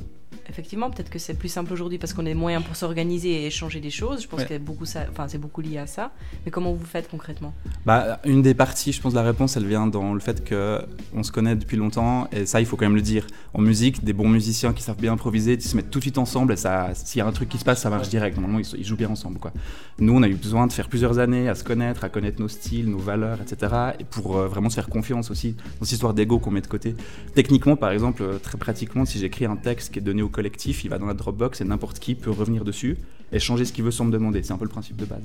effectivement, 0.50 0.90
peut-être 0.90 1.10
que 1.10 1.20
c'est 1.20 1.34
plus 1.34 1.50
simple 1.50 1.74
aujourd'hui 1.74 1.98
parce 1.98 2.14
qu'on 2.14 2.22
a 2.22 2.30
des 2.30 2.34
moyens 2.34 2.64
pour 2.64 2.76
s'organiser 2.76 3.44
et 3.44 3.46
échanger 3.48 3.80
des 3.80 3.90
choses. 3.90 4.22
Je 4.24 4.28
pense 4.28 4.42
Ouais. 4.42 4.46
que 4.48 4.58
beaucoup 4.58 4.86
ça, 4.86 5.02
enfin, 5.12 5.28
c'est 5.28 5.38
beaucoup 5.38 5.62
lié 5.62 5.78
à 5.78 5.88
ça. 5.88 6.12
Mais 6.46 6.52
comment 6.52 6.74
vous 6.74 6.86
faites 6.86 7.10
concrètement? 7.10 7.54
Bah, 7.86 8.20
une 8.26 8.42
des 8.42 8.54
parties, 8.54 8.92
je 8.92 9.02
pense, 9.02 9.14
de 9.14 9.18
la 9.18 9.24
réponse, 9.24 9.58
elle 9.58 9.66
vient 9.66 9.88
dans 9.88 10.14
le 10.14 10.20
fait 10.20 10.44
que 10.44 10.82
on 11.14 11.24
se 11.24 11.32
connaît 11.32 11.56
depuis 11.56 11.78
longtemps, 11.78 12.28
et 12.32 12.46
ça, 12.46 12.60
il 12.60 12.66
faut 12.66 12.78
quand 12.78 12.86
même 12.86 12.96
le 12.96 13.02
dire. 13.02 13.26
En 13.54 13.62
musique, 13.62 14.04
des 14.04 14.14
bons 14.14 14.30
musiciens 14.30 14.74
qui 14.74 14.84
savent 14.84 14.98
bien 15.00 15.14
improviser, 15.14 15.54
ils 15.54 15.62
se 15.62 15.76
mettent 15.76 15.90
tout 15.92 16.00
de 16.00 16.04
suite 16.04 16.18
ensemble, 16.18 16.54
et 16.54 16.58
ça, 16.58 16.90
s'il 16.94 17.20
y 17.20 17.22
a 17.22 17.26
un 17.28 17.32
truc 17.32 17.50
qui 17.50 17.58
se 17.58 17.66
passe, 17.66 17.82
ça 17.82 17.90
marche 17.90 18.10
direct. 18.10 18.38
Normalement, 18.38 18.60
ils, 18.60 18.80
ils 18.80 18.86
jouent 18.86 18.98
bien 18.98 19.10
ensemble, 19.10 19.40
quoi. 19.40 19.52
Nous, 20.00 20.14
on 20.14 20.22
a 20.24 20.28
eu 20.28 20.36
besoin 20.36 20.68
de 20.68 20.74
faire 20.74 20.88
plusieurs 20.90 21.18
années 21.20 21.50
à 21.50 21.56
se 21.56 21.64
connaître, 21.64 22.04
à 22.04 22.10
connaître 22.10 22.40
nos 22.42 22.48
styles, 22.48 22.90
nos 22.90 22.98
valeurs, 23.00 23.40
etc., 23.42 23.74
et 24.00 24.04
pour 24.04 24.38
euh, 24.38 24.48
vraiment 24.48 24.70
se 24.70 24.76
faire 24.76 24.90
confiance 24.90 25.32
aussi 25.32 25.54
dans 25.80 25.86
cette 25.86 25.94
histoire 25.94 26.14
d'ego 26.14 26.40
qu'on 26.40 26.52
met 26.52 26.62
de 26.62 26.68
côté. 26.68 26.96
Techniquement, 27.36 27.76
par 27.76 27.92
exemple, 27.92 28.22
euh, 28.24 28.38
très 28.38 28.58
pratiquement, 28.58 29.06
si 29.06 29.18
j'écris 29.20 29.46
un 29.46 29.56
texte 29.56 29.92
qui 29.94 30.00
est 30.00 30.02
donné 30.02 30.22
au 30.22 30.30
collectif, 30.42 30.84
il 30.86 30.90
va 30.90 31.00
dans 31.00 31.08
la 31.08 31.16
Dropbox 31.16 31.62
et 31.62 31.66
n'importe 31.66 31.98
qui 32.00 32.14
peut 32.14 32.30
revenir 32.32 32.64
dessus 32.64 32.96
et 33.32 33.40
changer 33.40 33.66
ce 33.66 33.74
qu'il 33.74 33.84
veut 33.84 33.92
sans 33.92 34.06
me 34.06 34.12
demander. 34.12 34.44
C'est 34.44 34.54
un 34.54 34.58
peu 34.58 34.66
le 34.66 34.70
principe 34.78 34.96
de 34.98 35.06
base. 35.06 35.24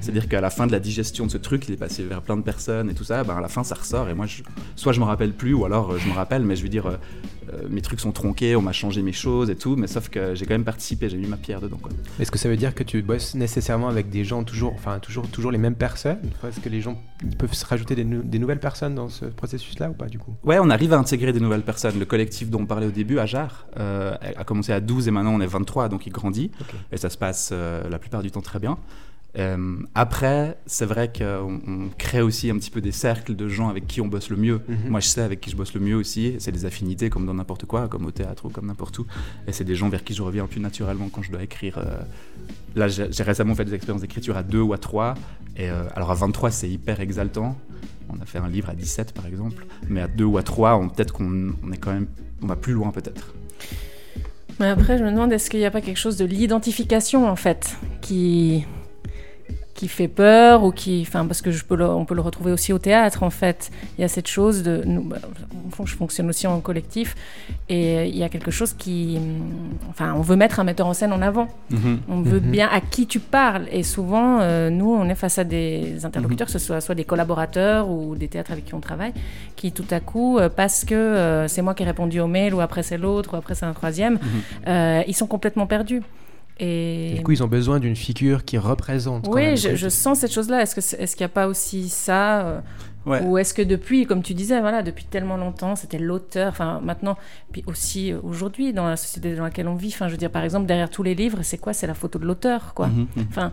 C'est-à-dire 0.00 0.28
qu'à 0.28 0.40
la 0.40 0.50
fin 0.50 0.66
de 0.68 0.72
la 0.72 0.78
digestion 0.78 1.26
de 1.26 1.30
ce 1.32 1.36
truc, 1.38 1.64
il 1.68 1.74
est 1.74 1.76
passé 1.76 2.04
vers 2.04 2.22
plein 2.22 2.36
de 2.36 2.42
personnes 2.42 2.88
et 2.88 2.94
tout 2.94 3.04
ça, 3.04 3.24
ben 3.24 3.36
à 3.36 3.40
la 3.40 3.48
fin 3.48 3.64
ça 3.64 3.74
ressort 3.74 4.08
et 4.08 4.14
moi, 4.14 4.26
je- 4.26 4.42
soit 4.76 4.92
je 4.92 5.00
me 5.00 5.04
rappelle 5.04 5.32
plus 5.32 5.52
ou 5.52 5.64
alors 5.64 5.90
euh, 5.90 5.98
je 5.98 6.08
me 6.08 6.14
rappelle, 6.14 6.44
mais 6.44 6.54
je 6.56 6.62
veux 6.62 6.68
dire, 6.68 6.86
euh, 7.52 7.62
mes 7.70 7.80
trucs 7.82 8.00
sont 8.00 8.12
tronqués, 8.12 8.56
on 8.56 8.62
m'a 8.62 8.72
changé 8.72 9.02
mes 9.02 9.12
choses 9.12 9.50
et 9.50 9.56
tout, 9.56 9.76
mais 9.76 9.86
sauf 9.86 10.08
que 10.08 10.34
j'ai 10.34 10.44
quand 10.46 10.54
même 10.54 10.64
participé, 10.64 11.08
j'ai 11.08 11.16
mis 11.16 11.26
ma 11.26 11.36
pierre 11.36 11.60
dedans. 11.60 11.78
Est-ce 12.20 12.30
que 12.30 12.38
ça 12.38 12.48
veut 12.48 12.56
dire 12.56 12.74
que 12.74 12.82
tu 12.82 13.02
bosses 13.02 13.34
nécessairement 13.34 13.88
avec 13.88 14.10
des 14.10 14.24
gens 14.24 14.44
toujours, 14.44 14.72
enfin 14.74 14.98
toujours, 14.98 15.26
toujours 15.28 15.50
les 15.52 15.58
mêmes 15.58 15.74
personnes? 15.74 16.18
Est-ce 16.46 16.60
que 16.60 16.68
les 16.68 16.80
gens 16.80 17.00
peuvent 17.38 17.54
se 17.54 17.64
rajouter 17.66 17.94
des, 17.94 18.04
nou- 18.04 18.22
des 18.22 18.38
nouvelles 18.38 18.60
personnes 18.60 18.94
dans 18.94 19.08
ce 19.08 19.24
processus-là 19.26 19.90
ou 19.90 19.94
pas 19.94 20.06
du 20.06 20.18
coup? 20.18 20.34
Ouais, 20.44 20.58
on 20.58 20.70
arrive 20.70 20.92
à 20.92 20.98
intégrer 20.98 21.32
des 21.32 21.40
nouvelles 21.40 21.62
personnes. 21.62 21.98
Le 21.98 22.04
collectif 22.04 22.50
dont 22.50 22.60
on 22.60 22.66
parlait 22.66 22.86
au 22.86 22.90
début, 22.90 23.18
Ajar, 23.18 23.66
euh, 23.78 24.14
a 24.36 24.44
commencé 24.44 24.72
à 24.72 24.80
12 24.80 25.08
et 25.08 25.10
maintenant 25.10 25.34
on 25.34 25.40
est 25.40 25.46
23, 25.46 25.88
donc 25.88 26.06
il 26.06 26.10
grandit. 26.12 26.50
Et 26.92 26.96
ça 26.96 27.10
se 27.10 27.18
passe 27.18 27.50
euh, 27.52 27.88
la 27.88 27.98
plupart 27.98 28.22
du 28.22 28.30
temps 28.30 28.40
très 28.42 28.58
bien. 28.58 28.78
Euh, 29.38 29.76
après, 29.94 30.58
c'est 30.66 30.84
vrai 30.84 31.10
qu'on 31.16 31.58
on 31.66 31.88
crée 31.96 32.20
aussi 32.20 32.50
un 32.50 32.56
petit 32.58 32.70
peu 32.70 32.82
des 32.82 32.92
cercles 32.92 33.34
de 33.34 33.48
gens 33.48 33.68
avec 33.70 33.86
qui 33.86 34.00
on 34.02 34.06
bosse 34.06 34.28
le 34.28 34.36
mieux. 34.36 34.60
Mhm. 34.68 34.90
Moi, 34.90 35.00
je 35.00 35.06
sais 35.06 35.22
avec 35.22 35.40
qui 35.40 35.50
je 35.50 35.56
bosse 35.56 35.72
le 35.72 35.80
mieux 35.80 35.96
aussi. 35.96 36.34
C'est 36.38 36.52
des 36.52 36.66
affinités 36.66 37.08
comme 37.08 37.24
dans 37.24 37.32
n'importe 37.34 37.64
quoi, 37.64 37.88
comme 37.88 38.04
au 38.04 38.10
théâtre 38.10 38.44
ou 38.44 38.48
comme 38.50 38.66
n'importe 38.66 38.98
où. 38.98 39.06
Et 39.46 39.52
c'est 39.52 39.64
des 39.64 39.74
gens 39.74 39.88
vers 39.88 40.04
qui 40.04 40.12
je 40.12 40.22
reviens 40.22 40.46
plus 40.46 40.60
naturellement 40.60 41.08
quand 41.10 41.22
je 41.22 41.30
dois 41.32 41.42
écrire. 41.42 41.78
euh. 41.78 42.02
Là, 42.74 42.88
j'ai 42.88 43.10
j'ai 43.10 43.22
récemment 43.22 43.54
fait 43.54 43.64
des 43.64 43.74
expériences 43.74 44.02
d'écriture 44.02 44.36
à 44.36 44.42
deux 44.42 44.60
ou 44.60 44.74
à 44.74 44.78
trois. 44.78 45.14
Et 45.56 45.70
euh, 45.70 45.84
alors 45.94 46.10
à 46.10 46.14
23, 46.14 46.50
c'est 46.50 46.68
hyper 46.68 47.00
exaltant. 47.00 47.56
On 48.10 48.20
a 48.20 48.26
fait 48.26 48.38
un 48.38 48.48
livre 48.48 48.68
à 48.68 48.74
17 48.74 49.12
par 49.14 49.26
exemple. 49.26 49.64
Mais 49.88 50.02
à 50.02 50.08
deux 50.08 50.24
ou 50.24 50.36
à 50.36 50.42
trois, 50.42 50.76
on- 50.76 50.90
peut-être 50.90 51.14
qu'on 51.14 51.52
on 51.64 51.72
est 51.72 51.78
quand 51.78 51.92
même. 51.94 52.06
On 52.42 52.46
va 52.46 52.56
plus 52.56 52.74
loin 52.74 52.90
peut-être. 52.90 53.32
Mais 54.60 54.66
après, 54.68 54.98
je 54.98 55.04
me 55.04 55.10
demande, 55.10 55.32
est-ce 55.32 55.48
qu'il 55.48 55.60
n'y 55.60 55.64
a 55.66 55.70
pas 55.70 55.80
quelque 55.80 55.96
chose 55.98 56.18
de 56.18 56.24
l'identification, 56.26 57.26
en 57.28 57.36
fait, 57.36 57.76
qui, 58.02 58.64
qui 59.82 59.88
fait 59.88 60.06
peur 60.06 60.62
ou 60.62 60.70
qui... 60.70 61.04
Enfin, 61.08 61.26
parce 61.26 61.42
que 61.42 61.50
je 61.50 61.64
peux 61.64 61.74
le- 61.74 61.88
on 61.88 62.04
peut 62.04 62.14
le 62.14 62.20
retrouver 62.20 62.52
aussi 62.52 62.72
au 62.72 62.78
théâtre, 62.78 63.24
en 63.24 63.30
fait. 63.30 63.70
Il 63.98 64.02
y 64.02 64.04
a 64.04 64.08
cette 64.08 64.28
chose 64.28 64.62
de... 64.62 64.82
Nous, 64.86 65.02
bah, 65.02 65.16
je 65.84 65.94
fonctionne 65.96 66.28
aussi 66.28 66.46
en 66.46 66.60
collectif. 66.60 67.16
Et 67.68 68.06
il 68.08 68.16
y 68.16 68.22
a 68.22 68.28
quelque 68.28 68.52
chose 68.52 68.74
qui... 68.74 69.18
Enfin, 69.90 70.14
on 70.16 70.20
veut 70.20 70.36
mettre 70.36 70.60
un 70.60 70.64
metteur 70.64 70.86
en 70.86 70.94
scène 70.94 71.12
en 71.12 71.20
avant. 71.20 71.48
On 72.08 72.20
veut 72.22 72.38
Mhm. 72.38 72.50
bien 72.52 72.68
à 72.72 72.80
qui 72.80 73.08
tu 73.08 73.18
parles. 73.18 73.66
Et 73.72 73.82
souvent, 73.82 74.38
euh, 74.40 74.70
nous, 74.70 74.88
on 74.92 75.08
est 75.08 75.16
face 75.16 75.38
à 75.38 75.44
des 75.44 76.04
interlocuteurs, 76.04 76.46
que 76.46 76.52
ce 76.52 76.60
soit 76.60 76.80
soit 76.80 76.94
des 76.94 77.04
collaborateurs 77.04 77.90
ou 77.90 78.14
des 78.14 78.28
théâtres 78.28 78.52
avec 78.52 78.64
qui 78.66 78.74
on 78.74 78.80
travaille, 78.80 79.12
qui 79.56 79.72
tout 79.72 79.90
à 79.90 79.98
coup, 79.98 80.38
euh, 80.38 80.48
parce 80.48 80.84
que 80.84 80.94
euh, 80.94 81.48
c'est 81.48 81.62
moi 81.62 81.74
qui 81.74 81.82
ai 81.82 81.86
répondu 81.86 82.20
au 82.20 82.28
mail, 82.28 82.54
ou 82.54 82.60
après 82.60 82.84
c'est 82.84 82.98
l'autre, 82.98 83.34
ou 83.34 83.36
après 83.36 83.54
c'est 83.56 83.66
un 83.66 83.72
troisième, 83.72 84.20
euh, 84.68 85.02
ils 85.08 85.16
sont 85.16 85.26
complètement 85.26 85.66
perdus. 85.66 86.02
Et, 86.58 87.12
Et 87.12 87.14
du 87.14 87.22
coup, 87.22 87.32
ils 87.32 87.42
ont 87.42 87.48
besoin 87.48 87.80
d'une 87.80 87.96
figure 87.96 88.44
qui 88.44 88.58
représente. 88.58 89.24
quand 89.24 89.32
oui, 89.32 89.42
même, 89.42 89.56
je, 89.56 89.88
sens 89.88 90.18
cette 90.18 90.32
chose-là. 90.32 90.62
Est-ce 90.62 90.74
que 90.74 90.80
c'est- 90.80 91.00
est-ce 91.00 91.16
qu'il 91.16 91.24
n'y 91.24 91.30
a 91.30 91.34
pas 91.34 91.46
aussi 91.48 91.88
ça 91.88 92.46
euh, 92.46 92.60
Ouais. 93.04 93.20
Ou 93.22 93.36
est-ce 93.36 93.52
que 93.52 93.62
depuis, 93.62 94.06
comme 94.06 94.22
tu 94.22 94.32
disais, 94.32 94.60
voilà, 94.60 94.82
depuis 94.82 95.04
tellement 95.04 95.36
longtemps, 95.36 95.74
c'était 95.74 95.98
l'auteur. 95.98 96.50
Enfin, 96.50 96.80
maintenant, 96.84 97.16
puis 97.50 97.64
aussi 97.66 98.12
euh, 98.12 98.18
aujourd'hui, 98.22 98.72
dans 98.72 98.86
la 98.86 98.96
société 98.96 99.34
dans 99.34 99.42
laquelle 99.42 99.66
on 99.66 99.74
vit. 99.74 99.88
Enfin, 99.88 100.06
je 100.06 100.12
veux 100.12 100.18
dire, 100.18 100.30
par 100.30 100.44
exemple, 100.44 100.66
derrière 100.66 100.88
tous 100.88 101.02
les 101.02 101.16
livres, 101.16 101.38
c'est 101.42 101.58
quoi? 101.58 101.72
C'est 101.72 101.88
la 101.88 101.94
photo 101.94 102.20
de 102.20 102.26
l'auteur, 102.26 102.74
quoi. 102.74 102.86
Mhm, 102.86 103.08
mhm. 103.16 103.26
Enfin, 103.28 103.52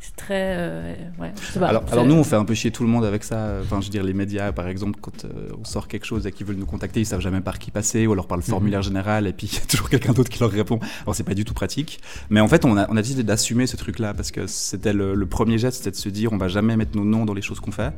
c'est 0.00 0.16
très. 0.16 0.56
euh, 0.56 0.94
ouais, 1.20 1.30
je 1.40 1.52
sais 1.52 1.60
pas. 1.60 1.68
Alors, 1.68 2.04
nous, 2.04 2.14
on 2.14 2.24
fait 2.24 2.36
un 2.36 2.44
peu 2.44 2.54
chier 2.54 2.70
tout 2.70 2.82
le 2.82 2.88
monde 2.88 3.04
avec 3.04 3.22
ça. 3.22 3.58
Enfin, 3.62 3.80
je 3.80 3.86
veux 3.86 3.90
dire, 3.90 4.02
les 4.02 4.14
médias, 4.14 4.50
par 4.50 4.66
exemple, 4.66 4.98
quand 5.00 5.24
euh, 5.24 5.50
on 5.60 5.64
sort 5.64 5.86
quelque 5.88 6.06
chose 6.06 6.26
et 6.26 6.32
qu'ils 6.32 6.46
veulent 6.46 6.56
nous 6.56 6.66
contacter, 6.66 7.00
ils 7.00 7.06
savent 7.06 7.20
jamais 7.20 7.40
par 7.40 7.58
qui 7.58 7.70
passer, 7.70 8.06
ou 8.06 8.12
alors 8.12 8.26
par 8.26 8.36
le 8.36 8.42
formulaire 8.42 8.82
général, 8.82 9.26
et 9.26 9.32
puis 9.32 9.46
il 9.46 9.54
y 9.54 9.62
a 9.62 9.66
toujours 9.66 9.88
quelqu'un 9.90 10.12
d'autre 10.12 10.30
qui 10.30 10.40
leur 10.40 10.50
répond. 10.50 10.80
Alors, 11.02 11.14
c'est 11.14 11.22
pas 11.24 11.34
du 11.34 11.44
tout 11.44 11.54
pratique. 11.54 12.00
Mais 12.30 12.40
en 12.40 12.48
fait, 12.48 12.64
on 12.64 12.76
a, 12.76 12.90
on 12.90 12.96
a 12.96 13.02
décidé 13.02 13.22
d'assumer 13.22 13.66
ce 13.66 13.76
truc-là, 13.76 14.14
parce 14.14 14.30
que 14.30 14.46
c'était 14.46 14.92
le, 14.92 15.14
le 15.14 15.26
premier 15.26 15.58
geste, 15.58 15.78
c'était 15.78 15.90
de 15.90 15.96
se 15.96 16.08
dire, 16.08 16.32
on 16.32 16.38
va 16.38 16.48
jamais 16.48 16.76
mettre 16.76 16.96
nos 16.96 17.04
noms 17.04 17.24
dans 17.24 17.34
les 17.34 17.42
choses 17.42 17.60
qu'on 17.60 17.72
fait. 17.72 17.92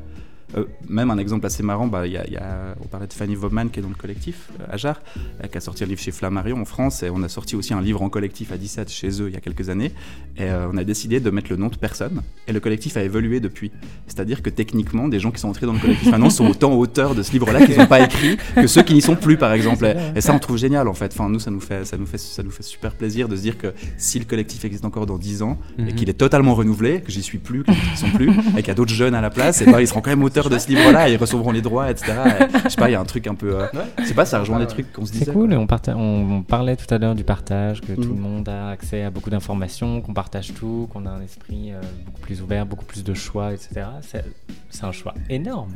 Euh, 0.57 0.65
même 0.89 1.11
un 1.11 1.19
exemple 1.19 1.47
assez 1.47 1.63
marrant, 1.63 1.87
bah, 1.87 2.07
il 2.07 2.13
y 2.13 2.17
a, 2.17 2.27
il 2.27 2.33
y 2.33 2.37
a- 2.37 2.75
on 2.85 2.87
parlait 2.87 3.07
de 3.07 3.13
Fanny 3.13 3.35
Vauban 3.35 3.69
qui 3.69 3.79
est 3.81 3.83
dans 3.83 3.89
le 3.89 3.95
collectif, 3.95 4.49
euh, 4.61 4.65
Ajar, 4.71 5.01
euh, 5.43 5.47
qui 5.49 5.57
a 5.59 5.61
sorti 5.61 5.85
un 5.85 5.87
livre 5.87 6.01
chez 6.01 6.11
Flammarion 6.13 6.61
en 6.61 6.65
France, 6.65 7.03
et 7.03 7.11
on 7.11 7.23
a 7.23 7.29
sorti 7.29 7.57
aussi 7.57 7.73
un 7.75 7.81
livre 7.81 8.03
en 8.03 8.09
collectif 8.09 8.53
à 8.53 8.57
17 8.57 8.91
chez 8.91 9.09
eux 9.23 9.29
il 9.29 9.35
y 9.35 9.37
a 9.37 9.41
quelques 9.41 9.71
années, 9.71 9.93
et 10.37 10.43
euh, 10.45 10.69
on 10.73 10.77
a 10.77 10.85
décidé 10.85 11.21
de 11.21 11.31
mettre 11.31 11.51
le 11.51 11.57
nom 11.57 11.69
de 11.69 11.77
personne, 11.77 12.23
et 12.47 12.53
le 12.53 12.61
collectif 12.61 12.97
a 12.97 13.03
évolué 13.03 13.41
depuis. 13.41 13.71
C'est-à-dire 14.07 14.43
que 14.43 14.51
techniquement, 14.51 15.09
des 15.09 15.21
gens 15.21 15.31
qui 15.31 15.41
sont 15.41 15.49
entrés 15.49 15.67
dans 15.67 15.73
le 15.73 15.79
collectif 15.79 16.11
maintenant 16.11 16.31
sont 16.31 16.47
autant 16.47 16.73
auteurs 16.75 17.15
de 17.15 17.23
ce 17.23 17.33
livre-là 17.33 17.65
qu'ils 17.65 17.79
n'ont 17.79 17.87
pas 17.87 18.01
écrit 18.01 18.37
que 18.55 18.67
ceux 18.67 18.83
qui 18.83 18.95
n'y 18.95 19.01
sont 19.03 19.17
plus, 19.17 19.37
par 19.37 19.53
exemple. 19.53 19.87
Et, 19.87 20.19
et 20.19 20.21
ça, 20.21 20.35
on 20.35 20.39
trouve 20.39 20.59
génial 20.59 20.87
en 20.89 20.95
fait. 20.95 21.13
Enfin, 21.15 21.29
nous, 21.29 21.39
ça 21.41 21.51
nous 21.51 21.61
fait, 21.61 21.85
ça 21.87 21.97
nous 21.97 22.07
fait, 22.07 22.19
ça 22.19 22.43
nous 22.43 22.51
fait 22.51 22.63
super 22.63 22.93
plaisir 22.95 23.29
de 23.29 23.37
se 23.37 23.43
dire 23.43 23.57
que 23.59 23.73
si 23.97 24.19
le 24.19 24.25
collectif 24.27 24.65
existe 24.65 24.85
encore 24.85 25.07
dans 25.07 25.19
10 25.19 25.43
ans 25.43 25.59
et 25.79 25.83
Mhm. 25.83 25.93
qu'il 25.95 26.11
est 26.11 26.15
totalement 26.15 26.55
renouvelé, 26.55 27.01
que 27.01 27.11
j'y 27.11 27.23
suis 27.23 27.39
plus, 27.39 27.63
que 27.65 27.71
les 27.71 27.77
autres 27.77 27.95
y 27.95 27.97
sont 27.97 28.11
plus, 28.11 28.31
et 28.31 28.57
qu'il 28.63 28.69
y 28.69 28.71
a 28.71 28.75
d'autres 28.75 28.93
jeunes 28.93 29.15
à 29.15 29.21
la 29.21 29.31
place, 29.31 29.63
et 29.63 29.67
ben, 29.67 29.81
ils 29.81 29.87
seront 29.89 30.01
quand 30.01 30.11
même 30.11 30.23
auteurs 30.23 30.42
de 30.51 30.59
ce 30.59 30.69
livre-là, 30.69 31.09
ils 31.09 31.17
recevront 31.17 31.51
les 31.53 31.61
droits, 31.63 31.91
etc. 31.91 32.13
Et, 32.41 32.59
je 32.65 32.69
sais 32.71 32.77
pas, 32.77 32.89
il 32.89 32.93
y 32.93 32.97
a 32.97 33.01
un 33.01 33.05
truc 33.05 33.27
un 33.27 33.35
peu. 33.35 33.61
euh, 33.61 33.67
je 33.99 34.05
sais 34.05 34.15
pas, 34.15 34.25
ça 34.25 34.39
rejoint 34.41 34.59
des 34.59 34.67
trucs 34.67 34.93
qu'on 34.93 35.05
se 35.07 35.13
disait. 35.13 35.25
C'est 35.27 35.33
cool, 35.33 35.53
on, 35.55 35.67
parta- 35.67 35.95
on, 35.97 36.39
on 36.39 36.43
parlait 36.43 36.77
tout 36.77 36.93
à 36.93 36.99
l'heure 36.99 37.15
du 37.15 37.25
partage, 37.25 37.81
que 37.81 37.93
tout 37.93 38.01
le 38.15 38.21
monde 38.21 38.49
a 38.49 38.69
accès 38.71 39.03
à 39.03 39.11
beaucoup 39.11 39.31
d'informations, 39.31 40.01
qu'on 40.01 40.15
partage 40.15 40.53
tout, 40.55 40.89
qu'on 40.93 41.07
a 41.07 41.11
un 41.11 41.23
esprit 41.23 41.73
euh, 41.73 41.81
beaucoup 42.07 42.21
plus 42.21 42.43
ouvert, 42.43 42.67
beaucoup 42.67 42.85
plus 42.85 43.05
de 43.05 43.15
choix, 43.15 43.53
etc. 43.53 43.83
C'est 44.03 44.25
c'est 44.71 44.85
un 44.85 44.93
choix 44.93 45.15
énorme 45.29 45.73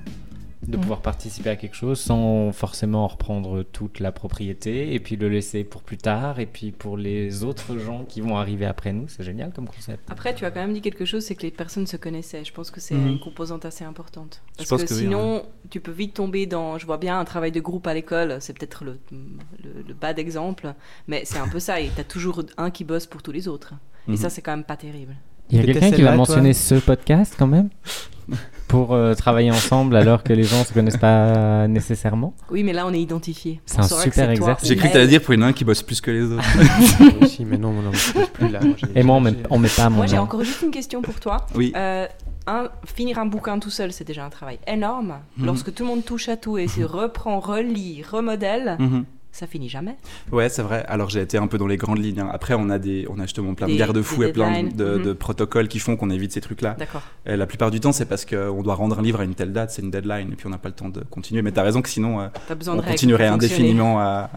de 0.63 0.77
Mhm. 0.77 0.81
pouvoir 0.83 1.03
participer 1.03 1.51
à 1.51 1.57
quelque 1.57 1.77
chose 1.77 2.01
sans 2.01 2.51
forcément 2.51 3.05
en 3.05 3.09
reprendre 3.09 3.63
toute 3.63 4.01
la 4.01 4.11
propriété 4.11 4.95
et 4.95 5.01
puis 5.01 5.17
le 5.17 5.29
laisser 5.29 5.65
pour 5.65 5.83
plus 5.83 5.99
tard 5.99 6.41
et 6.41 6.47
puis 6.47 6.73
pour 6.73 6.97
les 6.97 7.45
autres 7.45 7.79
gens 7.79 8.05
qui 8.05 8.21
vont 8.21 8.37
arriver 8.37 8.65
après 8.67 8.93
nous. 8.93 9.07
C'est 9.09 9.23
génial 9.23 9.53
comme 9.53 9.69
concept. 9.69 10.11
Après, 10.11 10.35
tu 10.35 10.45
as 10.45 10.51
quand 10.51 10.61
même 10.61 10.73
dit 10.73 10.81
quelque 10.81 11.05
chose, 11.05 11.25
c'est 11.25 11.35
que 11.35 11.43
les 11.43 11.51
personnes 11.51 11.87
se 11.87 11.97
connaissaient. 11.97 12.45
Je 12.45 12.53
pense 12.53 12.71
que 12.71 12.81
c'est 12.81 12.95
Mhm. 12.95 13.07
une 13.09 13.21
composante 13.21 13.65
assez 13.65 13.85
importante. 13.85 14.43
Je 14.53 14.57
Parce 14.59 14.71
pense 14.71 14.83
que, 14.85 14.89
que 14.89 14.95
oui, 14.95 15.01
sinon, 15.01 15.45
tu 15.71 15.81
peux 15.81 15.93
vite 15.93 16.15
tomber 16.15 16.47
dans. 16.47 16.79
Je 16.79 16.87
vois 16.87 16.99
bien 16.99 17.21
un 17.21 17.25
travail 17.25 17.53
de 17.53 17.61
groupe 17.61 17.87
à 17.87 17.95
l'école, 17.95 18.39
c'est 18.41 18.59
peut-être 18.59 18.85
le, 18.85 18.99
le, 19.13 19.83
le 19.87 19.95
bas 19.95 20.15
d'exemple, 20.15 20.75
mais 21.07 21.25
c'est 21.27 21.39
un 21.39 21.49
peu 21.49 21.61
ça. 21.61 21.81
Et 21.81 21.91
tu 21.95 22.01
as 22.01 22.05
toujours 22.05 22.43
un 22.57 22.71
qui 22.71 22.85
bosse 22.85 23.07
pour 23.07 23.23
tous 23.23 23.33
les 23.33 23.47
autres. 23.47 23.75
Et 24.09 24.13
Mhm. 24.13 24.17
ça, 24.17 24.31
c'est 24.31 24.41
quand 24.43 24.53
même 24.53 24.65
pas 24.65 24.77
terrible. 24.77 25.15
Il 25.51 25.59
y 25.59 25.61
a 25.61 25.65
quelqu'un 25.65 25.91
qui 25.93 26.03
va 26.03 26.15
mentionner 26.17 26.53
ce 26.53 26.75
podcast 26.77 27.35
quand 27.39 27.47
même? 27.47 27.69
Pour 28.69 28.95
euh, 28.95 29.15
travailler 29.15 29.53
ensemble 29.53 29.95
alors 29.95 30.25
que 30.25 30.33
les 30.33 30.43
gens 30.43 30.65
se 30.65 30.73
connaissent 30.73 30.97
pas 30.97 31.69
nécessairement? 31.69 32.35
Oui, 32.51 32.65
mais 32.65 32.73
là, 32.73 32.85
on 32.85 32.93
est 32.93 33.01
identifié. 33.01 33.61
C'est 33.65 33.79
On 33.79 33.83
un 33.83 33.87
super 33.87 34.29
exercice. 34.31 34.69
J'ai 34.69 34.75
cru 34.75 34.89
que 34.89 34.93
t'allais 34.93 35.07
dire 35.07 35.23
pour 35.23 35.35
une 35.35 35.45
un 35.45 35.53
qui 35.53 35.65
bosse 35.65 35.83
plus 35.83 36.01
que 36.01 36.11
les 36.11 36.25
autres. 36.33 36.43
Moi 37.01 37.13
aussi, 37.23 37.45
mais 37.45 37.59
non, 37.59 37.71
non, 37.73 37.93
je 37.93 38.13
pense 38.13 38.29
plus 38.31 38.49
là. 38.49 38.59
Moi, 38.61 38.75
j'ai- 38.77 38.99
Et 38.99 39.05
moi, 39.05 39.15
on 39.17 39.21
met, 39.21 39.35
on 39.51 39.59
met 39.61 39.69
pas 39.69 39.89
mon 39.89 39.99
Moi, 39.99 40.07
j'ai 40.07 40.19
encore 40.19 40.43
juste 40.43 40.63
une 40.63 40.73
question 40.73 41.01
pour 41.01 41.21
toi. 41.21 41.47
oui. 41.55 41.73
Euh, 41.77 42.07
un, 42.49 42.69
finir 42.85 43.19
un 43.19 43.27
bouquin 43.27 43.59
tout 43.61 43.71
seul, 43.71 43.93
c'est 43.93 44.05
déjà 44.05 44.25
un 44.25 44.31
travail 44.31 44.59
énorme. 44.69 45.15
Mhm. 45.37 45.47
Lorsque 45.47 45.75
tout 45.75 45.83
le 45.85 45.89
monde 45.89 46.05
touche 46.05 46.29
à 46.29 46.37
tout 46.37 46.59
et 46.59 46.67
se 46.69 46.81
reprend, 46.83 47.39
relit, 47.41 48.03
remodèle, 48.09 48.77
Mhm. 48.81 49.05
Ça 49.37 49.47
finit 49.47 49.69
jamais. 49.69 49.97
Ouais, 50.33 50.49
c'est 50.49 50.63
vrai. 50.63 50.85
Alors 50.89 51.11
j'ai 51.11 51.21
été 51.21 51.39
un 51.39 51.47
peu 51.47 51.59
dans 51.59 51.67
les 51.67 51.77
grandes 51.77 51.99
lignes. 52.03 52.21
hein. 52.21 52.31
Après, 52.33 52.55
on 52.55 52.69
a 52.71 52.79
des, 52.79 53.07
on 53.11 53.19
a 53.19 53.23
justement 53.23 53.55
plein 53.55 53.67
de 53.67 53.73
Des- 53.73 53.79
garde-fous 53.79 54.23
des 54.23 54.29
et 54.29 54.33
plein 54.33 54.63
de, 54.63 54.69
de- 54.71 54.97
Mhm. 54.99 55.03
de 55.05 55.13
protocoles 55.13 55.69
qui 55.69 55.79
font 55.79 55.97
qu'on 55.97 56.11
évite 56.11 56.33
ces 56.33 56.41
trucs-là. 56.41 56.75
D'accord. 56.79 57.03
Et 57.27 57.37
la 57.37 57.47
plupart 57.47 57.71
du 57.71 57.81
temps, 57.81 57.93
c'est 57.93 58.07
parce 58.07 58.25
qu'on 58.25 58.63
doit 58.63 58.75
rendre 58.75 58.99
un 58.99 59.03
livre 59.03 59.21
à 59.21 59.25
une 59.25 59.35
telle 59.35 59.53
date, 59.53 59.71
c'est 59.71 59.83
une 59.83 59.91
deadline, 59.91 60.33
et 60.33 60.37
puis 60.37 60.47
on 60.47 60.51
n'a 60.51 60.59
pas 60.59 60.69
le 60.69 60.75
temps 60.75 60.89
de 60.89 61.01
continuer. 61.11 61.43
Mais 61.43 61.53
t'as 61.53 61.63
raison 61.63 61.83
que 61.83 61.89
sinon, 61.89 62.21
euh, 62.21 62.29
on 62.69 62.77
de 62.77 62.81
continuerait 62.83 63.27
indéfiniment 63.27 64.01
à, 64.01 64.31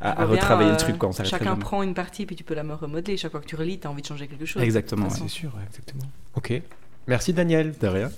à, 0.00 0.10
à 0.10 0.12
On 0.24 0.26
voit 0.26 0.26
bien, 0.26 0.34
retravailler 0.42 0.68
euh, 0.70 0.72
le 0.72 0.78
truc. 0.78 0.98
Quoi. 0.98 1.08
On 1.08 1.12
s'arrêterait 1.12 1.38
Chacun 1.38 1.56
prend 1.56 1.82
une 1.82 1.94
partie, 1.94 2.26
puis 2.26 2.34
tu 2.36 2.44
peux 2.44 2.54
la 2.54 2.62
remodeler. 2.62 3.16
Chaque 3.16 3.30
fois 3.30 3.40
que 3.40 3.46
tu 3.46 3.56
relis, 3.56 3.78
tu 3.78 3.86
as 3.86 3.90
envie 3.90 4.02
de 4.02 4.06
changer 4.06 4.26
quelque 4.26 4.44
chose. 4.46 4.62
Exactement. 4.62 5.06
De 5.06 5.12
ouais. 5.12 5.18
C'est 5.22 5.28
sûr, 5.28 5.50
ouais, 5.54 5.62
exactement. 5.68 6.04
Ok. 6.34 6.60
Merci 7.06 7.32
Daniel. 7.32 7.74
De 7.80 7.86
rien. 7.86 8.10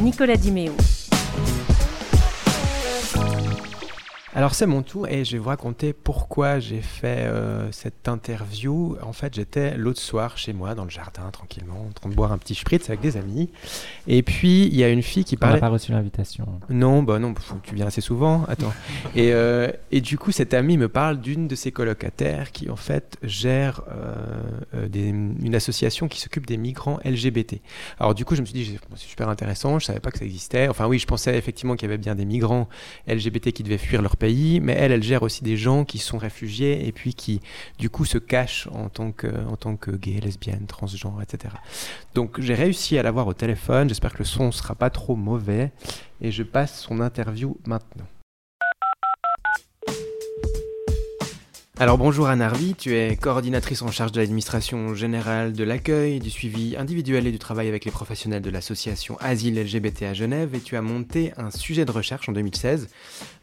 Nicolas 0.00 0.36
Diméo. 0.36 0.72
Alors 4.34 4.54
c'est 4.54 4.64
mon 4.64 4.80
tour 4.80 5.06
et 5.08 5.26
je 5.26 5.32
vais 5.32 5.38
vous 5.38 5.50
raconter 5.50 5.92
pourquoi 5.92 6.58
j'ai 6.58 6.80
fait 6.80 7.26
euh, 7.26 7.70
cette 7.70 8.08
interview. 8.08 8.96
En 9.02 9.12
fait, 9.12 9.34
j'étais 9.34 9.76
l'autre 9.76 10.00
soir 10.00 10.38
chez 10.38 10.54
moi 10.54 10.74
dans 10.74 10.84
le 10.84 10.90
jardin 10.90 11.30
tranquillement, 11.30 11.86
en 11.88 11.92
train 11.92 12.08
de 12.08 12.14
boire 12.14 12.32
un 12.32 12.38
petit 12.38 12.54
spritz 12.54 12.88
avec 12.88 13.02
des 13.02 13.18
amis. 13.18 13.50
Et 14.06 14.22
puis 14.22 14.64
il 14.68 14.74
y 14.74 14.84
a 14.84 14.88
une 14.88 15.02
fille 15.02 15.24
qui 15.24 15.34
On 15.34 15.44
n'a 15.44 15.48
parlait. 15.48 15.60
pas 15.60 15.68
reçu 15.68 15.92
l'invitation. 15.92 16.46
Non, 16.70 17.02
bah 17.02 17.18
non, 17.18 17.34
tu 17.62 17.74
viens 17.74 17.86
assez 17.88 18.00
souvent. 18.00 18.44
Attends. 18.48 18.72
et, 19.14 19.34
euh, 19.34 19.70
et 19.90 20.00
du 20.00 20.16
coup, 20.16 20.32
cette 20.32 20.54
amie 20.54 20.78
me 20.78 20.88
parle 20.88 21.20
d'une 21.20 21.46
de 21.46 21.54
ses 21.54 21.70
colocataires 21.70 22.52
qui, 22.52 22.70
en 22.70 22.76
fait, 22.76 23.18
gère 23.22 23.82
euh, 23.92 24.88
des- 24.88 25.08
une 25.10 25.54
association 25.54 26.08
qui 26.08 26.18
s'occupe 26.20 26.46
des 26.46 26.56
migrants 26.56 26.98
LGBT. 27.04 27.60
Alors, 27.98 28.14
du 28.14 28.24
coup, 28.24 28.34
je 28.34 28.40
me 28.40 28.46
suis 28.46 28.54
dit, 28.54 28.78
c'est 28.96 29.06
super 29.08 29.28
intéressant, 29.28 29.78
je 29.78 29.84
savais 29.84 30.00
pas 30.00 30.10
que 30.10 30.18
ça 30.18 30.24
existait. 30.24 30.68
Enfin, 30.68 30.86
oui, 30.86 30.98
je 30.98 31.06
pensais 31.06 31.36
effectivement 31.36 31.76
qu'il 31.76 31.86
y 31.86 31.92
avait 31.92 31.98
bien 31.98 32.14
des 32.14 32.24
migrants 32.24 32.66
LGBT 33.06 33.52
qui 33.52 33.62
devaient 33.62 33.76
fuir 33.76 34.00
leur 34.00 34.16
mais 34.62 34.72
elle, 34.72 34.92
elle 34.92 35.02
gère 35.02 35.22
aussi 35.22 35.42
des 35.42 35.56
gens 35.56 35.84
qui 35.84 35.98
sont 35.98 36.18
réfugiés 36.18 36.86
et 36.86 36.92
puis 36.92 37.14
qui, 37.14 37.40
du 37.78 37.90
coup, 37.90 38.04
se 38.04 38.18
cachent 38.18 38.68
en 38.72 38.88
tant 38.88 39.12
que, 39.12 39.26
en 39.46 39.56
tant 39.56 39.76
que 39.76 39.90
etc. 41.22 41.54
Donc, 42.14 42.40
j'ai 42.40 42.54
réussi 42.54 42.98
à 42.98 43.02
l'avoir 43.02 43.26
au 43.26 43.34
téléphone. 43.34 43.88
J'espère 43.88 44.12
que 44.12 44.18
le 44.18 44.24
son 44.24 44.52
sera 44.52 44.74
pas 44.74 44.90
trop 44.90 45.16
mauvais 45.16 45.72
et 46.20 46.30
je 46.30 46.42
passe 46.42 46.80
son 46.80 47.00
interview 47.00 47.56
maintenant. 47.66 48.06
Alors 51.82 51.98
bonjour 51.98 52.28
Anne 52.28 52.42
Harvey, 52.42 52.74
tu 52.78 52.96
es 52.96 53.16
coordinatrice 53.16 53.82
en 53.82 53.90
charge 53.90 54.12
de 54.12 54.20
l'administration 54.20 54.94
générale 54.94 55.52
de 55.52 55.64
l'accueil, 55.64 56.20
du 56.20 56.30
suivi 56.30 56.76
individuel 56.76 57.26
et 57.26 57.32
du 57.32 57.40
travail 57.40 57.66
avec 57.66 57.84
les 57.84 57.90
professionnels 57.90 58.40
de 58.40 58.50
l'association 58.50 59.16
Asile 59.18 59.60
LGBT 59.60 60.04
à 60.04 60.14
Genève 60.14 60.54
et 60.54 60.60
tu 60.60 60.76
as 60.76 60.80
monté 60.80 61.32
un 61.36 61.50
sujet 61.50 61.84
de 61.84 61.90
recherche 61.90 62.28
en 62.28 62.32
2016 62.32 62.88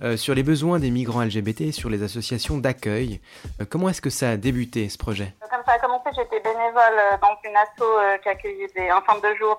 euh, 0.01 0.15
sur 0.15 0.35
les 0.35 0.43
besoins 0.43 0.79
des 0.79 0.89
migrants 0.89 1.21
LGBT 1.21 1.61
et 1.63 1.71
sur 1.73 1.89
les 1.89 2.01
associations 2.01 2.57
d'accueil. 2.57 3.19
Euh, 3.59 3.65
comment 3.69 3.89
est-ce 3.89 4.01
que 4.01 4.09
ça 4.09 4.29
a 4.29 4.37
débuté 4.37 4.87
ce 4.87 4.97
projet? 4.97 5.33
Comme 5.51 5.63
ça 5.65 5.73
a 5.73 5.79
commencé, 5.79 6.09
j'étais 6.15 6.39
bénévole 6.39 6.97
euh, 6.97 7.17
dans 7.21 7.35
une 7.43 7.57
asso 7.57 7.81
euh, 7.81 8.17
qui 8.19 8.29
accueillait 8.29 8.67
des, 8.73 8.87
centre 8.87 9.21
de 9.21 9.35
jour 9.35 9.57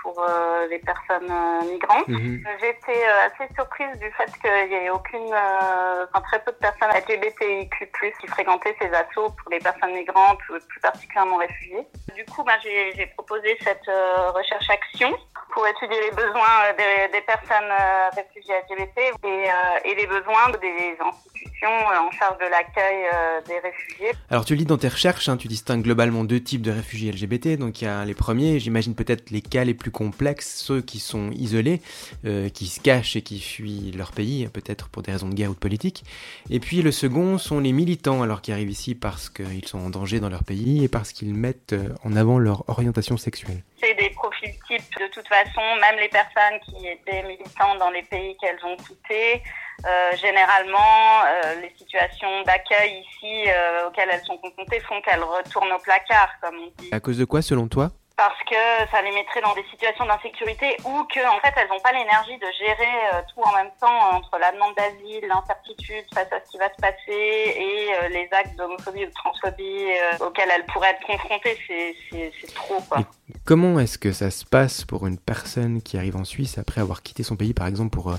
pour 0.00 0.24
les 0.70 0.78
personnes 0.78 1.32
migrantes. 1.68 2.06
Mhm. 2.06 2.44
Euh, 2.92 3.26
assez 3.26 3.52
surprise 3.54 3.98
du 3.98 4.10
fait 4.12 4.30
qu'il 4.40 4.68
n'y 4.68 4.84
ait 4.84 4.90
aucune, 4.90 5.26
enfin 5.28 6.20
très 6.24 6.40
peu 6.40 6.52
de 6.52 6.56
personnes 6.56 6.90
LGBTIQ+, 6.90 7.88
qui 8.20 8.26
fréquentaient 8.26 8.76
ces 8.80 8.92
assos 8.92 9.30
pour 9.30 9.50
les 9.50 9.58
personnes 9.58 9.92
migrantes, 9.92 10.38
plus 10.46 10.80
particulièrement 10.80 11.38
réfugiées. 11.38 11.86
Du 12.14 12.24
coup, 12.26 12.44
j'ai 12.62 12.92
j'ai 12.94 13.06
proposé 13.06 13.56
cette 13.62 13.88
euh, 13.88 14.30
recherche-action 14.30 15.16
pour 15.52 15.66
étudier 15.66 16.00
les 16.00 16.10
besoins 16.10 16.56
euh, 16.66 16.72
des, 16.76 17.12
des 17.12 17.20
personnes 17.24 17.70
euh, 17.70 18.08
réfugiées 18.16 18.54
LGBT 18.68 18.98
et, 18.98 19.26
euh, 19.26 19.90
et 19.90 19.94
les 19.94 20.06
besoins 20.06 20.50
des 20.60 20.96
institutions 20.98 21.32
en 21.62 22.10
charge 22.10 22.38
de 22.38 22.46
l'accueil 22.46 23.06
des 23.46 23.58
réfugiés. 23.58 24.12
Alors 24.30 24.44
tu 24.44 24.56
lis 24.56 24.64
dans 24.64 24.78
tes 24.78 24.88
recherches, 24.88 25.28
hein, 25.28 25.36
tu 25.36 25.48
distingues 25.48 25.82
globalement 25.82 26.24
deux 26.24 26.40
types 26.40 26.62
de 26.62 26.72
réfugiés 26.72 27.12
LGBT. 27.12 27.56
Donc 27.56 27.80
il 27.80 27.84
y 27.84 27.88
a 27.88 28.04
les 28.04 28.14
premiers, 28.14 28.58
j'imagine 28.58 28.94
peut-être 28.94 29.30
les 29.30 29.42
cas 29.42 29.64
les 29.64 29.74
plus 29.74 29.90
complexes, 29.90 30.56
ceux 30.56 30.80
qui 30.80 30.98
sont 30.98 31.30
isolés, 31.32 31.80
euh, 32.24 32.48
qui 32.48 32.66
se 32.66 32.80
cachent 32.80 33.16
et 33.16 33.22
qui 33.22 33.40
fuient 33.40 33.92
leur 33.92 34.12
pays, 34.12 34.48
peut-être 34.48 34.88
pour 34.88 35.02
des 35.02 35.12
raisons 35.12 35.28
de 35.28 35.34
guerre 35.34 35.50
ou 35.50 35.54
de 35.54 35.58
politique. 35.58 36.04
Et 36.50 36.58
puis 36.58 36.82
le 36.82 36.90
second 36.90 37.38
sont 37.38 37.60
les 37.60 37.72
militants, 37.72 38.22
alors 38.22 38.42
qui 38.42 38.52
arrivent 38.52 38.70
ici 38.70 38.94
parce 38.94 39.28
qu'ils 39.28 39.66
sont 39.66 39.78
en 39.78 39.90
danger 39.90 40.20
dans 40.20 40.30
leur 40.30 40.44
pays 40.44 40.84
et 40.84 40.88
parce 40.88 41.12
qu'ils 41.12 41.34
mettent 41.34 41.74
en 42.04 42.16
avant 42.16 42.38
leur 42.38 42.68
orientation 42.68 43.16
sexuelle. 43.16 43.62
C'est 43.80 43.94
des 43.94 44.11
de 44.48 45.06
toute 45.08 45.28
façon, 45.28 45.60
même 45.80 45.98
les 45.98 46.08
personnes 46.08 46.58
qui 46.64 46.86
étaient 46.88 47.22
militantes 47.22 47.78
dans 47.78 47.90
les 47.90 48.02
pays 48.02 48.36
qu'elles 48.38 48.64
ont 48.64 48.76
quittés. 48.76 49.42
Euh, 49.84 50.16
généralement, 50.16 51.22
euh, 51.26 51.60
les 51.60 51.72
situations 51.76 52.42
d'accueil 52.42 53.00
ici 53.00 53.48
euh, 53.48 53.88
auxquelles 53.88 54.10
elles 54.12 54.24
sont 54.24 54.36
confrontées 54.38 54.80
font 54.80 55.00
qu'elles 55.02 55.22
retournent 55.22 55.72
au 55.72 55.78
placard, 55.78 56.28
comme 56.40 56.56
on 56.56 56.82
dit. 56.82 56.88
À 56.92 57.00
cause 57.00 57.18
de 57.18 57.24
quoi 57.24 57.42
selon 57.42 57.68
toi? 57.68 57.90
Parce 58.22 58.38
que 58.44 58.90
ça 58.92 59.02
les 59.02 59.10
mettrait 59.10 59.40
dans 59.40 59.54
des 59.54 59.64
situations 59.68 60.06
d'insécurité 60.06 60.76
ou 60.84 61.02
que 61.12 61.18
en 61.26 61.40
fait 61.40 61.52
elles 61.56 61.68
n'ont 61.68 61.80
pas 61.80 61.90
l'énergie 61.90 62.38
de 62.38 62.46
gérer 62.56 62.94
euh, 63.14 63.20
tout 63.34 63.42
en 63.42 63.52
même 63.56 63.72
temps 63.80 64.14
entre 64.14 64.38
la 64.38 64.52
demande 64.52 64.76
d'asile, 64.76 65.26
l'incertitude 65.26 66.04
face 66.14 66.30
à 66.30 66.38
ce 66.44 66.52
qui 66.52 66.58
va 66.58 66.68
se 66.68 66.80
passer 66.80 66.94
et 67.08 67.88
euh, 67.94 68.08
les 68.10 68.28
actes 68.30 68.54
d'homophobie 68.56 69.02
ou 69.02 69.08
de 69.08 69.12
transphobie 69.12 69.86
euh, 69.90 70.24
auxquels 70.24 70.50
elles 70.54 70.66
pourraient 70.66 70.90
être 70.90 71.04
confrontées, 71.04 71.58
c'est 71.66 72.54
trop 72.54 72.80
quoi. 72.88 73.00
Et 73.00 73.34
comment 73.44 73.80
est-ce 73.80 73.98
que 73.98 74.12
ça 74.12 74.30
se 74.30 74.44
passe 74.44 74.84
pour 74.84 75.08
une 75.08 75.18
personne 75.18 75.82
qui 75.82 75.96
arrive 75.96 76.14
en 76.14 76.24
Suisse 76.24 76.58
après 76.58 76.80
avoir 76.80 77.02
quitté 77.02 77.24
son 77.24 77.34
pays, 77.34 77.54
par 77.54 77.66
exemple 77.66 77.90
pour 77.90 78.14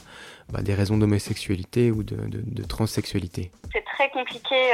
bah, 0.49 0.61
des 0.61 0.73
raisons 0.73 0.97
d'homosexualité 0.97 1.91
ou 1.91 2.03
de, 2.03 2.17
de, 2.17 2.41
de 2.43 2.63
transsexualité? 2.67 3.51
C'est 3.71 3.85
très 3.85 4.09
compliqué 4.09 4.73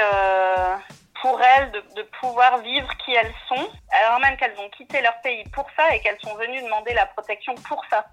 pour 1.22 1.42
elles 1.42 1.72
de, 1.72 1.84
de 1.96 2.04
pouvoir 2.22 2.60
vivre 2.60 2.88
qui 3.06 3.14
elles 3.14 3.34
sont, 3.48 3.70
alors 3.92 4.20
même 4.20 4.38
qu'elles 4.38 4.58
ont 4.60 4.70
quitté 4.70 5.02
leur 5.02 5.20
pays 5.22 5.44
pour 5.54 5.68
ça 5.76 5.94
et 5.96 6.00
qu'elles 6.02 6.20
sont 6.22 6.36
venues 6.36 6.62
demander 6.62 6.94
la 6.94 7.06
protection 7.08 7.56
pour 7.56 7.84
ça. 7.90 8.06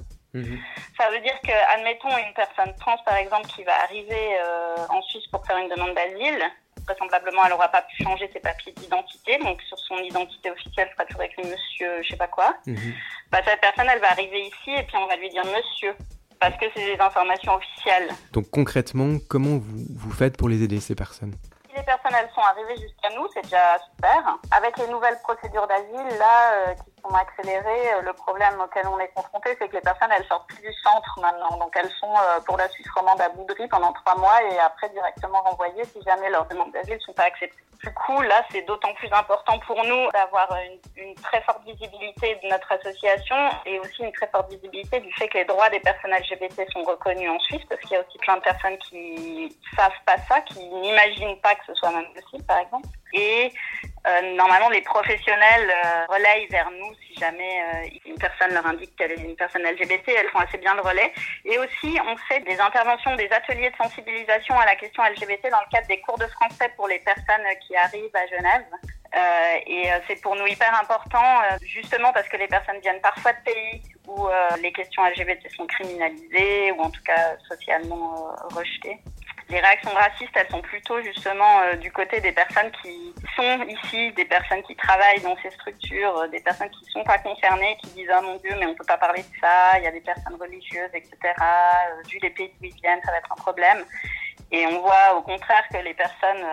Ça 0.99 1.11
veut 1.11 1.21
dire 1.21 1.39
que, 1.43 1.75
admettons, 1.75 2.11
une 2.11 2.35
personne 2.35 2.75
trans, 2.79 2.99
par 3.05 3.17
exemple, 3.17 3.47
qui 3.49 3.65
va 3.65 3.73
arriver 3.85 4.39
euh, 4.39 4.77
en 4.91 5.01
Suisse 5.03 5.27
pour 5.29 5.47
faire 5.47 5.57
une 5.57 5.69
demande 5.69 5.95
d'asile, 5.95 6.43
vraisemblablement, 6.87 7.43
elle 7.45 7.51
n'aura 7.51 7.69
pas 7.69 7.83
pu 7.83 8.03
changer 8.03 8.31
ses 8.33 8.41
papiers 8.41 8.73
d'identité, 8.73 9.39
donc 9.39 9.61
sur 9.63 9.79
son 9.79 9.97
identité 9.99 10.51
officielle, 10.51 10.91
sera 10.93 11.05
toujours 11.07 11.23
écrit 11.23 11.43
monsieur, 11.43 12.03
je 12.03 12.09
sais 12.11 12.17
pas 12.17 12.29
quoi. 12.29 12.55
Mhm. 12.67 12.95
Bah, 13.31 13.39
cette 13.45 13.61
personne, 13.61 13.87
elle 13.91 14.01
va 14.01 14.11
arriver 14.11 14.43
ici 14.43 14.71
et 14.77 14.83
puis 14.83 14.97
on 14.97 15.07
va 15.07 15.17
lui 15.17 15.31
dire 15.31 15.45
monsieur, 15.47 15.95
parce 16.39 16.57
que 16.57 16.67
c'est 16.75 16.97
des 16.97 17.01
informations 17.01 17.55
officielles. 17.55 18.11
Donc 18.33 18.51
concrètement, 18.51 19.19
comment 19.29 19.57
vous, 19.59 19.87
vous 19.97 20.13
faites 20.13 20.37
pour 20.37 20.49
les 20.49 20.63
aider, 20.63 20.81
ces 20.81 20.95
personnes? 20.95 21.35
Les 21.77 21.83
personnes, 21.83 22.13
elles 22.19 22.31
sont 22.35 22.41
arrivées 22.41 22.77
jusqu'à 22.77 23.11
nous, 23.15 23.27
c'est 23.33 23.43
déjà 23.43 23.79
super. 23.79 24.39
Avec 24.51 24.77
les 24.79 24.89
nouvelles 24.89 25.19
procédures 25.23 25.67
d'asile, 25.67 26.19
là, 26.19 26.53
euh, 26.53 26.75
qui 26.75 26.96
sont 27.07 27.15
accélérées, 27.15 27.95
euh, 27.95 28.03
le 28.03 28.13
problème 28.13 28.61
auquel 28.61 28.87
on 28.87 28.99
est 28.99 29.13
confronté, 29.15 29.57
c'est 29.59 29.69
que 29.69 29.75
les 29.75 29.81
personnes, 29.81 30.11
elles 30.17 30.27
sortent 30.27 30.49
plus 30.49 30.63
du 30.63 30.73
centre 30.83 31.19
maintenant. 31.21 31.57
Donc 31.59 31.73
elles 31.77 31.91
sont 32.01 32.13
euh, 32.15 32.41
pour 32.47 32.57
la 32.57 32.69
Suisse 32.69 32.89
romande 32.95 33.21
à 33.21 33.29
Boudry 33.31 33.67
pendant 33.69 33.93
trois 33.93 34.17
mois 34.17 34.43
et 34.51 34.59
après 34.59 34.89
directement 34.91 35.43
renvoyées 35.43 35.85
si 35.85 36.03
jamais 36.03 36.31
leurs 36.31 36.47
demandes 36.47 36.73
d'asile 36.73 36.95
ne 36.95 37.01
sont 37.01 37.13
pas 37.13 37.25
acceptées. 37.25 37.57
Du 37.83 37.93
coup, 37.93 38.21
là, 38.23 38.43
c'est 38.51 38.63
d'autant 38.63 38.93
plus 38.95 39.13
important 39.13 39.59
pour 39.61 39.77
nous 39.85 40.11
d'avoir 40.13 40.49
une, 40.97 41.15
très 41.17 41.43
forte 41.43 41.63
visibilité 41.65 42.39
de 42.43 42.49
notre 42.49 42.73
association 42.73 43.37
et 43.67 43.79
aussi 43.79 44.03
une 44.03 44.13
très 44.13 44.27
forte 44.29 44.51
visibilité 44.51 45.01
du 45.01 45.13
fait 45.13 45.29
que 45.29 45.39
les 45.39 45.45
droits 45.45 45.69
des 45.69 45.81
personnes 45.81 46.13
LGBT 46.13 46.71
sont 46.73 46.83
reconnus 46.85 47.31
en 47.31 47.39
Suisse, 47.41 47.63
parce 47.69 47.81
qu'il 47.83 47.93
y 47.93 47.97
a 47.97 48.01
aussi 48.01 48.19
plein 48.19 48.37
de 48.37 48.43
personnes 48.43 48.79
qui 48.79 49.55
savent 49.77 49.91
pas 50.07 50.17
ça, 50.29 50.41
qui 50.43 50.59
n'imaginent 50.59 51.39
pas 51.43 51.55
que 51.55 51.67
ce 51.67 51.75
soit 51.75 51.91
même 51.91 52.13
possible, 52.15 52.45
par 52.45 52.59
exemple. 52.59 52.89
Et 53.13 53.53
normalement, 54.37 54.69
les 54.69 54.83
professionnels 54.83 55.71
euh, 55.71 56.07
relayent 56.09 56.47
vers 56.51 56.71
nous 56.71 56.95
si 57.07 57.15
jamais 57.19 57.63
euh, 57.63 57.89
une 58.07 58.19
personne 58.19 58.53
leur 58.53 58.67
indique 58.67 58.95
qu'elle 58.97 59.13
est 59.13 59.23
une 59.23 59.37
personne 59.37 59.63
LGBT, 59.63 60.09
elles 60.17 60.29
font 60.31 60.39
assez 60.39 60.59
bien 60.59 60.75
le 60.75 60.83
relais. 60.83 61.13
Et 61.45 61.59
aussi, 61.59 61.99
on 62.07 62.17
fait 62.29 62.41
des 62.41 62.61
interventions, 62.61 63.17
des 63.17 63.29
ateliers 63.33 63.71
de 63.71 63.77
sensibilisation 63.77 64.59
à 64.59 64.67
la 64.67 64.77
question 64.77 65.03
LGBT 65.03 65.51
dans 65.51 65.61
le 65.61 65.71
cadre 65.73 65.89
des 65.89 66.01
cours 66.01 66.19
de 66.19 66.27
français 66.27 66.71
pour 66.77 66.89
les 66.89 67.01
personnes 67.01 67.47
qui 67.67 67.77
arrivent 67.77 68.15
à 68.15 68.27
Genève. 68.27 68.65
Euh, 69.15 69.59
et 69.67 69.91
euh, 69.91 69.99
c'est 70.07 70.21
pour 70.21 70.35
nous 70.37 70.47
hyper 70.47 70.79
important, 70.81 71.41
euh, 71.43 71.57
justement 71.63 72.13
parce 72.13 72.29
que 72.29 72.37
les 72.37 72.49
personnes 72.49 72.81
viennent 72.81 73.01
parfois 73.01 73.33
de 73.33 73.39
pays 73.45 73.83
où 74.07 74.27
euh, 74.27 74.49
les 74.63 74.73
questions 74.73 75.05
LGBT 75.05 75.49
sont 75.57 75.67
criminalisées 75.67 76.73
ou 76.73 76.81
en 76.81 76.91
tout 76.91 77.03
cas 77.03 77.37
socialement 77.49 78.29
euh, 78.29 78.55
rejetées. 78.55 78.99
Les 79.49 79.61
réactions 79.61 79.93
racistes, 79.93 80.33
elles 80.35 80.51
sont 80.51 80.61
plutôt 80.61 81.01
justement 81.03 81.61
euh, 81.61 81.77
du 81.77 81.93
côté 81.93 82.21
des 82.21 82.33
personnes 82.33 82.71
qui 82.83 83.15
sont 83.37 83.63
ici, 83.69 84.11
des 84.13 84.25
personnes 84.25 84.63
qui 84.65 84.75
travaillent 84.75 85.21
dans 85.21 85.37
ces 85.41 85.51
structures, 85.51 86.19
euh, 86.19 86.27
des 86.29 86.41
personnes 86.41 86.71
qui 86.71 86.85
sont 86.91 87.05
pas 87.05 87.19
concernées, 87.19 87.77
qui 87.81 87.91
disent 87.91 88.11
oh 88.13 88.23
mon 88.23 88.37
Dieu, 88.39 88.51
mais 88.59 88.67
on 88.67 88.75
peut 88.75 88.85
pas 88.85 88.97
parler 88.97 89.23
de 89.23 89.41
ça. 89.41 89.79
Il 89.79 89.85
y 89.85 89.87
a 89.87 89.93
des 89.93 90.01
personnes 90.01 90.35
religieuses, 90.41 90.91
etc. 90.93 91.17
Euh, 91.23 92.03
vu 92.11 92.19
les 92.23 92.31
pays 92.31 92.51
d'où 92.59 92.67
ils 92.67 92.75
viennent, 92.75 93.01
ça 93.05 93.13
va 93.13 93.19
être 93.19 93.31
un 93.31 93.37
problème. 93.37 93.85
Et 94.51 94.67
on 94.67 94.81
voit 94.81 95.15
au 95.17 95.23
contraire 95.23 95.65
que 95.73 95.79
les 95.79 95.95
personnes, 95.95 96.45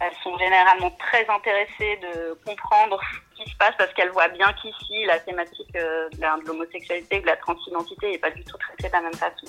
elles 0.00 0.14
sont 0.22 0.36
généralement 0.38 0.90
très 0.92 1.28
intéressées 1.28 1.98
de 2.00 2.38
comprendre 2.46 2.98
ce 3.36 3.42
qui 3.42 3.50
se 3.50 3.56
passe 3.56 3.74
parce 3.76 3.92
qu'elles 3.92 4.10
voient 4.10 4.28
bien 4.28 4.50
qu'ici 4.62 5.04
la 5.04 5.18
thématique 5.20 5.70
de 5.74 6.46
l'homosexualité, 6.46 7.20
de 7.20 7.26
la 7.26 7.36
transidentité 7.36 8.12
n'est 8.12 8.18
pas 8.18 8.30
du 8.30 8.42
tout 8.42 8.56
traitée 8.56 8.88
de 8.88 8.92
la 8.92 9.02
même 9.02 9.14
façon. 9.14 9.46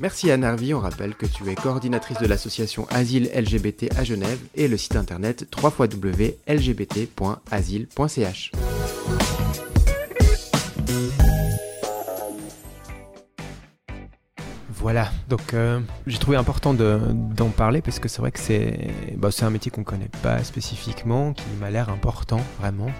Merci 0.00 0.30
Anne 0.30 0.44
Harvey, 0.44 0.72
on 0.74 0.80
rappelle 0.80 1.14
que 1.14 1.24
tu 1.26 1.50
es 1.50 1.54
coordinatrice 1.54 2.18
de 2.18 2.26
l'association 2.26 2.86
Asile 2.90 3.30
LGBT 3.34 3.86
à 3.96 4.04
Genève 4.04 4.38
et 4.54 4.68
le 4.68 4.76
site 4.76 4.96
internet 4.96 5.46
www.lgbt.asile.ch. 5.62 8.52
Voilà, 14.86 15.10
donc 15.28 15.52
euh, 15.52 15.80
j'ai 16.06 16.18
trouvé 16.18 16.36
important 16.36 16.72
de- 16.72 17.00
d'en 17.12 17.48
parler 17.48 17.82
parce 17.82 17.98
que 17.98 18.06
c'est 18.06 18.20
vrai 18.20 18.30
que 18.30 18.38
c'est 18.38 18.86
bah, 19.16 19.30
un 19.42 19.50
métier 19.50 19.68
qu'on 19.68 19.82
connaît 19.82 20.08
pas 20.22 20.44
spécifiquement, 20.44 21.32
qui 21.32 21.42
m'a 21.60 21.70
l'air 21.70 21.90
important 21.90 22.40
vraiment. 22.60 22.92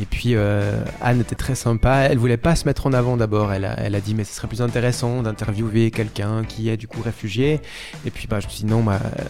Et 0.00 0.06
puis 0.06 0.36
euh, 0.36 0.84
Anne 1.02 1.22
était 1.22 1.34
très 1.34 1.56
sympa, 1.56 2.06
elle 2.08 2.18
voulait 2.18 2.36
pas 2.36 2.54
se 2.54 2.66
mettre 2.66 2.86
en 2.86 2.92
avant 2.92 3.16
d'abord, 3.16 3.52
elle 3.52 3.64
a, 3.64 4.00
dit 4.00 4.14
mais 4.14 4.22
ce 4.22 4.32
serait 4.32 4.46
plus 4.46 4.62
intéressant 4.62 5.24
d'interviewer 5.24 5.90
quelqu'un 5.90 6.44
qui 6.44 6.68
est 6.68 6.76
du 6.76 6.86
coup 6.86 7.02
réfugié. 7.02 7.60
Et 8.06 8.12
puis 8.12 8.28
bah, 8.28 8.38
je 8.38 8.46
me 8.46 8.50
suis 8.52 8.62
dit 8.62 8.70
non, 8.70 8.84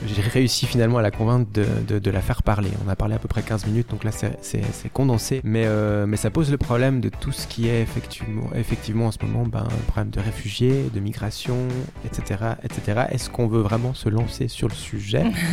j'ai 0.07 0.21
réussi 0.21 0.67
finalement 0.67 0.99
à 0.99 1.03
la 1.03 1.11
convaincre 1.11 1.51
de, 1.55 2.11
la 2.11 2.21
faire 2.21 2.43
parler. 2.43 2.69
On 2.87 2.91
a 2.91 2.97
parlé 2.97 3.15
à 3.15 3.19
peu 3.19 3.29
près 3.29 3.41
15 3.41 3.65
minutes, 3.65 3.89
donc 3.89 4.05
là 4.05 4.11
c'est- 4.13 4.93
condensé. 4.93 5.41
Mais, 5.43 5.65
euh, 5.65 6.05
mais 6.05 6.19
ça 6.19 6.29
pose 6.29 6.51
le 6.51 6.59
problème 6.59 7.01
de 7.01 7.09
tout 7.09 7.33
ce 7.33 7.47
qui 7.47 7.67
est 7.67 7.81
effectivement, 7.81 8.51
effectivement 8.55 9.07
en 9.07 9.11
ce 9.11 9.17
moment, 9.23 9.47
ben, 9.47 9.61
un 9.61 9.85
problème 9.87 10.11
de 10.11 10.21
réfugiés, 10.21 10.91
de 10.93 11.01
migration, 11.01 11.57
etc. 12.05 12.55
etc. 12.63 13.07
Est-ce 13.11 13.31
qu'on 13.31 13.47
veut 13.47 13.61
vraiment 13.61 13.95
se 13.95 14.09
lancer 14.09 14.49
sur 14.49 14.69
le 14.69 14.75
sujet? 14.75 15.25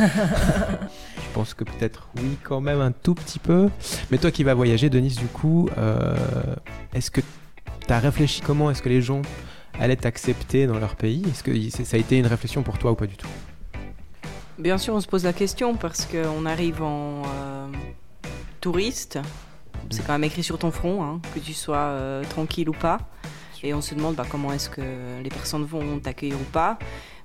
Je 1.17 1.33
pense 1.33 1.53
que 1.53 1.63
peut-être 1.63 2.09
oui 2.17 2.37
quand 2.43 2.61
même 2.61 2.81
un 2.81 2.91
tout 2.91 3.15
petit 3.15 3.39
peu. 3.39 3.69
Mais 4.11 4.17
toi 4.17 4.31
qui 4.31 4.43
vas 4.43 4.53
voyager, 4.53 4.89
Denise, 4.89 5.15
du 5.15 5.27
coup, 5.27 5.69
euh, 5.77 6.15
est-ce 6.93 7.11
que 7.11 7.21
tu 7.21 7.93
as 7.93 7.99
réfléchi 7.99 8.41
comment? 8.41 8.69
Est-ce 8.69 8.81
que 8.81 8.89
les 8.89 9.01
gens 9.01 9.21
allaient 9.79 9.95
t'accepter 9.95 10.67
dans 10.67 10.79
leur 10.79 10.95
pays? 10.95 11.23
Est-ce 11.29 11.43
que 11.43 11.83
ça 11.85 11.97
a 11.97 11.99
été 11.99 12.17
une 12.17 12.27
réflexion 12.27 12.63
pour 12.63 12.77
toi 12.77 12.91
ou 12.91 12.95
pas 12.95 13.07
du 13.07 13.15
tout? 13.15 13.29
Bien 14.59 14.77
sûr, 14.77 14.93
on 14.93 15.01
se 15.01 15.07
pose 15.07 15.23
la 15.23 15.33
question 15.33 15.75
parce 15.75 16.05
qu'on 16.05 16.45
arrive 16.45 16.83
en 16.83 17.23
euh, 17.23 17.67
touriste. 18.59 19.19
C'est 19.89 20.05
quand 20.05 20.13
même 20.13 20.23
écrit 20.23 20.43
sur 20.43 20.59
ton 20.59 20.71
front, 20.71 21.03
hein, 21.03 21.19
que 21.33 21.39
tu 21.39 21.53
sois 21.53 21.77
euh, 21.77 22.23
tranquille 22.23 22.69
ou 22.69 22.73
pas. 22.73 22.99
Et 23.63 23.73
on 23.73 23.81
se 23.81 23.93
demande 23.95 24.15
bah, 24.15 24.25
comment 24.29 24.51
est-ce 24.51 24.69
que 24.69 24.81
les 25.23 25.29
personnes 25.29 25.63
vont 25.65 25.99
t'accueillir 25.99 26.35
ou 26.35 26.43
pas. 26.51 26.79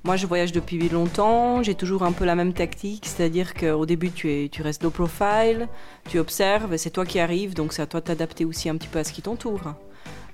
Moi, 0.05 0.17
je 0.17 0.27
voyage 0.27 0.53
depuis 0.53 0.89
longtemps. 0.89 1.63
J'ai 1.63 1.75
toujours 1.75 2.03
un 2.03 2.13
peu 2.13 2.25
la 2.25 2.35
même 2.35 2.53
tactique, 2.53 3.07
c'est-à-dire 3.07 3.55
qu'au 3.55 3.87
début, 3.87 4.11
tu, 4.11 4.31
es, 4.31 4.49
tu 4.49 4.63
restes 4.63 4.83
low 4.83 4.91
profile, 4.91 5.67
tu 6.09 6.19
observes, 6.19 6.77
c'est 6.77 6.91
toi 6.91 7.05
qui 7.07 7.19
arrives, 7.19 7.55
donc 7.55 7.73
c'est 7.73 7.83
à 7.83 7.87
toi 7.87 8.01
de 8.01 8.05
t'adapter 8.07 8.45
aussi 8.45 8.69
un 8.69 8.77
petit 8.77 8.89
peu 8.89 8.99
à 8.99 9.05
ce 9.05 9.13
qui 9.13 9.23
t'entoure. 9.23 9.75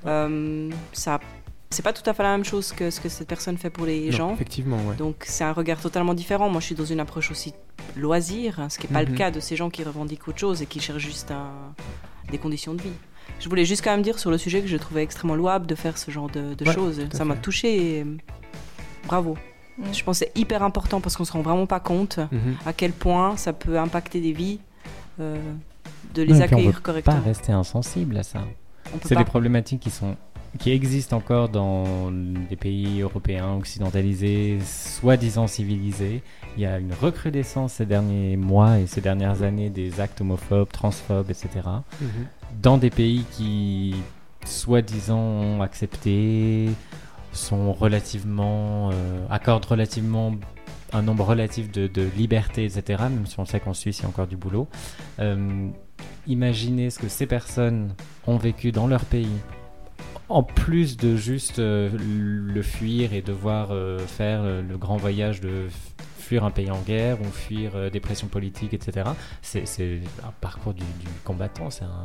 Euh, 0.06 0.70
ça 0.92 1.20
c'est 1.70 1.82
pas 1.82 1.92
tout 1.94 2.02
à 2.10 2.12
fait 2.12 2.22
la 2.22 2.32
même 2.32 2.44
chose 2.44 2.70
que 2.72 2.90
ce 2.90 3.00
que 3.00 3.08
cette 3.08 3.26
personne 3.28 3.56
fait 3.56 3.70
pour 3.70 3.86
les 3.86 4.10
Non, 4.10 4.16
gens. 4.16 4.34
Effectivement, 4.34 4.76
ouais. 4.88 4.94
Donc 4.96 5.24
c'est 5.26 5.44
un 5.44 5.52
regard 5.54 5.80
totalement 5.80 6.12
différent. 6.12 6.50
Moi, 6.50 6.60
je 6.60 6.66
suis 6.66 6.74
dans 6.74 6.84
une 6.84 7.00
approche 7.00 7.30
aussi 7.30 7.54
loisir, 7.96 8.66
ce 8.68 8.78
qui 8.78 8.86
n'est 8.88 8.92
pas 8.92 9.02
Mhm. 9.04 9.10
le 9.12 9.16
cas 9.16 9.30
de 9.30 9.40
ces 9.40 9.56
gens 9.56 9.70
qui 9.70 9.82
revendiquent 9.82 10.28
autre 10.28 10.38
chose 10.38 10.60
et 10.60 10.66
qui 10.66 10.80
cherchent 10.80 10.98
juste 11.02 11.30
un- 11.30 11.72
des 12.30 12.36
conditions 12.36 12.74
de 12.74 12.82
vie. 12.82 12.92
Je 13.40 13.48
voulais 13.48 13.64
juste 13.64 13.82
quand 13.82 13.90
même 13.90 14.02
dire 14.02 14.18
sur 14.18 14.30
le 14.30 14.38
sujet 14.38 14.60
que 14.60 14.68
je 14.68 14.76
trouvais 14.76 15.02
extrêmement 15.02 15.34
louable 15.34 15.66
de 15.66 15.74
faire 15.74 15.98
ce 15.98 16.10
genre 16.10 16.30
de, 16.30 16.54
de 16.54 16.64
Ouais, 16.64 16.72
choses. 16.72 17.00
Ça 17.12 17.24
m'a 17.24 17.34
touché 17.36 17.98
et 17.98 18.02
euh, 18.02 18.16
bravo. 19.06 19.36
Mm. 19.78 19.84
Je 19.92 20.04
pense 20.04 20.20
que 20.20 20.26
c'est 20.26 20.38
hyper 20.38 20.62
important 20.62 21.00
parce 21.00 21.16
qu'on 21.16 21.24
se 21.24 21.32
rend 21.32 21.42
vraiment 21.42 21.66
pas 21.66 21.80
compte 21.80 22.18
Mhm. 22.30 22.56
à 22.66 22.72
quel 22.72 22.92
point 22.92 23.36
ça 23.36 23.52
peut 23.52 23.78
impacter 23.78 24.20
des 24.20 24.32
vies, 24.32 24.60
euh, 25.20 25.36
de 26.14 26.24
Non, 26.24 26.28
les 26.34 26.40
et 26.42 26.46
puis 26.46 26.54
on 26.54 26.58
accueillir 26.58 26.74
peut 26.74 26.80
correctement. 26.82 27.16
Pas 27.16 27.22
rester 27.22 27.52
insensible 27.52 28.16
à 28.18 28.22
ça. 28.22 28.40
C'est 29.04 29.16
des 29.16 29.24
problématiques 29.24 29.80
qui 29.80 29.90
sont 29.90 30.16
qui 30.58 30.70
existent 30.70 31.16
encore 31.16 31.48
dans 31.48 32.10
des 32.12 32.56
pays 32.56 33.00
européens 33.00 33.54
occidentalisés, 33.54 34.58
soi-disant 34.62 35.46
civilisés. 35.46 36.22
Il 36.58 36.62
y 36.62 36.66
a 36.66 36.78
une 36.78 36.92
recrudescence 36.92 37.72
ces 37.72 37.86
derniers 37.86 38.36
mois 38.36 38.78
et 38.78 38.86
ces 38.86 39.00
dernières 39.00 39.42
années 39.42 39.70
des 39.70 39.98
actes 40.00 40.20
homophobes, 40.20 40.70
transphobes, 40.70 41.30
etc. 41.30 41.48
Dans 42.60 42.78
des 42.78 42.90
pays 42.90 43.24
qui, 43.32 43.94
soi-disant, 44.44 45.18
ont 45.18 45.62
accepté, 45.62 46.68
sont 47.32 47.72
relativement, 47.72 48.90
euh, 48.92 49.26
accordent 49.30 49.64
relativement 49.64 50.32
un 50.92 51.02
nombre 51.02 51.24
relatif 51.24 51.70
de, 51.70 51.86
de 51.86 52.06
libertés, 52.16 52.64
etc. 52.64 53.04
Même 53.04 53.26
si 53.26 53.38
on 53.40 53.44
sait 53.44 53.60
qu'en 53.60 53.74
Suisse, 53.74 54.00
il 54.00 54.02
y 54.02 54.04
a 54.06 54.08
encore 54.08 54.26
du 54.26 54.36
boulot. 54.36 54.68
Euh, 55.18 55.68
imaginez 56.26 56.90
ce 56.90 56.98
que 56.98 57.08
ces 57.08 57.26
personnes 57.26 57.94
ont 58.26 58.36
vécu 58.36 58.72
dans 58.72 58.86
leur 58.86 59.04
pays. 59.04 59.28
En 60.28 60.42
plus 60.42 60.96
de 60.96 61.16
juste 61.16 61.58
euh, 61.58 61.90
le 61.98 62.62
fuir 62.62 63.12
et 63.12 63.22
devoir 63.22 63.68
euh, 63.70 63.98
faire 63.98 64.42
le 64.44 64.78
grand 64.78 64.96
voyage 64.96 65.40
de 65.40 65.66
fuir 66.18 66.44
un 66.44 66.50
pays 66.50 66.70
en 66.70 66.80
guerre 66.80 67.20
ou 67.20 67.24
fuir 67.24 67.90
des 67.90 68.00
pressions 68.00 68.28
politiques, 68.28 68.72
etc. 68.72 69.10
C'est 69.42 69.64
un 70.24 70.32
parcours 70.40 70.72
du, 70.72 70.84
du 70.84 71.08
combattant. 71.24 71.70
C'est 71.70 71.84
un. 71.84 72.04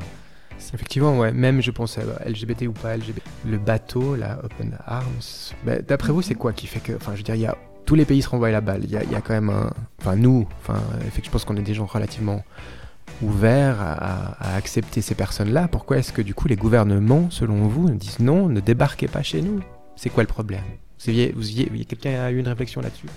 Effectivement, 0.74 1.18
ouais. 1.18 1.32
Même, 1.32 1.62
je 1.62 1.72
pense, 1.72 1.98
à 1.98 2.02
LGBT 2.30 2.68
ou 2.68 2.72
pas 2.74 2.96
LGBT. 2.98 3.22
Le 3.46 3.58
bateau, 3.58 4.16
la 4.16 4.40
Open 4.44 4.78
Arms. 4.86 5.54
bah, 5.66 5.80
D'après 5.80 6.12
vous, 6.12 6.22
c'est 6.22 6.36
quoi 6.36 6.54
qui 6.54 6.68
fait 6.68 6.80
que. 6.80 6.94
Enfin, 6.94 7.12
je 7.14 7.18
veux 7.18 7.24
dire, 7.24 7.36
il 7.36 7.42
y 7.42 7.46
a. 7.46 7.58
Tous 7.86 7.96
les 7.96 8.04
pays 8.06 8.22
se 8.22 8.28
renvoient 8.30 8.52
la 8.52 8.60
balle. 8.62 8.82
Il 8.84 8.92
y 8.92 8.98
a, 8.98 9.04
il 9.04 9.12
y 9.12 9.16
a 9.16 9.22
quand 9.22 9.34
même 9.34 9.50
un. 9.50 9.72
Enfin, 10.00 10.16
nous, 10.16 10.46
enfin, 10.62 10.82
je 11.24 11.30
pense 11.30 11.46
qu'on 11.46 11.56
est 11.56 11.62
des 11.62 11.74
gens 11.74 11.86
relativement 11.86 12.44
ouverts 13.22 13.78
à, 13.80 14.56
accepter 14.56 15.02
ces 15.02 15.16
personnes-là. 15.16 15.68
Pourquoi 15.68 15.98
est-ce 15.98 16.12
que, 16.14 16.22
du 16.22 16.34
coup, 16.34 16.48
les 16.48 16.56
gouvernements, 16.56 17.30
selon 17.30 17.68
vous, 17.68 17.90
disent 17.90 18.20
non, 18.20 18.48
ne 18.50 18.60
débarquez 18.60 19.08
pas 19.08 19.24
chez 19.24 19.42
nous? 19.42 19.62
C'est 19.96 20.10
quoi 20.10 20.24
le 20.24 20.28
problème? 20.28 20.64
Vous 21.06 21.14
vous- 21.36 21.84
Quelqu'un 21.86 22.22
a 22.24 22.32
eu 22.32 22.40
une 22.40 22.48
réflexion 22.48 22.82
là-dessus? 22.82 23.08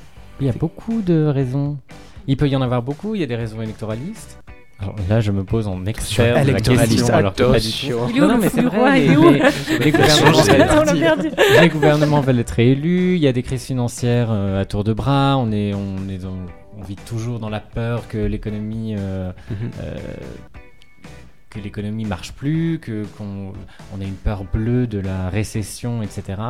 Il 0.41 0.47
y 0.47 0.51
a 0.51 0.53
beaucoup 0.53 1.03
de 1.03 1.27
raisons. 1.27 1.79
Il 2.27 2.37
peut 2.37 2.49
y 2.49 2.57
en 2.57 2.63
avoir 2.63 2.83
beaucoup. 2.83 3.15
Il 3.15 3.21
y 3.21 3.25
a 3.25 3.27
des 3.27 3.37
raisons 3.37 3.61
électoralistes. 3.61 4.39
Alors 4.83 4.95
là, 5.11 5.21
je 5.21 5.31
me 5.31 5.45
pose 5.45 5.69
en 5.69 5.85
expert 5.85 6.45
de 6.45 6.53
la 6.53 6.61
question, 6.61 7.15
alors 7.15 7.35
que 7.35 7.43
pas 7.43 7.59
du 7.61 7.67
tout. 7.71 7.87
attention. 7.93 8.09
Il 8.09 8.17
est 8.17 8.21
où 8.21 8.23
Non, 8.23 8.29
non, 8.29 8.35
le 8.37 8.41
mais 8.41 8.49
fou 8.49 8.57
c'est 8.57 8.63
vrai, 8.63 9.01
les, 9.01 9.09
les- 9.09 9.79
les 9.85 9.91
gouvernements 9.93 10.43
veulent- 10.43 10.67
On 10.71 10.83
l'a 10.85 10.95
perdu. 10.95 11.31
les 11.61 11.69
gouvernements 11.69 12.21
veulent 12.21 12.39
être 12.39 12.59
élus, 12.59 13.17
il 13.17 13.21
y 13.23 13.29
a 13.29 13.33
des 13.33 13.43
crises 13.43 13.65
financières 13.65 14.29
euh, 14.31 14.61
à 14.61 14.65
tour 14.65 14.83
de 14.85 14.93
bras, 14.95 15.37
on, 15.39 15.53
est, 15.53 15.75
on, 15.75 16.09
est 16.09 16.19
dans- 16.19 16.35
on 16.79 16.83
vit 16.83 16.97
toujours 16.97 17.39
dans 17.41 17.51
la 17.51 17.61
peur 17.61 18.09
que 18.09 18.17
l'économie 18.19 18.95
euh, 18.99 19.33
Mhm. 19.51 19.57
euh, 19.83 19.95
que 21.51 21.59
l'économie 21.59 22.05
marche 22.05 22.33
plus, 22.33 22.79
que 22.81 23.05
qu'on 23.19 23.53
on 23.97 24.01
a 24.01 24.05
une 24.05 24.15
peur 24.15 24.45
bleue 24.45 24.87
de 24.87 24.99
la 25.01 25.29
récession, 25.31 26.01
etc. 26.03 26.41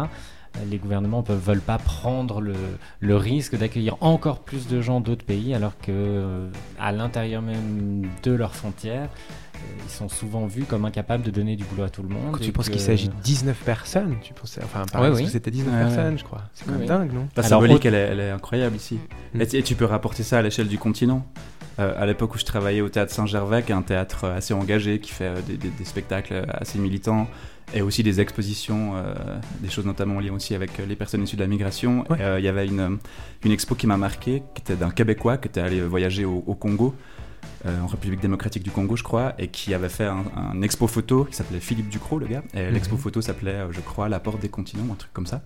Les 0.70 0.78
gouvernements 0.78 1.24
ne 1.28 1.34
veulent 1.34 1.60
pas 1.60 1.78
prendre 1.78 2.40
le, 2.40 2.54
le 3.00 3.16
risque 3.16 3.56
d'accueillir 3.56 3.96
encore 4.00 4.40
plus 4.40 4.66
de 4.66 4.80
gens 4.80 5.00
d'autres 5.00 5.24
pays, 5.24 5.54
alors 5.54 5.78
que 5.78 5.90
euh, 5.90 6.48
à 6.78 6.92
l'intérieur 6.92 7.40
même 7.40 8.06
de 8.22 8.32
leurs 8.32 8.54
frontières, 8.54 9.08
euh, 9.54 9.58
ils 9.84 9.90
sont 9.90 10.08
souvent 10.08 10.46
vus 10.46 10.64
comme 10.64 10.84
incapables 10.84 11.22
de 11.22 11.30
donner 11.30 11.56
du 11.56 11.64
boulot 11.64 11.84
à 11.84 11.88
tout 11.88 12.02
le 12.02 12.08
monde. 12.08 12.32
Quand 12.32 12.40
tu 12.40 12.52
penses 12.52 12.66
que- 12.66 12.72
qu'il 12.72 12.80
s'agit 12.80 13.08
de 13.08 13.14
19 13.22 13.56
personnes, 13.64 14.16
tu 14.22 14.34
pensais. 14.34 14.60
Enfin, 14.64 14.84
par 14.92 15.02
Ouais, 15.02 15.08
oui. 15.10 15.28
c'était 15.28 15.50
19 15.50 15.72
Ouais, 15.72 15.80
ouais. 15.82 15.94
personnes, 15.94 16.18
je 16.18 16.24
crois. 16.24 16.42
C'est 16.52 16.64
quand 16.66 16.72
même 16.72 16.80
Oui. 16.82 16.86
dingue, 16.86 17.12
non? 17.12 17.28
La 17.36 17.42
symbolique, 17.42 17.86
elle 17.86 17.94
est, 17.94 17.98
elle 17.98 18.20
est 18.20 18.30
incroyable 18.30 18.76
ici. 18.76 18.98
Mm. 19.34 19.40
Et, 19.40 19.46
tu- 19.46 19.56
et 19.56 19.62
tu 19.62 19.74
peux 19.76 19.84
rapporter 19.86 20.22
ça 20.24 20.38
à 20.38 20.42
l'échelle 20.42 20.68
du 20.68 20.78
continent. 20.78 21.24
Euh, 21.78 21.94
à 21.96 22.04
l'époque 22.04 22.34
où 22.34 22.38
je 22.38 22.44
travaillais 22.44 22.80
au 22.82 22.88
théâtre 22.90 23.12
Saint-Gervais, 23.14 23.62
qui 23.62 23.70
est 23.72 23.74
un 23.74 23.80
théâtre 23.82 24.26
assez 24.26 24.52
engagé, 24.52 24.98
qui 24.98 25.12
fait 25.12 25.24
euh, 25.28 25.40
des, 25.46 25.56
des- 25.56 25.70
des 25.70 25.84
spectacles 25.84 26.44
assez 26.50 26.78
militants, 26.78 27.26
et 27.74 27.82
aussi 27.82 28.02
des 28.02 28.20
expositions, 28.20 28.92
euh, 28.96 29.14
des 29.60 29.68
choses 29.70 29.86
notamment 29.86 30.18
liées 30.20 30.30
aussi 30.30 30.54
avec 30.54 30.78
euh, 30.80 30.86
les 30.86 30.96
personnes 30.96 31.22
issues 31.22 31.36
de 31.36 31.42
la 31.42 31.46
migration. 31.48 32.04
Ouais. 32.10 32.18
Euh, 32.20 32.38
Il 32.40 32.44
y 32.44 32.48
avait 32.48 32.66
une, 32.66 32.98
une 33.44 33.52
expo 33.52 33.74
qui 33.74 33.86
m'a 33.86 33.96
marqué, 33.96 34.42
qui 34.54 34.62
était 34.62 34.76
d'un 34.76 34.90
Québécois 34.90 35.36
qui 35.38 35.48
était 35.48 35.60
allé 35.60 35.80
voyager 35.80 36.24
au, 36.24 36.42
au 36.46 36.54
Congo. 36.54 36.94
euh, 37.66 37.80
en 37.82 37.86
République 37.86 38.20
démocratique 38.20 38.62
du 38.62 38.70
Congo, 38.70 38.96
je 38.96 39.02
crois, 39.02 39.34
et 39.38 39.48
qui 39.48 39.74
avait 39.74 39.88
fait 39.90 40.06
un, 40.06 40.24
un 40.36 40.62
expo 40.62 40.86
photo 40.86 41.24
qui 41.26 41.34
s'appelait 41.36 41.60
Philippe 41.60 41.88
Ducrot, 41.90 42.18
le 42.18 42.26
gars. 42.26 42.42
Et 42.54 42.70
l'expo 42.70 42.94
Mhm. 42.96 43.00
photo 43.02 43.20
s'appelait, 43.20 43.66
je 43.70 43.80
crois, 43.80 44.08
La 44.08 44.18
Porte 44.20 44.40
des 44.40 44.48
Continents, 44.48 44.90
un 44.92 44.94
truc 44.96 45.12
comme 45.12 45.26
ça. 45.26 45.42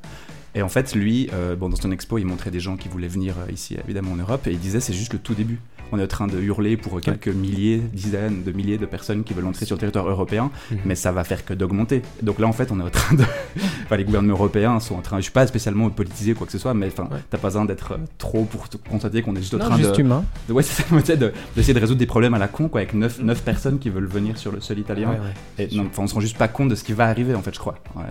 Et 0.55 0.63
en 0.63 0.69
fait, 0.69 0.95
lui, 0.95 1.29
euh, 1.33 1.57
bon, 1.57 1.69
dans 1.69 1.77
son 1.77 1.91
expo, 1.91 2.19
il 2.19 2.27
montrait 2.27 2.51
des 2.51 2.61
gens 2.61 2.77
qui 2.77 2.89
voulaient 2.89 3.09
venir 3.09 3.35
euh, 3.39 3.53
ici, 3.53 3.77
évidemment, 3.85 4.13
en 4.13 4.17
Europe, 4.17 4.47
et 4.47 4.53
il 4.53 4.59
disait 4.59 4.81
c'est 4.81 4.93
juste 4.93 5.13
le 5.13 5.19
tout 5.19 5.35
début. 5.35 5.59
On 5.93 5.99
est 5.99 6.03
en 6.03 6.07
train 6.09 6.27
de 6.27 6.41
hurler 6.41 6.77
pour 6.77 6.99
quelques 7.01 7.29
milliers, 7.29 7.77
dizaines 7.93 8.43
de 8.43 8.51
milliers 8.53 8.79
de 8.79 8.87
personnes 8.87 9.23
qui 9.23 9.35
veulent 9.35 9.45
entrer 9.47 9.67
sur 9.67 9.77
le 9.77 9.81
territoire 9.81 10.09
européen, 10.09 10.51
Mhm. 10.71 10.79
mais 10.87 10.95
ça 10.95 11.13
va 11.13 11.25
faire 11.25 11.45
que 11.45 11.53
d'augmenter. 11.55 12.03
Donc 12.23 12.39
là, 12.39 12.47
en 12.49 12.53
fait, 12.53 12.73
on 12.73 12.81
est 12.81 12.83
en 12.83 12.91
train 12.91 13.15
de. 13.15 13.23
enfin, 13.85 13.97
les 13.97 14.05
gouvernements 14.05 14.33
européens 14.35 14.81
sont 14.81 14.95
en 14.97 15.03
train. 15.03 15.19
Je 15.19 15.25
suis 15.25 15.33
pas 15.33 15.47
spécialement 15.47 15.91
politisé 15.91 16.33
ou 16.33 16.37
quoi 16.37 16.47
que 16.47 16.53
ce 16.53 16.59
soit, 16.59 16.73
mais 16.73 16.87
enfin, 16.87 17.05
Ouais. 17.13 17.19
t'as 17.31 17.37
pas 17.39 17.49
besoin 17.49 17.65
d'être 17.67 17.93
euh, 17.93 17.97
trop 18.19 18.45
pour 18.45 18.69
te 18.69 18.77
constater 18.79 19.21
qu'on 19.23 19.37
est 19.37 19.41
juste 19.41 19.55
en 19.55 19.59
train 19.59 19.77
juste 19.77 19.95
de. 19.97 20.01
humain. 20.01 20.25
de- 20.49 20.55
ouais, 20.55 20.63
c'est 20.63 20.83
ça, 20.83 20.89
tu 20.99 21.05
sais, 21.05 21.17
de- 21.19 21.33
d'essayer 21.55 21.75
de 21.75 21.81
résoudre 21.81 21.99
des 21.99 22.07
problèmes 22.07 22.35
à 22.35 22.39
la 22.39 22.49
con, 22.49 22.69
quoi, 22.69 22.81
avec 22.81 22.95
9, 22.95 23.21
personnes 23.45 23.79
qui 23.79 23.91
veulent 23.91 24.07
venir 24.07 24.39
sur 24.39 24.53
le 24.53 24.61
sol 24.61 24.79
italien. 24.79 25.11
Ouais, 25.11 25.19
ouais. 25.59 25.69
Et 25.71 25.77
non, 25.77 25.87
enfin, 25.91 26.03
on 26.05 26.07
se 26.07 26.15
rend 26.15 26.21
juste 26.21 26.39
pas 26.39 26.49
compte 26.49 26.71
de 26.71 26.75
ce 26.77 26.83
qui 26.83 26.95
va 26.95 27.07
arriver 27.09 27.35
en 27.35 27.43
fait, 27.43 27.55
je 27.55 27.61
crois. 27.61 27.77
Ouais. 27.95 28.03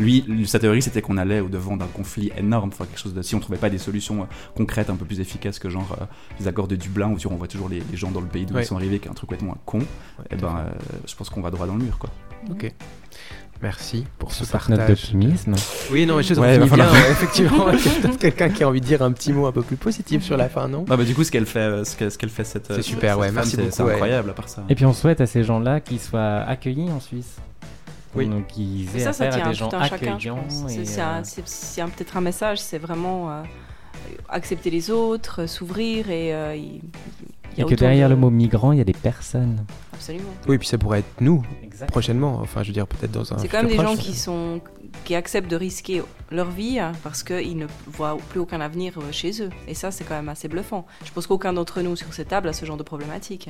Lui, 0.00 0.24
lui, 0.26 0.46
sa 0.48 0.58
théorie, 0.58 0.82
c'était 0.82 1.00
qu'on 1.02 1.16
allait 1.16 1.40
au 1.40 1.48
devant 1.48 1.76
d'un 1.82 1.90
conflit 1.92 2.30
énorme, 2.36 2.68
enfin, 2.72 2.84
quelque 2.86 2.98
chose 3.00 3.14
de. 3.14 3.22
Si 3.22 3.34
on 3.34 3.40
trouvait 3.40 3.58
pas 3.58 3.70
des 3.70 3.78
solutions 3.78 4.22
euh, 4.22 4.26
concrètes, 4.56 4.90
un 4.90 4.96
peu 4.96 5.04
plus 5.04 5.20
efficaces 5.20 5.58
que 5.58 5.68
genre 5.68 5.96
euh, 6.00 6.04
les 6.40 6.48
accords 6.48 6.68
de 6.68 6.76
Dublin, 6.76 7.08
où 7.10 7.18
tu 7.18 7.26
renvoies 7.28 7.48
toujours 7.48 7.68
les, 7.68 7.82
les 7.90 7.96
gens 7.96 8.10
dans 8.10 8.20
le 8.20 8.26
pays 8.26 8.46
d'où 8.46 8.54
Ouais. 8.54 8.62
ils 8.62 8.66
sont 8.66 8.76
arrivés, 8.76 8.98
qui 8.98 9.08
est 9.08 9.10
un 9.10 9.14
truc 9.14 9.28
complètement 9.30 9.56
con. 9.66 9.78
Ouais, 9.78 9.84
Et 10.30 10.34
à 10.34 10.36
ben, 10.36 10.56
euh, 10.58 10.70
je 11.06 11.14
pense 11.14 11.28
qu'on 11.30 11.40
va 11.42 11.50
droit 11.50 11.66
dans 11.66 11.74
le 11.76 11.84
mur, 11.84 11.98
quoi. 11.98 12.10
Ok. 12.50 12.72
Merci 13.62 14.04
pour 14.18 14.32
ce 14.32 14.44
partage. 14.44 14.88
d'optimisme. 14.88 15.54
Oui, 15.92 16.04
non, 16.04 16.16
mais 16.16 16.24
je 16.24 16.34
Ouais, 16.34 16.54
finit 16.54 16.66
bien, 16.66 16.84
falloir- 16.84 16.92
ouais, 16.92 17.10
effectivement. 17.12 17.70
Il 17.72 17.78
y 17.78 17.88
a 17.88 18.00
peut-être 18.00 18.18
quelqu'un 18.18 18.48
qui 18.48 18.64
a 18.64 18.68
envie 18.68 18.80
de 18.80 18.86
dire 18.86 19.02
un 19.02 19.12
petit 19.12 19.32
mot 19.32 19.46
un 19.46 19.52
peu 19.52 19.62
plus 19.62 19.76
positif 19.76 20.24
sur 20.24 20.36
la 20.36 20.48
fin, 20.48 20.66
non? 20.66 20.84
Ah 20.90 20.96
bah 20.96 21.04
du 21.04 21.14
coup, 21.14 21.22
ce 21.22 21.30
qu'elle 21.30 21.46
fait, 21.46 21.84
ce 21.84 21.96
qu'elle 21.96 22.10
ce 22.10 22.18
qu'elle 22.18 22.30
fait 22.30 22.42
cette. 22.42 22.72
C'est 22.72 22.82
super, 22.82 23.12
cette 23.12 23.20
ouais, 23.20 23.26
femme, 23.26 23.34
merci 23.36 23.50
c'est- 23.52 23.56
beaucoup, 23.58 23.70
C'est 23.72 23.82
ouais. 23.84 23.92
incroyable 23.92 24.30
à 24.30 24.32
part 24.32 24.48
ça. 24.48 24.64
Et 24.68 24.74
puis 24.74 24.84
on 24.84 24.92
souhaite 24.92 25.20
à 25.20 25.26
ces 25.26 25.44
gens-là 25.44 25.78
qu'ils 25.80 26.00
soient 26.00 26.38
accueillis 26.40 26.90
en 26.90 26.98
Suisse. 26.98 27.36
Oui. 28.14 28.28
Donc 28.28 28.44
Et 28.58 28.86
aient 28.96 29.00
ça, 29.00 29.12
ça 29.12 29.24
affaire 29.24 29.34
tient 29.34 29.44
à 29.46 29.48
des 29.48 29.54
gens 29.54 29.68
tout 29.68 29.76
un 29.76 29.84
chacun, 29.86 30.18
je 30.18 30.30
accueillants. 30.30 30.44
C'est 30.68 31.80
euh, 31.82 31.86
peut-être 31.86 32.16
un 32.16 32.20
message, 32.20 32.58
c'est 32.60 32.78
vraiment 32.78 33.30
euh, 33.30 33.42
accepter 34.28 34.70
les 34.70 34.90
autres, 34.90 35.42
euh, 35.42 35.46
s'ouvrir 35.46 36.10
et 36.10 36.34
euh, 36.34 36.54
et 36.54 36.80
a 37.62 37.64
que 37.66 37.74
derrière 37.74 38.08
de- 38.08 38.14
le 38.14 38.20
mot 38.20 38.30
migrant, 38.30 38.72
il 38.72 38.78
y 38.78 38.80
a 38.80 38.84
des 38.84 38.92
personnes. 38.94 39.64
Absolument. 39.92 40.30
Oui, 40.48 40.56
puis 40.58 40.66
ça 40.66 40.78
pourrait 40.78 41.00
être 41.00 41.20
nous, 41.20 41.42
prochainement. 41.88 42.38
Enfin, 42.40 42.62
je 42.62 42.68
veux 42.68 42.72
dire, 42.72 42.86
peut-être 42.86 43.12
dans 43.12 43.32
un. 43.34 43.38
C'est 43.38 43.48
quand 43.48 43.58
même 43.62 43.68
des 43.68 43.76
gens 43.76 43.94
qui 43.96 44.14
sont 44.16 44.60
qui 45.04 45.14
acceptent 45.14 45.50
de 45.50 45.56
risquer 45.56 46.02
leur 46.30 46.50
vie 46.50 46.78
hein, 46.78 46.92
parce 47.02 47.22
qu'ils 47.22 47.56
ne 47.56 47.66
voient 47.86 48.16
plus 48.30 48.40
aucun 48.40 48.60
avenir 48.60 48.94
chez 49.10 49.42
eux. 49.42 49.50
Et 49.68 49.74
ça, 49.74 49.90
c'est 49.90 50.04
quand 50.04 50.14
même 50.14 50.28
assez 50.28 50.48
bluffant. 50.48 50.86
Je 51.04 51.10
pense 51.12 51.26
qu'aucun 51.26 51.52
d'entre 51.52 51.80
nous 51.82 51.96
sur 51.96 52.12
cette 52.12 52.28
table 52.28 52.48
a 52.48 52.52
ce 52.52 52.64
genre 52.66 52.76
de 52.76 52.82
problématique. 52.82 53.48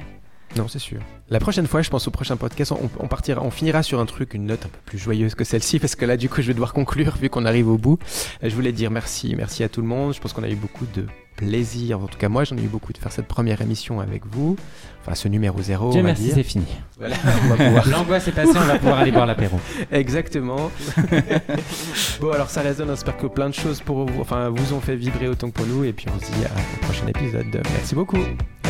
Non, 0.57 0.68
c'est 0.68 0.78
sûr. 0.78 1.00
La 1.30 1.38
prochaine 1.40 1.66
fois, 1.66 1.80
je 1.82 1.88
pense 1.88 2.07
au 2.09 2.11
prochain 2.11 2.36
podcast, 2.36 2.72
on, 2.72 2.90
on 2.98 3.09
partira, 3.09 3.42
on 3.42 3.50
finira 3.50 3.82
sur 3.82 4.00
un 4.00 4.07
truc, 4.07 4.34
une 4.34 4.44
note 4.46 4.66
un 4.66 4.68
peu 4.68 4.78
plus 4.84 4.98
joyeuse 4.98 5.34
que 5.34 5.44
celle-ci, 5.44 5.78
parce 5.78 5.94
que 5.96 6.05
là, 6.05 6.16
du 6.18 6.28
coup, 6.28 6.42
je 6.42 6.48
vais 6.48 6.53
devoir 6.55 6.72
conclure 6.74 7.16
vu 7.16 7.30
qu'on 7.30 7.46
arrive 7.46 7.68
au 7.68 7.78
bout. 7.78 7.98
Euh, 8.44 8.50
Je 8.50 8.55
voulais 8.55 8.72
dire 8.72 8.90
merci, 8.90 9.34
merci 9.36 9.64
à 9.64 9.68
tout 9.70 9.80
le 9.80 9.86
monde. 9.86 10.12
Je 10.14 10.20
pense 10.20 10.32
qu'on 10.34 10.42
a 10.42 10.48
eu 10.50 10.55
beaucoup 10.57 10.84
de 10.94 11.07
plaisir. 11.36 12.00
En 12.00 12.07
tout 12.07 12.18
cas, 12.18 12.28
moi, 12.28 12.44
j'en 12.44 12.57
ai 12.59 12.61
eu 12.62 12.66
beaucoup 12.68 12.92
de 12.92 12.98
faire 12.98 13.11
cette 13.11 13.26
première 13.26 13.62
émission 13.62 14.00
avec 14.00 14.26
vous. 14.26 14.57
Enfin, 15.00 15.14
ce 15.14 15.26
numéro 15.28 15.61
zéro. 15.62 15.90
Dieu 15.90 16.00
on 16.00 16.03
va 16.05 16.11
merci, 16.11 16.30
c'est 16.32 16.42
fini. 16.42 16.66
Voilà, 16.98 17.16
pouvoir 17.16 17.88
L'angoisse 17.90 18.28
est 18.28 18.32
passée, 18.32 18.53
on 18.55 18.61
va 18.66 18.78
pouvoir 18.78 18.98
aller 18.98 19.11
boire 19.11 19.26
l'apéro. 19.26 19.59
Exactement. 19.90 20.70
bon, 22.20 22.30
alors 22.30 22.50
ça 22.50 22.61
résonne. 22.61 22.88
J'espère 22.90 23.16
que 23.16 23.26
plein 23.26 23.48
de 23.48 23.55
choses 23.55 23.80
pour 23.80 24.05
vous, 24.05 24.20
enfin, 24.20 24.50
vous 24.50 24.74
ont 24.74 24.80
fait 24.80 24.94
vibrer 24.96 25.28
autant 25.28 25.48
que 25.50 25.55
pour 25.55 25.66
nous. 25.66 25.84
Et 25.84 25.92
puis 25.94 26.07
on 26.14 26.20
se 26.20 26.26
dit 26.26 26.44
à 26.44 26.50
au 26.50 26.84
prochain 26.84 27.07
épisode. 27.09 27.61
Merci 27.72 27.94
beaucoup. 27.94 28.18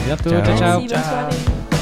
Bientôt, 0.04 0.30
Ciao. 0.30 0.44
ciao. 0.44 0.56
ciao. 0.58 0.80
Merci, 0.80 0.88
bonne 0.94 1.04
soirée. 1.04 1.81